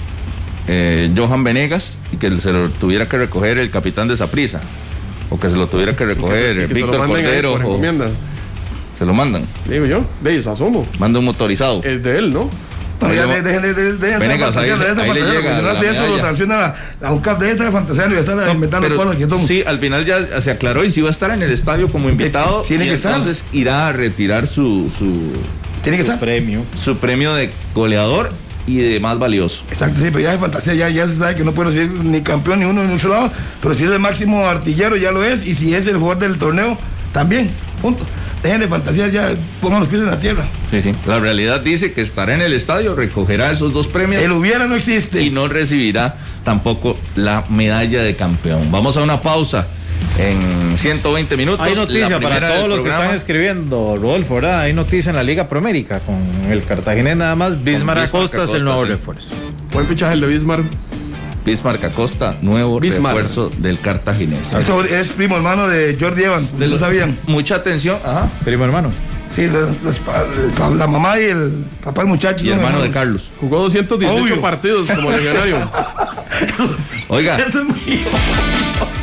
eh, 0.68 1.11
Johan 1.15 1.44
Venegas 1.44 1.99
y 2.11 2.18
que 2.18 2.30
se 2.40 2.52
lo 2.53 2.69
tuviera 2.69 3.07
que 3.07 3.18
recoger 3.18 3.57
el 3.57 3.69
capitán 3.69 4.07
de 4.07 4.15
Saprissa, 4.18 4.61
o 5.30 5.40
que 5.40 5.49
se 5.49 5.56
lo 5.56 5.68
tuviera 5.68 5.95
que 5.95 6.06
recoger 6.06 6.68
que 6.68 6.73
se 6.73 6.80
lo 6.81 6.88
Víctor 6.88 7.02
ahí 7.02 7.07
Cordero, 7.07 7.52
por 7.53 7.65
o 7.65 7.77
se 8.98 9.06
lo 9.06 9.14
mandan, 9.14 9.44
Digo 9.68 9.85
yo, 9.85 10.06
de 10.22 10.34
ellos 10.34 10.48
asomo. 10.48 10.88
manda 10.99 11.19
un 11.19 11.26
motorizado. 11.26 11.81
Es 11.84 12.02
de 12.03 12.18
él, 12.19 12.31
¿no? 12.34 12.49
Ya 13.02 13.23
Ahí 13.26 13.41
dejen 13.41 13.44
de, 13.44 13.73
de, 13.73 13.73
de, 13.73 13.98
de, 13.98 14.18
Venegas, 14.18 14.56
ahí- 14.56 14.69
de 14.69 14.76
esta 14.76 15.02
ahí 15.02 15.14
le 15.14 15.19
fantasía, 15.19 15.26
llega 15.26 15.41
porque 15.41 15.56
si 15.56 15.61
no 15.61 15.68
la 15.68 15.72
hace 15.73 15.90
eso, 15.90 16.07
lo 16.07 16.18
sanciona 16.19 16.57
la, 16.57 16.76
la 17.02 17.11
UCAP 17.11 17.40
de 17.41 17.52
esta 17.52 17.69
fantasía 17.72 18.07
y 18.10 18.14
estar 18.14 18.49
inventando 18.53 18.88
Pero 18.88 18.98
cosas 18.98 19.15
que 19.18 19.27
son. 19.30 19.40
sí, 19.45 19.61
al 19.65 19.80
final 19.80 20.06
ya 20.06 20.40
se 20.41 20.52
aclaró 20.52 20.85
y 20.85 20.91
sí 20.91 21.02
va 21.02 21.10
a 21.10 21.11
estar 21.11 21.31
en 21.31 21.41
el 21.41 21.52
estadio 21.52 21.90
como 21.90 22.07
invitado. 22.10 22.61
Tiene 22.61 22.85
y 22.85 22.90
que 22.90 22.94
estar. 22.94 23.15
entonces 23.15 23.44
irá 23.52 23.90
a 23.90 23.91
retirar 23.91 24.48
su, 24.48 24.90
su, 24.98 25.11
Tiene 25.81 25.98
que 25.98 26.03
estar. 26.03 26.18
Premio. 26.18 26.64
su 26.81 26.95
premio 26.98 27.34
de 27.34 27.49
goleador 27.76 28.30
y 28.65 28.77
de 28.77 28.99
más 28.99 29.19
valioso. 29.19 29.64
Exacto, 29.69 29.99
sí, 29.99 30.07
pero 30.11 30.19
ya 30.22 30.34
es 30.34 30.40
fantasía, 30.40 30.73
ya, 30.73 30.90
ya 30.90 31.07
se 31.07 31.15
sabe 31.15 31.35
que 31.35 31.44
no 31.44 31.52
puede 31.52 31.72
ser 31.73 31.90
ni 31.90 32.22
campeón 32.22 32.60
ni 32.60 32.65
uno 32.65 32.84
ni 32.84 32.94
otro 32.94 33.10
lado, 33.10 33.31
pero 33.61 33.73
si 33.73 33.84
es 33.84 33.91
el 33.91 33.99
máximo 33.99 34.45
artillero 34.48 34.95
ya 34.95 35.11
lo 35.11 35.23
es, 35.23 35.45
y 35.45 35.53
si 35.53 35.73
es 35.76 35.88
el 35.88 35.98
jugador 35.98 36.23
del 36.23 36.38
torneo, 36.38 36.77
también, 37.11 37.49
punto. 37.81 38.03
Dejen 38.41 38.60
de 38.60 38.68
fantasía, 38.68 39.07
ya 39.07 39.30
pongan 39.61 39.80
los 39.80 39.88
pies 39.88 40.02
en 40.02 40.07
la 40.07 40.19
tierra. 40.19 40.45
Sí, 40.69 40.81
sí. 40.81 40.91
La 41.07 41.18
realidad 41.19 41.61
dice 41.61 41.94
que 41.94 42.02
estará 42.02 42.34
en 42.34 42.41
el 42.41 42.52
estadio, 42.52 42.94
recogerá 42.94 43.52
esos 43.52 43.72
dos 43.72 43.88
premios 43.88 44.22
El 44.22 44.34
hubiera 44.34 44.68
no 44.68 44.76
existe. 44.76 45.22
y 45.23 45.30
no 45.30 45.48
recibirá 45.48 46.15
tampoco 46.44 46.98
la 47.15 47.45
medalla 47.49 48.03
de 48.03 48.18
campeón. 48.18 48.69
Vamos 48.69 48.98
a 48.98 49.02
una 49.02 49.22
pausa 49.22 49.68
en 50.18 50.78
120 50.78 51.38
minutos. 51.38 51.65
Hay 51.65 51.76
noticia 51.76 52.20
para 52.20 52.56
todos 52.56 52.70
los 52.70 52.82
que 52.82 52.90
están 52.90 53.14
escribiendo, 53.14 53.95
Rodolfo, 53.95 54.36
¿verdad? 54.36 54.61
Hay 54.61 54.74
noticia 54.74 55.10
en 55.10 55.15
la 55.15 55.24
Liga 55.24 55.48
Promérica 55.48 55.99
con 55.99 56.52
el 56.52 56.64
Cartaginés 56.64 57.18
nada 57.18 57.36
más. 57.36 57.64
Bismar 57.64 57.98
Bismar 57.98 57.98
Acosta 57.99 58.44
es 58.44 58.53
el 58.53 58.64
nuevo 58.64 58.84
sí. 58.84 58.91
refuerzo. 58.91 59.36
Buen 59.72 59.88
fichaje 59.88 60.14
el 60.14 60.22
de 60.22 60.28
Bismarck. 60.28 60.65
Bismarck 61.45 61.84
Acosta, 61.84 62.38
nuevo 62.41 62.80
refuerzo 62.80 63.52
del 63.57 63.80
cartaginés. 63.80 64.53
Eso 64.53 64.82
es 64.84 65.10
primo 65.10 65.36
hermano 65.36 65.68
de 65.68 65.98
Jordi 65.99 66.24
Evans, 66.24 66.57
de 66.57 66.68
lo 66.68 66.78
sabían. 66.78 67.20
Mucha 67.28 67.56
atención, 67.56 67.99
ajá. 68.03 68.30
Primo 68.45 68.64
hermano. 68.64 68.91
Sí, 69.35 69.49
la 70.77 70.88
mamá 70.88 71.19
y 71.19 71.23
el 71.23 71.65
papá 71.84 72.01
del 72.01 72.10
muchacho. 72.10 72.45
Y 72.45 72.51
hermano 72.51 72.81
de 72.81 72.91
Carlos. 72.91 73.31
Jugó 73.39 73.60
218 73.60 74.41
partidos 74.41 74.88
como 74.88 75.11
legionario. 75.11 75.69
Oiga. 77.07 77.38
Eso 77.38 77.61
es 77.61 77.65
mío. 77.65 77.99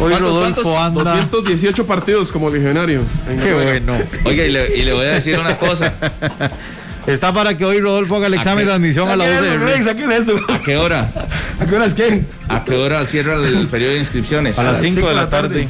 Hoy 0.01 0.15
Rodolfo 0.15 0.79
anda. 0.79 1.03
218 1.03 1.87
partidos 1.87 2.33
como 2.33 2.49
legionario. 2.51 3.03
Qué 3.43 3.55
bueno. 3.55 3.99
Oiga, 4.25 4.45
y 4.45 4.51
le, 4.51 4.77
y 4.77 4.83
le 4.83 4.93
voy 4.93 5.05
a 5.05 5.11
decir 5.13 5.39
una 5.39 5.57
cosa. 5.57 5.93
Está 7.07 7.33
para 7.33 7.57
que 7.57 7.65
hoy 7.65 7.81
Rodolfo 7.81 8.17
haga 8.17 8.27
el 8.27 8.35
examen 8.35 8.67
de 8.67 8.73
admisión 8.73 9.09
a 9.09 9.17
la 9.17 9.25
UCR. 9.25 10.53
¿A 10.53 10.63
qué 10.63 10.77
hora? 10.77 11.11
¿A 11.59 11.67
qué 11.67 11.75
hora 11.75 11.87
es 11.87 11.95
qué? 11.95 12.25
¿A 12.49 12.65
qué 12.65 12.75
hora 12.75 13.05
cierra 13.07 13.35
el 13.35 13.67
periodo 13.69 13.93
de 13.93 13.99
inscripciones? 13.99 14.59
A 14.59 14.63
las 14.63 14.81
5 14.81 15.09
de 15.09 15.15
la 15.15 15.29
tarde. 15.29 15.69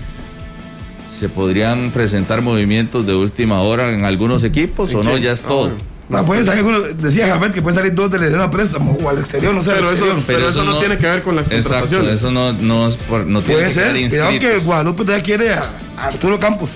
¿Se 1.11 1.28
podrían 1.28 1.91
presentar 1.91 2.41
movimientos 2.41 3.07
de 3.07 3.15
última 3.15 3.61
hora 3.62 3.93
en 3.93 4.05
algunos 4.05 4.45
equipos 4.45 4.95
o 4.95 5.03
no? 5.03 5.19
Ya 5.19 5.32
es 5.32 5.43
todo. 5.43 5.73
No, 6.09 6.24
pueden 6.24 6.45
salir, 6.45 6.65
decía 6.97 7.28
Jafet 7.28 7.53
que 7.53 7.62
pueden 7.62 7.78
salir 7.78 7.95
dos 7.95 8.11
de 8.11 8.31
la 8.31 8.51
préstamo 8.51 8.99
o 9.01 9.09
al 9.09 9.19
exterior, 9.19 9.55
no 9.55 9.62
sé. 9.62 9.70
Pero, 9.73 9.93
eso, 9.93 10.05
pero, 10.27 10.49
eso, 10.49 10.65
no, 10.65 10.78
tiene 10.81 10.99
que 10.99 11.07
ver 11.07 11.23
con 11.23 11.37
las 11.37 11.53
exacto, 11.53 12.01
eso 12.09 12.32
no, 12.32 12.53
no, 12.53 12.89
es 12.89 12.97
por, 12.97 13.27
no 13.27 13.43
tiene 13.43 13.61
Puede 13.61 13.70
ser, 13.70 13.93
cuidado 14.09 14.39
que 14.41 14.59
Guadalupe 14.59 15.05
todavía 15.05 15.24
quiere 15.24 15.53
a 15.53 15.70
Arturo 15.97 16.41
Campos. 16.41 16.70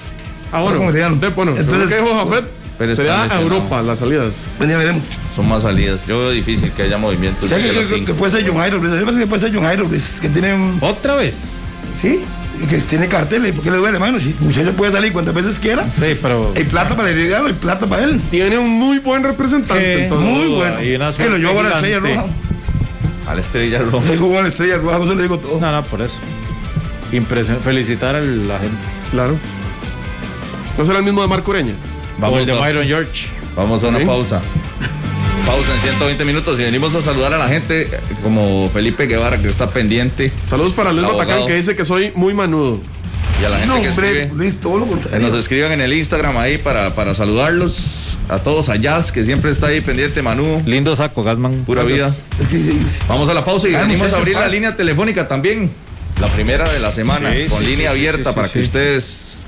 Ah, 0.52 0.60
bueno, 0.62 0.78
bueno 0.78 1.56
entonces, 1.56 1.88
¿qué 1.88 1.96
dijo 1.96 2.14
Jafet? 2.14 2.44
Pero 2.78 2.94
Sería 2.94 3.24
a 3.24 3.40
Europa 3.40 3.82
las 3.82 4.00
salidas. 4.00 4.34
Ya 4.60 4.76
veremos. 4.76 5.04
Son 5.34 5.48
más 5.48 5.62
salidas. 5.62 6.06
Yo 6.06 6.18
veo 6.18 6.30
difícil 6.30 6.70
que 6.72 6.82
haya 6.82 6.98
movimientos. 6.98 7.48
¿Sabes 7.48 7.88
que, 7.88 8.04
que, 8.04 8.14
puede 8.14 8.32
ser 8.32 8.48
John 8.48 8.58
Jairo? 8.58 8.80
Yo 8.82 9.18
que 9.18 9.26
puede 9.26 9.42
ser 9.42 9.54
John 9.54 9.64
Jairo, 9.64 9.88
que 9.90 10.28
tiene 10.28 10.54
un... 10.54 10.78
¿Otra 10.80 11.14
vez? 11.14 11.56
Sí 12.00 12.20
que 12.68 12.78
tiene 12.78 13.08
carteles, 13.08 13.52
¿por 13.52 13.64
qué 13.64 13.70
le 13.70 13.78
duele, 13.78 13.98
mano? 13.98 14.18
Si 14.18 14.30
el 14.30 14.36
muchacho 14.40 14.72
puede 14.72 14.92
salir 14.92 15.12
cuantas 15.12 15.34
veces 15.34 15.58
quiera. 15.58 15.84
Sí, 15.98 16.16
pero. 16.20 16.52
Hay 16.56 16.64
plata 16.64 16.96
para 16.96 17.10
el 17.10 17.16
llegado, 17.16 17.46
hay 17.46 17.52
plata 17.52 17.86
para 17.86 18.04
él. 18.04 18.20
Tiene 18.30 18.58
un 18.58 18.70
muy 18.70 18.98
buen 18.98 19.22
representante. 19.22 20.08
Muy 20.10 20.48
bueno. 20.48 20.76
Que 21.16 21.28
lo 21.28 21.36
llevó 21.36 21.60
a 21.60 21.62
la 21.64 21.68
estrella 21.70 21.98
roja. 21.98 22.24
A 23.26 23.34
la 23.34 23.40
estrella 23.40 23.78
roja. 23.78 24.06
Le 24.06 24.16
jugó 24.16 24.38
a 24.38 24.42
la 24.42 24.48
estrella 24.48 24.76
roja, 24.78 24.98
no 24.98 25.06
se 25.06 25.14
le 25.16 25.22
digo 25.22 25.38
todo. 25.38 25.60
No, 25.60 25.72
no, 25.72 25.84
por 25.84 26.02
eso. 26.02 26.16
Impresión. 27.12 27.60
Felicitar 27.60 28.14
a 28.14 28.20
la 28.20 28.58
gente. 28.58 28.76
Claro. 29.10 29.36
¿No 30.76 30.84
será 30.84 30.98
el 30.98 31.04
mismo 31.04 31.22
de 31.22 31.28
Marco 31.28 31.50
Ureña? 31.50 31.74
Vamos 32.18 32.40
el 32.40 32.46
de 32.46 32.52
Byron 32.52 32.86
George. 32.86 33.28
Vamos 33.56 33.84
a 33.84 33.88
una 33.88 34.04
pausa 34.04 34.42
pausa 35.44 35.74
en 35.74 35.80
120 35.80 36.24
minutos 36.24 36.58
y 36.58 36.62
venimos 36.62 36.94
a 36.94 37.02
saludar 37.02 37.32
a 37.34 37.38
la 37.38 37.48
gente 37.48 37.88
como 38.22 38.70
Felipe 38.70 39.06
Guevara 39.06 39.40
que 39.40 39.48
está 39.48 39.68
pendiente. 39.68 40.32
Saludos 40.48 40.72
para 40.72 40.92
Luis 40.92 41.06
Batacán 41.06 41.46
que 41.46 41.54
dice 41.54 41.76
que 41.76 41.84
soy 41.84 42.12
muy 42.14 42.34
manudo. 42.34 42.80
Y 43.40 43.44
a 43.44 43.48
la 43.48 43.58
gente 43.58 43.82
que 43.82 43.88
escribe, 43.88 44.30
Luis, 44.34 44.60
todo 44.60 44.78
lo 44.78 45.00
Que 45.00 45.18
nos 45.18 45.34
escriban 45.34 45.72
en 45.72 45.80
el 45.80 45.92
Instagram 45.92 46.36
ahí 46.36 46.58
para, 46.58 46.94
para 46.94 47.14
saludarlos. 47.14 48.16
A 48.28 48.38
todos 48.38 48.70
a 48.70 48.76
Jazz, 48.76 49.12
que 49.12 49.24
siempre 49.24 49.50
está 49.50 49.66
ahí 49.66 49.80
pendiente, 49.80 50.22
Manu. 50.22 50.62
Lindo 50.64 50.96
saco, 50.96 51.22
Gasman. 51.22 51.64
Pura 51.64 51.82
vida. 51.82 52.14
Vamos 53.08 53.28
a 53.28 53.34
la 53.34 53.44
pausa 53.44 53.68
y 53.68 53.72
venimos 53.72 54.12
a 54.12 54.16
abrir 54.16 54.36
la 54.36 54.48
línea 54.48 54.76
telefónica 54.76 55.28
también. 55.28 55.70
La 56.20 56.28
primera 56.28 56.70
de 56.70 56.78
la 56.78 56.92
semana, 56.92 57.32
con 57.50 57.62
línea 57.64 57.90
abierta 57.90 58.34
para 58.34 58.48
que 58.48 58.60
ustedes 58.60 59.40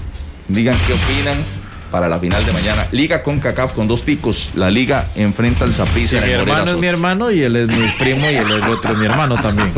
digan 0.48 0.77
qué 0.86 0.93
opinan 0.93 1.65
para 1.97 2.10
la 2.10 2.18
final 2.18 2.44
de 2.44 2.52
mañana. 2.52 2.86
Liga 2.93 3.23
con 3.23 3.40
CACAF 3.40 3.73
con 3.73 3.89
dos 3.89 4.05
ticos. 4.05 4.51
La 4.55 4.70
liga 4.70 5.06
enfrenta 5.14 5.64
al 5.64 5.73
Zaprisa. 5.73 6.20
mi 6.20 6.31
hermano 6.31 6.70
es 6.73 6.77
mi 6.77 6.86
hermano 6.86 7.31
y 7.31 7.43
él 7.43 7.56
es 7.56 7.68
mi 7.68 7.89
primo 7.98 8.31
y 8.31 8.35
él 8.35 8.51
es 8.51 8.68
otro 8.68 8.94
mi 8.97 9.06
hermano 9.06 9.35
también. 9.36 9.73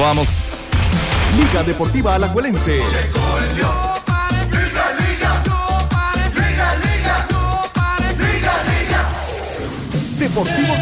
vamos. 0.00 0.46
Liga 1.36 1.62
Deportiva 1.62 2.16
Alajuelense. 2.16 2.80
Deportivo 10.18 10.74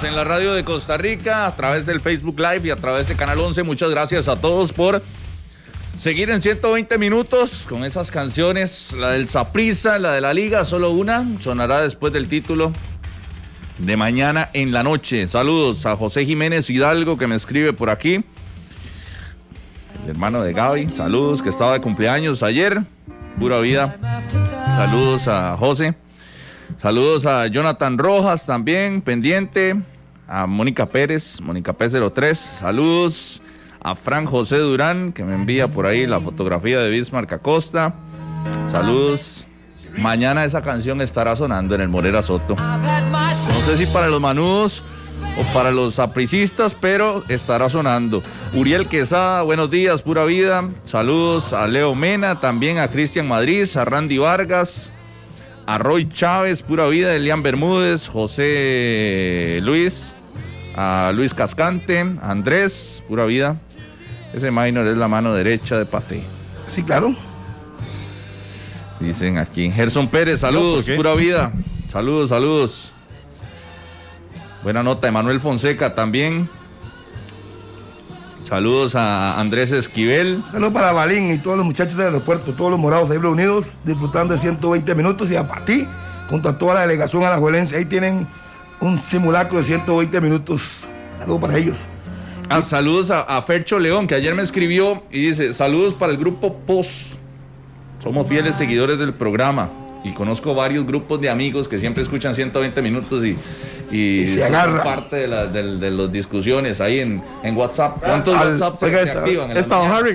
En 0.00 0.14
la 0.14 0.22
radio 0.22 0.52
de 0.52 0.64
Costa 0.64 0.96
Rica, 0.96 1.46
a 1.46 1.56
través 1.56 1.84
del 1.84 2.00
Facebook 2.00 2.38
Live 2.38 2.68
y 2.68 2.70
a 2.70 2.76
través 2.76 3.08
de 3.08 3.16
Canal 3.16 3.40
11. 3.40 3.64
Muchas 3.64 3.90
gracias 3.90 4.28
a 4.28 4.36
todos 4.36 4.72
por 4.72 5.02
seguir 5.98 6.30
en 6.30 6.40
120 6.40 6.98
minutos 6.98 7.66
con 7.68 7.84
esas 7.84 8.12
canciones. 8.12 8.94
La 8.96 9.10
del 9.10 9.28
Saprisa, 9.28 9.98
la 9.98 10.12
de 10.12 10.20
la 10.20 10.32
Liga, 10.32 10.64
solo 10.64 10.92
una. 10.92 11.26
Sonará 11.40 11.80
después 11.80 12.12
del 12.12 12.28
título 12.28 12.72
de 13.78 13.96
mañana 13.96 14.50
en 14.52 14.72
la 14.72 14.84
noche. 14.84 15.26
Saludos 15.26 15.84
a 15.84 15.96
José 15.96 16.24
Jiménez 16.24 16.70
Hidalgo 16.70 17.18
que 17.18 17.26
me 17.26 17.34
escribe 17.34 17.72
por 17.72 17.90
aquí. 17.90 18.24
El 20.04 20.10
hermano 20.10 20.42
de 20.42 20.52
Gaby. 20.52 20.90
Saludos, 20.90 21.42
que 21.42 21.48
estaba 21.48 21.72
de 21.72 21.80
cumpleaños 21.80 22.44
ayer. 22.44 22.82
Pura 23.40 23.58
vida. 23.58 23.98
Saludos 24.76 25.26
a 25.26 25.56
José. 25.56 25.96
Saludos 26.76 27.26
a 27.26 27.46
Jonathan 27.46 27.98
Rojas 27.98 28.44
también, 28.44 29.00
pendiente. 29.00 29.76
A 30.28 30.46
Mónica 30.46 30.86
Pérez, 30.86 31.40
Mónica 31.40 31.76
P03. 31.76 32.34
Saludos 32.34 33.40
a 33.80 33.94
Fran 33.94 34.26
José 34.26 34.58
Durán, 34.58 35.12
que 35.12 35.24
me 35.24 35.34
envía 35.34 35.68
por 35.68 35.86
ahí 35.86 36.06
la 36.06 36.20
fotografía 36.20 36.80
de 36.80 36.90
Bismarck 36.90 37.32
Acosta. 37.32 37.94
Saludos. 38.66 39.46
Mañana 39.96 40.44
esa 40.44 40.62
canción 40.62 41.00
estará 41.00 41.34
sonando 41.34 41.74
en 41.74 41.80
el 41.80 41.88
Morera 41.88 42.22
Soto. 42.22 42.54
No 42.56 43.60
sé 43.64 43.76
si 43.76 43.86
para 43.86 44.08
los 44.08 44.20
manudos 44.20 44.84
o 45.38 45.54
para 45.54 45.70
los 45.70 45.98
apricistas, 45.98 46.74
pero 46.74 47.24
estará 47.28 47.68
sonando. 47.68 48.22
Uriel 48.54 48.86
Quesada, 48.86 49.42
buenos 49.42 49.70
días, 49.70 50.02
pura 50.02 50.24
vida. 50.24 50.68
Saludos 50.84 51.52
a 51.52 51.66
Leo 51.66 51.94
Mena, 51.94 52.40
también 52.40 52.78
a 52.78 52.88
Cristian 52.88 53.26
Madrid, 53.26 53.66
a 53.76 53.84
Randy 53.84 54.18
Vargas, 54.18 54.92
a 55.68 55.76
Roy 55.76 56.08
Chávez, 56.08 56.62
Pura 56.62 56.88
Vida, 56.88 57.14
Elian 57.14 57.42
Bermúdez, 57.42 58.08
José 58.08 59.60
Luis, 59.62 60.14
a 60.74 61.12
Luis 61.14 61.34
Cascante, 61.34 62.00
Andrés, 62.22 63.04
Pura 63.06 63.26
Vida. 63.26 63.60
Ese 64.32 64.50
minor 64.50 64.86
es 64.86 64.96
la 64.96 65.08
mano 65.08 65.34
derecha 65.34 65.76
de 65.76 65.84
Pate. 65.84 66.22
Sí, 66.64 66.82
claro. 66.82 67.14
Dicen 68.98 69.36
aquí. 69.36 69.70
Gerson 69.70 70.08
Pérez, 70.08 70.40
saludos, 70.40 70.88
pura 70.88 71.14
vida. 71.14 71.52
Saludos, 71.88 72.30
saludos. 72.30 72.94
Buena 74.62 74.82
nota, 74.82 75.06
Emanuel 75.06 75.38
Fonseca 75.38 75.94
también. 75.94 76.48
Saludos 78.48 78.94
a 78.94 79.38
Andrés 79.38 79.72
Esquivel. 79.72 80.42
Saludos 80.50 80.72
para 80.72 80.92
Balín 80.92 81.30
y 81.30 81.36
todos 81.36 81.58
los 81.58 81.66
muchachos 81.66 81.98
del 81.98 82.06
aeropuerto, 82.06 82.54
todos 82.54 82.70
los 82.70 82.80
morados 82.80 83.10
ahí 83.10 83.18
reunidos, 83.18 83.78
disfrutando 83.84 84.32
de 84.32 84.40
120 84.40 84.94
minutos. 84.94 85.30
Y 85.30 85.36
a 85.36 85.46
ti, 85.66 85.86
junto 86.30 86.48
a 86.48 86.56
toda 86.56 86.76
la 86.76 86.80
delegación 86.80 87.24
a 87.24 87.30
la 87.30 87.36
Juelense, 87.36 87.76
ahí 87.76 87.84
tienen 87.84 88.26
un 88.80 88.96
simulacro 88.96 89.58
de 89.58 89.64
120 89.64 90.18
minutos. 90.22 90.88
Saludos 91.18 91.40
para 91.42 91.58
ellos. 91.58 91.76
Ah, 92.48 92.62
saludos 92.62 93.10
a, 93.10 93.42
Fercho 93.42 93.78
León, 93.78 94.06
que 94.06 94.14
ayer 94.14 94.34
me 94.34 94.42
escribió 94.42 95.02
y 95.10 95.26
dice: 95.26 95.52
Saludos 95.52 95.92
para 95.92 96.10
el 96.10 96.16
grupo 96.16 96.54
POS. 96.60 97.18
Somos 98.02 98.26
fieles 98.28 98.56
seguidores 98.56 98.98
del 98.98 99.12
programa 99.12 99.68
y 100.04 100.12
conozco 100.12 100.54
varios 100.54 100.86
grupos 100.86 101.20
de 101.20 101.28
amigos 101.28 101.68
que 101.68 101.78
siempre 101.78 102.02
escuchan 102.02 102.34
120 102.34 102.82
minutos 102.82 103.24
y, 103.24 103.36
y, 103.90 104.26
se 104.26 104.44
agarra. 104.44 104.82
parte 104.82 105.16
de, 105.16 105.28
la, 105.28 105.46
de, 105.46 105.90
las 105.90 106.12
discusiones 106.12 106.80
ahí 106.80 107.00
en, 107.00 107.22
en 107.42 107.56
WhatsApp. 107.56 107.98
¿Cuántos 108.00 108.34
WhatsApp 108.34 108.78
se, 108.78 108.86
activan? 108.86 109.50
En 109.50 109.72
Harry, 109.72 110.14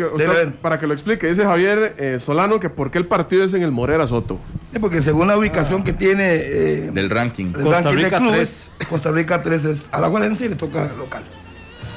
para 0.61 0.79
que 0.79 0.87
lo 0.87 0.93
explique, 0.93 1.27
dice 1.27 1.43
Javier 1.43 1.95
eh, 1.97 2.17
Solano 2.19 2.59
que 2.59 2.69
por 2.69 2.91
qué 2.91 2.97
el 2.97 3.07
partido 3.07 3.43
es 3.43 3.53
en 3.53 3.63
el 3.63 3.71
Morera 3.71 4.07
Soto. 4.07 4.39
porque 4.79 5.01
según 5.01 5.27
la 5.27 5.37
ubicación 5.37 5.83
que 5.83 5.93
tiene 5.93 6.35
eh, 6.35 6.91
del 6.91 7.09
ranking, 7.09 7.51
Costa 7.51 7.91
Rica 7.91 8.09
de 8.09 8.17
clubes, 8.17 8.71
3. 8.77 8.89
Costa 8.89 9.11
Rica 9.11 9.43
3 9.43 9.65
es 9.65 9.89
a 9.91 9.99
la 9.99 10.09
Valencia 10.09 10.45
y 10.45 10.49
le 10.49 10.55
toca 10.55 10.91
local. 10.97 11.23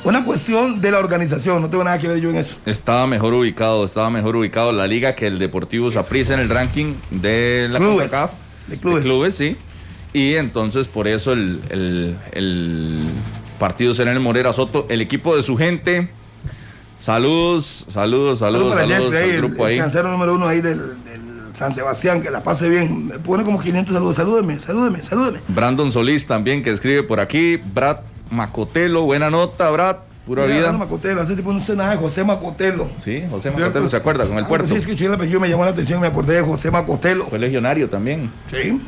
Una 0.06 0.24
cuestión 0.24 0.80
de 0.80 0.92
la 0.92 1.00
organización, 1.00 1.60
no 1.60 1.68
tengo 1.68 1.82
nada 1.82 1.98
que 1.98 2.06
ver 2.06 2.20
yo 2.20 2.30
en 2.30 2.36
eso. 2.36 2.56
Estaba 2.64 3.08
mejor 3.08 3.34
ubicado, 3.34 3.84
estaba 3.84 4.08
mejor 4.08 4.36
ubicado 4.36 4.70
la 4.70 4.86
liga 4.86 5.16
que 5.16 5.26
el 5.26 5.40
Deportivo 5.40 5.90
Saprissa 5.90 6.34
en 6.34 6.38
el 6.38 6.48
ranking 6.48 6.94
de 7.10 7.66
la 7.68 7.80
clubes, 7.80 8.12
de 8.68 8.78
clubes. 8.78 9.02
De 9.02 9.10
clubes, 9.10 9.34
sí. 9.34 9.56
Y 10.12 10.34
entonces 10.34 10.86
por 10.86 11.08
eso 11.08 11.32
el, 11.32 12.14
partido 13.58 13.96
será 13.96 14.12
en 14.12 14.18
el 14.18 14.22
Morera 14.22 14.52
Soto, 14.52 14.86
el 14.88 15.00
equipo 15.00 15.36
de 15.36 15.42
su 15.42 15.56
gente. 15.56 16.08
Saludos, 17.00 17.86
saludos, 17.88 18.38
saludos, 18.38 18.74
saludos, 18.74 19.12
al 19.12 19.36
grupo 19.38 19.64
ahí. 19.64 19.76
El 19.76 20.04
número 20.04 20.34
uno 20.36 20.46
ahí 20.46 20.60
del, 20.60 20.98
San 21.52 21.74
Sebastián, 21.74 22.22
que 22.22 22.30
la 22.30 22.44
pase 22.44 22.68
bien. 22.68 23.08
Me 23.08 23.18
pone 23.18 23.42
como 23.42 23.60
500 23.60 23.92
saludos. 23.92 24.14
Salúdeme, 24.14 24.60
salúdeme, 24.60 25.02
salúdeme. 25.02 25.40
Brandon 25.48 25.90
Solís 25.90 26.28
también, 26.28 26.62
que 26.62 26.70
escribe 26.70 27.02
por 27.02 27.18
aquí. 27.18 27.56
Brad 27.56 27.96
Macotelo, 28.30 29.02
buena 29.02 29.30
nota, 29.30 29.70
Brad. 29.70 29.96
Pura 30.26 30.44
vida. 30.44 30.72
Macotelo, 30.72 31.20
hace 31.20 31.36
tipo 31.36 31.52
no 31.52 31.64
sé 31.64 31.76
nada 31.76 31.92
de 31.92 31.98
José 31.98 32.24
Macotelo. 32.24 32.90
Sí, 32.98 33.22
José 33.30 33.52
Macotelo, 33.52 33.88
¿se 33.88 33.96
acuerda? 33.96 34.26
Con 34.26 34.38
el 34.38 34.44
ah, 34.44 34.48
puerto. 34.48 34.66
Sí, 34.66 34.74
escuché 34.74 35.06
el 35.06 35.14
apellido, 35.14 35.38
me 35.38 35.48
llamó 35.48 35.64
la 35.64 35.70
atención, 35.70 36.00
me 36.00 36.08
acordé 36.08 36.34
de 36.34 36.42
José 36.42 36.70
Macotelo. 36.70 37.26
Fue 37.26 37.38
legionario 37.38 37.88
también. 37.88 38.30
Sí. 38.46 38.80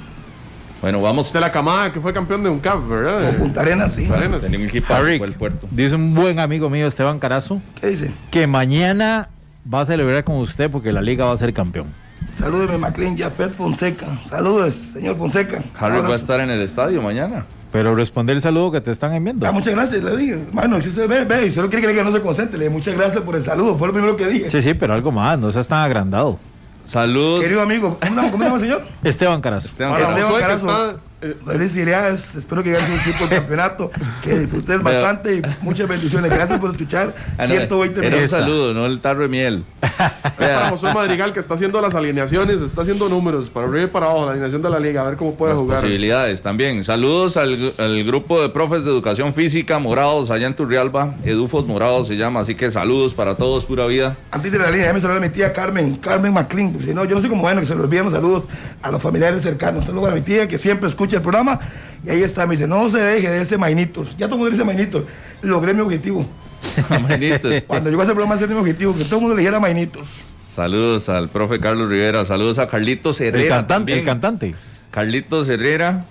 Bueno, 0.80 1.00
vamos. 1.00 1.32
De 1.32 1.40
la 1.40 1.52
camada 1.52 1.92
que 1.92 2.00
fue 2.00 2.12
campeón 2.12 2.42
de 2.42 2.48
un 2.48 2.58
CAP, 2.58 2.88
¿verdad? 2.88 3.30
O 3.30 3.36
Punta 3.36 3.60
Arenas, 3.60 3.92
sí. 3.92 4.02
Punta 4.02 4.16
Arenas. 4.16 4.42
Tenía 4.42 4.58
un 4.58 4.66
equipazo, 4.66 5.02
fue 5.02 5.14
el 5.16 5.34
puerto. 5.34 5.68
Dice 5.70 5.94
un 5.94 6.14
buen 6.14 6.40
amigo 6.40 6.68
mío, 6.70 6.86
Esteban 6.86 7.20
Carazo. 7.20 7.60
¿Qué 7.80 7.88
dice? 7.88 8.10
Que 8.30 8.46
mañana 8.46 9.28
va 9.72 9.82
a 9.82 9.84
celebrar 9.84 10.24
con 10.24 10.36
usted 10.36 10.70
porque 10.70 10.92
la 10.92 11.02
liga 11.02 11.24
va 11.24 11.32
a 11.32 11.36
ser 11.36 11.52
campeón. 11.52 11.86
Salúdeme, 12.32 12.78
McLean 12.78 13.16
Jafet 13.16 13.52
Fonseca. 13.52 14.06
Saludos, 14.22 14.74
señor 14.74 15.16
Fonseca. 15.16 15.62
Harry 15.78 16.00
va 16.00 16.08
a 16.08 16.16
estar 16.16 16.40
en 16.40 16.50
el 16.50 16.62
estadio 16.62 17.02
mañana. 17.02 17.46
Pero 17.70 17.94
responde 17.94 18.32
el 18.32 18.40
saludo 18.40 18.72
que 18.72 18.80
te 18.80 18.90
están 18.90 19.12
enviando. 19.12 19.46
Ah, 19.46 19.52
muchas 19.52 19.74
gracias, 19.74 20.02
le 20.02 20.16
dije. 20.16 20.38
Bueno, 20.52 20.80
si 20.80 20.90
se 20.90 21.06
ve, 21.06 21.24
ve, 21.24 21.46
y 21.46 21.50
solo 21.50 21.68
quiere 21.68 21.94
que 21.94 22.02
no 22.02 22.12
se 22.12 22.22
concentre, 22.22 22.58
le 22.58 22.64
dije 22.64 22.74
muchas 22.74 22.94
gracias 22.94 23.22
por 23.22 23.36
el 23.36 23.44
saludo, 23.44 23.76
fue 23.76 23.88
lo 23.88 23.92
primero 23.92 24.16
que 24.16 24.26
dije. 24.26 24.50
Sí, 24.50 24.62
sí, 24.62 24.74
pero 24.74 24.94
algo 24.94 25.12
más, 25.12 25.38
no 25.38 25.52
seas 25.52 25.68
tan 25.68 25.80
agrandado. 25.80 26.38
Saludos. 26.84 27.42
Querido 27.42 27.60
amigo, 27.60 27.98
¿cómo, 28.00 28.30
se 28.30 28.44
llama 28.44 28.54
el 28.54 28.60
señor? 28.60 28.82
Esteban 29.04 29.40
Carazo. 29.42 29.68
Esteban 29.68 29.94
Carazo. 30.40 31.00
Feliz 31.20 31.76
ideas, 31.76 32.36
espero 32.36 32.62
que 32.62 32.70
gane 32.70 32.94
un 32.94 33.00
equipo 33.00 33.24
el 33.24 33.30
campeonato, 33.30 33.90
que 34.22 34.38
disfrutes 34.38 34.80
bastante 34.80 35.34
y 35.34 35.42
muchas 35.62 35.88
bendiciones. 35.88 36.30
Gracias 36.30 36.60
por 36.60 36.70
escuchar 36.70 37.12
120 37.44 38.00
minutos. 38.00 38.20
Un 38.22 38.28
saludo, 38.28 38.72
no 38.72 38.86
el 38.86 39.00
tarro 39.00 39.22
de 39.22 39.28
miel. 39.28 39.64
para 40.38 40.70
José 40.70 40.94
Madrigal 40.94 41.32
que 41.32 41.40
está 41.40 41.54
haciendo 41.54 41.80
las 41.80 41.96
alineaciones, 41.96 42.60
está 42.60 42.82
haciendo 42.82 43.08
números 43.08 43.48
para 43.48 43.66
arriba 43.66 43.84
y 43.84 43.86
para 43.88 44.06
abajo, 44.06 44.26
la 44.26 44.32
alineación 44.32 44.62
de 44.62 44.70
la 44.70 44.78
liga, 44.78 45.00
a 45.00 45.04
ver 45.06 45.16
cómo 45.16 45.34
puede 45.34 45.54
jugar. 45.54 45.80
Posibilidades 45.80 46.40
también. 46.40 46.84
Saludos 46.84 47.36
al, 47.36 47.72
al, 47.78 48.04
grupo 48.04 48.40
de 48.40 48.50
profes 48.50 48.84
de 48.84 48.90
educación 48.90 49.34
física, 49.34 49.80
morados, 49.80 50.30
allá 50.30 50.46
en 50.46 50.54
Turrialba, 50.54 51.16
Edufos 51.24 51.66
Morados 51.66 52.06
se 52.06 52.16
llama, 52.16 52.40
así 52.40 52.54
que 52.54 52.70
saludos 52.70 53.12
para 53.12 53.36
todos, 53.36 53.64
pura 53.64 53.86
vida. 53.86 54.16
Antes 54.30 54.52
de 54.52 54.58
la 54.60 54.70
línea, 54.70 54.86
ya 54.86 54.92
me 54.92 55.00
saludó 55.00 55.20
mi 55.20 55.30
tía 55.30 55.52
Carmen, 55.52 55.96
Carmen 55.96 56.32
McLean, 56.32 56.78
si 56.80 56.94
no, 56.94 57.04
yo 57.04 57.16
no 57.16 57.22
sé 57.22 57.28
cómo 57.28 57.42
bueno 57.42 57.60
que 57.60 57.66
se 57.66 57.74
los 57.74 57.86
olviden 57.86 58.08
saludos 58.12 58.46
a 58.82 58.92
los 58.92 59.02
familiares 59.02 59.42
cercanos. 59.42 59.84
Saludos 59.84 60.12
a 60.12 60.14
mi 60.14 60.20
tía 60.20 60.46
que 60.46 60.58
siempre 60.58 60.88
escucha 60.88 61.07
el 61.16 61.22
programa. 61.22 61.58
Y 62.04 62.10
ahí 62.10 62.22
está, 62.22 62.46
me 62.46 62.54
dice, 62.54 62.66
no 62.66 62.88
se 62.88 62.98
deje 62.98 63.28
de 63.30 63.42
ese 63.42 63.58
Mainitos. 63.58 64.16
Ya 64.16 64.26
todo 64.26 64.36
el 64.36 64.40
mundo 64.40 64.50
dice 64.50 64.64
Mainitos. 64.64 65.04
Logré 65.42 65.74
mi 65.74 65.80
objetivo. 65.80 66.26
Cuando 67.66 67.90
llegó 67.90 68.02
a 68.02 68.04
ese 68.04 68.14
programa, 68.14 68.34
ese 68.34 68.46
mi 68.46 68.54
objetivo, 68.54 68.94
que 68.96 69.04
todo 69.04 69.16
el 69.16 69.20
mundo 69.22 69.36
le 69.36 69.42
dijera 69.42 69.60
Mainitos. 69.60 70.08
Saludos 70.54 71.08
al 71.08 71.28
profe 71.28 71.60
Carlos 71.60 71.88
Rivera, 71.88 72.24
saludos 72.24 72.58
a 72.58 72.66
Carlitos 72.66 73.20
Herrera. 73.20 73.44
El 73.44 73.48
cantante. 73.48 73.92
El 73.92 74.04
cantante. 74.04 74.54
Carlitos 74.90 75.48
Herrera, 75.48 76.04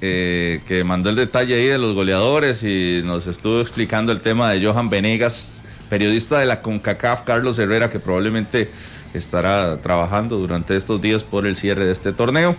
eh, 0.00 0.60
que 0.66 0.84
mandó 0.84 1.10
el 1.10 1.16
detalle 1.16 1.54
ahí 1.54 1.66
de 1.66 1.76
los 1.76 1.94
goleadores 1.94 2.62
y 2.62 3.02
nos 3.04 3.26
estuvo 3.26 3.60
explicando 3.60 4.12
el 4.12 4.20
tema 4.20 4.50
de 4.50 4.64
Johan 4.64 4.88
Venegas, 4.88 5.62
periodista 5.90 6.38
de 6.38 6.46
la 6.46 6.62
CONCACAF, 6.62 7.24
Carlos 7.24 7.58
Herrera, 7.58 7.90
que 7.90 7.98
probablemente 7.98 8.70
estará 9.12 9.76
trabajando 9.82 10.38
durante 10.38 10.76
estos 10.76 11.00
días 11.02 11.22
por 11.22 11.46
el 11.46 11.56
cierre 11.56 11.84
de 11.84 11.92
este 11.92 12.12
torneo 12.12 12.56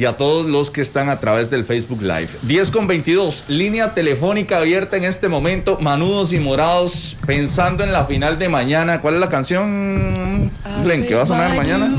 y 0.00 0.06
a 0.06 0.16
todos 0.16 0.46
los 0.46 0.70
que 0.70 0.80
están 0.80 1.10
a 1.10 1.20
través 1.20 1.50
del 1.50 1.66
Facebook 1.66 2.00
Live. 2.00 2.30
10 2.40 2.70
con 2.70 2.86
22, 2.86 3.44
línea 3.48 3.92
telefónica 3.92 4.56
abierta 4.56 4.96
en 4.96 5.04
este 5.04 5.28
momento, 5.28 5.76
Manudos 5.78 6.32
y 6.32 6.38
Morados, 6.38 7.18
pensando 7.26 7.84
en 7.84 7.92
la 7.92 8.06
final 8.06 8.38
de 8.38 8.48
mañana. 8.48 9.02
¿Cuál 9.02 9.16
es 9.16 9.20
la 9.20 9.28
canción, 9.28 10.50
Glenn, 10.82 11.06
que 11.06 11.14
va 11.14 11.24
a 11.24 11.26
sonar 11.26 11.54
mañana? 11.54 11.90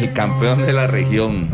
El 0.00 0.12
campeón 0.14 0.64
de 0.64 0.72
la 0.72 0.86
región 0.86 1.50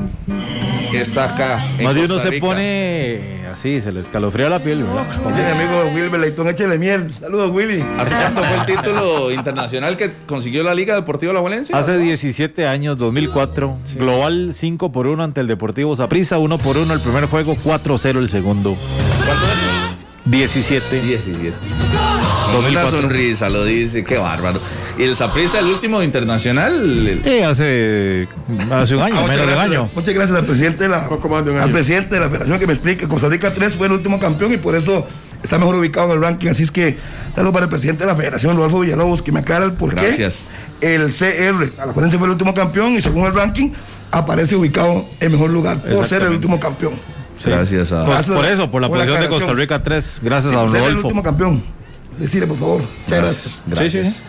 que 0.91 1.01
está 1.01 1.25
acá. 1.25 1.65
Más 1.83 1.95
de 1.95 2.05
uno 2.05 2.19
se 2.19 2.33
pone 2.33 3.47
así, 3.53 3.81
se 3.81 3.93
le 3.93 4.01
escalofría 4.01 4.49
la 4.49 4.63
piel. 4.63 4.85
Dice 5.27 5.43
mi 5.43 5.51
amigo 5.51 5.91
Wilber 5.95 6.21
Leitón, 6.21 6.49
échale 6.49 6.79
miel. 6.79 7.13
Saludos, 7.19 7.51
Willy. 7.51 7.85
¿Hace 7.99 8.15
cuánto 8.15 8.43
fue 8.43 8.55
el 8.57 8.67
título 8.67 9.31
internacional 9.33 9.97
que 9.97 10.13
consiguió 10.27 10.63
la 10.63 10.75
Liga 10.75 10.95
Deportiva 10.95 11.33
La 11.33 11.41
Valencia? 11.41 11.77
Hace 11.77 11.99
17 11.99 12.67
años, 12.67 12.99
2004. 12.99 13.77
Global 13.97 14.51
5 14.55 14.93
por 14.93 15.07
1 15.07 15.23
ante 15.23 15.41
el 15.41 15.47
Deportivo 15.47 15.97
Zaprisa, 15.97 16.39
1 16.39 16.59
por 16.59 16.77
1 16.77 16.93
el 16.93 17.01
primer 17.01 17.27
juego, 17.27 17.57
4-0 17.57 18.19
el 18.19 18.29
segundo. 18.29 18.77
¿Cuánto 19.25 19.45
es? 19.47 20.31
17. 20.31 21.01
17. 21.01 21.55
Con 22.53 22.65
una 22.65 22.87
sonrisa 22.89 23.49
lo 23.49 23.65
dice, 23.65 24.05
qué 24.05 24.19
bárbaro. 24.19 24.61
¿Y 24.99 25.03
el 25.03 25.17
Saprissa, 25.17 25.59
el 25.59 25.67
último 25.67 26.03
internacional? 26.03 27.21
Sí, 27.25 27.41
hace, 27.41 28.29
hace 28.71 28.97
un 28.97 29.03
año, 29.03 29.17
ah, 29.19 29.27
menos 29.29 29.47
de 29.47 29.53
un 29.53 29.59
año. 29.59 29.91
Muchas 29.95 30.15
gracias 30.15 30.39
al 30.39 30.47
presidente 30.47 30.85
de 30.85 30.91
la, 30.91 31.09
al 31.61 31.71
presidente 31.71 32.15
de 32.15 32.21
la 32.21 32.29
federación 32.29 32.59
que 32.59 32.67
me 32.67 32.73
explique. 32.73 33.07
Costa 33.07 33.29
Rica 33.29 33.53
3 33.53 33.77
fue 33.77 33.87
el 33.87 33.93
último 33.93 34.19
campeón 34.19 34.53
y 34.53 34.57
por 34.57 34.75
eso 34.75 35.07
está 35.43 35.59
mejor 35.59 35.77
ubicado 35.77 36.09
en 36.09 36.17
el 36.17 36.23
ranking. 36.23 36.49
Así 36.49 36.63
es 36.63 36.71
que 36.71 36.97
saludos 37.35 37.53
para 37.53 37.65
el 37.65 37.71
presidente 37.71 38.05
de 38.05 38.11
la 38.11 38.17
federación, 38.17 38.57
Rodolfo 38.57 38.81
Villalobos, 38.81 39.23
que 39.23 39.33
me 39.33 39.41
aclara 39.41 39.65
el 39.65 39.73
por 39.73 39.95
Gracias. 39.95 40.41
El 40.81 41.13
CR, 41.13 41.81
a 41.81 41.87
la 41.87 41.93
cual 41.93 42.11
fue 42.11 42.27
el 42.27 42.33
último 42.33 42.55
campeón 42.55 42.95
y 42.95 43.01
según 43.01 43.27
el 43.27 43.35
ranking 43.35 43.71
aparece 44.11 44.57
ubicado 44.57 45.07
en 45.21 45.33
mejor 45.33 45.51
lugar 45.51 45.83
por 45.83 46.07
ser 46.07 46.23
el 46.23 46.31
último 46.31 46.59
campeón. 46.59 46.95
Gracias 47.45 47.93
a. 47.93 48.05
Pues 48.05 48.27
por 48.27 48.45
eso, 48.45 48.71
por 48.71 48.83
la 48.83 48.89
posición 48.89 49.21
de 49.21 49.29
Costa 49.29 49.53
Rica 49.53 49.83
3. 49.83 50.21
Gracias 50.23 50.53
a 50.53 50.57
don 50.57 50.67
Rodolfo. 50.73 50.89
el 50.89 50.97
último 50.97 51.23
campeón. 51.23 51.78
Decirle, 52.19 52.47
por 52.47 52.59
favor. 52.59 52.83
Muchas 52.83 53.23
gracias. 53.23 53.63
gracias. 53.67 54.07
Sí, 54.07 54.13
sí. 54.13 54.23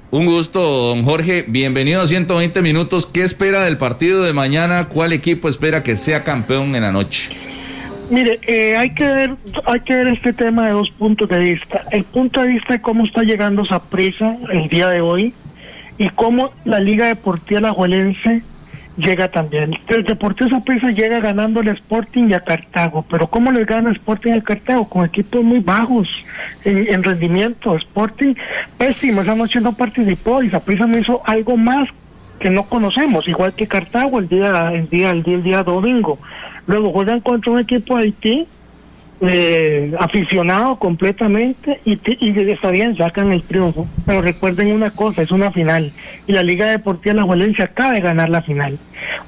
Un 0.10 0.26
gusto, 0.26 0.61
don 0.61 1.03
Jorge. 1.03 1.43
Bienvenido 1.48 2.02
a 2.02 2.07
120 2.07 2.61
minutos. 2.61 3.06
¿Qué 3.06 3.23
espera 3.23 3.64
del 3.64 3.77
partido 3.77 4.23
de 4.23 4.34
mañana? 4.34 4.89
¿Cuál 4.89 5.14
equipo 5.14 5.48
espera 5.48 5.84
que 5.84 5.95
sea 5.95 6.26
campeón 6.26 6.76
en 6.76 6.81
la 6.81 6.91
noche? 6.91 7.31
Mire, 8.12 8.42
eh, 8.46 8.76
hay 8.76 8.90
que 8.90 9.06
ver, 9.06 9.38
hay 9.66 9.80
que 9.80 9.96
ver 9.96 10.08
este 10.08 10.34
tema 10.34 10.66
de 10.66 10.74
dos 10.74 10.92
puntos 10.92 11.30
de 11.30 11.40
vista. 11.40 11.86
El 11.92 12.04
punto 12.04 12.42
de 12.42 12.48
vista 12.48 12.74
de 12.74 12.82
cómo 12.82 13.06
está 13.06 13.24
llegando 13.24 13.64
esa 13.64 13.82
el 14.52 14.68
día 14.68 14.90
de 14.90 15.00
hoy 15.00 15.34
y 15.98 16.10
cómo 16.10 16.52
la 16.66 16.82
Liga 16.82 17.08
Deportiva 17.08 17.62
Lajuelense 17.62 18.44
llega 18.98 19.32
también. 19.32 19.78
El 19.88 20.04
Deportivo 20.04 20.50
Zaprisa 20.50 20.92
llega 20.92 21.22
ganando 21.22 21.62
al 21.62 21.70
Sporting 21.70 22.28
y 22.28 22.34
a 22.34 22.42
Cartago, 22.42 23.06
pero 23.10 23.28
¿cómo 23.28 23.50
les 23.50 23.66
gana 23.66 23.94
Sporting 23.94 24.34
a 24.34 24.42
Cartago? 24.42 24.90
Con 24.90 25.06
equipos 25.06 25.42
muy 25.42 25.60
bajos 25.60 26.10
en, 26.66 27.04
rendimiento. 27.04 27.78
Sporting 27.78 28.36
pésimo, 28.78 29.22
esa 29.22 29.36
noche 29.36 29.62
no 29.62 29.72
participó 29.72 30.44
y 30.44 30.50
Zaprisa 30.50 30.86
no 30.86 30.98
hizo 30.98 31.22
algo 31.26 31.56
más 31.56 31.88
que 32.42 32.50
no 32.50 32.64
conocemos, 32.64 33.26
igual 33.30 33.54
que 33.54 33.68
Cartago 33.68 34.20
el 34.20 34.28
día, 34.28 34.74
el 34.74 34.90
día, 34.90 35.12
el 35.12 35.24
día, 35.24 35.36
el 35.36 35.44
día 35.44 35.64
domingo. 35.64 36.20
Luego 36.68 36.92
juegan 36.92 37.22
contra 37.22 37.52
un 37.52 37.60
equipo 37.60 37.98
de 37.98 38.04
Haití, 38.04 38.48
eh, 39.22 39.94
aficionado 40.00 40.78
completamente, 40.78 41.80
y, 41.86 42.00
y 42.06 42.52
está 42.52 42.72
bien, 42.72 42.98
sacan 42.98 43.32
el 43.32 43.44
triunfo. 43.44 43.88
Pero 44.06 44.22
recuerden 44.22 44.74
una 44.74 44.92
cosa, 44.92 45.22
es 45.22 45.32
una 45.32 45.52
final. 45.52 45.92
Y 46.28 46.34
la 46.34 46.44
Liga 46.44 46.68
Deportiva 46.68 47.14
La 47.16 47.26
Valencia 47.26 47.66
acaba 47.66 47.94
de 47.94 48.02
ganar 48.02 48.30
la 48.30 48.42
final. 48.42 48.80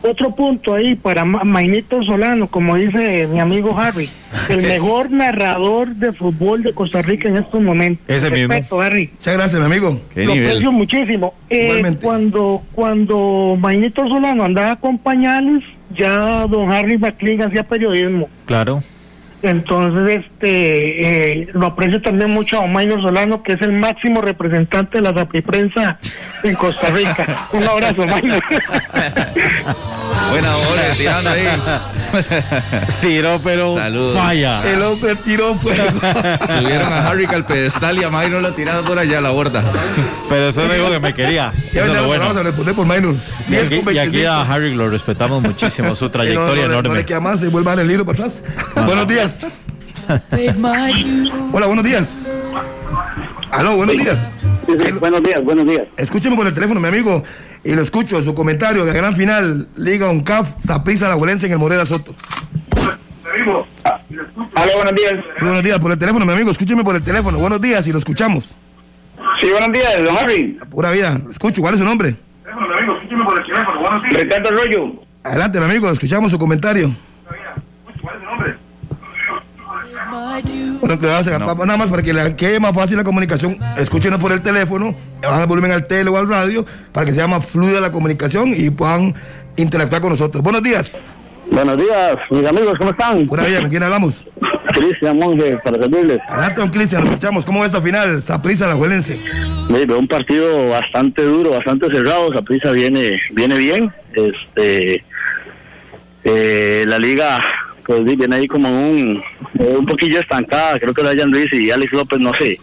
Otro 0.02 0.36
punto 0.36 0.74
ahí 0.74 0.96
para 0.96 1.26
Mainito 1.26 2.04
Solano, 2.04 2.48
como 2.48 2.76
dice 2.76 3.28
mi 3.28 3.40
amigo 3.40 3.78
Harry, 3.78 4.10
el 4.50 4.62
mejor 4.62 5.12
narrador 5.12 5.96
de 5.96 6.14
fútbol 6.14 6.64
de 6.64 6.74
Costa 6.74 7.02
Rica 7.02 7.30
en 7.30 7.38
estos 7.38 7.62
momentos. 7.62 8.06
Ese 8.08 8.30
Respeto, 8.30 8.82
Harry. 8.82 9.10
Muchas 9.14 9.34
gracias, 9.36 9.60
mi 9.60 9.66
amigo. 9.66 10.00
Lo 10.16 10.32
aprecio 10.32 10.72
muchísimo. 10.72 11.34
Eh, 11.50 11.98
cuando, 12.02 12.64
cuando 12.74 13.58
Mainito 13.60 14.08
Solano 14.08 14.44
andaba 14.44 14.76
con 14.76 14.98
pañales, 14.98 15.64
ya 15.96 16.48
don 16.48 16.72
Harry 16.72 16.98
McLean 16.98 17.42
hacía 17.42 17.64
periodismo. 17.64 18.30
Claro. 18.46 18.82
Entonces, 19.44 20.24
este, 20.24 21.42
eh, 21.42 21.48
lo 21.54 21.68
aprecio 21.68 22.02
también 22.02 22.32
mucho 22.32 22.58
a 22.58 22.62
Omaino 22.62 23.02
Solano, 23.02 23.44
que 23.44 23.54
es 23.54 23.62
el 23.62 23.74
máximo 23.74 24.22
representante 24.22 25.02
de 25.02 25.02
la 25.02 25.14
prensa 25.26 25.98
en 26.44 26.56
Costa 26.56 26.90
Rica. 26.92 27.48
Un 27.52 27.64
abrazo, 27.64 28.04
Omaino. 28.04 28.36
Buena 30.30 30.56
hora, 30.56 30.82
tirando 30.98 31.30
ahí. 31.30 31.46
Tiró, 33.02 33.40
pero 33.44 33.76
falla. 34.16 34.62
El 34.72 34.82
hombre 34.82 35.16
tiró 35.18 35.56
fuego. 35.56 35.84
Subieron 36.60 36.94
a 36.94 37.08
Harry 37.08 37.26
al 37.26 37.46
pedestal 37.46 37.98
y 37.98 38.04
a 38.04 38.10
Maynor 38.10 38.42
lo 38.42 38.54
tiraron 38.54 38.86
por 38.86 38.98
allá 38.98 39.18
a 39.18 39.22
la 39.22 39.32
borda. 39.32 39.64
Pero 40.30 40.46
después 40.46 40.70
me 40.70 40.76
dijo 40.76 40.90
que 40.90 41.00
me 41.00 41.14
quería. 41.14 41.52
Ya 41.74 41.86
bueno. 41.86 42.08
vamos 42.08 42.38
a 42.38 42.44
responder 42.44 42.76
por 42.76 42.86
Maynor. 42.86 43.16
Y 43.50 43.56
aquí, 43.56 43.82
y 43.92 43.98
aquí, 43.98 44.26
a 44.26 44.42
Harry 44.42 44.74
lo 44.74 44.90
respetamos 44.90 45.42
muchísimo, 45.42 45.96
su 45.96 46.10
trayectoria 46.10 46.66
enorme. 46.66 46.90
No 46.90 46.96
le 46.96 47.06
queda 47.06 47.20
más, 47.20 47.40
se 47.40 47.50
vuelve 47.50 47.72
a 47.72 47.74
el 47.74 47.92
hilo 47.92 48.06
para 48.06 48.26
atrás. 48.26 48.42
Buenos 48.86 49.08
días. 49.08 49.33
Hola, 51.52 51.68
buenos 51.68 51.84
días. 51.84 52.26
Aló, 53.52 53.78
buenos 53.78 53.96
días. 53.96 54.46
Sí, 54.68 54.92
buenos 55.00 55.22
días, 55.22 55.44
buenos 55.44 55.66
días. 55.66 55.84
Escúcheme 55.98 56.36
por 56.36 56.48
el 56.48 56.54
teléfono, 56.54 56.80
mi 56.80 56.88
amigo, 56.88 57.24
y 57.64 57.76
lo 57.76 57.82
escucho, 57.82 58.22
su 58.22 58.34
comentario 58.34 58.86
de 58.86 58.94
gran 58.94 59.16
final, 59.16 59.68
Liga 59.78 60.10
UNCAF, 60.10 60.56
Saprisa 60.60 61.08
La 61.08 61.16
en 61.16 61.52
el 61.52 61.60
Morera 61.60 61.86
Soto. 61.86 62.16
Hola, 64.56 64.72
buenos 64.76 64.96
días. 64.96 65.14
Sí, 65.38 65.46
buenos 65.46 65.64
días, 65.64 65.80
por 65.80 65.92
el 65.92 65.98
teléfono, 65.98 66.26
mi 66.26 66.34
amigo, 66.34 66.52
escúcheme 66.52 66.84
por 66.84 66.96
el 66.96 67.04
teléfono. 67.04 67.38
Buenos 67.38 67.62
días 67.62 67.88
y 67.88 67.92
lo 67.92 67.98
escuchamos. 67.98 68.58
Sí, 69.40 69.50
buenos 69.52 69.72
días, 69.72 70.04
don 70.04 70.18
Harry. 70.18 70.60
Pura 70.70 70.92
vida, 70.92 71.20
escucho, 71.30 71.62
¿cuál 71.62 71.74
es 71.76 71.80
su 71.80 71.86
nombre? 71.86 72.16
mi 72.46 72.78
amigo, 72.78 72.96
escúcheme 72.96 73.24
por 73.24 73.40
el 73.40 73.46
teléfono. 73.46 73.80
Buenos 73.80 74.04
días. 74.04 74.22
Ricardo 74.22 74.50
Arroyo. 74.50 74.94
Adelante, 75.24 75.60
mi 75.60 75.66
amigo, 75.66 75.90
escuchamos 75.90 76.32
su 76.32 76.40
comentario. 76.40 76.94
¿Cuál 78.02 78.16
es 78.16 78.22
su 78.22 78.26
nombre? 78.26 78.58
Bueno, 80.80 81.66
nada 81.66 81.78
más 81.78 81.88
para 81.88 82.04
que 82.04 82.14
le 82.14 82.36
quede 82.36 82.60
más 82.60 82.74
fácil 82.74 82.98
la 82.98 83.04
comunicación, 83.04 83.58
escúchenos 83.78 84.20
por 84.20 84.32
el 84.32 84.42
teléfono, 84.42 84.96
bajan 85.22 85.42
el 85.42 85.48
volumen 85.48 85.72
al 85.72 85.88
tele 85.88 86.10
o 86.10 86.18
al 86.18 86.28
radio, 86.28 86.66
para 86.92 87.06
que 87.06 87.14
sea 87.14 87.26
más 87.26 87.46
fluida 87.46 87.82
la 87.82 87.92
comunicación 87.92 88.54
y 88.56 88.70
puedan 88.70 89.16
interactuar 89.56 90.02
con 90.02 90.12
nosotros. 90.12 90.44
Buenos 90.44 90.62
días. 90.62 91.04
Buenos 91.52 91.78
días, 91.78 92.16
mis 92.30 92.46
amigos, 92.46 92.76
¿cómo 92.78 92.92
están? 92.92 93.26
Buenas 93.26 93.48
días, 93.48 93.62
¿con 93.62 93.70
quién 93.70 93.84
hablamos? 93.84 94.26
Cristian 94.74 95.18
Monge, 95.18 95.58
para 95.64 95.82
servirles. 95.82 96.20
Adelante, 96.28 96.62
don 96.62 96.70
Cristian, 96.70 97.04
escuchamos. 97.04 97.46
¿Cómo 97.46 97.60
va 97.60 97.66
esta 97.66 97.82
final? 97.82 98.22
Saprisa 98.22 98.68
la 98.68 98.76
Juelense. 98.76 99.20
Veo 99.70 100.00
un 100.00 100.08
partido 100.08 100.70
bastante 100.70 101.24
duro, 101.24 101.52
bastante 101.52 101.88
cerrado. 101.94 102.34
Saprisa 102.34 102.72
viene, 102.72 103.20
viene 103.34 103.58
bien. 103.58 103.94
Este, 104.14 105.04
eh, 106.24 106.86
la 106.88 106.98
liga 106.98 107.40
pues 107.86 108.04
viene 108.04 108.36
ahí 108.36 108.48
como 108.48 108.70
un, 108.70 109.22
eh, 109.60 109.76
un 109.78 109.86
poquillo 109.86 110.20
estancada. 110.20 110.80
Creo 110.80 110.94
que 110.94 111.04
Ryan 111.04 111.32
Luis 111.32 111.48
y 111.54 111.72
Alex 111.72 111.92
López, 111.92 112.20
no 112.20 112.32
sé, 112.40 112.60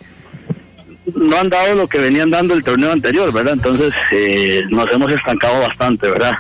no 1.15 1.37
han 1.37 1.49
dado 1.49 1.75
lo 1.75 1.89
que 1.89 1.99
venían 1.99 2.31
dando 2.31 2.55
el 2.55 2.63
torneo 2.63 2.93
anterior, 2.93 3.33
¿verdad? 3.33 3.55
Entonces 3.55 3.91
eh, 4.13 4.63
nos 4.71 4.87
hemos 4.93 5.13
estancado 5.13 5.61
bastante, 5.61 6.09
¿verdad? 6.09 6.33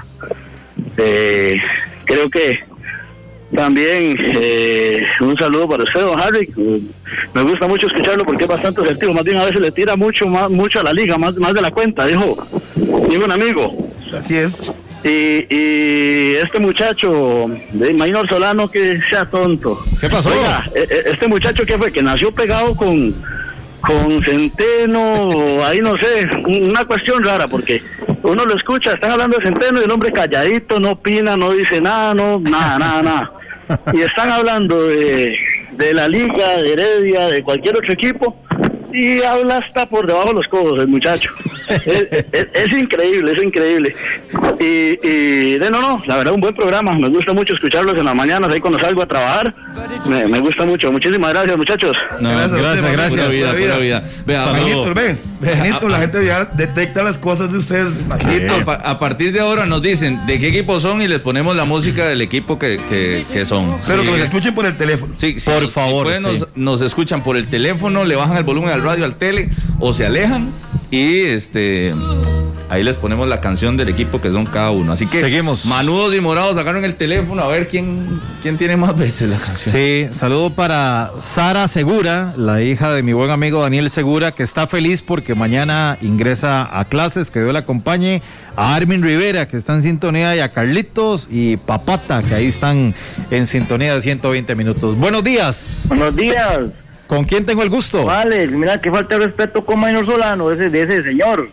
Eh, 0.96 1.58
creo 2.04 2.28
que 2.28 2.60
también 3.54 4.16
un 5.20 5.36
saludo 5.36 5.68
para 5.68 5.82
usted, 5.82 6.00
don 6.00 6.20
Harry. 6.20 6.52
Me 7.34 7.42
gusta 7.42 7.66
mucho 7.66 7.88
escucharlo 7.88 8.24
porque 8.24 8.44
es 8.44 8.48
bastante 8.48 8.82
asertivo. 8.82 9.12
Más 9.12 9.24
bien 9.24 9.38
a 9.38 9.44
veces 9.44 9.60
le 9.60 9.72
tira 9.72 9.96
mucho 9.96 10.26
más 10.26 10.48
mucho 10.48 10.80
a 10.80 10.84
la 10.84 10.92
liga, 10.92 11.18
más, 11.18 11.34
más 11.36 11.52
de 11.52 11.60
la 11.60 11.70
cuenta, 11.70 12.06
dijo, 12.06 12.46
dijo 13.08 13.24
un 13.24 13.32
amigo. 13.32 13.88
Así 14.12 14.36
es. 14.36 14.72
Y, 15.02 15.46
y, 15.48 16.34
este 16.36 16.60
muchacho 16.60 17.46
de 17.72 17.94
Maynor 17.94 18.28
Solano 18.28 18.70
que 18.70 19.00
sea 19.08 19.24
tonto. 19.24 19.82
¿Qué 19.98 20.08
pasó? 20.10 20.30
E, 20.74 20.80
e, 20.80 21.10
este 21.10 21.26
muchacho 21.26 21.64
que 21.64 21.78
fue 21.78 21.90
que 21.90 22.02
nació 22.02 22.32
pegado 22.34 22.76
con 22.76 23.14
con 23.80 24.22
Centeno, 24.22 25.64
ahí 25.64 25.80
no 25.80 25.96
sé, 25.96 26.28
una 26.46 26.84
cuestión 26.84 27.24
rara 27.24 27.48
porque 27.48 27.82
uno 28.22 28.44
lo 28.44 28.54
escucha, 28.54 28.92
están 28.92 29.12
hablando 29.12 29.38
de 29.38 29.46
Centeno 29.46 29.80
y 29.80 29.84
el 29.84 29.90
hombre 29.90 30.12
calladito, 30.12 30.78
no 30.78 30.90
opina, 30.90 31.36
no 31.36 31.50
dice 31.52 31.80
nada, 31.80 32.14
no, 32.14 32.38
nada, 32.40 32.78
nada, 32.78 33.02
nada. 33.02 33.32
Y 33.94 34.02
están 34.02 34.30
hablando 34.30 34.86
de, 34.86 35.38
de 35.72 35.94
la 35.94 36.08
liga, 36.08 36.58
de 36.58 36.72
Heredia, 36.72 37.28
de 37.28 37.42
cualquier 37.42 37.76
otro 37.76 37.92
equipo 37.92 38.36
y 38.92 39.22
habla 39.22 39.58
hasta 39.58 39.86
por 39.86 40.06
debajo 40.06 40.28
de 40.28 40.34
los 40.34 40.48
codos 40.48 40.80
el 40.80 40.88
muchacho. 40.88 41.30
Es, 41.70 42.78
increíble, 42.78 43.32
es 43.32 43.42
increíble. 43.42 43.94
Y, 44.58 45.06
y 45.06 45.58
de 45.58 45.70
no, 45.70 45.80
no, 45.80 46.02
la 46.06 46.16
verdad, 46.16 46.34
un 46.34 46.40
buen 46.40 46.54
programa. 46.54 46.92
Me 46.92 47.08
gusta 47.08 47.32
mucho 47.32 47.54
escucharlos 47.54 47.94
en 47.96 48.04
las 48.04 48.14
mañanas, 48.14 48.52
ahí 48.52 48.60
cuando 48.60 48.78
salgo 48.80 49.02
a 49.02 49.06
trabajar. 49.06 49.54
Me, 50.06 50.26
me 50.26 50.40
gusta 50.40 50.64
mucho. 50.64 50.90
Muchísimas 50.92 51.32
gracias, 51.32 51.56
muchachos. 51.56 51.96
gracias, 52.20 52.52
gracias. 52.52 52.92
gracias. 52.92 53.30
vida, 53.30 53.52
pura 53.52 53.78
vida. 53.78 54.04
Vea, 54.26 54.52
ven. 54.94 55.18
la 55.88 55.98
gente 55.98 56.24
ya 56.24 56.44
detecta 56.44 57.02
las 57.02 57.18
cosas 57.18 57.52
de 57.52 57.58
usted. 57.58 57.86
A, 58.66 58.98
partir 58.98 59.32
de 59.32 59.40
ahora 59.40 59.66
nos 59.66 59.82
dicen 59.82 60.26
de 60.26 60.38
qué 60.38 60.48
equipo 60.48 60.80
son 60.80 61.02
y 61.02 61.08
les 61.08 61.20
ponemos 61.20 61.56
la 61.56 61.64
música 61.64 62.06
del 62.06 62.20
equipo 62.20 62.58
que, 62.58 62.80
que, 63.32 63.46
son. 63.46 63.76
Pero 63.86 64.02
que 64.02 64.10
nos 64.10 64.20
escuchen 64.20 64.54
por 64.54 64.66
el 64.66 64.76
teléfono. 64.76 65.14
Sí, 65.16 65.36
por 65.44 65.68
favor. 65.68 66.20
nos, 66.20 66.48
nos 66.54 66.80
escuchan 66.80 67.22
por 67.22 67.36
el 67.36 67.48
teléfono, 67.48 68.04
le 68.04 68.16
bajan 68.16 68.36
el 68.36 68.44
volumen 68.44 68.70
al 68.70 68.82
radio, 68.82 69.04
al 69.04 69.16
tele, 69.16 69.48
o 69.78 69.92
se 69.92 70.06
alejan 70.06 70.52
y 70.90 71.20
este 71.20 71.94
ahí 72.70 72.84
les 72.84 72.96
ponemos 72.96 73.26
la 73.28 73.40
canción 73.40 73.76
del 73.76 73.88
equipo 73.88 74.20
que 74.20 74.30
son 74.30 74.46
cada 74.46 74.70
uno. 74.70 74.92
Así 74.92 75.04
que 75.04 75.20
seguimos. 75.20 75.66
Manudos 75.66 76.14
y 76.14 76.20
Morados 76.20 76.54
sacaron 76.54 76.84
el 76.84 76.94
teléfono 76.94 77.42
a 77.42 77.48
ver 77.48 77.66
quién, 77.68 78.20
quién 78.42 78.56
tiene 78.56 78.76
más 78.76 78.96
veces 78.96 79.28
la 79.28 79.38
canción. 79.38 79.74
Sí, 79.74 80.08
saludo 80.12 80.50
para 80.50 81.10
Sara 81.18 81.66
Segura, 81.66 82.32
la 82.36 82.62
hija 82.62 82.92
de 82.92 83.02
mi 83.02 83.12
buen 83.12 83.30
amigo 83.30 83.60
Daniel 83.60 83.90
Segura, 83.90 84.32
que 84.32 84.44
está 84.44 84.68
feliz 84.68 85.02
porque 85.02 85.34
mañana 85.34 85.98
ingresa 86.00 86.68
a 86.78 86.84
clases, 86.84 87.30
que 87.30 87.40
Dios 87.40 87.52
la 87.52 87.60
acompañe. 87.60 88.22
A 88.56 88.74
Armin 88.74 89.02
Rivera, 89.02 89.48
que 89.48 89.56
está 89.56 89.74
en 89.74 89.82
sintonía, 89.82 90.36
y 90.36 90.40
a 90.40 90.50
Carlitos 90.50 91.28
y 91.30 91.56
Papata, 91.56 92.22
que 92.22 92.34
ahí 92.34 92.46
están 92.46 92.94
en 93.30 93.46
sintonía 93.46 93.94
de 93.94 94.02
120 94.02 94.54
minutos. 94.54 94.96
Buenos 94.96 95.24
días. 95.24 95.86
Buenos 95.88 96.14
días. 96.14 96.60
¿Con 97.10 97.24
quién 97.24 97.44
tengo 97.44 97.64
el 97.64 97.70
gusto? 97.70 98.04
Vale, 98.04 98.46
mira 98.46 98.80
que 98.80 98.88
falta 98.88 99.18
de 99.18 99.26
respeto 99.26 99.66
con 99.66 99.80
Maynor 99.80 100.06
Solano, 100.06 100.52
ese, 100.52 100.70
de 100.70 100.82
ese 100.82 101.02
señor. 101.02 101.50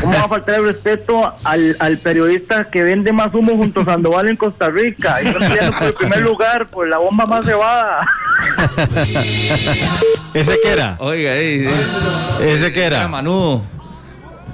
¿Cómo 0.00 0.12
va 0.12 0.22
a 0.22 0.28
faltar 0.28 0.60
el 0.60 0.68
respeto 0.68 1.34
al, 1.42 1.74
al, 1.80 1.98
periodista 1.98 2.70
que 2.70 2.84
vende 2.84 3.12
más 3.12 3.34
humo 3.34 3.56
junto 3.56 3.80
a 3.80 3.86
Sandoval 3.86 4.28
en 4.28 4.36
Costa 4.36 4.68
Rica? 4.70 5.20
Y 5.20 5.26
está 5.26 5.40
peleando 5.40 5.76
por 5.76 5.86
el 5.88 5.94
primer 5.94 6.20
lugar, 6.20 6.66
por 6.68 6.88
la 6.88 6.98
bomba 6.98 7.26
más 7.26 7.44
cebada. 7.44 8.06
¿Ese 10.32 10.60
qué 10.62 10.70
era? 10.70 10.96
Oiga, 11.00 11.34
¿ese 11.34 12.72
qué 12.72 12.84
era? 12.84 12.98
Era 12.98 13.08
Manu. 13.08 13.64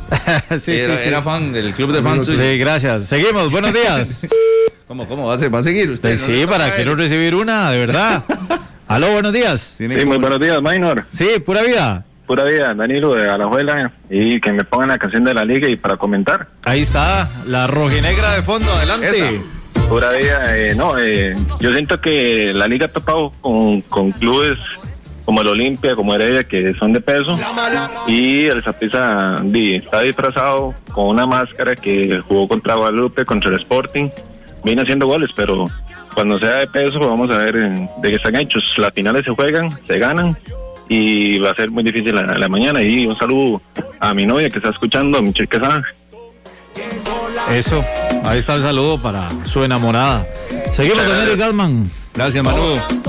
sí, 0.58 0.72
era, 0.72 0.96
sí, 0.96 1.08
era, 1.08 1.20
fan 1.20 1.52
del 1.52 1.74
club 1.74 1.92
de 1.92 2.02
fans. 2.02 2.24
Sí, 2.24 2.56
gracias. 2.56 3.02
Seguimos, 3.02 3.52
buenos 3.52 3.74
días. 3.74 4.26
¿Cómo, 4.88 5.06
cómo 5.06 5.26
va 5.26 5.34
a, 5.34 5.48
va 5.50 5.58
a 5.58 5.62
seguir 5.62 5.90
usted? 5.90 6.16
Sí, 6.16 6.46
para 6.48 6.74
quiero 6.74 6.96
recibir 6.96 7.34
una, 7.34 7.70
de 7.72 7.78
verdad. 7.78 8.22
Aló, 8.88 9.10
buenos 9.10 9.32
días. 9.32 9.74
Sí, 9.78 9.88
muy 9.88 10.18
buenos 10.18 10.38
días, 10.38 10.62
Maynor. 10.62 11.06
Sí, 11.10 11.40
pura 11.44 11.62
vida. 11.62 12.04
Pura 12.26 12.44
vida, 12.44 12.72
Danilo 12.72 13.14
de 13.14 13.26
Alajuela, 13.26 13.92
y 14.08 14.40
que 14.40 14.52
me 14.52 14.64
pongan 14.64 14.88
la 14.90 14.98
canción 14.98 15.24
de 15.24 15.34
la 15.34 15.44
liga 15.44 15.68
y 15.68 15.76
para 15.76 15.96
comentar. 15.96 16.48
Ahí 16.64 16.82
está, 16.82 17.28
la 17.46 17.66
rojinegra 17.66 18.34
de 18.34 18.42
fondo, 18.42 18.70
adelante. 18.72 19.40
Pura 19.88 20.12
vida, 20.12 20.56
eh, 20.56 20.74
no, 20.76 20.98
eh, 20.98 21.36
yo 21.60 21.72
siento 21.72 22.00
que 22.00 22.52
la 22.52 22.66
liga 22.68 22.86
ha 22.86 22.92
topado 22.92 23.32
con, 23.40 23.80
con 23.82 24.12
clubes 24.12 24.58
como 25.24 25.40
el 25.40 25.48
Olimpia, 25.48 25.96
como 25.96 26.14
Heredia, 26.14 26.44
que 26.44 26.72
son 26.74 26.92
de 26.92 27.00
peso, 27.00 27.36
y 28.06 28.46
el 28.46 28.62
Zapisa 28.62 29.42
está 29.52 30.00
disfrazado 30.02 30.72
con 30.92 31.06
una 31.06 31.26
máscara 31.26 31.74
que 31.74 32.20
jugó 32.26 32.46
contra 32.46 32.76
Guadalupe, 32.76 33.24
contra 33.24 33.50
el 33.50 33.56
Sporting, 33.56 34.08
viene 34.62 34.82
haciendo 34.82 35.06
goles, 35.08 35.30
pero 35.34 35.68
cuando 36.16 36.38
sea 36.38 36.54
de 36.56 36.66
peso, 36.68 36.98
vamos 36.98 37.30
a 37.30 37.36
ver 37.36 37.54
eh, 37.56 37.88
de 37.98 38.08
qué 38.08 38.16
están 38.16 38.36
hechos. 38.36 38.62
Las 38.78 38.90
finales 38.94 39.22
se 39.22 39.32
juegan, 39.32 39.78
se 39.86 39.98
ganan 39.98 40.34
y 40.88 41.36
va 41.38 41.50
a 41.50 41.54
ser 41.54 41.70
muy 41.70 41.82
difícil 41.82 42.14
la, 42.14 42.22
la 42.22 42.48
mañana. 42.48 42.82
Y 42.82 43.06
un 43.06 43.14
saludo 43.18 43.60
a 44.00 44.14
mi 44.14 44.24
novia 44.24 44.48
que 44.48 44.56
está 44.56 44.70
escuchando, 44.70 45.18
a 45.18 45.22
Michelle 45.22 45.46
Quesada. 45.46 45.82
Eso, 47.52 47.84
ahí 48.24 48.38
está 48.38 48.54
el 48.54 48.62
saludo 48.62 49.00
para 49.00 49.28
su 49.44 49.62
enamorada. 49.62 50.26
Seguimos 50.72 51.02
con 51.02 51.16
Eric 51.16 51.36
Galman. 51.38 51.90
Gracias, 52.14 52.42
Manu. 52.42 52.62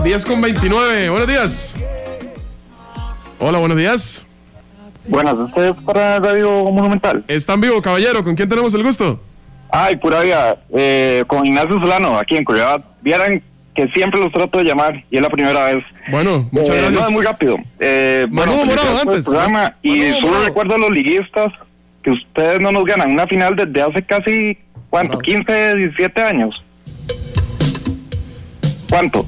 10 0.04 0.26
con 0.26 0.42
29, 0.42 1.10
buenos 1.10 1.28
días. 1.30 1.78
Hola, 3.40 3.58
buenos 3.60 3.78
días. 3.78 4.28
Buenas, 5.08 5.36
¿ustedes 5.36 5.78
para 5.86 6.20
Radio 6.20 6.66
Monumental? 6.66 7.24
Están 7.30 7.62
vivo, 7.62 7.82
caballero, 7.82 8.22
¿con 8.22 8.36
quién 8.36 8.50
tenemos 8.50 8.74
el 8.74 8.84
gusto? 8.84 9.22
Ay, 9.80 9.96
pura 9.98 10.22
vida, 10.22 10.58
eh, 10.76 11.24
con 11.28 11.46
Ignacio 11.46 11.80
Solano, 11.80 12.18
aquí 12.18 12.36
en 12.36 12.44
Curidad. 12.44 12.84
Vieran 13.04 13.44
que 13.76 13.88
siempre 13.90 14.20
los 14.20 14.32
trato 14.32 14.58
de 14.58 14.64
llamar 14.64 15.04
y 15.12 15.18
es 15.18 15.22
la 15.22 15.30
primera 15.30 15.66
vez. 15.66 15.84
Bueno, 16.10 16.50
muchas 16.52 16.76
eh, 16.76 16.78
gracias. 16.80 17.02
No, 17.04 17.12
muy 17.12 17.24
rápido. 17.24 17.58
Eh, 17.80 18.26
bueno, 18.28 18.66
Morado 18.66 19.02
antes. 19.04 19.24
Programa, 19.24 19.76
y 19.84 20.02
solo 20.20 20.44
recuerdo 20.44 20.74
a 20.74 20.78
los 20.80 20.90
liguistas 20.90 21.54
que 22.02 22.10
ustedes 22.10 22.60
no 22.60 22.72
nos 22.72 22.86
ganan 22.86 23.12
una 23.12 23.28
final 23.28 23.56
desde 23.56 23.84
hace 23.84 24.02
casi, 24.02 24.58
¿cuánto? 24.90 25.20
15, 25.20 25.76
17 25.76 26.22
años. 26.24 26.56
¿Cuánto? 28.90 29.28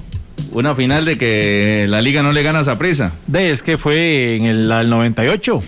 Una 0.52 0.76
final 0.76 1.06
de 1.06 1.20
que 1.20 1.86
la 1.88 2.02
liga 2.02 2.24
no 2.24 2.32
le 2.32 2.42
gana 2.42 2.62
a 2.62 2.80
prisa. 2.80 3.14
De, 3.28 3.52
es 3.52 3.62
que 3.62 3.78
fue 3.78 4.36
en 4.38 4.46
el, 4.46 4.68
la 4.68 4.80
del 4.80 4.90
98. 4.90 5.62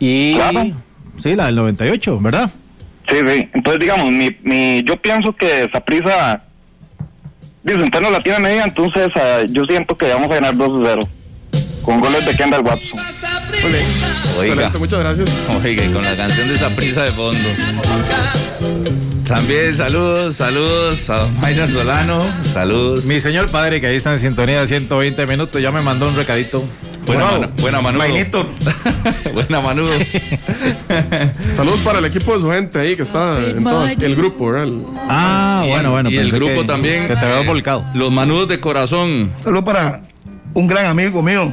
Y... 0.00 0.36
Sí, 1.18 1.36
la 1.36 1.46
del 1.46 1.54
98, 1.54 2.18
¿verdad? 2.20 2.50
Sí, 3.08 3.16
sí. 3.26 3.48
Entonces, 3.54 3.80
digamos, 3.80 4.10
mi, 4.10 4.36
mi, 4.42 4.82
yo 4.82 4.96
pienso 5.00 5.34
que 5.34 5.64
esa 5.64 5.80
prisa, 5.80 6.42
dice, 7.62 7.82
usted 7.82 8.00
no 8.00 8.10
la 8.10 8.20
tiene 8.20 8.38
media, 8.38 8.64
entonces 8.64 9.08
uh, 9.08 9.46
yo 9.50 9.62
siento 9.64 9.96
que 9.96 10.08
vamos 10.08 10.28
a 10.30 10.34
ganar 10.34 10.54
2-0. 10.54 11.08
Con 11.82 12.00
goles 12.00 12.26
de 12.26 12.36
Kendall 12.36 12.62
Watson. 12.62 13.00
Oiga. 14.38 14.70
muchas 14.78 15.00
gracias. 15.00 15.50
Oiga, 15.64 15.84
y 15.84 15.92
con 15.92 16.02
la 16.02 16.14
canción 16.14 16.48
de 16.48 16.54
esa 16.54 16.68
prisa 16.70 17.02
de 17.04 17.12
fondo. 17.12 17.48
También 19.28 19.74
saludos, 19.74 20.36
saludos 20.36 21.10
a 21.10 21.26
Mayra 21.26 21.68
Solano, 21.68 22.24
saludos. 22.44 23.04
Mi 23.06 23.20
señor 23.20 23.50
padre 23.50 23.80
que 23.80 23.86
ahí 23.86 23.96
está 23.96 24.12
en 24.12 24.18
sintonía 24.18 24.60
de 24.60 24.66
120 24.66 25.26
minutos, 25.26 25.60
ya 25.60 25.70
me 25.70 25.82
mandó 25.82 26.08
un 26.08 26.16
recadito. 26.16 26.64
Buena, 27.06 27.48
buena 27.60 27.80
Manudo. 27.80 28.46
buena 29.32 29.60
Manudo. 29.60 29.92
Saludos 31.56 31.80
para 31.80 31.98
el 31.98 32.04
equipo 32.04 32.34
de 32.34 32.40
su 32.40 32.50
gente 32.50 32.78
ahí 32.78 32.96
que 32.96 33.02
está 33.02 33.38
en 33.38 33.64
todo 33.64 33.86
el 33.86 34.16
grupo, 34.16 34.50
¿verdad? 34.50 34.72
Ah, 35.08 35.64
bueno, 35.66 35.90
bueno. 35.92 36.10
Y 36.10 36.16
el 36.16 36.30
grupo 36.30 36.64
también. 36.66 37.08
Que 37.08 37.16
te 37.16 37.24
veo 37.24 37.44
volcado. 37.44 37.84
Los 37.94 38.12
Manudos 38.12 38.48
de 38.48 38.60
corazón. 38.60 39.32
Saludos 39.42 39.64
para 39.64 40.02
un 40.54 40.66
gran 40.66 40.86
amigo 40.86 41.22
mío, 41.22 41.52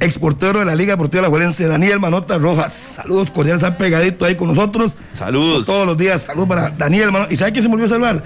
exportero 0.00 0.58
de 0.58 0.64
la 0.64 0.74
Liga 0.74 0.94
Deportiva 0.94 1.22
La 1.22 1.28
Juelense, 1.28 1.66
Daniel 1.66 2.00
Manota 2.00 2.36
Rojas. 2.38 2.72
Saludos 2.96 3.30
cordiales, 3.30 3.62
están 3.62 3.78
pegadito 3.78 4.24
ahí 4.24 4.34
con 4.34 4.48
nosotros. 4.48 4.96
Saludos. 5.14 5.66
Todos 5.66 5.86
los 5.86 5.96
días. 5.96 6.22
Saludos 6.22 6.48
para 6.48 6.70
Daniel 6.70 7.12
Manota. 7.12 7.32
¿Y 7.32 7.36
sabe 7.36 7.52
quién 7.52 7.62
se 7.62 7.68
me 7.68 7.74
olvidó 7.74 7.88
salvar? 7.88 8.22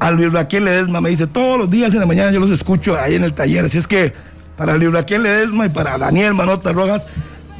Al 0.00 0.32
Raquel 0.32 0.64
Ledesma 0.64 1.00
me 1.00 1.10
dice, 1.10 1.26
todos 1.26 1.58
los 1.58 1.70
días 1.70 1.92
en 1.94 2.00
la 2.00 2.06
mañana 2.06 2.30
yo 2.32 2.40
los 2.40 2.50
escucho 2.50 2.98
ahí 2.98 3.14
en 3.14 3.24
el 3.24 3.32
taller. 3.32 3.64
Así 3.64 3.78
es 3.78 3.86
que 3.86 4.12
para 4.56 4.76
Raquel 4.76 5.22
Ledesma 5.22 5.66
y 5.66 5.68
para 5.68 5.98
Daniel 5.98 6.34
Manota 6.34 6.72
Rojas, 6.72 7.04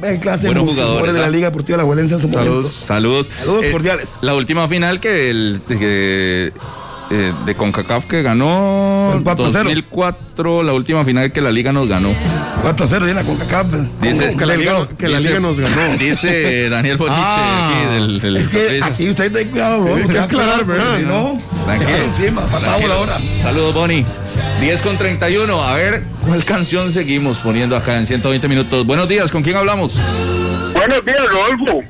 ven 0.01 0.19
clase 0.19 0.47
Buenos 0.47 0.65
jugadores 0.65 1.13
de 1.13 1.19
la 1.19 1.29
Liga 1.29 1.49
Deportiva 1.49 1.77
La 1.77 1.83
Juelense 1.83 2.15
en 2.15 2.33
Saludos. 2.33 2.73
Saludos. 2.73 3.29
Saludos 3.39 3.63
eh, 3.65 3.71
cordiales. 3.71 4.07
La 4.21 4.35
última 4.35 4.67
final 4.67 4.99
que 4.99 5.29
el... 5.29 5.61
Que 5.67 6.53
eh, 7.11 7.33
de 7.45 7.55
CONCACAF 7.55 8.05
que 8.05 8.21
ganó 8.23 9.11
2004, 9.23 10.63
la 10.63 10.73
última 10.73 11.05
final 11.05 11.31
que 11.31 11.41
la 11.41 11.51
liga 11.51 11.71
nos 11.71 11.87
ganó. 11.87 12.13
4-0 12.63 13.05
de 13.05 13.13
la 13.13 13.23
CONCACAF. 13.23 13.67
Dice 14.01 14.35
que, 14.35 14.45
la 14.45 14.57
liga, 14.57 14.87
que 14.97 15.07
la 15.07 15.19
liga, 15.19 15.39
nos 15.39 15.59
ganó. 15.59 15.75
Dice 15.99 16.69
Daniel 16.69 16.97
Boniche 16.97 17.21
ah, 17.21 17.69
aquí 17.69 17.93
del, 17.93 18.19
del 18.19 18.37
Es 18.37 18.49
que 18.49 18.79
aquí 18.81 19.09
usted 19.09 19.31
ten 19.31 19.49
cuidado, 19.49 19.83
bro, 19.83 19.95
Hay 19.95 20.03
que 20.07 20.19
aclarar, 20.19 20.65
¿verdad? 20.65 20.99
no, 20.99 21.39
Tranquilo. 21.65 21.97
encima, 22.05 22.41
patamos 22.47 22.89
la 22.89 22.97
hora. 22.97 23.17
Saludos, 23.43 23.75
Boni. 23.75 24.05
10 24.61 24.81
con 24.81 24.97
31. 24.97 25.61
A 25.61 25.75
ver, 25.75 26.03
¿cuál 26.25 26.43
canción 26.43 26.91
seguimos 26.91 27.37
poniendo 27.39 27.75
acá 27.75 27.97
en 27.97 28.07
120 28.07 28.47
minutos? 28.47 28.85
Buenos 28.85 29.07
días, 29.07 29.31
¿con 29.31 29.43
quién 29.43 29.57
hablamos? 29.57 29.99
Buenos 30.73 31.05
días, 31.05 31.21
Rodolfo. 31.31 31.83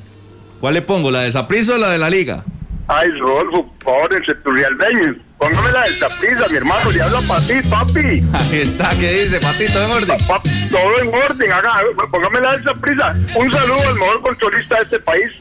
¿Cuál 0.59 0.73
le 0.73 0.81
pongo? 0.81 1.11
¿La 1.11 1.21
de 1.21 1.31
Saprissa 1.31 1.75
o 1.75 1.77
la 1.77 1.89
de 1.89 1.99
la 1.99 2.09
Liga? 2.09 2.43
Ay, 2.87 3.09
Rodolfo, 3.19 3.73
por 3.83 3.93
favor, 3.93 4.13
el. 4.13 5.21
Póngame 5.37 5.71
la 5.71 5.83
del 5.83 5.99
tapiza, 5.99 6.47
mi 6.49 6.57
hermano, 6.57 6.91
le 6.91 7.01
hablo 7.01 7.19
para 7.27 7.45
ti, 7.45 7.53
papi. 7.69 8.23
Ahí 8.33 8.61
está, 8.61 8.89
¿qué 8.89 9.23
dice, 9.23 9.39
patito, 9.39 9.83
en 9.83 9.91
orden? 9.91 10.17
todo 10.27 11.01
en 11.01 11.13
orden, 11.13 11.51
haga, 11.51 11.81
póngame 12.11 12.39
la 12.39 12.51
del 12.53 12.63
tapiza. 12.63 13.15
Un 13.35 13.51
saludo 13.51 13.87
al 13.87 13.95
mejor 13.95 14.21
controlista 14.21 14.75
de 14.77 14.83
este 14.83 14.99
país, 14.99 15.31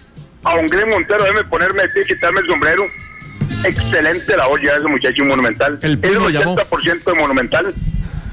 a 0.43 0.55
Ongre 0.55 0.87
Montero, 0.87 1.23
déjeme 1.23 1.45
ponerme 1.45 1.83
de 1.83 2.03
y 2.03 2.07
quitarme 2.07 2.41
el 2.41 2.47
sombrero. 2.47 2.83
Excelente 3.65 4.37
la 4.37 4.49
olla 4.49 4.73
de 4.73 4.79
ese 4.79 4.89
muchacho 4.89 5.25
monumental. 5.25 5.79
El 5.83 5.99
es 6.03 6.19
80% 6.19 7.05
de 7.05 7.15
monumental. 7.15 7.75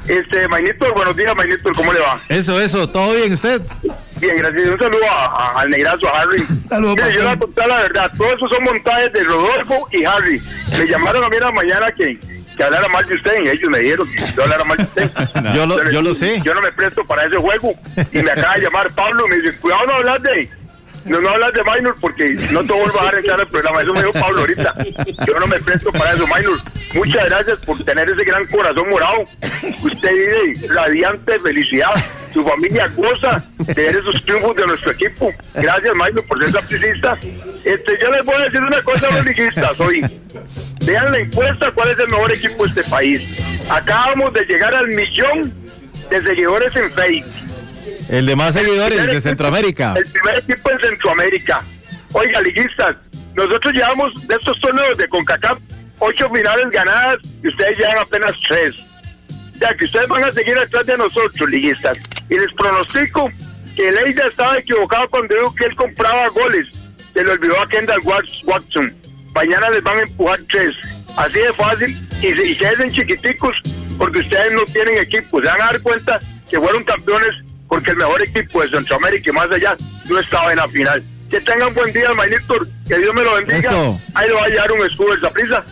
Este, 0.07 0.47
Mainito, 0.47 0.91
buenos 0.93 1.15
días, 1.15 1.35
Mainito, 1.35 1.69
¿cómo 1.75 1.93
le 1.93 1.99
va? 1.99 2.21
Eso, 2.27 2.59
eso, 2.59 2.89
¿todo 2.89 3.13
bien 3.13 3.33
usted? 3.33 3.61
Bien, 4.21 4.37
gracias. 4.37 4.69
Un 4.69 4.79
saludo 4.79 5.03
a, 5.11 5.61
al 5.61 5.69
negrazo, 5.69 6.07
a 6.07 6.21
Harry. 6.21 6.43
Saludos. 6.69 6.95
Mira, 6.95 7.09
yo 7.09 7.19
le 7.19 7.25
voy 7.25 7.33
a 7.33 7.39
contar 7.39 7.67
la 7.67 7.81
verdad. 7.81 8.11
Todos 8.15 8.33
esos 8.33 8.49
son 8.51 8.63
montajes 8.63 9.11
de 9.13 9.23
Rodolfo 9.23 9.87
y 9.91 10.05
Harry. 10.05 10.41
Me 10.77 10.85
llamaron 10.87 11.23
a 11.23 11.29
mí 11.29 11.35
en 11.35 11.41
la 11.43 11.51
mañana 11.51 11.91
que, 11.91 12.19
que 12.55 12.63
hablara 12.63 12.87
mal 12.89 13.07
de 13.07 13.15
usted 13.15 13.43
y 13.43 13.49
ellos 13.49 13.69
me 13.69 13.79
dijeron 13.79 14.07
que 14.11 14.23
yo 14.35 14.43
hablara 14.43 14.63
mal 14.63 14.77
de 14.77 14.83
usted. 14.83 15.11
yo, 15.55 15.65
lo, 15.65 15.91
yo, 15.91 16.01
lo 16.03 16.13
sé. 16.13 16.39
Yo 16.45 16.53
no 16.53 16.61
me 16.61 16.71
presto 16.71 17.03
para 17.05 17.25
ese 17.25 17.37
juego. 17.37 17.73
Y 18.11 18.19
me 18.19 18.31
acaba 18.31 18.55
de 18.55 18.61
llamar 18.61 18.93
Pablo 18.93 19.25
y 19.25 19.29
me 19.31 19.35
dice, 19.37 19.59
cuidado 19.59 19.87
no 19.87 19.93
hablar 19.95 20.21
de 20.21 20.49
no, 21.05 21.19
no 21.19 21.29
hablas 21.29 21.53
de 21.53 21.63
Minor 21.63 21.95
porque 21.99 22.25
no 22.51 22.63
te 22.63 22.73
vuelvo 22.73 23.01
a 23.01 23.05
dar 23.05 23.15
entrar 23.15 23.39
al 23.39 23.47
programa. 23.47 23.81
Eso 23.81 23.93
me 23.93 24.01
dijo 24.01 24.13
Pablo 24.13 24.41
ahorita. 24.41 24.73
Yo 25.27 25.39
no 25.39 25.47
me 25.47 25.59
presto 25.59 25.91
para 25.91 26.13
eso, 26.13 26.25
Minor. 26.27 26.57
Muchas 26.93 27.25
gracias 27.25 27.59
por 27.59 27.83
tener 27.83 28.09
ese 28.09 28.23
gran 28.23 28.45
corazón 28.47 28.89
morado. 28.89 29.25
Usted 29.83 30.11
vive 30.13 30.67
radiante 30.73 31.39
felicidad. 31.39 31.91
Su 32.33 32.45
familia 32.45 32.87
goza 32.95 33.43
de 33.57 33.73
ver 33.73 33.97
esos 33.97 34.23
triunfos 34.25 34.55
de 34.55 34.67
nuestro 34.67 34.91
equipo. 34.91 35.33
Gracias, 35.53 35.93
Minor, 35.93 36.25
por 36.27 36.43
ser 36.43 36.51
sapricista. 36.51 37.17
Este, 37.63 37.97
yo 38.01 38.09
les 38.11 38.23
voy 38.23 38.35
a 38.35 38.45
decir 38.45 38.61
una 38.61 38.81
cosa, 38.83 39.07
los 39.09 39.79
hoy. 39.79 40.21
Vean 40.85 41.11
la 41.11 41.19
encuesta 41.19 41.71
cuál 41.71 41.89
es 41.91 41.99
el 41.99 42.07
mejor 42.07 42.31
equipo 42.31 42.63
de 42.65 42.69
este 42.69 42.89
país. 42.89 43.21
Acabamos 43.69 44.33
de 44.33 44.45
llegar 44.45 44.75
al 44.75 44.87
millón 44.87 45.53
de 46.09 46.23
seguidores 46.23 46.75
en 46.75 46.91
Facebook 46.93 47.40
el 48.11 48.25
de 48.25 48.35
más 48.35 48.53
seguidores 48.53 49.07
de 49.07 49.21
Centroamérica. 49.21 49.93
El 49.95 50.05
primer 50.05 50.39
equipo 50.39 50.69
en 50.69 50.79
Centroamérica. 50.81 51.63
Oiga, 52.11 52.41
liguistas, 52.41 52.97
nosotros 53.35 53.73
llevamos 53.73 54.27
de 54.27 54.35
estos 54.35 54.59
torneos 54.59 54.97
de 54.97 55.07
CONCACAF 55.07 55.57
ocho 55.99 56.29
finales 56.29 56.69
ganadas 56.71 57.17
y 57.41 57.47
ustedes 57.47 57.77
llevan 57.77 57.99
apenas 57.99 58.33
tres. 58.49 58.75
O 59.55 59.57
sea 59.59 59.73
que 59.75 59.85
ustedes 59.85 60.07
van 60.07 60.23
a 60.23 60.31
seguir 60.31 60.57
atrás 60.57 60.85
de 60.85 60.97
nosotros, 60.97 61.49
liguistas. 61.49 61.97
Y 62.29 62.35
les 62.35 62.51
pronostico 62.57 63.31
que 63.75 63.91
Leida 63.91 64.27
estaba 64.27 64.57
equivocado 64.57 65.07
cuando 65.09 65.33
dijo 65.33 65.55
que 65.55 65.65
él 65.65 65.75
compraba 65.75 66.27
goles. 66.29 66.67
Se 67.13 67.23
le 67.23 67.31
olvidó 67.31 67.61
a 67.61 67.69
Kendall 67.69 68.01
Watson. 68.03 68.93
Mañana 69.33 69.69
les 69.69 69.83
van 69.83 69.99
a 69.99 70.01
empujar 70.01 70.39
tres. 70.51 70.75
Así 71.15 71.39
de 71.39 71.53
fácil. 71.53 72.09
Y, 72.21 72.27
y 72.27 72.55
se 72.55 72.67
hacen 72.67 72.91
chiquiticos 72.91 73.55
porque 73.97 74.19
ustedes 74.19 74.51
no 74.53 74.63
tienen 74.63 74.97
equipo. 74.97 75.39
Se 75.39 75.47
van 75.47 75.61
a 75.61 75.65
dar 75.65 75.81
cuenta 75.81 76.19
que 76.49 76.57
fueron 76.57 76.83
campeones 76.83 77.29
porque 77.71 77.91
el 77.91 77.95
mejor 77.95 78.21
equipo 78.21 78.61
de 78.61 78.69
Centroamérica 78.69 79.29
y 79.29 79.33
más 79.33 79.47
allá 79.49 79.77
no 80.09 80.19
estaba 80.19 80.51
en 80.51 80.57
la 80.57 80.67
final. 80.67 81.01
Que 81.29 81.39
tengan 81.39 81.73
buen 81.73 81.93
día, 81.93 82.13
Maynito, 82.13 82.67
que 82.91 82.99
Dios 82.99 83.13
me 83.13 83.23
lo 83.23 83.35
bendiga. 83.35 83.71
Ahí 84.13 84.27
le 84.27 84.33
va 84.33 84.43
a 84.43 84.47
llegar 84.49 84.71
un 84.73 84.85
escudo 84.85 85.07
de 85.15 85.29
prisa. 85.29 85.63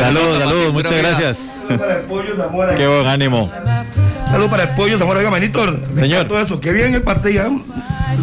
saludos, 0.00 0.38
saludos, 0.38 0.72
muchas 0.72 0.96
gracias. 0.96 1.38
Qué 2.76 2.86
buen 2.86 3.06
ánimo. 3.06 3.52
Saludos 4.30 4.50
para 4.50 4.62
el 4.62 4.70
pollo 4.70 4.96
Zamora. 4.96 5.18
Oiga, 5.18 5.30
Manito, 5.30 5.60
Señor. 5.98 6.28
todo 6.28 6.40
eso. 6.40 6.60
Qué 6.60 6.72
bien 6.72 6.94
el 6.94 7.02
partido. 7.02 7.46
¿eh? 7.46 7.58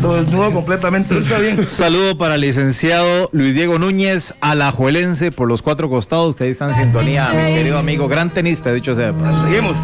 Lo 0.02 0.16
desnudo 0.16 0.52
completamente. 0.52 1.16
Está 1.16 1.38
bien. 1.38 1.68
Saludo 1.68 2.18
para 2.18 2.36
el 2.36 2.42
licenciado 2.42 3.30
Luis 3.32 3.54
Diego 3.54 3.78
Núñez, 3.78 4.34
alajuelense 4.42 5.32
por 5.32 5.48
los 5.48 5.62
cuatro 5.62 5.90
costados 5.90 6.36
que 6.36 6.46
ahí 6.46 6.50
están 6.50 6.72
en 6.72 6.78
sintonía. 6.78 7.30
Mi 7.30 7.54
querido 7.54 7.78
amigo, 7.78 8.08
gran 8.08 8.34
tenista, 8.34 8.74
dicho 8.74 8.96
sea. 8.96 9.14
Seguimos. 9.46 9.78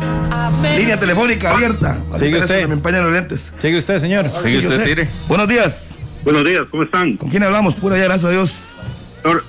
Línea 0.76 1.00
telefónica 1.00 1.52
abierta. 1.52 2.00
Sigue 2.18 2.40
usted. 2.40 2.68
Me 2.68 2.74
empañan 2.74 3.04
los 3.04 3.14
lentes. 3.14 3.54
Sigue 3.62 3.78
usted, 3.78 4.00
señor. 4.00 4.26
Sigue 4.26 4.58
usted, 4.58 4.84
tire. 4.84 5.10
Buenos 5.28 5.48
días. 5.48 5.99
Buenos 6.24 6.44
días, 6.44 6.64
¿cómo 6.70 6.84
están? 6.84 7.18
¿Con 7.18 7.30
quién 7.30 7.44
hablamos? 7.44 7.76
Pura 7.76 7.98
ya, 7.98 8.04
gracias 8.06 8.26
a 8.26 8.32
Dios. 8.32 8.76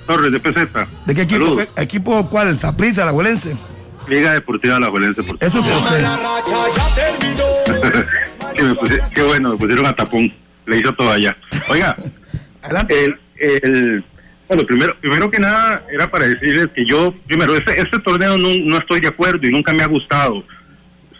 Torres 0.05 0.31
de 0.31 0.39
Peseta. 0.39 0.87
¿De 1.05 1.15
qué 1.15 1.21
equipo? 1.23 1.57
¿Qué 1.57 1.67
¿Equipo 1.81 2.29
cuál? 2.29 2.57
¿Saprisa, 2.57 3.05
la 3.05 3.13
Huelense? 3.13 3.55
Liga 4.07 4.33
Deportiva 4.33 4.79
La 4.79 4.89
Juelense. 4.89 5.23
Por 5.23 5.37
Eso 5.39 5.61
que 5.63 5.71
usted. 8.63 8.99
qué 9.13 9.23
bueno, 9.23 9.51
me 9.51 9.57
pusieron 9.57 9.85
a 9.85 9.93
tapón. 9.93 10.33
Le 10.65 10.77
hizo 10.77 10.93
todo 10.93 11.11
allá. 11.11 11.35
Oiga, 11.69 11.95
Adelante. 12.61 13.15
El, 13.37 14.03
bueno, 14.47 14.63
primero, 14.65 14.95
primero 14.99 15.31
que 15.31 15.39
nada 15.39 15.85
era 15.91 16.11
para 16.11 16.27
decirles 16.27 16.67
que 16.75 16.85
yo, 16.85 17.13
primero, 17.25 17.55
este, 17.55 17.79
este 17.79 17.97
torneo 17.99 18.37
no, 18.37 18.49
no 18.65 18.77
estoy 18.77 18.99
de 18.99 19.07
acuerdo 19.07 19.47
y 19.47 19.51
nunca 19.51 19.73
me 19.73 19.83
ha 19.83 19.87
gustado. 19.87 20.43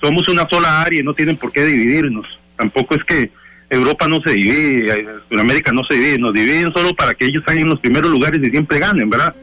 Somos 0.02 0.28
una 0.28 0.46
sola 0.52 0.82
área 0.82 1.00
y 1.00 1.04
no 1.04 1.14
tienen 1.14 1.38
por 1.38 1.52
qué 1.52 1.64
dividirnos. 1.64 2.26
Tampoco 2.58 2.96
es 2.96 3.04
que 3.06 3.32
Europa 3.72 4.06
no 4.08 4.18
se 4.24 4.34
divide, 4.34 5.08
Sudamérica 5.30 5.72
no 5.72 5.82
se 5.90 5.96
divide, 5.96 6.18
nos 6.20 6.34
dividen 6.34 6.74
solo 6.76 6.94
para 6.94 7.14
que 7.14 7.26
ellos 7.26 7.42
estén 7.48 7.62
en 7.62 7.70
los 7.70 7.80
primeros 7.80 8.12
lugares 8.12 8.42
y 8.44 8.52
siempre 8.52 8.80
ganen, 8.80 9.10
¿verdad? 9.10 9.34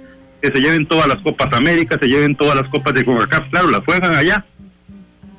Que 0.43 0.49
se 0.49 0.61
lleven 0.61 0.87
todas 0.87 1.09
las 1.09 1.17
Copas 1.23 1.49
América, 1.55 1.97
se 2.01 2.07
lleven 2.07 2.37
todas 2.37 2.55
las 2.55 2.69
Copas 2.69 2.93
de 2.93 3.07
CONCACAF, 3.07 3.49
claro, 3.51 3.71
las 3.71 3.81
juegan 3.87 4.15
allá. 4.15 4.45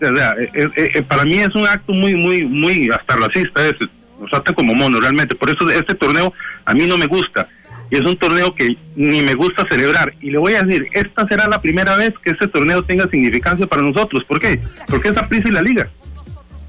O 0.02 0.16
sea, 0.16 0.32
eh, 0.32 0.49
eh, 0.56 0.90
eh, 0.95 1.02
para 1.03 1.24
mí 1.24 1.38
es 1.38 1.53
un 1.53 1.68
acto 1.68 1.94
muy, 1.94 2.16
muy, 2.16 2.44
muy 2.45 2.90
hasta 2.90 3.16
racista 3.16 3.68
ese. 3.68 3.86
Nos 4.20 4.32
tratan 4.32 4.56
como 4.56 4.74
monos 4.74 5.02
realmente. 5.02 5.36
Por 5.36 5.49
eso 5.49 5.70
este 5.70 5.94
torneo 5.94 6.34
a 6.66 6.74
mí 6.74 6.88
no 6.88 6.98
me 6.98 7.06
gusta. 7.06 7.48
Y 7.91 7.95
es 7.95 8.02
un 8.02 8.18
torneo 8.18 8.56
que 8.56 8.76
ni 8.95 9.22
me 9.22 9.36
gusta 9.36 9.68
celebrar. 9.70 10.14
Y 10.20 10.32
le 10.32 10.40
voy 10.40 10.53
a 10.53 10.64
decir, 10.64 10.88
esta 10.94 11.28
será 11.28 11.48
la 11.48 11.61
primera 11.61 11.95
vez 11.95 12.11
que 12.24 12.32
este 12.32 12.48
torneo 12.48 12.82
tenga 12.84 13.10
significancia 13.10 13.68
para 13.68 13.84
nosotros. 13.84 14.24
¿Por 14.28 14.40
qué? 14.40 14.60
Porque 14.88 15.10
es 15.10 15.16
la 15.16 15.28
prisa 15.28 15.49
y 15.49 15.52
la 15.52 15.61
liga. 15.61 15.90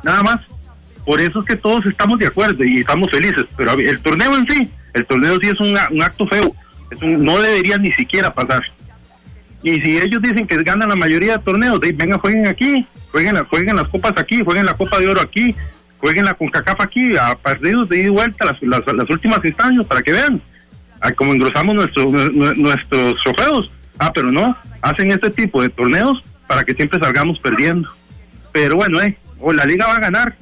Nada 0.02 0.22
más. 0.22 0.40
Por 1.04 1.20
eso 1.20 1.40
es 1.40 1.46
que 1.46 1.56
todos 1.56 1.84
estamos 1.86 2.18
de 2.18 2.26
acuerdo 2.26 2.64
y 2.64 2.80
estamos 2.80 3.10
felices. 3.10 3.44
Pero 3.56 3.72
el 3.72 4.00
torneo 4.00 4.36
en 4.36 4.46
sí, 4.48 4.70
el 4.94 5.06
torneo 5.06 5.38
sí 5.40 5.48
es 5.48 5.60
un, 5.60 5.76
acto 6.02 6.26
feo. 6.26 6.54
Es 6.90 7.00
no 7.02 7.40
debería 7.40 7.78
ni 7.78 7.92
siquiera 7.92 8.32
pasar. 8.32 8.62
Y 9.62 9.74
si 9.80 9.98
ellos 9.98 10.22
dicen 10.22 10.46
que 10.46 10.56
ganan 10.62 10.88
la 10.88 10.96
mayoría 10.96 11.36
de 11.36 11.44
torneos, 11.44 11.80
de, 11.80 11.92
venga, 11.92 12.18
jueguen 12.18 12.46
aquí, 12.46 12.86
jueguen, 13.12 13.36
jueguen 13.44 13.76
las 13.76 13.88
copas 13.88 14.14
aquí, 14.16 14.40
jueguen 14.42 14.64
la 14.64 14.74
Copa 14.74 14.98
de 14.98 15.08
Oro 15.08 15.20
aquí, 15.20 15.54
jueguen 15.98 16.24
la 16.24 16.34
CONCACAF 16.34 16.80
aquí, 16.80 17.16
a 17.16 17.36
partidos 17.36 17.88
de 17.88 17.98
ida 17.98 18.06
y 18.06 18.10
vuelta, 18.10 18.46
las, 18.46 18.62
las, 18.62 19.10
últimas 19.10 19.44
instancias, 19.44 19.84
para 19.86 20.00
que 20.00 20.12
vean 20.12 20.42
como 21.16 21.32
engrosamos 21.32 21.74
nuestros 21.74 22.12
nuestros 22.56 23.22
trofeos. 23.22 23.70
Ah, 23.98 24.10
pero 24.14 24.30
no, 24.30 24.56
hacen 24.80 25.10
este 25.10 25.30
tipo 25.30 25.62
de 25.62 25.68
torneos 25.68 26.22
para 26.46 26.64
que 26.64 26.74
siempre 26.74 26.98
salgamos 26.98 27.38
perdiendo. 27.38 27.88
Pero 28.52 28.76
bueno, 28.76 29.00
eh, 29.02 29.16
o 29.38 29.52
la 29.52 29.64
liga 29.64 29.86
va 29.86 29.96
a 29.96 30.00
ganar, 30.00 30.36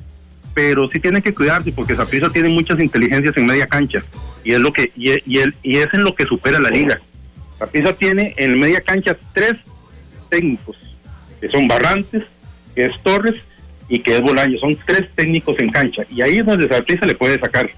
pero 0.59 0.90
sí 0.93 0.98
tienen 0.98 1.22
que 1.22 1.32
cuidarse 1.32 1.70
porque 1.70 1.94
Zaprisa 1.94 2.28
tiene 2.30 2.48
muchas 2.48 2.80
inteligencias 2.80 3.32
en 3.36 3.47
media 3.47 3.64
cancha 3.68 4.02
y 4.43 4.55
es 4.55 4.59
lo 4.59 4.72
que 4.72 4.90
y, 4.97 5.12
y, 5.12 5.40
y 5.62 5.76
es 5.76 5.86
en 5.93 6.02
lo 6.02 6.16
que 6.16 6.24
supera 6.24 6.59
la 6.59 6.68
liga. 6.68 7.01
Zaprisa 7.60 7.93
tiene 7.93 8.35
en 8.36 8.59
media 8.59 8.80
cancha 8.80 9.16
tres 9.32 9.55
técnicos, 10.28 10.76
que 11.40 11.48
son 11.48 11.68
Barrantes, 11.68 12.24
que 12.74 12.86
es 12.86 12.93
Torres 13.05 13.36
y 13.89 14.01
que 14.01 14.16
es 14.16 14.20
Bolaño. 14.20 14.59
Son 14.59 14.76
tres 14.85 15.09
técnicos 15.14 15.55
en 15.60 15.70
cancha 15.70 16.02
y 16.10 16.22
ahí 16.22 16.39
es 16.39 16.47
donde 16.47 16.68
Saprissa 16.68 17.06
le 17.06 17.14
puede 17.14 17.39
sacar 17.39 17.70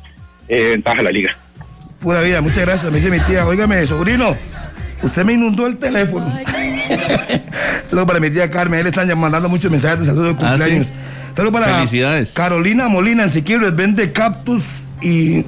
eh, 0.48 0.70
ventaja 0.70 1.00
a 1.00 1.02
la 1.02 1.12
liga. 1.12 1.36
Pura 2.00 2.22
vida, 2.22 2.40
muchas 2.40 2.64
gracias. 2.64 2.90
Me 2.90 2.98
dice 2.98 3.10
mi 3.10 3.20
tía, 3.20 3.46
óigame, 3.46 3.84
sobrino, 3.84 4.34
usted 5.02 5.22
me 5.22 5.34
inundó 5.34 5.66
el 5.66 5.76
teléfono. 5.76 6.34
Luego 7.90 8.06
para 8.06 8.20
mi 8.20 8.30
tía 8.30 8.50
Carmen, 8.50 8.80
él 8.80 8.86
están 8.86 9.06
mandando 9.18 9.50
muchos 9.50 9.70
mensajes 9.70 10.00
de 10.00 10.06
saludos 10.06 10.38
de 10.38 10.46
ah, 10.46 10.48
cumpleaños. 10.48 10.92
Saludos 11.34 11.60
para 11.60 11.76
Felicidades. 11.76 12.32
Carolina 12.32 12.88
Molina 12.88 13.24
en 13.24 13.30
Siquirres, 13.30 13.74
vende 13.74 14.12
cactus 14.12 14.88
y 15.00 15.44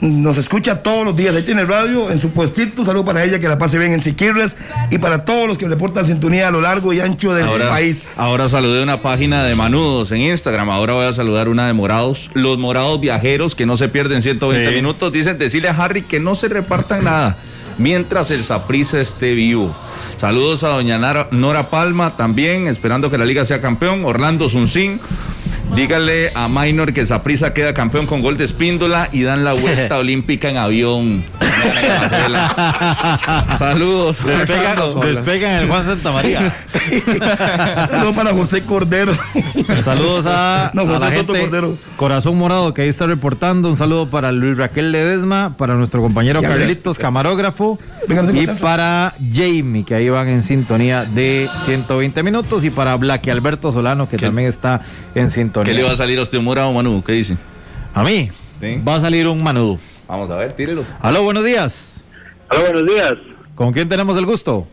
nos 0.00 0.38
escucha 0.38 0.82
todos 0.82 1.04
los 1.04 1.14
días. 1.14 1.34
Ahí 1.34 1.42
tiene 1.42 1.62
el 1.62 1.68
radio 1.68 2.10
en 2.10 2.18
su 2.18 2.30
puestito. 2.30 2.80
Un 2.80 2.86
saludo 2.86 3.04
para 3.04 3.22
ella, 3.22 3.38
que 3.38 3.48
la 3.48 3.58
pase 3.58 3.78
bien 3.78 3.92
en 3.92 4.00
Siquirres. 4.00 4.56
Y 4.90 4.98
para 4.98 5.24
todos 5.24 5.46
los 5.46 5.58
que 5.58 5.68
reportan 5.68 6.06
sintonía 6.06 6.48
a 6.48 6.50
lo 6.50 6.60
largo 6.60 6.92
y 6.92 7.00
ancho 7.00 7.34
del 7.34 7.46
país. 7.68 8.18
Ahora 8.18 8.48
saludé 8.48 8.82
una 8.82 9.02
página 9.02 9.44
de 9.44 9.54
Manudos 9.54 10.10
en 10.12 10.22
Instagram. 10.22 10.70
Ahora 10.70 10.94
voy 10.94 11.06
a 11.06 11.12
saludar 11.12 11.48
una 11.48 11.66
de 11.66 11.74
Morados. 11.74 12.30
Los 12.34 12.58
Morados 12.58 13.00
viajeros 13.00 13.54
que 13.54 13.66
no 13.66 13.76
se 13.76 13.88
pierden 13.88 14.22
120 14.22 14.74
minutos. 14.74 15.12
Dicen 15.12 15.36
decirle 15.38 15.68
a 15.68 15.72
Harry 15.72 16.02
que 16.02 16.18
no 16.18 16.34
se 16.34 16.48
repartan 16.48 17.04
nada 17.04 17.36
mientras 17.76 18.30
el 18.30 18.44
Saprisa 18.44 19.00
esté 19.00 19.32
vivo. 19.32 19.74
Saludos 20.20 20.64
a 20.64 20.68
doña 20.68 20.98
Nora 21.30 21.70
Palma 21.70 22.14
también, 22.18 22.68
esperando 22.68 23.10
que 23.10 23.16
la 23.16 23.24
liga 23.24 23.46
sea 23.46 23.62
campeón. 23.62 24.04
Orlando 24.04 24.50
Zunzín. 24.50 25.00
Dígale 25.74 26.32
a 26.34 26.48
Minor 26.48 26.92
que 26.92 27.06
Saprisa 27.06 27.54
queda 27.54 27.72
campeón 27.74 28.06
con 28.06 28.22
gol 28.22 28.36
de 28.36 28.44
Espíndola 28.44 29.08
y 29.12 29.22
dan 29.22 29.44
la 29.44 29.52
vuelta 29.52 29.98
olímpica 30.00 30.48
en 30.48 30.56
avión. 30.56 31.24
Saludos. 33.58 34.24
Despegan, 34.24 35.62
el 35.62 35.68
Juan 35.68 35.84
Santa 35.84 36.12
María. 36.12 36.54
Saludos 37.90 38.14
para 38.14 38.32
José 38.32 38.62
Cordero. 38.64 39.12
Saludos 39.84 40.26
a, 40.26 40.72
la 40.74 41.10
gente 41.10 41.50
Corazón 41.96 42.36
Morado 42.36 42.72
que 42.74 42.82
ahí 42.82 42.88
está 42.88 43.06
reportando. 43.06 43.68
Un 43.68 43.76
saludo 43.76 44.10
para 44.10 44.32
Luis 44.32 44.56
Raquel 44.58 44.92
Ledesma, 44.92 45.54
para 45.56 45.74
nuestro 45.74 46.00
compañero 46.00 46.40
Carlitos, 46.42 46.98
camarógrafo, 46.98 47.78
y 48.34 48.46
para 48.46 49.14
Jamie, 49.32 49.84
que 49.84 49.94
ahí 49.94 50.08
van 50.08 50.28
en 50.28 50.42
sintonía 50.42 51.04
de 51.04 51.48
120 51.62 52.22
minutos, 52.22 52.64
y 52.64 52.70
para 52.70 52.96
Blacky 52.96 53.30
Alberto 53.30 53.72
Solano, 53.72 54.08
que 54.08 54.16
también 54.16 54.48
está 54.48 54.80
en 55.14 55.30
sintonía. 55.30 55.59
¿Qué 55.64 55.74
le 55.74 55.82
va 55.82 55.92
a 55.92 55.96
salir 55.96 56.18
a 56.18 56.22
usted, 56.22 56.40
Morado 56.40 56.72
Manu? 56.72 57.02
¿Qué 57.04 57.12
dice? 57.12 57.36
A 57.94 58.02
mí 58.04 58.30
va 58.86 58.96
a 58.96 59.00
salir 59.00 59.26
un 59.26 59.42
manudo. 59.42 59.78
Vamos 60.06 60.30
a 60.30 60.36
ver, 60.36 60.52
tírelo. 60.52 60.84
Aló, 61.00 61.22
buenos 61.22 61.44
días. 61.44 62.04
Aló, 62.48 62.62
buenos 62.62 62.86
días. 62.86 63.12
¿Con 63.54 63.72
quién 63.72 63.88
tenemos 63.88 64.16
el 64.16 64.26
gusto? 64.26 64.66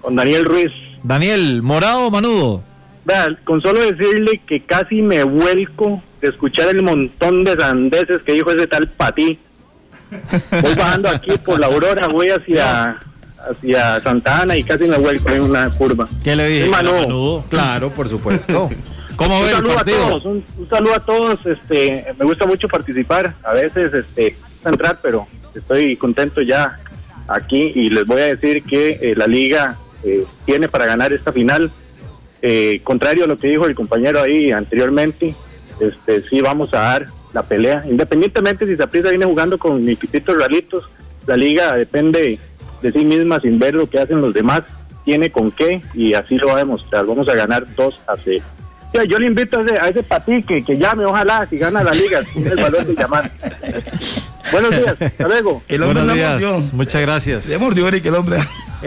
Con 0.00 0.16
Daniel 0.16 0.44
Ruiz. 0.44 0.72
Daniel, 1.02 1.62
¿morado 1.62 2.06
o 2.06 2.10
manudo? 2.10 2.62
Vean, 3.04 3.38
con 3.44 3.60
solo 3.60 3.80
decirle 3.80 4.40
que 4.46 4.64
casi 4.64 5.02
me 5.02 5.24
vuelco 5.24 6.02
de 6.20 6.28
escuchar 6.28 6.68
el 6.68 6.82
montón 6.82 7.44
de 7.44 7.52
sandeces 7.58 8.18
que 8.24 8.34
dijo 8.34 8.50
ese 8.50 8.66
tal 8.66 8.88
Patí. 8.90 9.38
Voy 10.62 10.74
bajando 10.74 11.08
aquí 11.08 11.32
por 11.38 11.58
la 11.58 11.66
Aurora, 11.66 12.06
voy 12.08 12.28
hacia 12.28 13.00
hacia 13.50 14.00
Santa 14.02 14.42
Ana 14.42 14.56
y 14.56 14.62
casi 14.62 14.84
me 14.84 14.98
vuelco 14.98 15.30
en 15.30 15.42
una 15.42 15.68
curva. 15.70 16.08
¿Qué 16.22 16.36
le 16.36 16.46
dije? 16.46 16.68
Manudo. 16.68 17.44
Claro, 17.48 17.90
por 17.90 18.08
supuesto. 18.08 18.70
¿Cómo 19.16 19.40
un 19.40 19.48
saludo 19.48 19.78
A 19.78 19.84
todos, 19.84 20.24
un, 20.24 20.44
saludo 20.68 20.94
a 20.94 21.04
todos, 21.04 21.46
este, 21.46 22.06
me 22.18 22.24
gusta 22.24 22.46
mucho 22.46 22.68
participar, 22.68 23.34
a 23.42 23.52
veces 23.52 23.92
este 23.92 24.36
entrar, 24.64 24.98
pero 25.02 25.26
estoy 25.54 25.96
contento 25.96 26.40
ya 26.40 26.78
aquí 27.28 27.72
y 27.74 27.90
les 27.90 28.06
voy 28.06 28.22
a 28.22 28.34
decir 28.34 28.62
que 28.62 28.98
eh, 29.02 29.14
la 29.16 29.26
liga 29.26 29.76
eh, 30.04 30.24
tiene 30.44 30.68
para 30.68 30.86
ganar 30.86 31.12
esta 31.12 31.32
final. 31.32 31.70
Eh, 32.40 32.80
contrario 32.82 33.24
a 33.24 33.26
lo 33.26 33.38
que 33.38 33.48
dijo 33.48 33.66
el 33.66 33.74
compañero 33.74 34.20
ahí 34.20 34.50
anteriormente, 34.50 35.34
este 35.80 36.22
sí 36.28 36.40
vamos 36.40 36.72
a 36.74 36.78
dar 36.78 37.06
la 37.32 37.42
pelea, 37.42 37.84
independientemente 37.88 38.66
si 38.66 38.76
Zaprisa 38.76 39.10
viene 39.10 39.24
jugando 39.24 39.58
con 39.58 39.84
mis 39.84 39.98
pititos 39.98 40.36
ralitos, 40.36 40.84
la 41.26 41.36
liga 41.36 41.74
depende 41.76 42.38
de 42.82 42.92
sí 42.92 43.04
misma 43.04 43.40
sin 43.40 43.58
ver 43.58 43.74
lo 43.74 43.86
que 43.86 44.00
hacen 44.00 44.20
los 44.20 44.34
demás, 44.34 44.62
tiene 45.04 45.30
con 45.30 45.50
qué 45.50 45.82
y 45.94 46.14
así 46.14 46.36
lo 46.36 46.48
va 46.48 46.54
a 46.54 46.58
demostrar. 46.58 47.06
Vamos 47.06 47.28
a 47.28 47.34
ganar 47.34 47.64
2 47.74 48.00
a 48.06 48.16
0 48.22 48.44
yo 49.08 49.18
le 49.18 49.26
invito 49.26 49.58
a 49.58 49.62
ese, 49.62 49.80
a 49.80 49.88
ese 49.88 50.02
patí 50.02 50.42
que, 50.42 50.62
que 50.62 50.76
llame, 50.76 51.04
ojalá, 51.04 51.46
si 51.48 51.56
gana 51.58 51.82
la 51.82 51.92
liga, 51.92 52.20
tiene 52.32 52.50
el 52.50 52.56
valor 52.56 52.84
de 52.86 52.94
llamar. 52.94 53.30
Buenos 54.50 54.70
días, 54.70 54.96
hasta 55.00 55.28
luego. 55.28 55.62
El 55.68 55.82
hombre 55.82 56.02
Buenos 56.04 56.14
días, 56.14 56.72
muchas 56.72 57.00
gracias. 57.00 57.48
Le 57.48 57.58
mordió 57.58 57.88
Eric, 57.88 58.04
el 58.06 58.14
hombre. 58.14 58.38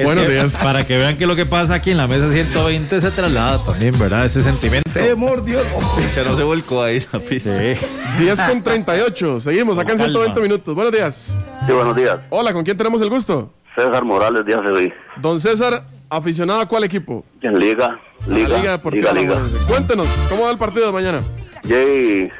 Buenos 0.04 0.28
días. 0.28 0.56
Para 0.62 0.86
que 0.86 0.98
vean 0.98 1.18
que 1.18 1.26
lo 1.26 1.36
que 1.36 1.46
pasa 1.46 1.76
aquí 1.76 1.92
en 1.92 1.98
la 1.98 2.08
mesa 2.08 2.30
120 2.30 3.02
se 3.02 3.12
traslada 3.12 3.64
también, 3.64 3.98
¿verdad? 3.98 4.26
Ese 4.26 4.44
sentimiento. 4.44 4.92
Se 4.92 5.16
mordió 5.16 5.62
el 5.62 5.68
hombre. 5.68 6.06
Ya 6.14 6.24
no 6.24 6.36
se 6.36 6.44
volcó 6.44 6.84
ahí 6.84 7.02
la 7.12 7.20
pista. 7.20 7.58
Sí. 7.58 7.80
10 8.20 8.42
con 8.42 8.62
38. 8.62 9.42
Seguimos 9.42 9.78
acá 9.78 9.94
en 9.94 10.00
120 10.00 10.42
minutos. 10.42 10.76
Buenos 10.76 10.92
días. 10.92 11.36
Sí, 11.66 11.74
buenos 11.74 11.96
días. 11.96 12.18
Hola, 12.30 12.52
¿con 12.54 12.64
quién 12.64 12.76
tenemos 12.76 13.02
el 13.02 13.10
gusto? 13.10 13.54
César 13.76 14.04
Morales 14.06 14.46
Díaz 14.46 14.62
de 14.64 14.72
hoy. 14.72 14.94
Don 15.18 15.40
César, 15.40 15.84
¿aficionado 16.10 16.62
a 16.62 16.66
cuál 16.66 16.86
equipo? 16.86 17.24
En 17.42 17.60
Liga. 17.60 18.00
Liga, 18.28 18.58
Liga 18.58 18.72
Deportiva. 18.72 19.14
Liga, 19.14 19.42
Cuéntenos, 19.68 20.08
¿cómo 20.30 20.44
va 20.44 20.52
el 20.52 20.58
partido 20.58 20.88
de 20.88 20.94
mañana? 20.94 21.22
Yay, 21.64 22.32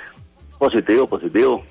positivo, 0.58 1.08
positivo. 1.08 1.64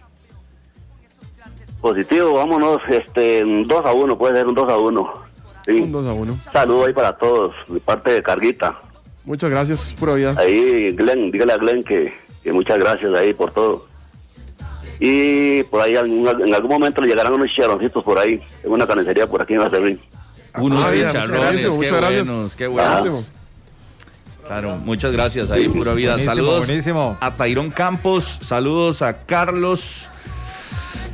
Positivo, 1.81 2.35
vámonos, 2.35 2.79
este, 2.89 3.45
2 3.45 3.85
a 3.85 3.93
1, 3.93 4.19
puede 4.19 4.37
ser 4.37 4.47
un 4.47 4.55
2 4.55 4.73
a 4.73 4.79
1. 4.79 5.13
Sí. 5.67 5.81
Un 5.81 5.93
2 5.93 6.07
a 6.07 6.13
1. 6.13 6.39
Saludo 6.53 6.87
ahí 6.87 6.93
para 6.93 7.17
todos, 7.17 7.55
de 7.69 7.81
parte 7.81 8.13
de 8.13 8.23
Carguita. 8.23 8.79
Muchas 9.25 9.51
gracias, 9.51 9.95
pura 9.99 10.15
vida. 10.15 10.35
Ahí, 10.39 10.95
Glenn, 10.95 11.31
dígale 11.31 11.55
a 11.55 11.57
Glenn 11.57 11.83
que, 11.83 12.13
que 12.43 12.53
muchas 12.53 12.79
gracias 12.79 13.13
ahí 13.15 13.33
por 13.33 13.51
todo. 13.53 13.87
Y 15.01 15.63
por 15.65 15.81
ahí 15.81 15.95
en, 15.97 16.55
algún 16.55 16.71
momento 16.71 17.01
le 17.01 17.09
llegarán 17.09 17.35
unos 17.35 17.51
charroncitos 17.53 18.03
por 18.05 18.19
ahí, 18.19 18.41
en 18.63 18.71
una 18.71 18.87
carnicería 18.87 19.27
por 19.27 19.43
aquí 19.43 19.55
en 19.55 19.63
Acerrín. 19.63 20.01
Unos 20.57 20.85
ah, 20.85 21.13
charrones, 21.13 21.67
qué 21.81 21.91
buenos, 21.91 22.55
qué 22.55 22.67
buenos. 22.67 23.31
Claro, 24.47 24.77
muchas 24.77 25.11
gracias 25.13 25.51
ahí, 25.51 25.69
pura 25.69 25.95
vida. 25.95 26.19
saludos 26.19 26.69
a 27.21 27.35
Tairón 27.35 27.71
Campos, 27.71 28.39
saludos 28.43 29.03
a 29.03 29.19
Carlos. 29.19 30.09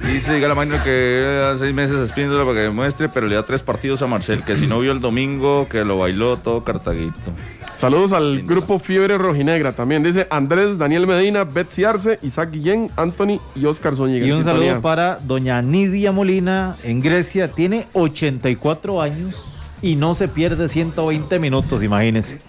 Dice 0.07 0.41
Galamagno 0.41 0.83
que 0.83 1.43
hace 1.45 1.65
seis 1.65 1.75
meses 1.75 1.97
espíndola 1.97 2.45
para 2.45 2.55
que 2.55 2.63
demuestre, 2.63 3.09
pero 3.09 3.27
le 3.27 3.35
da 3.35 3.45
tres 3.45 3.63
partidos 3.63 4.01
a 4.03 4.07
Marcel, 4.07 4.43
que 4.43 4.57
si 4.57 4.67
no 4.67 4.81
vio 4.81 4.93
el 4.93 5.01
domingo, 5.01 5.69
que 5.69 5.85
lo 5.85 5.99
bailó 5.99 6.39
todo 6.39 6.65
cartaguito. 6.65 7.33
Saludos 7.81 8.13
al 8.13 8.43
grupo 8.43 8.79
Fiebre 8.79 9.17
Rojinegra 9.17 9.73
también. 9.73 10.03
Dice 10.03 10.27
Andrés, 10.29 10.77
Daniel 10.77 11.07
Medina, 11.07 11.45
Betsy 11.45 11.85
Arce, 11.85 12.19
Isaac 12.21 12.51
Guillén, 12.51 12.91
Anthony 12.95 13.41
y 13.55 13.65
Oscar 13.65 13.97
Zúñiga. 13.97 14.27
Y 14.27 14.33
un 14.33 14.45
saludo 14.45 14.83
para 14.83 15.19
doña 15.19 15.63
Nidia 15.63 16.13
Molina 16.13 16.77
en 16.83 17.01
Grecia. 17.01 17.53
Tiene 17.53 17.87
84 17.95 19.01
años 19.01 19.35
y 19.81 19.97
no 19.97 20.15
se 20.15 20.29
pierde 20.29 20.69
120 20.69 21.39
minutos, 21.39 21.83
imagínense. 21.83 22.43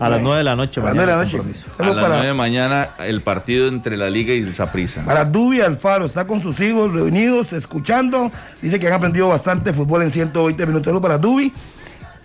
A 0.00 0.08
las 0.08 0.22
9 0.22 0.38
de 0.38 0.44
la 0.44 0.56
noche. 0.56 0.80
A 0.80 0.84
las 0.84 0.94
9 0.94 1.10
de 1.10 1.16
la 1.18 1.22
noche. 1.22 1.40
A 1.78 1.84
las 1.84 2.08
9 2.08 2.26
de 2.26 2.32
mañana 2.32 2.88
el 3.00 3.20
partido 3.20 3.68
entre 3.68 3.98
la 3.98 4.08
Liga 4.08 4.32
y 4.32 4.38
el 4.38 4.54
Saprissa. 4.54 5.04
Para 5.04 5.26
Dubi 5.26 5.60
Alfaro, 5.60 6.06
está 6.06 6.26
con 6.26 6.40
sus 6.40 6.58
hijos 6.60 6.90
reunidos, 6.90 7.52
escuchando. 7.52 8.32
Dice 8.62 8.80
que 8.80 8.86
han 8.86 8.94
aprendido 8.94 9.28
bastante 9.28 9.74
fútbol 9.74 10.04
en 10.04 10.10
120 10.10 10.64
minutos. 10.64 10.86
Saludos 10.86 11.02
para 11.02 11.18
Dubi 11.18 11.52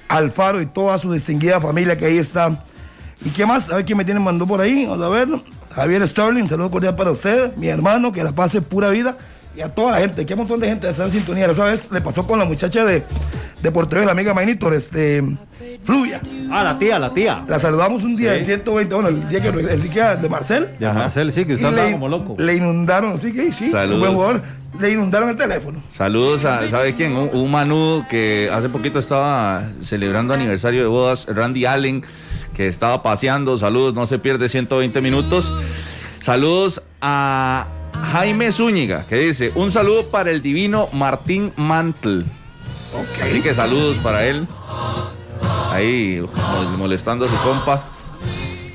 Alfaro 0.09 0.61
y 0.61 0.65
toda 0.65 0.97
su 0.97 1.13
distinguida 1.13 1.61
familia 1.61 1.97
que 1.97 2.05
ahí 2.05 2.17
está. 2.17 2.65
¿Y 3.23 3.29
qué 3.29 3.45
más? 3.45 3.69
A 3.71 3.77
ver 3.77 3.85
quién 3.85 3.97
me 3.97 4.03
tiene 4.03 4.19
mandó 4.19 4.45
por 4.45 4.59
ahí. 4.59 4.85
Vamos 4.85 5.05
a 5.05 5.09
ver. 5.09 5.29
Javier 5.71 6.05
Sterling, 6.07 6.47
saludos 6.47 6.71
cordial 6.71 6.95
para 6.95 7.11
usted, 7.11 7.55
mi 7.55 7.67
hermano, 7.67 8.11
que 8.11 8.23
la 8.23 8.33
pase 8.33 8.61
pura 8.61 8.89
vida 8.89 9.17
y 9.59 9.61
a 9.61 9.67
toda 9.67 9.91
la 9.91 9.99
gente, 9.99 10.25
que 10.25 10.33
hay 10.33 10.35
un 10.35 10.45
montón 10.45 10.61
de 10.61 10.67
gente 10.67 10.87
que 10.87 10.91
está 10.91 11.03
en 11.03 11.11
sintonía. 11.11 11.45
La 11.45 11.51
otra 11.51 11.65
vez 11.65 11.91
le 11.91 11.99
pasó 11.99 12.25
con 12.25 12.39
la 12.39 12.45
muchacha 12.45 12.85
de, 12.85 13.03
de 13.61 13.71
Portero, 13.71 14.05
la 14.05 14.13
amiga 14.13 14.33
Mainitor, 14.33 14.73
este, 14.73 15.21
Fluya. 15.83 16.21
Ah, 16.49 16.63
la 16.63 16.79
tía, 16.79 16.97
la 16.97 17.13
tía. 17.13 17.43
La 17.45 17.59
saludamos 17.59 18.03
un 18.03 18.15
día 18.15 18.35
en 18.35 18.45
120, 18.45 18.95
bueno, 18.95 19.09
el 19.09 19.27
día, 19.27 19.41
que, 19.41 19.49
el 19.49 19.89
día 19.89 20.15
de 20.15 20.29
Marcel. 20.29 20.69
Ya, 20.79 20.93
Marcel, 20.93 21.33
sí, 21.33 21.43
que 21.43 21.53
está 21.53 21.73
como 21.91 22.07
loco. 22.07 22.35
Le 22.37 22.55
inundaron, 22.55 23.19
sí, 23.19 23.33
que 23.33 23.51
sí, 23.51 23.69
Saludos. 23.69 23.95
un 23.95 23.99
buen 23.99 24.13
jugador. 24.13 24.41
Le 24.79 24.91
inundaron 24.91 25.29
el 25.29 25.35
teléfono. 25.35 25.83
Saludos 25.91 26.45
a, 26.45 26.69
¿sabe 26.69 26.95
quién? 26.95 27.11
Un, 27.13 27.29
un 27.33 27.51
Manu 27.51 28.05
que 28.09 28.49
hace 28.53 28.69
poquito 28.69 28.99
estaba 28.99 29.67
celebrando 29.81 30.33
aniversario 30.33 30.81
de 30.81 30.87
bodas, 30.87 31.27
Randy 31.27 31.65
Allen, 31.65 32.05
que 32.53 32.67
estaba 32.67 33.03
paseando. 33.03 33.57
Saludos, 33.57 33.93
no 33.93 34.05
se 34.05 34.19
pierde 34.19 34.47
120 34.47 35.01
minutos. 35.01 35.53
Saludos 36.21 36.83
a 37.01 37.67
Jaime 38.11 38.51
Zúñiga, 38.51 39.05
que 39.07 39.17
dice, 39.17 39.51
un 39.55 39.71
saludo 39.71 40.07
para 40.07 40.31
el 40.31 40.41
divino 40.41 40.89
Martín 40.91 41.53
Mantle. 41.55 42.25
Así 43.23 43.41
que 43.41 43.53
saludos 43.53 43.97
para 43.97 44.25
él. 44.25 44.47
Ahí 45.71 46.23
molestando 46.77 47.25
a 47.25 47.27
su 47.27 47.35
compa. 47.37 47.83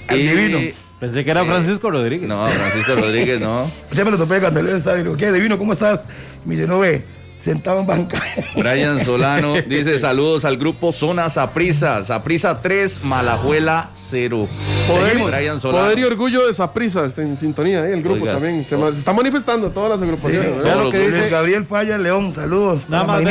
El 0.08 0.28
divino. 0.28 0.58
Pensé 1.00 1.24
que 1.24 1.30
era 1.30 1.44
Francisco 1.44 1.90
Rodríguez. 1.90 2.28
No, 2.28 2.46
Francisco 2.46 2.94
Rodríguez 2.94 3.40
no. 3.40 3.70
Ya 3.92 4.04
me 4.04 4.10
lo 4.10 4.16
topé 4.16 4.40
cuando 4.40 4.60
él 4.60 4.68
está. 4.68 4.94
Digo, 4.94 5.16
¿qué 5.16 5.32
divino? 5.32 5.58
¿Cómo 5.58 5.72
estás? 5.72 6.06
Me 6.44 6.54
dice, 6.54 6.66
no 6.66 6.78
ve 6.78 7.04
sentado 7.44 7.80
en 7.80 7.86
banca. 7.86 8.22
Brian 8.56 9.04
Solano 9.04 9.54
dice 9.66 9.98
saludos 9.98 10.44
al 10.44 10.56
grupo 10.56 10.92
Zona 10.92 11.28
Saprisa, 11.28 12.02
Saprisa 12.02 12.62
3, 12.62 13.04
Malajuela 13.04 13.90
0. 13.92 14.48
Poder, 14.88 15.18
Brian 15.18 15.60
Solano. 15.60 15.84
poder 15.84 15.98
y 15.98 16.04
orgullo 16.04 16.46
de 16.46 16.54
Saprisa, 16.54 17.04
está 17.04 17.22
en 17.22 17.36
sintonía, 17.36 17.84
¿eh? 17.86 17.92
el 17.92 18.02
grupo 18.02 18.24
también. 18.24 18.64
Se, 18.64 18.76
está 18.88 19.12
manifestando 19.12 19.70
todas 19.70 19.90
las 19.90 20.02
agrupaciones. 20.02 20.62
vea 20.62 20.76
lo 20.76 20.90
que 20.90 20.98
dice 20.98 21.28
Gabriel 21.28 21.66
Falla 21.66 21.98
León, 21.98 22.32
saludos. 22.32 22.88
Nada 22.88 23.04
más, 23.04 23.22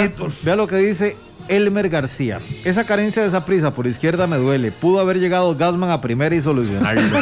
vea 0.44 0.56
lo 0.56 0.68
que 0.68 0.78
dice 0.78 1.18
Elmer 1.48 1.90
García. 1.90 2.40
Esa 2.64 2.86
carencia 2.86 3.22
de 3.22 3.28
esa 3.28 3.46
prisa 3.46 3.74
por 3.74 3.88
izquierda 3.88 4.28
me 4.28 4.38
duele. 4.38 4.72
Pudo 4.72 5.00
haber 5.00 5.20
llegado 5.20 5.56
Gasman 5.56 5.90
a 5.90 6.02
primera 6.02 6.36
y 6.36 6.42
solucionarlo. 6.42 7.20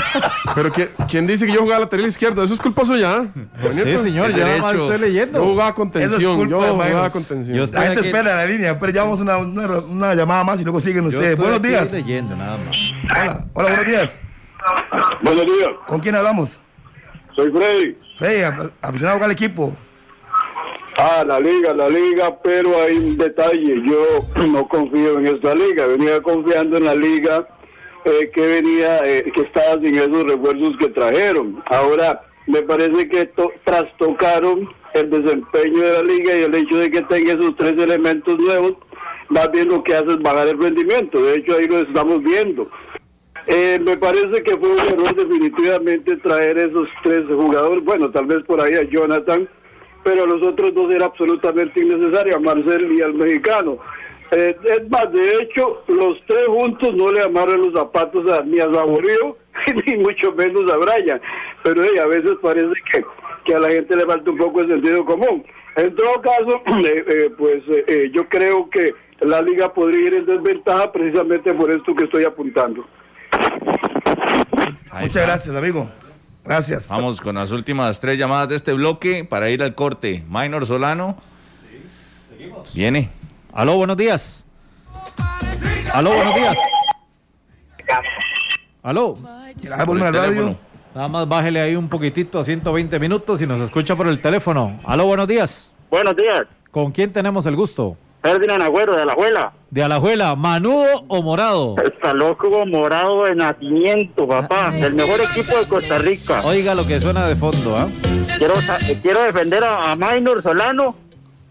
Pero 0.55 0.71
¿quién 1.09 1.27
dice 1.27 1.45
que 1.45 1.53
yo 1.53 1.61
jugaba 1.61 1.81
lateral 1.81 2.05
izquierdo? 2.05 2.43
Eso 2.43 2.53
es 2.53 2.59
culpa 2.59 2.85
suya. 2.85 3.27
Sí, 3.73 3.97
señor, 3.97 4.31
ya 4.31 4.45
nada 4.45 4.57
más 4.59 4.73
estoy 4.73 4.99
leyendo. 4.99 5.39
Yo 5.39 5.45
jugaba 5.45 5.73
con 5.73 5.91
tensión. 5.91 6.49
yo 6.49 6.59
jugaba 6.59 7.09
con 7.11 7.23
tensión. 7.23 7.57
la 7.71 7.81
gente 7.83 8.01
espera 8.01 8.35
la 8.35 8.45
línea, 8.45 8.77
pero 8.77 8.91
ya 8.91 9.03
vamos 9.03 9.19
una, 9.19 9.37
una, 9.37 10.13
llamada 10.13 10.43
más 10.43 10.59
y 10.59 10.63
luego 10.63 10.79
siguen 10.79 11.05
ustedes. 11.05 11.37
Buenos 11.37 11.61
días. 11.61 11.91
leyendo, 11.91 12.35
nada 12.35 12.57
más. 12.57 12.77
Hola, 13.11 13.45
hola, 13.53 13.67
buenos 13.69 13.85
días. 13.85 14.21
Buenos 15.23 15.45
días. 15.45 15.69
¿Con 15.87 15.99
quién 15.99 16.15
hablamos? 16.15 16.59
Soy 17.35 17.51
Freddy. 17.51 17.97
Freddy, 18.17 18.69
aficionado 18.81 19.23
al 19.23 19.31
equipo. 19.31 19.75
Ah, 20.97 21.23
la 21.25 21.39
liga, 21.39 21.73
la 21.73 21.89
liga, 21.89 22.37
pero 22.43 22.81
hay 22.81 22.97
un 22.97 23.17
detalle. 23.17 23.81
Yo 23.85 24.45
no 24.47 24.67
confío 24.67 25.19
en 25.19 25.27
esta 25.27 25.55
liga. 25.55 25.87
Venía 25.87 26.21
confiando 26.21 26.77
en 26.77 26.85
la 26.85 26.95
liga 26.95 27.47
eh, 28.05 28.29
que 28.33 28.45
venía, 28.45 28.97
eh, 29.05 29.31
que 29.33 29.41
estaba 29.41 29.81
sin 29.81 29.95
esos 29.95 30.23
refuerzos 30.23 30.71
que 30.79 30.89
trajeron. 30.89 31.63
Ahora 31.67 32.21
me 32.47 32.61
parece 32.63 33.07
que 33.07 33.31
trastocaron 33.63 34.69
el 34.93 35.09
desempeño 35.09 35.81
de 35.81 35.91
la 35.93 36.03
liga 36.03 36.37
y 36.37 36.43
el 36.43 36.55
hecho 36.55 36.77
de 36.77 36.91
que 36.91 37.01
tenga 37.03 37.33
esos 37.33 37.55
tres 37.55 37.73
elementos 37.73 38.37
nuevos, 38.37 38.73
más 39.29 39.49
bien 39.51 39.69
lo 39.69 39.83
que 39.83 39.95
hace 39.95 40.07
es 40.07 40.19
bajar 40.19 40.49
el 40.49 40.61
rendimiento. 40.61 41.23
De 41.23 41.35
hecho, 41.35 41.55
ahí 41.55 41.67
lo 41.67 41.79
estamos 41.79 42.21
viendo. 42.21 42.69
Eh, 43.47 43.79
me 43.81 43.97
parece 43.97 44.43
que 44.43 44.57
fue 44.57 44.69
un 44.69 44.79
error 44.79 45.15
definitivamente 45.15 46.17
traer 46.17 46.57
esos 46.57 46.87
tres 47.03 47.25
jugadores. 47.27 47.83
Bueno, 47.83 48.11
tal 48.11 48.25
vez 48.25 48.43
por 48.45 48.61
ahí 48.61 48.73
a 48.73 48.83
Jonathan 48.83 49.47
pero 50.03 50.25
los 50.25 50.45
otros 50.47 50.73
dos 50.73 50.93
era 50.93 51.05
absolutamente 51.05 51.83
innecesario, 51.83 52.37
a 52.37 52.39
Marcel 52.39 52.91
y 52.97 53.01
al 53.01 53.13
mexicano. 53.13 53.79
Eh, 54.31 54.55
es 54.63 54.89
más, 54.89 55.11
de 55.11 55.35
hecho, 55.41 55.83
los 55.87 56.17
tres 56.25 56.47
juntos 56.47 56.95
no 56.95 57.11
le 57.11 57.21
amaron 57.21 57.61
los 57.61 57.73
zapatos 57.73 58.31
a, 58.31 58.41
ni 58.43 58.59
a 58.59 58.73
Saborío, 58.73 59.37
ni 59.85 59.97
mucho 59.97 60.31
menos 60.33 60.71
a 60.71 60.77
Brian. 60.77 61.21
Pero 61.63 61.81
a 61.81 62.07
veces 62.07 62.31
parece 62.41 62.71
que, 62.89 63.03
que 63.45 63.55
a 63.55 63.59
la 63.59 63.69
gente 63.69 63.95
le 63.95 64.05
falta 64.05 64.31
un 64.31 64.37
poco 64.37 64.63
de 64.63 64.73
sentido 64.73 65.05
común. 65.05 65.45
En 65.75 65.95
todo 65.95 66.21
caso, 66.21 66.61
eh, 66.85 67.05
eh, 67.07 67.29
pues 67.37 67.63
yo 68.13 68.27
creo 68.29 68.69
que 68.69 68.93
la 69.19 69.41
liga 69.41 69.73
podría 69.73 70.07
ir 70.07 70.15
en 70.15 70.25
desventaja 70.25 70.91
precisamente 70.91 71.53
por 71.53 71.69
esto 71.69 71.93
que 71.93 72.05
estoy 72.05 72.23
apuntando. 72.23 72.85
Muchas 74.93 75.25
gracias, 75.25 75.55
amigo. 75.55 75.89
Gracias. 76.43 76.89
Vamos 76.89 77.21
con 77.21 77.35
las 77.35 77.51
últimas 77.51 77.99
tres 77.99 78.17
llamadas 78.17 78.49
de 78.49 78.55
este 78.55 78.73
bloque 78.73 79.23
para 79.23 79.49
ir 79.49 79.61
al 79.61 79.75
corte. 79.75 80.23
Minor 80.27 80.65
Solano. 80.65 81.17
Seguimos. 82.29 82.73
Viene. 82.73 83.09
Aló, 83.53 83.75
buenos 83.77 83.97
días. 83.97 84.45
Aló, 85.93 86.13
buenos 86.13 86.35
días. 86.35 86.57
Aló. 88.81 89.17
radio? 90.11 90.57
Nada 90.95 91.07
más 91.07 91.27
bájele 91.27 91.61
ahí 91.61 91.75
un 91.75 91.87
poquitito 91.87 92.39
a 92.39 92.43
120 92.43 92.99
minutos 92.99 93.41
y 93.41 93.47
nos 93.47 93.61
escucha 93.61 93.95
por 93.95 94.07
el 94.07 94.21
teléfono. 94.21 94.77
Aló, 94.83 95.05
buenos 95.05 95.27
días. 95.27 95.75
Buenos 95.89 96.15
días. 96.15 96.47
¿Con 96.71 96.91
quién 96.91 97.13
tenemos 97.13 97.45
el 97.45 97.55
gusto? 97.55 97.97
Ferdinand 98.21 98.61
Agüero, 98.61 98.95
de 98.95 99.01
Alajuela. 99.01 99.53
De 99.69 99.83
Alajuela, 99.83 100.35
¿manudo 100.35 101.05
o 101.07 101.21
morado? 101.21 101.75
Está 101.83 102.13
loco 102.13 102.65
morado 102.65 103.25
de 103.25 103.35
nacimiento, 103.35 104.27
papá. 104.27 104.73
El 104.77 104.93
mejor 104.93 105.21
equipo 105.21 105.57
de 105.57 105.67
Costa 105.67 105.97
Rica. 105.97 106.41
Oiga 106.43 106.75
lo 106.75 106.85
que 106.85 106.99
suena 106.99 107.27
de 107.27 107.35
fondo, 107.35 107.77
¿ah? 107.77 107.87
Quiero, 108.37 108.53
quiero 109.01 109.23
defender 109.23 109.63
a, 109.63 109.91
a 109.91 109.95
Maynor 109.95 110.43
Solano 110.43 110.95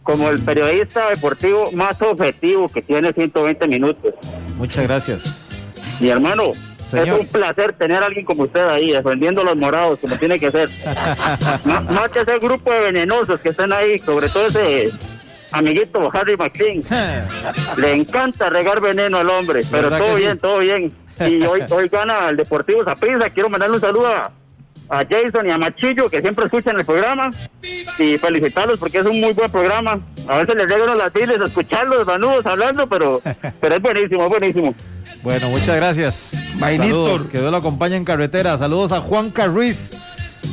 como 0.03 0.29
el 0.29 0.43
periodista 0.43 1.11
deportivo 1.11 1.71
más 1.73 2.01
objetivo 2.03 2.69
que 2.69 2.83
tiene 2.83 3.13
120 3.13 3.69
minutos. 3.69 4.15
Muchas 4.57 4.85
gracias. 4.85 5.51
Mi 6.01 6.09
hermano, 6.09 6.53
Es 6.81 7.13
un 7.13 7.27
placer 7.27 7.73
tener 7.75 8.03
a 8.03 8.07
alguien 8.07 8.25
como 8.25 8.45
usted 8.45 8.67
ahí, 8.69 8.91
defendiendo 8.91 9.43
a 9.43 9.45
los 9.45 9.57
morados, 9.57 9.99
como 10.01 10.17
tiene 10.17 10.39
que 10.39 10.51
ser. 10.51 10.69
más, 11.65 12.09
que 12.09 12.21
ese 12.21 12.39
grupo 12.39 12.73
de 12.73 12.81
venenosos 12.81 13.41
que 13.41 13.51
están 13.51 13.73
ahí, 13.73 13.99
sobre 14.01 14.29
todo 14.29 14.47
ese 14.47 14.91
amiguito 15.53 16.11
Harry 16.13 16.37
McLean. 16.37 16.83
Le 17.77 17.95
encanta 17.95 18.51
regar 18.51 18.81
veneno 18.81 19.19
al 19.19 19.29
hombre, 19.31 19.61
pero 19.71 19.91
todo 19.91 20.15
bien, 20.17 20.39
todo 20.39 20.59
bien. 20.59 20.93
Y 21.21 21.43
hoy, 21.47 21.63
hoy 21.71 21.89
gana 21.89 22.29
el 22.29 22.37
Deportivo 22.37 22.85
Zaprisa. 22.85 23.31
Quiero 23.31 23.51
mandarle 23.51 23.77
un 23.77 23.81
saludo 23.81 24.09
a, 24.09 24.33
Jason 25.09 25.47
y 25.47 25.53
a 25.53 25.59
Machillo, 25.59 26.11
que 26.11 26.21
siempre 26.21 26.47
escuchan 26.47 26.77
el 26.77 26.85
programa, 26.85 27.31
y 27.97 28.19
felicitarlos 28.19 28.77
porque 28.81 28.99
es 28.99 29.07
un 29.07 29.21
muy 29.21 29.33
buen 29.33 29.51
programa. 29.51 30.01
A 30.27 30.39
veces 30.39 30.57
les 30.57 30.67
dejo 30.67 30.95
las 30.95 31.13
filas 31.13 31.41
escucharlos, 31.41 32.05
manudos 32.05 32.45
hablando, 32.45 32.89
pero, 32.89 33.23
pero 33.61 33.75
es 33.77 33.81
buenísimo, 33.81 34.25
es 34.25 34.29
buenísimo. 34.29 34.75
Bueno, 35.23 35.49
muchas 35.51 35.77
gracias. 35.77 36.43
Saludos, 36.59 37.29
que 37.29 37.39
Dios 37.39 37.51
lo 37.53 37.57
acompañe 37.57 37.97
en 37.97 38.05
carretera. 38.05 38.59
Saludos 38.59 38.91
a 38.91 39.01
Juan 39.01 39.31
Carriz 39.31 39.93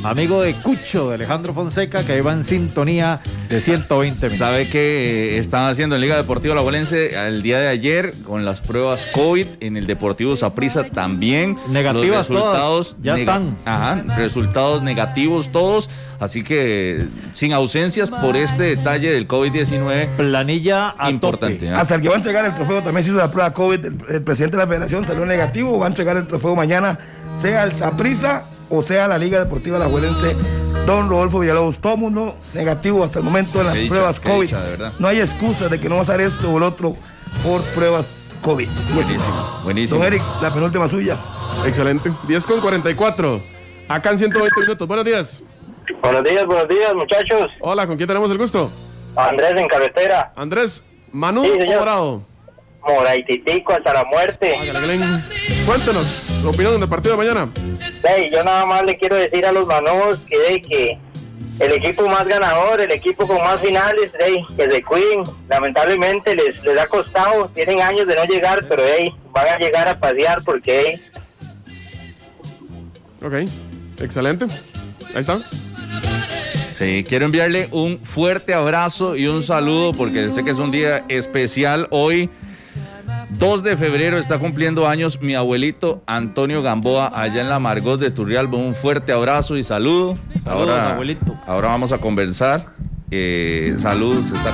amigo 0.04 0.42
de 0.42 0.54
Cucho, 0.54 1.08
de 1.08 1.16
Alejandro 1.16 1.52
Fonseca, 1.52 2.04
que 2.04 2.16
iba 2.16 2.32
en 2.32 2.44
sintonía 2.44 3.20
de 3.48 3.60
120 3.60 4.16
minutos. 4.16 4.38
¿Sabe 4.38 4.68
que 4.68 5.34
eh, 5.34 5.38
están 5.38 5.70
haciendo 5.70 5.96
en 5.96 6.02
Liga 6.02 6.16
Deportiva 6.16 6.54
La 6.54 6.60
Volense 6.60 7.14
el 7.26 7.42
día 7.42 7.58
de 7.58 7.68
ayer 7.68 8.14
con 8.26 8.44
las 8.44 8.60
pruebas 8.60 9.06
COVID 9.12 9.46
en 9.60 9.76
el 9.76 9.86
Deportivo 9.86 10.36
Saprissa 10.36 10.84
también? 10.84 11.56
Negativas 11.68 12.28
resultados 12.28 12.96
ya 13.02 13.14
están. 13.16 13.56
Ajá, 13.64 14.02
resultados 14.16 14.82
negativos 14.82 15.50
todos, 15.50 15.90
así 16.20 16.42
que 16.42 17.06
sin 17.32 17.52
ausencias 17.52 18.10
por 18.10 18.36
este 18.36 18.76
detalle 18.76 19.10
del 19.10 19.26
COVID-19. 19.26 20.10
Planilla 20.16 20.94
importante. 21.08 21.70
Hasta 21.70 21.96
el 21.96 22.02
que 22.02 22.08
va 22.08 22.14
a 22.14 22.18
entregar 22.18 22.44
el 22.44 22.54
trofeo 22.54 22.82
también 22.82 23.04
se 23.04 23.10
hizo 23.10 23.18
la 23.18 23.30
prueba 23.30 23.52
COVID, 23.52 23.84
el, 23.84 24.22
presidente 24.22 24.56
de 24.56 24.62
la 24.62 24.68
federación 24.68 25.04
salió 25.04 25.26
negativo, 25.26 25.78
va 25.78 25.86
a 25.86 25.88
entregar 25.88 26.16
el 26.16 26.26
trofeo 26.26 26.54
mañana, 26.54 26.98
sea 27.34 27.64
el 27.64 27.72
Saprissa 27.72 28.44
o 28.70 28.82
sea 28.82 29.08
la 29.08 29.18
Liga 29.18 29.38
Deportiva 29.38 29.78
La 29.78 29.86
Juelense, 29.86 30.36
Don 30.86 31.08
Rodolfo 31.08 31.40
Villalobos. 31.40 31.78
Todo 31.78 31.96
mundo 31.96 32.36
negativo 32.54 33.04
hasta 33.04 33.18
el 33.18 33.24
momento 33.24 33.60
en 33.60 33.66
las 33.66 33.76
pruebas 33.76 34.20
COVID. 34.20 34.52
no 34.98 35.08
hay 35.08 35.20
excusa 35.20 35.68
de 35.68 35.80
que 35.80 35.88
no 35.88 35.96
va 35.96 36.00
a 36.00 36.04
hacer 36.04 36.20
esto 36.20 36.50
o 36.50 36.58
el 36.58 36.62
otro 36.62 36.96
por 37.42 37.62
pruebas 37.74 38.30
COVID. 38.42 38.68
Buenísimo, 38.94 39.60
buenísimo. 39.64 39.98
Don 39.98 40.06
Eric, 40.06 40.22
la 40.40 40.52
penúltima 40.52 40.88
suya. 40.88 41.18
Excelente. 41.66 42.12
10 42.26 42.46
con 42.46 42.60
44. 42.60 43.40
Acá 43.88 44.10
en 44.10 44.18
120 44.18 44.60
minutos. 44.60 44.86
Buenos 44.86 45.04
días. 45.04 45.42
Buenos 46.02 46.22
días, 46.22 46.44
buenos 46.44 46.68
días, 46.68 46.94
muchachos. 46.94 47.50
Hola, 47.60 47.86
¿con 47.86 47.96
quién 47.96 48.06
tenemos 48.06 48.30
el 48.30 48.38
gusto? 48.38 48.70
Andrés 49.16 49.52
en 49.56 49.68
carretera. 49.68 50.32
Andrés, 50.36 50.84
Manu 51.12 51.44
sí, 51.44 51.50
o 51.50 51.78
Morado. 51.78 52.22
Moraititico 52.86 53.72
hasta 53.72 53.92
la 53.94 54.04
muerte. 54.04 54.54
Cuéntanos, 55.66 56.27
opinión 56.44 56.80
del 56.80 56.88
partido 56.88 57.16
de 57.16 57.24
mañana. 57.24 57.50
Hey, 58.02 58.30
yo 58.32 58.42
nada 58.44 58.64
más 58.66 58.84
le 58.84 58.96
quiero 58.96 59.16
decir 59.16 59.44
a 59.46 59.52
los 59.52 59.66
manos 59.66 60.24
que, 60.28 60.60
que 60.62 60.98
el 61.58 61.72
equipo 61.72 62.06
más 62.08 62.26
ganador, 62.26 62.80
el 62.80 62.92
equipo 62.92 63.26
con 63.26 63.38
más 63.38 63.60
finales, 63.60 64.10
hey, 64.20 64.44
que 64.56 64.68
de 64.68 64.82
Queen, 64.82 65.22
lamentablemente 65.48 66.34
les, 66.34 66.62
les 66.62 66.78
ha 66.78 66.86
costado, 66.86 67.48
tienen 67.54 67.80
años 67.82 68.06
de 68.06 68.14
no 68.14 68.24
llegar, 68.24 68.66
pero 68.68 68.82
hey, 68.86 69.12
van 69.32 69.48
a 69.48 69.58
llegar 69.58 69.88
a 69.88 69.98
pasear 69.98 70.42
porque 70.44 71.00
Ok, 73.22 73.34
excelente. 74.00 74.46
Ahí 75.14 75.20
está. 75.20 75.40
Sí, 76.70 77.04
quiero 77.08 77.24
enviarle 77.24 77.68
un 77.72 77.98
fuerte 78.04 78.54
abrazo 78.54 79.16
y 79.16 79.26
un 79.26 79.42
saludo 79.42 79.92
porque 79.92 80.30
sé 80.30 80.44
que 80.44 80.52
es 80.52 80.58
un 80.58 80.70
día 80.70 81.04
especial 81.08 81.88
hoy. 81.90 82.30
2 83.30 83.62
de 83.62 83.76
febrero 83.76 84.18
está 84.18 84.38
cumpliendo 84.38 84.88
años 84.88 85.20
mi 85.20 85.34
abuelito 85.34 86.02
Antonio 86.06 86.62
Gamboa 86.62 87.12
allá 87.14 87.42
en 87.42 87.48
la 87.48 87.58
Margot 87.58 88.00
de 88.00 88.10
Turrialba. 88.10 88.56
Un 88.56 88.74
fuerte 88.74 89.12
abrazo 89.12 89.56
y 89.56 89.62
saludo. 89.62 90.14
Saludos, 90.42 90.70
ahora, 90.70 90.92
abuelito. 90.92 91.36
Ahora 91.46 91.68
vamos 91.68 91.92
a 91.92 91.98
conversar. 91.98 92.64
Eh, 93.10 93.74
saludos, 93.78 94.26
está 94.32 94.52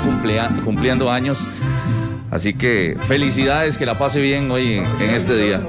cumpliendo 0.64 1.10
años. 1.10 1.46
Así 2.30 2.52
que 2.52 2.96
felicidades, 3.06 3.78
que 3.78 3.86
la 3.86 3.96
pase 3.96 4.20
bien 4.20 4.50
hoy 4.50 4.82
en 5.00 5.10
este 5.10 5.36
día. 5.36 5.60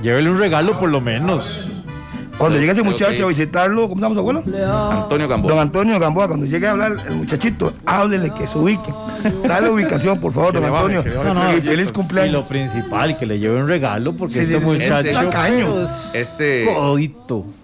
Llévele 0.00 0.30
un 0.30 0.38
regalo 0.38 0.78
por 0.78 0.90
lo 0.90 1.00
menos. 1.00 1.73
Cuando 2.38 2.58
llegue 2.58 2.72
ese 2.72 2.82
muchacho 2.82 3.24
a 3.24 3.28
visitarlo, 3.28 3.88
¿cómo 3.88 3.96
se 3.96 4.02
llama 4.02 4.14
su 4.14 4.20
abuelo? 4.20 4.42
Antonio 4.90 5.28
Gamboa. 5.28 5.52
Don 5.52 5.60
Antonio 5.60 5.98
Gamboa, 5.98 6.28
cuando 6.28 6.46
llegue 6.46 6.66
a 6.66 6.72
hablar 6.72 6.92
el 7.08 7.16
muchachito, 7.16 7.72
háblele 7.86 8.30
que 8.30 8.46
se 8.46 8.58
ubique. 8.58 8.92
Dale 9.46 9.70
ubicación, 9.70 10.20
por 10.20 10.32
favor, 10.32 10.52
don 10.54 10.64
Antonio. 10.64 11.04
y 11.56 11.60
feliz 11.60 11.92
cumpleaños. 11.92 12.30
Y 12.30 12.32
lo 12.32 12.44
principal, 12.46 13.16
que 13.18 13.26
le 13.26 13.38
lleve 13.38 13.60
un 13.60 13.68
regalo, 13.68 14.14
porque 14.16 14.42
este 14.42 14.58
muchacho 14.58 15.08
este, 16.12 16.64
este, 16.64 16.64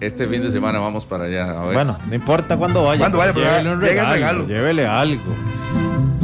este 0.00 0.26
fin 0.26 0.42
de 0.42 0.50
semana 0.52 0.78
vamos 0.78 1.04
para 1.04 1.24
allá. 1.24 1.52
Bueno, 1.72 1.98
no 2.06 2.14
importa 2.14 2.56
cuándo 2.56 2.84
vaya. 2.84 3.00
Cuando 3.00 3.18
vaya, 3.18 3.32
llévele 3.32 3.72
un 3.72 3.80
regalo, 3.80 4.46
Llévele 4.46 4.86
algo. 4.86 5.22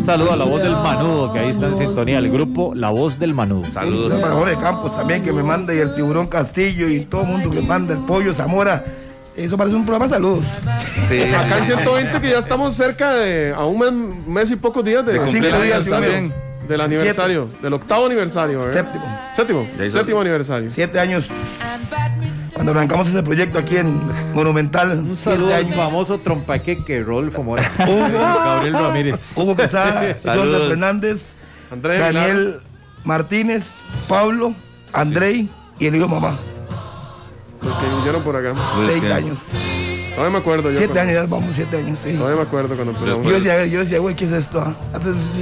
Saludo 0.07 0.33
a 0.33 0.37
la 0.37 0.45
voz 0.45 0.62
del 0.62 0.73
Manudo, 0.73 1.33
que 1.33 1.41
ahí 1.41 1.51
está 1.51 1.66
en 1.66 1.77
sintonía, 1.77 2.19
el 2.19 2.31
grupo 2.31 2.73
La 2.77 2.91
Voz 2.91 3.19
del 3.19 3.35
Manudo. 3.35 3.65
Saludos. 3.73 4.15
para 4.20 4.35
Jorge 4.35 4.57
Campos 4.57 4.97
también, 4.97 5.24
que 5.24 5.33
me 5.33 5.43
manda, 5.43 5.74
y 5.74 5.78
el 5.78 5.95
Tiburón 5.95 6.28
Castillo, 6.28 6.89
y 6.89 7.01
todo 7.01 7.23
el 7.23 7.27
mundo 7.27 7.51
que 7.51 7.61
manda, 7.61 7.95
el 7.95 8.01
Pollo 8.01 8.33
Zamora. 8.33 8.85
Eso 9.35 9.59
parece 9.59 9.74
un 9.77 9.85
programa 9.85 10.07
de 10.07 10.15
saludos. 10.15 10.45
Sí. 11.01 11.20
Acá 11.23 11.59
en 11.59 11.66
120 11.66 12.20
que 12.20 12.31
ya 12.31 12.39
estamos 12.39 12.74
cerca 12.74 13.15
de 13.15 13.53
a 13.53 13.66
un 13.66 14.24
mes, 14.33 14.51
y 14.51 14.57
pocos 14.57 14.85
días 14.85 15.05
de, 15.05 15.15
de 15.15 15.27
cinco 15.27 15.61
días 15.61 15.85
del 16.66 16.80
aniversario, 16.80 17.48
del 17.62 17.72
octavo 17.72 18.06
aniversario. 18.06 18.72
Séptimo. 18.72 19.05
Séptimo. 19.34 19.68
Séptimo 19.88 20.20
aniversario. 20.20 20.70
Siete 20.70 20.98
años 20.98 21.28
cuando 22.56 22.72
arrancamos 22.72 23.09
ese 23.09 23.22
proyecto 23.22 23.59
aquí 23.59 23.76
en 23.76 24.01
Monumental. 24.32 24.93
Un 24.93 25.14
saludo 25.14 25.55
al 25.55 25.72
famoso 25.74 26.18
trompaqueque 26.18 27.02
Rolfo 27.02 27.43
Mora. 27.43 27.70
Hugo, 27.86 28.18
Gabriel 28.18 28.72
Ramírez. 28.72 29.36
Hugo 29.36 29.55
Quesada, 29.55 30.16
Joseph 30.24 30.68
Fernández, 30.68 31.32
Daniel 31.82 32.60
Martínez, 33.05 33.80
Pablo, 34.09 34.55
Andrei 34.93 35.51
y 35.78 35.86
el 35.86 35.97
hijo 35.97 36.09
mamá. 36.09 36.38
Los 37.60 37.76
que 37.76 37.86
vinieron 37.97 38.22
por 38.22 38.36
acá. 38.36 38.55
Seis 38.86 39.05
años. 39.05 39.38
No 40.16 40.30
me 40.30 40.38
acuerdo. 40.38 40.70
Yo 40.70 40.78
siete 40.78 40.98
años, 40.98 41.14
ya 41.14 41.26
vamos, 41.26 41.55
siete 41.55 41.76
años, 41.76 41.98
sí. 41.98 42.12
No 42.14 42.24
me 42.26 42.40
acuerdo 42.40 42.74
cuando 42.74 42.93
empezamos. 42.93 43.26
Yo 43.26 43.32
decía, 43.34 43.66
yo 43.66 43.80
decía, 43.80 43.98
güey, 43.98 44.16
¿qué 44.16 44.24
es 44.24 44.32
esto? 44.32 44.60
Ah, 44.60 44.74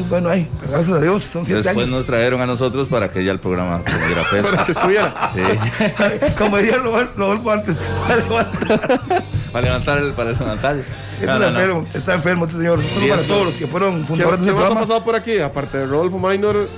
bueno, 0.08 0.28
ahí, 0.28 0.48
pero 0.60 0.72
gracias 0.72 0.96
a 0.96 1.00
Dios, 1.00 1.22
son 1.22 1.44
siete 1.44 1.62
Después 1.62 1.86
años. 1.86 1.96
nos 1.98 2.06
trajeron 2.06 2.40
a 2.40 2.46
nosotros 2.46 2.88
para 2.88 3.10
que 3.10 3.24
ya 3.24 3.32
el 3.32 3.38
programa 3.40 3.82
tuviera 3.84 4.24
peso. 4.30 4.50
para 4.50 4.64
que 4.66 4.74
subiera. 4.74 5.32
Sí. 5.34 6.34
Como 6.38 6.56
decía 6.56 6.78
Rodolfo 6.78 7.50
antes, 7.50 7.76
para 8.06 8.16
levantar. 8.16 9.24
para 9.52 9.66
levantar 9.66 9.98
el, 9.98 10.12
para 10.12 10.32
levantar. 10.32 10.76
Este 10.76 11.24
está 11.24 11.48
enfermo, 11.48 11.86
está 11.94 12.14
enfermo 12.14 12.44
este 12.46 12.58
señor. 12.58 12.80
Solo 12.82 13.08
para 13.08 13.22
todos 13.22 13.44
los 13.46 13.54
que 13.54 13.66
fueron 13.68 14.04
fundadores 14.04 14.40
de 14.40 14.46
este 14.46 14.52
programa. 14.52 14.74
¿Qué 14.74 14.78
ha 14.78 14.86
pasado 14.88 15.04
por 15.04 15.14
aquí? 15.14 15.38
Aparte 15.38 15.78
de 15.78 15.86
Rodolfo 15.86 16.18
Minor. 16.18 16.68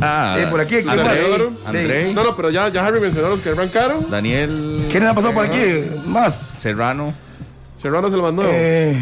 Ah, 0.00 0.36
eh, 0.38 0.46
por 0.50 0.60
aquí, 0.60 0.76
¿quién? 0.76 0.88
Andrei. 1.66 2.12
No, 2.14 2.24
no, 2.24 2.36
pero 2.36 2.50
ya, 2.50 2.68
ya 2.68 2.84
Harry 2.84 3.00
mencionó 3.00 3.28
los 3.28 3.40
que 3.40 3.50
arrancaron. 3.50 4.10
Daniel. 4.10 4.86
¿Quiénes 4.90 5.08
han 5.08 5.14
pasado 5.14 5.34
por 5.34 5.44
aquí? 5.46 5.86
Más. 6.06 6.34
Serrano. 6.58 7.14
Serrano 7.84 8.08
es 8.08 8.14
el 8.14 8.22
más 8.22 8.32
nuevo. 8.32 8.50
Eh, 8.50 8.96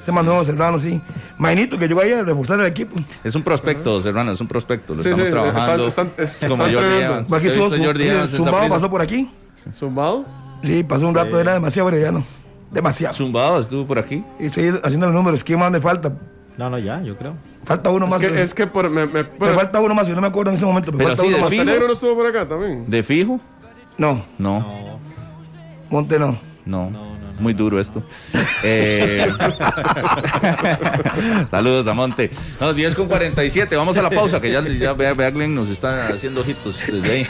ese 0.00 0.10
más 0.10 0.24
nuevo, 0.24 0.42
Serrano, 0.42 0.76
sí. 0.80 1.00
Mainito, 1.38 1.78
que 1.78 1.86
llegó 1.86 2.00
ahí 2.00 2.10
a 2.10 2.24
reforzar 2.24 2.58
el 2.58 2.66
equipo. 2.66 2.96
Es 3.22 3.36
un 3.36 3.44
prospecto, 3.44 4.02
Serrano, 4.02 4.32
es 4.32 4.40
un 4.40 4.48
prospecto. 4.48 4.92
Lo 4.92 5.04
Sí, 5.04 5.10
estamos 5.10 5.28
sí, 5.28 5.32
trabajando. 5.32 5.86
están- 5.86 6.10
están- 6.18 6.50
como 6.50 6.66
están 6.66 6.82
Jordi. 6.82 6.96
Evans. 7.00 7.32
Aquí 7.32 7.48
Jordi 7.84 8.08
Evans 8.08 8.30
Zumbado, 8.32 8.68
pasó 8.68 8.90
por 8.90 9.00
aquí. 9.02 9.30
¿Zumbado? 9.72 10.24
Sí, 10.64 10.82
pasó 10.82 11.06
un 11.06 11.14
rato, 11.14 11.38
era 11.38 11.52
demasiado 11.52 11.88
brillano. 11.88 12.24
Demasiado. 12.72 13.14
Zumbado 13.14 13.60
estuvo 13.60 13.86
por 13.86 14.00
aquí. 14.00 14.24
Y 14.40 14.46
estoy 14.46 14.74
haciendo 14.82 15.06
los 15.06 15.14
números. 15.14 15.44
¿Quién 15.44 15.60
más 15.60 15.70
me 15.70 15.80
falta? 15.80 16.12
No, 16.58 16.68
no, 16.70 16.78
ya, 16.80 17.00
yo 17.02 17.16
creo. 17.16 17.34
Falta 17.64 17.90
uno 17.90 18.08
más. 18.08 18.20
Es 18.20 18.32
que, 18.32 18.42
es 18.42 18.54
que 18.54 18.66
por, 18.66 18.90
me, 18.90 19.06
me- 19.06 19.22
Me 19.22 19.28
bueno, 19.38 19.54
falta 19.54 19.78
uno 19.78 19.94
más, 19.94 20.08
yo 20.08 20.16
no 20.16 20.20
me 20.20 20.26
acuerdo 20.26 20.50
en 20.50 20.56
ese 20.56 20.66
momento. 20.66 20.90
Me 20.90 20.98
Pero 20.98 21.10
falta 21.10 21.22
sí, 21.22 21.28
uno 21.28 21.36
de 21.36 21.42
más. 21.42 21.50
fijo. 21.50 21.60
Montenegro 21.62 21.86
no 21.86 21.92
estuvo 21.94 22.14
por 22.16 22.26
acá 22.26 22.48
también. 22.48 22.84
¿De 22.88 23.02
fijo? 23.04 23.38
No, 23.96 24.24
No. 24.38 24.98
Monte 25.88 26.18
no. 26.18 26.36
No. 26.66 27.13
Muy 27.38 27.52
duro 27.52 27.80
esto. 27.80 28.02
Eh, 28.62 29.26
Saludos 31.50 31.86
a 31.86 31.94
Monte. 31.94 32.30
No, 32.60 32.72
10 32.72 32.94
con 32.94 33.08
47. 33.08 33.74
Vamos 33.76 33.96
a 33.98 34.02
la 34.02 34.10
pausa, 34.10 34.40
que 34.40 34.50
ya, 34.50 34.62
ya 34.66 34.92
vea, 34.92 35.14
vea 35.14 35.30
Glenn 35.30 35.54
nos 35.54 35.68
está 35.68 36.08
haciendo 36.08 36.42
ojitos 36.42 36.80
desde 36.86 37.12
ahí. 37.12 37.26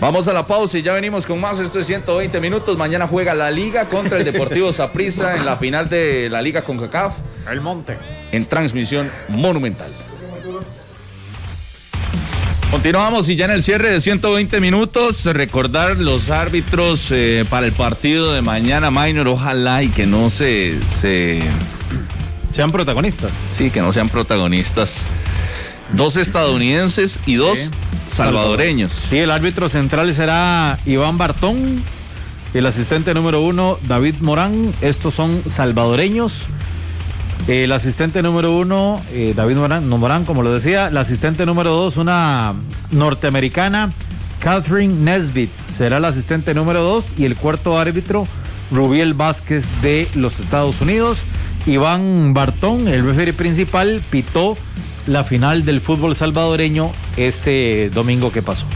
Vamos 0.00 0.28
a 0.28 0.32
la 0.34 0.46
pausa 0.46 0.76
y 0.78 0.82
ya 0.82 0.92
venimos 0.92 1.24
con 1.24 1.40
más. 1.40 1.58
Esto 1.58 1.80
es 1.80 1.86
120 1.86 2.38
minutos. 2.40 2.76
Mañana 2.76 3.06
juega 3.06 3.34
la 3.34 3.50
Liga 3.50 3.86
contra 3.86 4.18
el 4.18 4.24
Deportivo 4.24 4.72
Saprissa 4.72 5.36
en 5.36 5.46
la 5.46 5.56
final 5.56 5.88
de 5.88 6.28
la 6.30 6.42
Liga 6.42 6.62
con 6.62 6.78
CACAF 6.78 7.16
El 7.50 7.60
Monte. 7.62 7.96
en 8.32 8.46
transmisión 8.48 9.10
monumental. 9.28 9.90
Continuamos 12.70 13.28
y 13.28 13.36
ya 13.36 13.46
en 13.46 13.52
el 13.52 13.62
cierre 13.62 13.90
de 13.90 14.00
120 14.00 14.60
minutos, 14.60 15.24
recordar 15.24 15.96
los 15.96 16.30
árbitros 16.30 17.10
eh, 17.10 17.44
para 17.48 17.66
el 17.66 17.72
partido 17.72 18.32
de 18.34 18.42
mañana, 18.42 18.90
Minor, 18.90 19.28
ojalá 19.28 19.82
y 19.82 19.88
que 19.88 20.06
no 20.06 20.28
se, 20.30 20.78
se, 20.86 21.40
Sean 22.50 22.70
protagonistas. 22.70 23.30
sí, 23.52 23.70
que 23.70 23.80
no 23.80 23.92
sean 23.92 24.08
protagonistas. 24.08 25.06
Dos 25.92 26.16
estadounidenses 26.16 27.20
y 27.26 27.36
dos 27.36 27.58
Sí. 27.58 27.70
salvadoreños. 28.08 28.92
Sí, 28.92 29.18
el 29.18 29.30
árbitro 29.30 29.68
central 29.68 30.12
será 30.14 30.78
Iván 30.86 31.16
Bartón. 31.18 31.82
Y 32.54 32.58
el 32.58 32.66
asistente 32.66 33.14
número 33.14 33.40
uno, 33.42 33.78
David 33.86 34.16
Morán. 34.20 34.72
Estos 34.80 35.14
son 35.14 35.42
salvadoreños. 35.48 36.46
El 37.48 37.70
asistente 37.70 38.22
número 38.22 38.56
uno, 38.56 39.00
eh, 39.12 39.32
David 39.36 39.56
Morán, 39.56 40.24
como 40.24 40.42
lo 40.42 40.52
decía. 40.52 40.90
La 40.90 41.00
asistente 41.00 41.46
número 41.46 41.70
dos, 41.70 41.96
una 41.96 42.54
norteamericana, 42.90 43.92
Catherine 44.40 44.92
Nesbitt, 44.94 45.50
será 45.68 45.98
el 45.98 46.04
asistente 46.04 46.54
número 46.54 46.82
dos. 46.82 47.14
Y 47.16 47.24
el 47.24 47.36
cuarto 47.36 47.78
árbitro, 47.78 48.26
Rubiel 48.72 49.14
Vázquez 49.14 49.64
de 49.80 50.08
los 50.16 50.40
Estados 50.40 50.80
Unidos. 50.80 51.24
Iván 51.66 52.34
Bartón, 52.34 52.88
el 52.88 53.04
referee 53.04 53.32
principal, 53.32 54.02
pitó 54.10 54.56
la 55.06 55.22
final 55.22 55.64
del 55.64 55.80
fútbol 55.80 56.16
salvadoreño 56.16 56.90
este 57.16 57.90
domingo 57.94 58.32
que 58.32 58.42
pasó. 58.42 58.66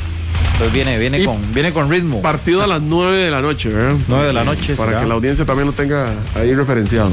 Entonces 0.52 0.72
viene, 0.72 0.96
viene, 0.98 1.18
Y- 1.20 1.24
con, 1.24 1.38
viene 1.52 1.72
con 1.72 1.90
ritmo. 1.90 2.22
Partido 2.22 2.62
a 2.62 2.66
las 2.68 2.82
9 2.82 3.16
de 3.16 3.30
la 3.32 3.40
noche, 3.40 3.68
¿verdad? 3.70 3.96
9 4.06 4.26
de 4.28 4.32
la 4.32 4.44
noche, 4.44 4.76
Para 4.76 5.00
que 5.00 5.06
la 5.06 5.14
audiencia 5.14 5.44
también 5.44 5.66
lo 5.66 5.72
tenga 5.72 6.12
ahí 6.36 6.54
referenciado. 6.54 7.10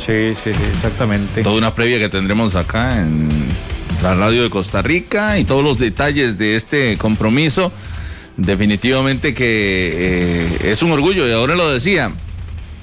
Sí, 0.00 0.34
sí, 0.34 0.52
sí, 0.54 0.62
exactamente. 0.70 1.42
Toda 1.42 1.56
una 1.56 1.74
previa 1.74 1.98
que 1.98 2.08
tendremos 2.08 2.54
acá 2.56 3.00
en 3.00 3.28
la 4.02 4.14
radio 4.14 4.42
de 4.42 4.50
Costa 4.50 4.80
Rica 4.80 5.38
y 5.38 5.44
todos 5.44 5.62
los 5.62 5.78
detalles 5.78 6.38
de 6.38 6.56
este 6.56 6.96
compromiso. 6.96 7.70
Definitivamente 8.38 9.34
que 9.34 9.44
eh, 9.44 10.70
es 10.70 10.82
un 10.82 10.92
orgullo 10.92 11.28
y 11.28 11.32
ahora 11.32 11.54
lo 11.54 11.70
decía. 11.70 12.12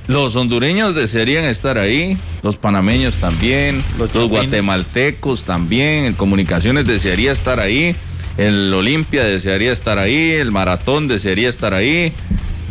Los 0.06 0.36
hondureños 0.36 0.96
desearían 0.96 1.44
estar 1.44 1.78
ahí, 1.78 2.18
los 2.44 2.56
panameños 2.56 3.18
también, 3.18 3.84
Los 3.98 4.30
guatemaltecos 4.30 5.44
también, 5.44 6.06
el 6.06 6.16
Comunicaciones 6.16 6.86
desearía 6.86 7.34
estar 7.34 7.60
ahí, 7.60 7.94
el 8.38 8.74
Olimpia 8.74 9.26
desearía 9.26 9.74
estar 9.74 10.00
ahí, 10.00 10.32
el 10.32 10.52
Maratón 10.54 11.10
desearía 11.10 11.50
estar 11.50 11.74
ahí, 11.74 12.14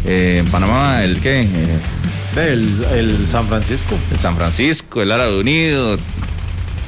eh, 0.06 0.36
en 0.38 0.46
Panamá, 0.50 1.04
¿el 1.04 1.20
qué? 1.20 1.42
Eh, 1.42 1.46
El, 2.36 2.84
el 2.92 3.28
San 3.28 3.46
Francisco. 3.48 3.96
el 4.12 4.18
San 4.20 4.36
Francisco, 4.36 5.02
el 5.02 5.10
Árabe 5.12 5.38
Unido. 5.40 5.96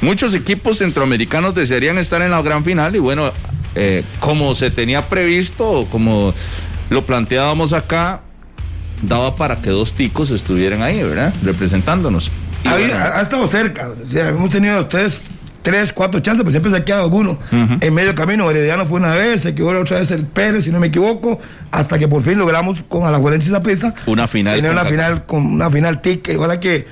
Muchos 0.01 0.35
equipos 0.35 0.79
centroamericanos 0.79 1.55
desearían 1.55 1.99
estar 1.99 2.23
en 2.23 2.31
la 2.31 2.41
gran 2.43 2.65
final 2.65 2.95
y 2.95 2.99
bueno, 3.01 3.33
eh, 3.75 4.05
como 4.21 4.55
se 4.55 4.71
tenía 4.71 5.09
previsto 5.09 5.69
o 5.69 5.87
como 5.87 6.33
lo 6.91 7.05
planteábamos 7.05 7.73
acá, 7.73 8.21
daba 9.03 9.35
para 9.37 9.57
que 9.61 9.71
dos 9.71 9.93
ticos 9.95 10.31
estuvieran 10.31 10.83
ahí, 10.83 11.03
¿verdad? 11.03 11.35
Representándonos. 11.43 12.31
Ha, 12.65 12.73
bueno, 12.77 12.95
ha- 12.95 13.19
ha 13.19 13.23
estado 13.23 13.47
cerca. 13.47 13.89
O 13.89 14.07
sea, 14.07 14.29
hemos 14.29 14.51
tenido 14.51 14.87
tres, 14.87 15.31
tres, 15.69 15.93
cuatro 15.93 16.21
chances, 16.21 16.43
pero 16.43 16.51
siempre 16.51 16.71
se 16.71 16.79
ha 16.79 16.85
quedado 16.85 17.05
alguno. 17.05 17.39
En 17.53 17.93
medio 17.93 18.15
camino, 18.15 18.51
Herediano 18.51 18.87
fue 18.87 18.99
una 18.99 19.15
vez, 19.15 19.43
se 19.43 19.55
quedó 19.55 19.75
la 19.75 19.81
otra 19.81 19.99
vez 19.99 20.11
el 20.11 20.25
Pérez, 20.25 20.65
si 20.65 20.71
no 20.71 20.81
me 20.81 20.87
equivoco, 20.87 21.39
hasta 21.71 21.99
que 21.99 22.09
por 22.09 22.23
fin 22.23 22.39
logramos 22.39 22.83
con 22.85 23.05
Alajuelense 23.05 23.51
y 23.51 23.53
Zaprisa 23.53 23.95
Una 24.07 24.27
final 24.27 24.57
Tener 24.57 24.71
una 24.71 24.87
final 24.87 25.27
con 25.27 25.45
una 25.45 25.71
final 25.71 26.01
tica. 26.01 26.33
Y 26.33 26.37
ojalá 26.37 26.59
que 26.59 26.87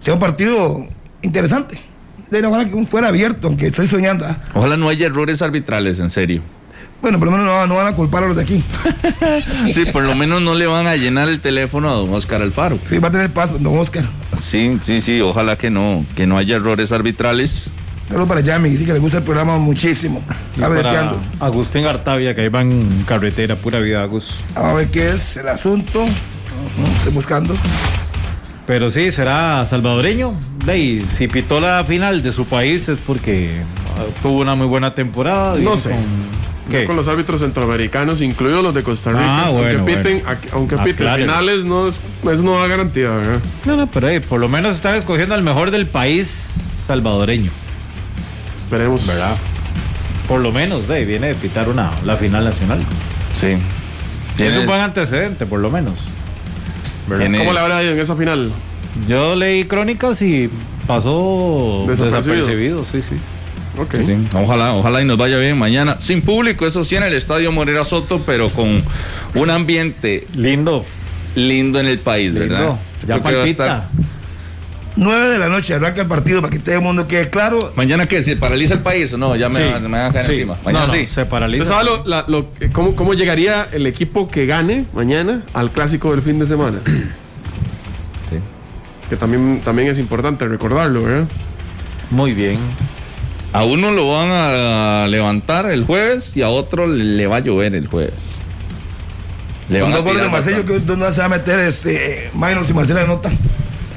sea 0.00 0.14
un 0.14 0.20
partido 0.20 0.86
interesante. 1.20 1.78
Ojalá 2.30 2.64
que 2.64 2.86
fuera 2.86 3.08
abierto, 3.08 3.48
aunque 3.48 3.66
estoy 3.66 3.86
soñando. 3.86 4.24
¿ah? 4.24 4.38
ojalá 4.54 4.78
no 4.78 4.88
haya 4.88 5.04
errores 5.04 5.42
arbitrales, 5.42 6.00
en 6.00 6.08
serio. 6.08 6.42
Bueno, 7.02 7.18
por 7.18 7.26
lo 7.26 7.32
menos 7.32 7.46
no, 7.46 7.66
no 7.66 7.74
van 7.74 7.88
a 7.88 7.94
culpar 7.94 8.24
a 8.24 8.28
los 8.28 8.36
de 8.36 8.42
aquí. 8.44 8.64
Sí, 9.74 9.84
por 9.92 10.04
lo 10.04 10.14
menos 10.14 10.40
no 10.40 10.54
le 10.54 10.66
van 10.66 10.86
a 10.86 10.96
llenar 10.96 11.28
el 11.28 11.40
teléfono 11.40 11.90
a 11.90 11.94
don 11.94 12.14
Oscar 12.14 12.40
Alfaro. 12.40 12.78
Sí, 12.88 12.98
va 12.98 13.08
a 13.08 13.12
tener 13.12 13.30
paso, 13.30 13.58
don 13.58 13.78
Oscar. 13.78 14.04
Sí, 14.36 14.78
sí, 14.80 15.00
sí, 15.00 15.20
ojalá 15.20 15.56
que 15.56 15.70
no, 15.70 16.06
que 16.14 16.26
no 16.26 16.38
haya 16.38 16.56
errores 16.56 16.92
arbitrales. 16.92 17.70
Saludos 18.12 18.28
para 18.28 18.40
Yami, 18.42 18.70
que 18.70 18.76
sí 18.76 18.84
que 18.84 18.92
le 18.92 18.98
gusta 18.98 19.18
el 19.18 19.24
programa 19.24 19.56
muchísimo. 19.56 20.22
Está 20.54 20.68
Para 20.68 20.82
breteando. 20.82 21.22
Agustín 21.40 21.86
Artavia, 21.86 22.34
que 22.34 22.42
ahí 22.42 22.48
va 22.48 22.60
en 22.60 23.04
carretera, 23.04 23.56
pura 23.56 23.78
vida, 23.78 24.02
Agus. 24.02 24.44
Vamos 24.54 24.70
a 24.70 24.74
ver 24.74 24.88
qué 24.88 25.08
es 25.08 25.38
el 25.38 25.48
asunto. 25.48 26.04
Estoy 26.98 27.12
buscando. 27.14 27.54
Pero 28.66 28.90
sí, 28.90 29.10
será 29.10 29.64
salvadoreño. 29.64 30.34
De 30.66 30.72
ahí, 30.72 31.06
si 31.16 31.26
pitó 31.26 31.58
la 31.58 31.82
final 31.84 32.22
de 32.22 32.32
su 32.32 32.44
país 32.44 32.86
es 32.90 32.98
porque 32.98 33.62
ah, 33.96 34.02
tuvo 34.20 34.40
una 34.40 34.54
muy 34.56 34.66
buena 34.66 34.94
temporada. 34.94 35.56
No 35.56 35.78
sé. 35.78 35.92
con-. 36.70 36.86
Con 36.86 36.96
los 36.96 37.08
árbitros 37.08 37.40
centroamericanos, 37.40 38.20
incluidos 38.20 38.62
los 38.62 38.74
de 38.74 38.82
Costa 38.82 39.10
Rica. 39.12 39.46
Ah, 39.46 39.50
bueno, 39.50 39.78
aunque 39.78 39.96
piten, 39.96 40.22
bueno. 40.22 40.38
aunque 40.52 40.76
piten 40.76 40.92
Aclárelo. 41.08 41.32
finales, 41.32 41.64
no 41.64 41.86
es, 41.86 42.02
eso 42.30 42.42
no 42.42 42.60
da 42.60 42.66
garantía, 42.66 43.08
¿verdad? 43.08 43.40
No, 43.64 43.76
no, 43.76 43.86
pero 43.86 44.08
ahí, 44.08 44.20
por 44.20 44.38
lo 44.38 44.50
menos 44.50 44.76
están 44.76 44.96
escogiendo 44.96 45.34
al 45.34 45.42
mejor 45.42 45.70
del 45.70 45.86
país 45.86 46.54
salvadoreño. 46.86 47.50
Esperemos. 48.72 49.06
¿Verdad? 49.06 49.36
Por 50.26 50.40
lo 50.40 50.50
menos, 50.50 50.88
de 50.88 51.04
viene 51.04 51.26
de 51.28 51.34
pitar 51.34 51.68
una, 51.68 51.90
la 52.04 52.16
final 52.16 52.44
nacional. 52.44 52.80
Sí. 53.34 53.48
Es 53.48 54.36
Tiene- 54.36 54.60
un 54.60 54.66
buen 54.66 54.80
antecedente, 54.80 55.44
por 55.44 55.60
lo 55.60 55.70
menos. 55.70 56.00
¿Cómo 57.06 57.52
le 57.52 57.58
habrá 57.58 57.82
ido 57.82 57.92
en 57.92 58.00
esa 58.00 58.16
final? 58.16 58.50
Yo 59.06 59.36
leí 59.36 59.64
crónicas 59.64 60.22
y 60.22 60.48
pasó 60.86 61.84
Desapercibido. 61.86 62.36
desapercibido, 62.36 62.84
sí, 62.84 63.02
sí. 63.06 63.16
ojalá, 64.34 64.72
ojalá 64.74 65.02
y 65.02 65.04
nos 65.04 65.18
vaya 65.18 65.36
bien 65.38 65.58
mañana. 65.58 66.00
Sin 66.00 66.22
público, 66.22 66.66
eso 66.66 66.82
sí, 66.84 66.96
en 66.96 67.02
el 67.02 67.12
estadio 67.12 67.52
Morera 67.52 67.84
Soto, 67.84 68.22
pero 68.24 68.48
con 68.50 68.82
un 69.34 69.50
ambiente 69.50 70.26
lindo. 70.34 70.84
Lindo 71.34 71.78
en 71.80 71.86
el 71.88 71.98
país, 71.98 72.32
¿verdad? 72.32 72.76
Ya 73.06 73.22
palpita. 73.22 73.88
9 74.96 75.28
de 75.30 75.38
la 75.38 75.48
noche 75.48 75.74
arranca 75.74 76.02
el 76.02 76.08
partido 76.08 76.40
para 76.40 76.52
que 76.52 76.58
todo 76.58 76.74
el 76.74 76.80
mundo 76.82 77.08
quede 77.08 77.30
claro. 77.30 77.72
¿Mañana 77.76 78.06
qué? 78.06 78.22
¿Se 78.22 78.36
paraliza 78.36 78.74
el 78.74 78.80
país 78.80 79.12
o 79.12 79.18
no? 79.18 79.34
Ya 79.36 79.48
me, 79.48 79.70
van 79.70 79.94
a 79.94 80.12
caer 80.12 80.30
encima. 80.30 80.56
Mañana 80.64 80.92
sí. 80.92 81.06
Se 81.06 81.24
paraliza. 81.24 81.62
¿Usted 81.62 81.74
sabe 81.74 82.24
lo, 82.28 82.48
cómo, 82.72 82.94
cómo, 82.94 83.14
llegaría 83.14 83.66
el 83.72 83.86
equipo 83.86 84.28
que 84.28 84.46
gane 84.46 84.86
mañana 84.92 85.44
al 85.54 85.70
clásico 85.70 86.10
del 86.10 86.22
fin 86.22 86.38
de 86.38 86.46
semana? 86.46 86.80
sí. 88.30 88.36
Que 89.08 89.16
también, 89.16 89.60
también 89.64 89.88
es 89.88 89.98
importante 89.98 90.46
recordarlo, 90.46 91.04
¿verdad? 91.04 91.28
Muy 92.10 92.32
bien. 92.32 92.58
A 93.54 93.64
uno 93.64 93.90
lo 93.92 94.10
van 94.10 94.28
a 94.30 95.06
levantar 95.08 95.70
el 95.70 95.84
jueves 95.84 96.36
y 96.36 96.42
a 96.42 96.48
otro 96.48 96.86
le 96.86 97.26
va 97.26 97.36
a 97.36 97.40
llover 97.40 97.74
el 97.74 97.86
jueves. 97.86 98.40
Le 99.68 99.80
Con 99.80 99.92
dos 99.92 100.02
goles 100.02 100.22
de 100.22 100.28
Marcelo, 100.28 100.64
que 100.64 100.80
no 100.96 101.10
se 101.10 101.20
va 101.20 101.26
a 101.26 101.28
meter 101.28 101.58
este 101.60 102.30
Minor 102.34 102.66
si 102.66 102.74
Marcela 102.74 103.04
nota. 103.04 103.30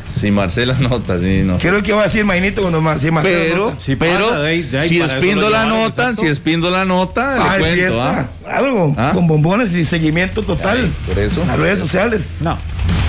Si 0.08 0.32
Marcela 0.32 0.74
nota, 0.80 1.20
sí, 1.20 1.42
no 1.44 1.58
Creo 1.58 1.82
que 1.82 1.94
va 1.94 2.04
a 2.04 2.06
decir 2.06 2.26
Mainito 2.26 2.62
cuando 2.62 2.80
si 3.00 3.12
Marcela 3.12 3.22
Pero, 3.24 3.66
nota. 3.72 3.78
pero 3.98 4.84
si 4.84 5.02
Espindo 5.02 5.50
la 5.50 5.66
nota, 5.66 6.14
si 6.14 6.28
Espindo 6.28 6.70
la 6.70 6.86
nota, 6.86 7.38
ah, 7.40 7.58
le 7.58 7.60
cuento, 7.60 8.02
¿ah? 8.02 8.28
Algo, 8.48 8.96
¿Ah? 8.98 9.12
con 9.14 9.28
bombones 9.28 9.74
y 9.74 9.84
seguimiento 9.86 10.44
total. 10.44 10.92
por 11.08 11.18
eso. 11.20 11.44
Las 11.46 11.60
redes 11.60 11.80
sociales. 11.80 12.22
No. 12.42 12.58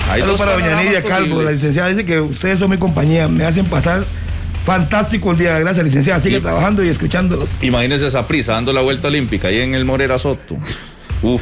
Hay 0.09 0.21
para 0.37 0.53
doña 0.53 0.81
Nidia 0.81 1.03
Calvo, 1.03 1.43
la 1.43 1.51
licenciada 1.51 1.89
dice 1.89 2.05
que 2.05 2.19
ustedes 2.19 2.59
son 2.59 2.69
mi 2.69 2.77
compañía, 2.77 3.27
me 3.27 3.45
hacen 3.45 3.65
pasar 3.65 4.05
Fantástico 4.67 5.31
el 5.31 5.37
día, 5.37 5.57
gracias 5.59 5.85
licenciada. 5.85 6.21
Sigue 6.21 6.41
trabajando 6.41 6.83
y 6.83 6.89
escuchándolos. 6.89 7.47
Imagínese 7.61 8.05
esa 8.05 8.27
prisa 8.27 8.51
dando 8.51 8.73
la 8.73 8.81
vuelta 8.81 9.07
olímpica 9.07 9.47
ahí 9.47 9.61
en 9.61 9.73
el 9.73 9.85
Morera 9.85 10.19
Soto. 10.19 10.57
Uf, 11.21 11.41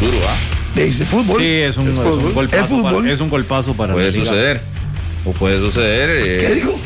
duro, 0.00 0.18
¿ah? 0.28 0.61
Dice 0.74 1.04
fútbol. 1.04 1.40
Sí, 1.40 1.46
es 1.46 1.76
un, 1.76 1.88
es 1.88 1.96
un 1.96 2.34
golpazo. 2.34 2.66
Fútbol? 2.66 3.02
Para, 3.02 3.12
es 3.12 3.20
un 3.20 3.28
golpazo 3.28 3.74
para 3.74 3.92
Puede 3.92 4.12
suceder. 4.12 4.60
O 5.24 5.32
puede 5.32 5.58
suceder. 5.58 6.10
Eh, 6.10 6.38
¿Qué 6.38 6.54
dijo? 6.54 6.78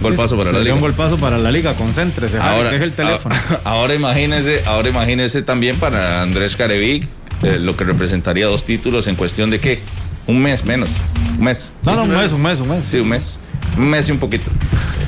Golpazo 0.00 0.36
para 0.36 0.52
la 0.52 0.60
liga. 0.60 0.74
Un 0.74 0.80
golpazo 0.80 1.18
para 1.18 1.38
la 1.38 1.52
liga, 1.52 1.74
concéntrese, 1.74 2.38
ahora, 2.38 2.74
es 2.74 2.80
el 2.80 2.92
teléfono. 2.92 3.34
Ahora 3.64 3.94
imagínese, 3.94 4.62
ahora 4.64 4.88
imagínese 4.88 5.42
también 5.42 5.76
para 5.78 6.22
Andrés 6.22 6.56
Carevic 6.56 7.06
eh, 7.42 7.58
lo 7.60 7.76
que 7.76 7.84
representaría 7.84 8.46
dos 8.46 8.64
títulos 8.64 9.06
en 9.06 9.16
cuestión 9.16 9.50
de 9.50 9.60
qué? 9.60 9.80
Un 10.26 10.40
mes 10.42 10.64
menos. 10.64 10.88
Un 11.38 11.44
mes. 11.44 11.72
No, 11.82 11.96
no, 11.96 12.04
un 12.04 12.10
mes, 12.10 12.32
un 12.32 12.42
mes, 12.42 12.60
un 12.60 12.68
mes. 12.68 12.84
Sí, 12.90 12.98
un 12.98 13.08
mes. 13.08 13.38
Un 13.76 13.90
mes 13.90 14.08
y 14.08 14.12
un 14.12 14.18
poquito. 14.18 14.50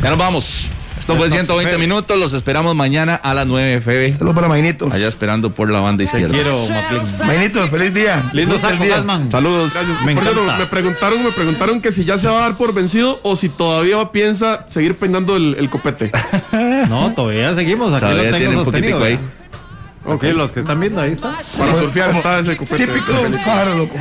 Ya 0.02 0.10
nos 0.10 0.18
vamos. 0.18 0.68
Esto 0.98 1.16
fue 1.16 1.30
120 1.30 1.78
minutos. 1.78 2.18
Los 2.18 2.32
esperamos 2.32 2.74
mañana 2.74 3.14
a 3.14 3.34
las 3.34 3.46
9 3.46 3.80
FB. 3.80 4.12
Saludos 4.12 4.34
para 4.34 4.48
Mainito. 4.48 4.88
Allá 4.92 5.08
esperando 5.08 5.52
por 5.52 5.70
la 5.70 5.80
banda 5.80 6.04
izquierda. 6.04 6.28
Te 6.28 6.34
quiero, 6.34 6.56
Mainito, 7.26 7.66
feliz 7.68 7.92
día. 7.94 8.30
Lindo 8.32 8.58
saco, 8.58 8.84
día. 8.84 9.04
Saludos. 9.30 9.72
Me, 10.04 10.14
me, 10.14 10.66
preguntaron, 10.66 11.24
me 11.24 11.32
preguntaron 11.32 11.80
que 11.80 11.92
si 11.92 12.04
ya 12.04 12.18
se 12.18 12.28
va 12.28 12.38
a 12.38 12.40
dar 12.42 12.56
por 12.56 12.72
vencido 12.72 13.20
o 13.22 13.36
si 13.36 13.48
todavía 13.48 14.12
piensa 14.12 14.66
seguir 14.68 14.96
peinando 14.96 15.36
el, 15.36 15.70
copete. 15.70 16.12
no, 16.88 17.12
todavía 17.14 17.54
seguimos. 17.54 17.92
Aquí 17.92 18.06
lo 18.06 18.22
tengo 18.22 18.64
sostenido. 18.64 19.02
Ahí. 19.02 19.18
Ok, 20.04 20.24
los 20.34 20.50
que 20.50 20.60
están 20.60 20.80
viendo, 20.80 21.00
ahí 21.00 21.12
está. 21.12 21.38
Para 21.58 21.76
surfear 21.76 22.14
está 22.14 22.40
ese 22.40 22.56
copete. 22.56 22.86
Típico 22.86 23.12
pájaro 23.44 23.76
loco. 23.76 23.94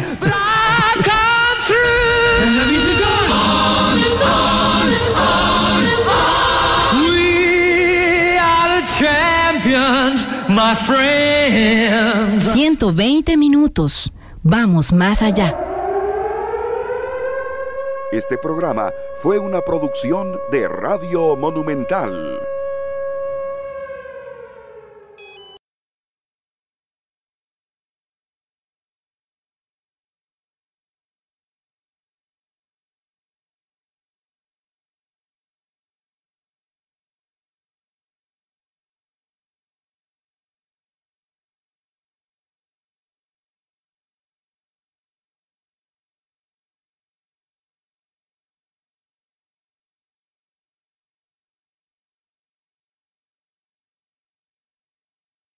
My 10.49 10.75
friends. 10.75 12.45
120 12.53 13.37
minutos. 13.37 14.11
Vamos 14.43 14.91
más 14.91 15.21
allá. 15.21 15.57
Este 18.11 18.37
programa 18.37 18.91
fue 19.21 19.39
una 19.39 19.61
producción 19.61 20.37
de 20.51 20.67
Radio 20.67 21.35
Monumental. 21.37 22.39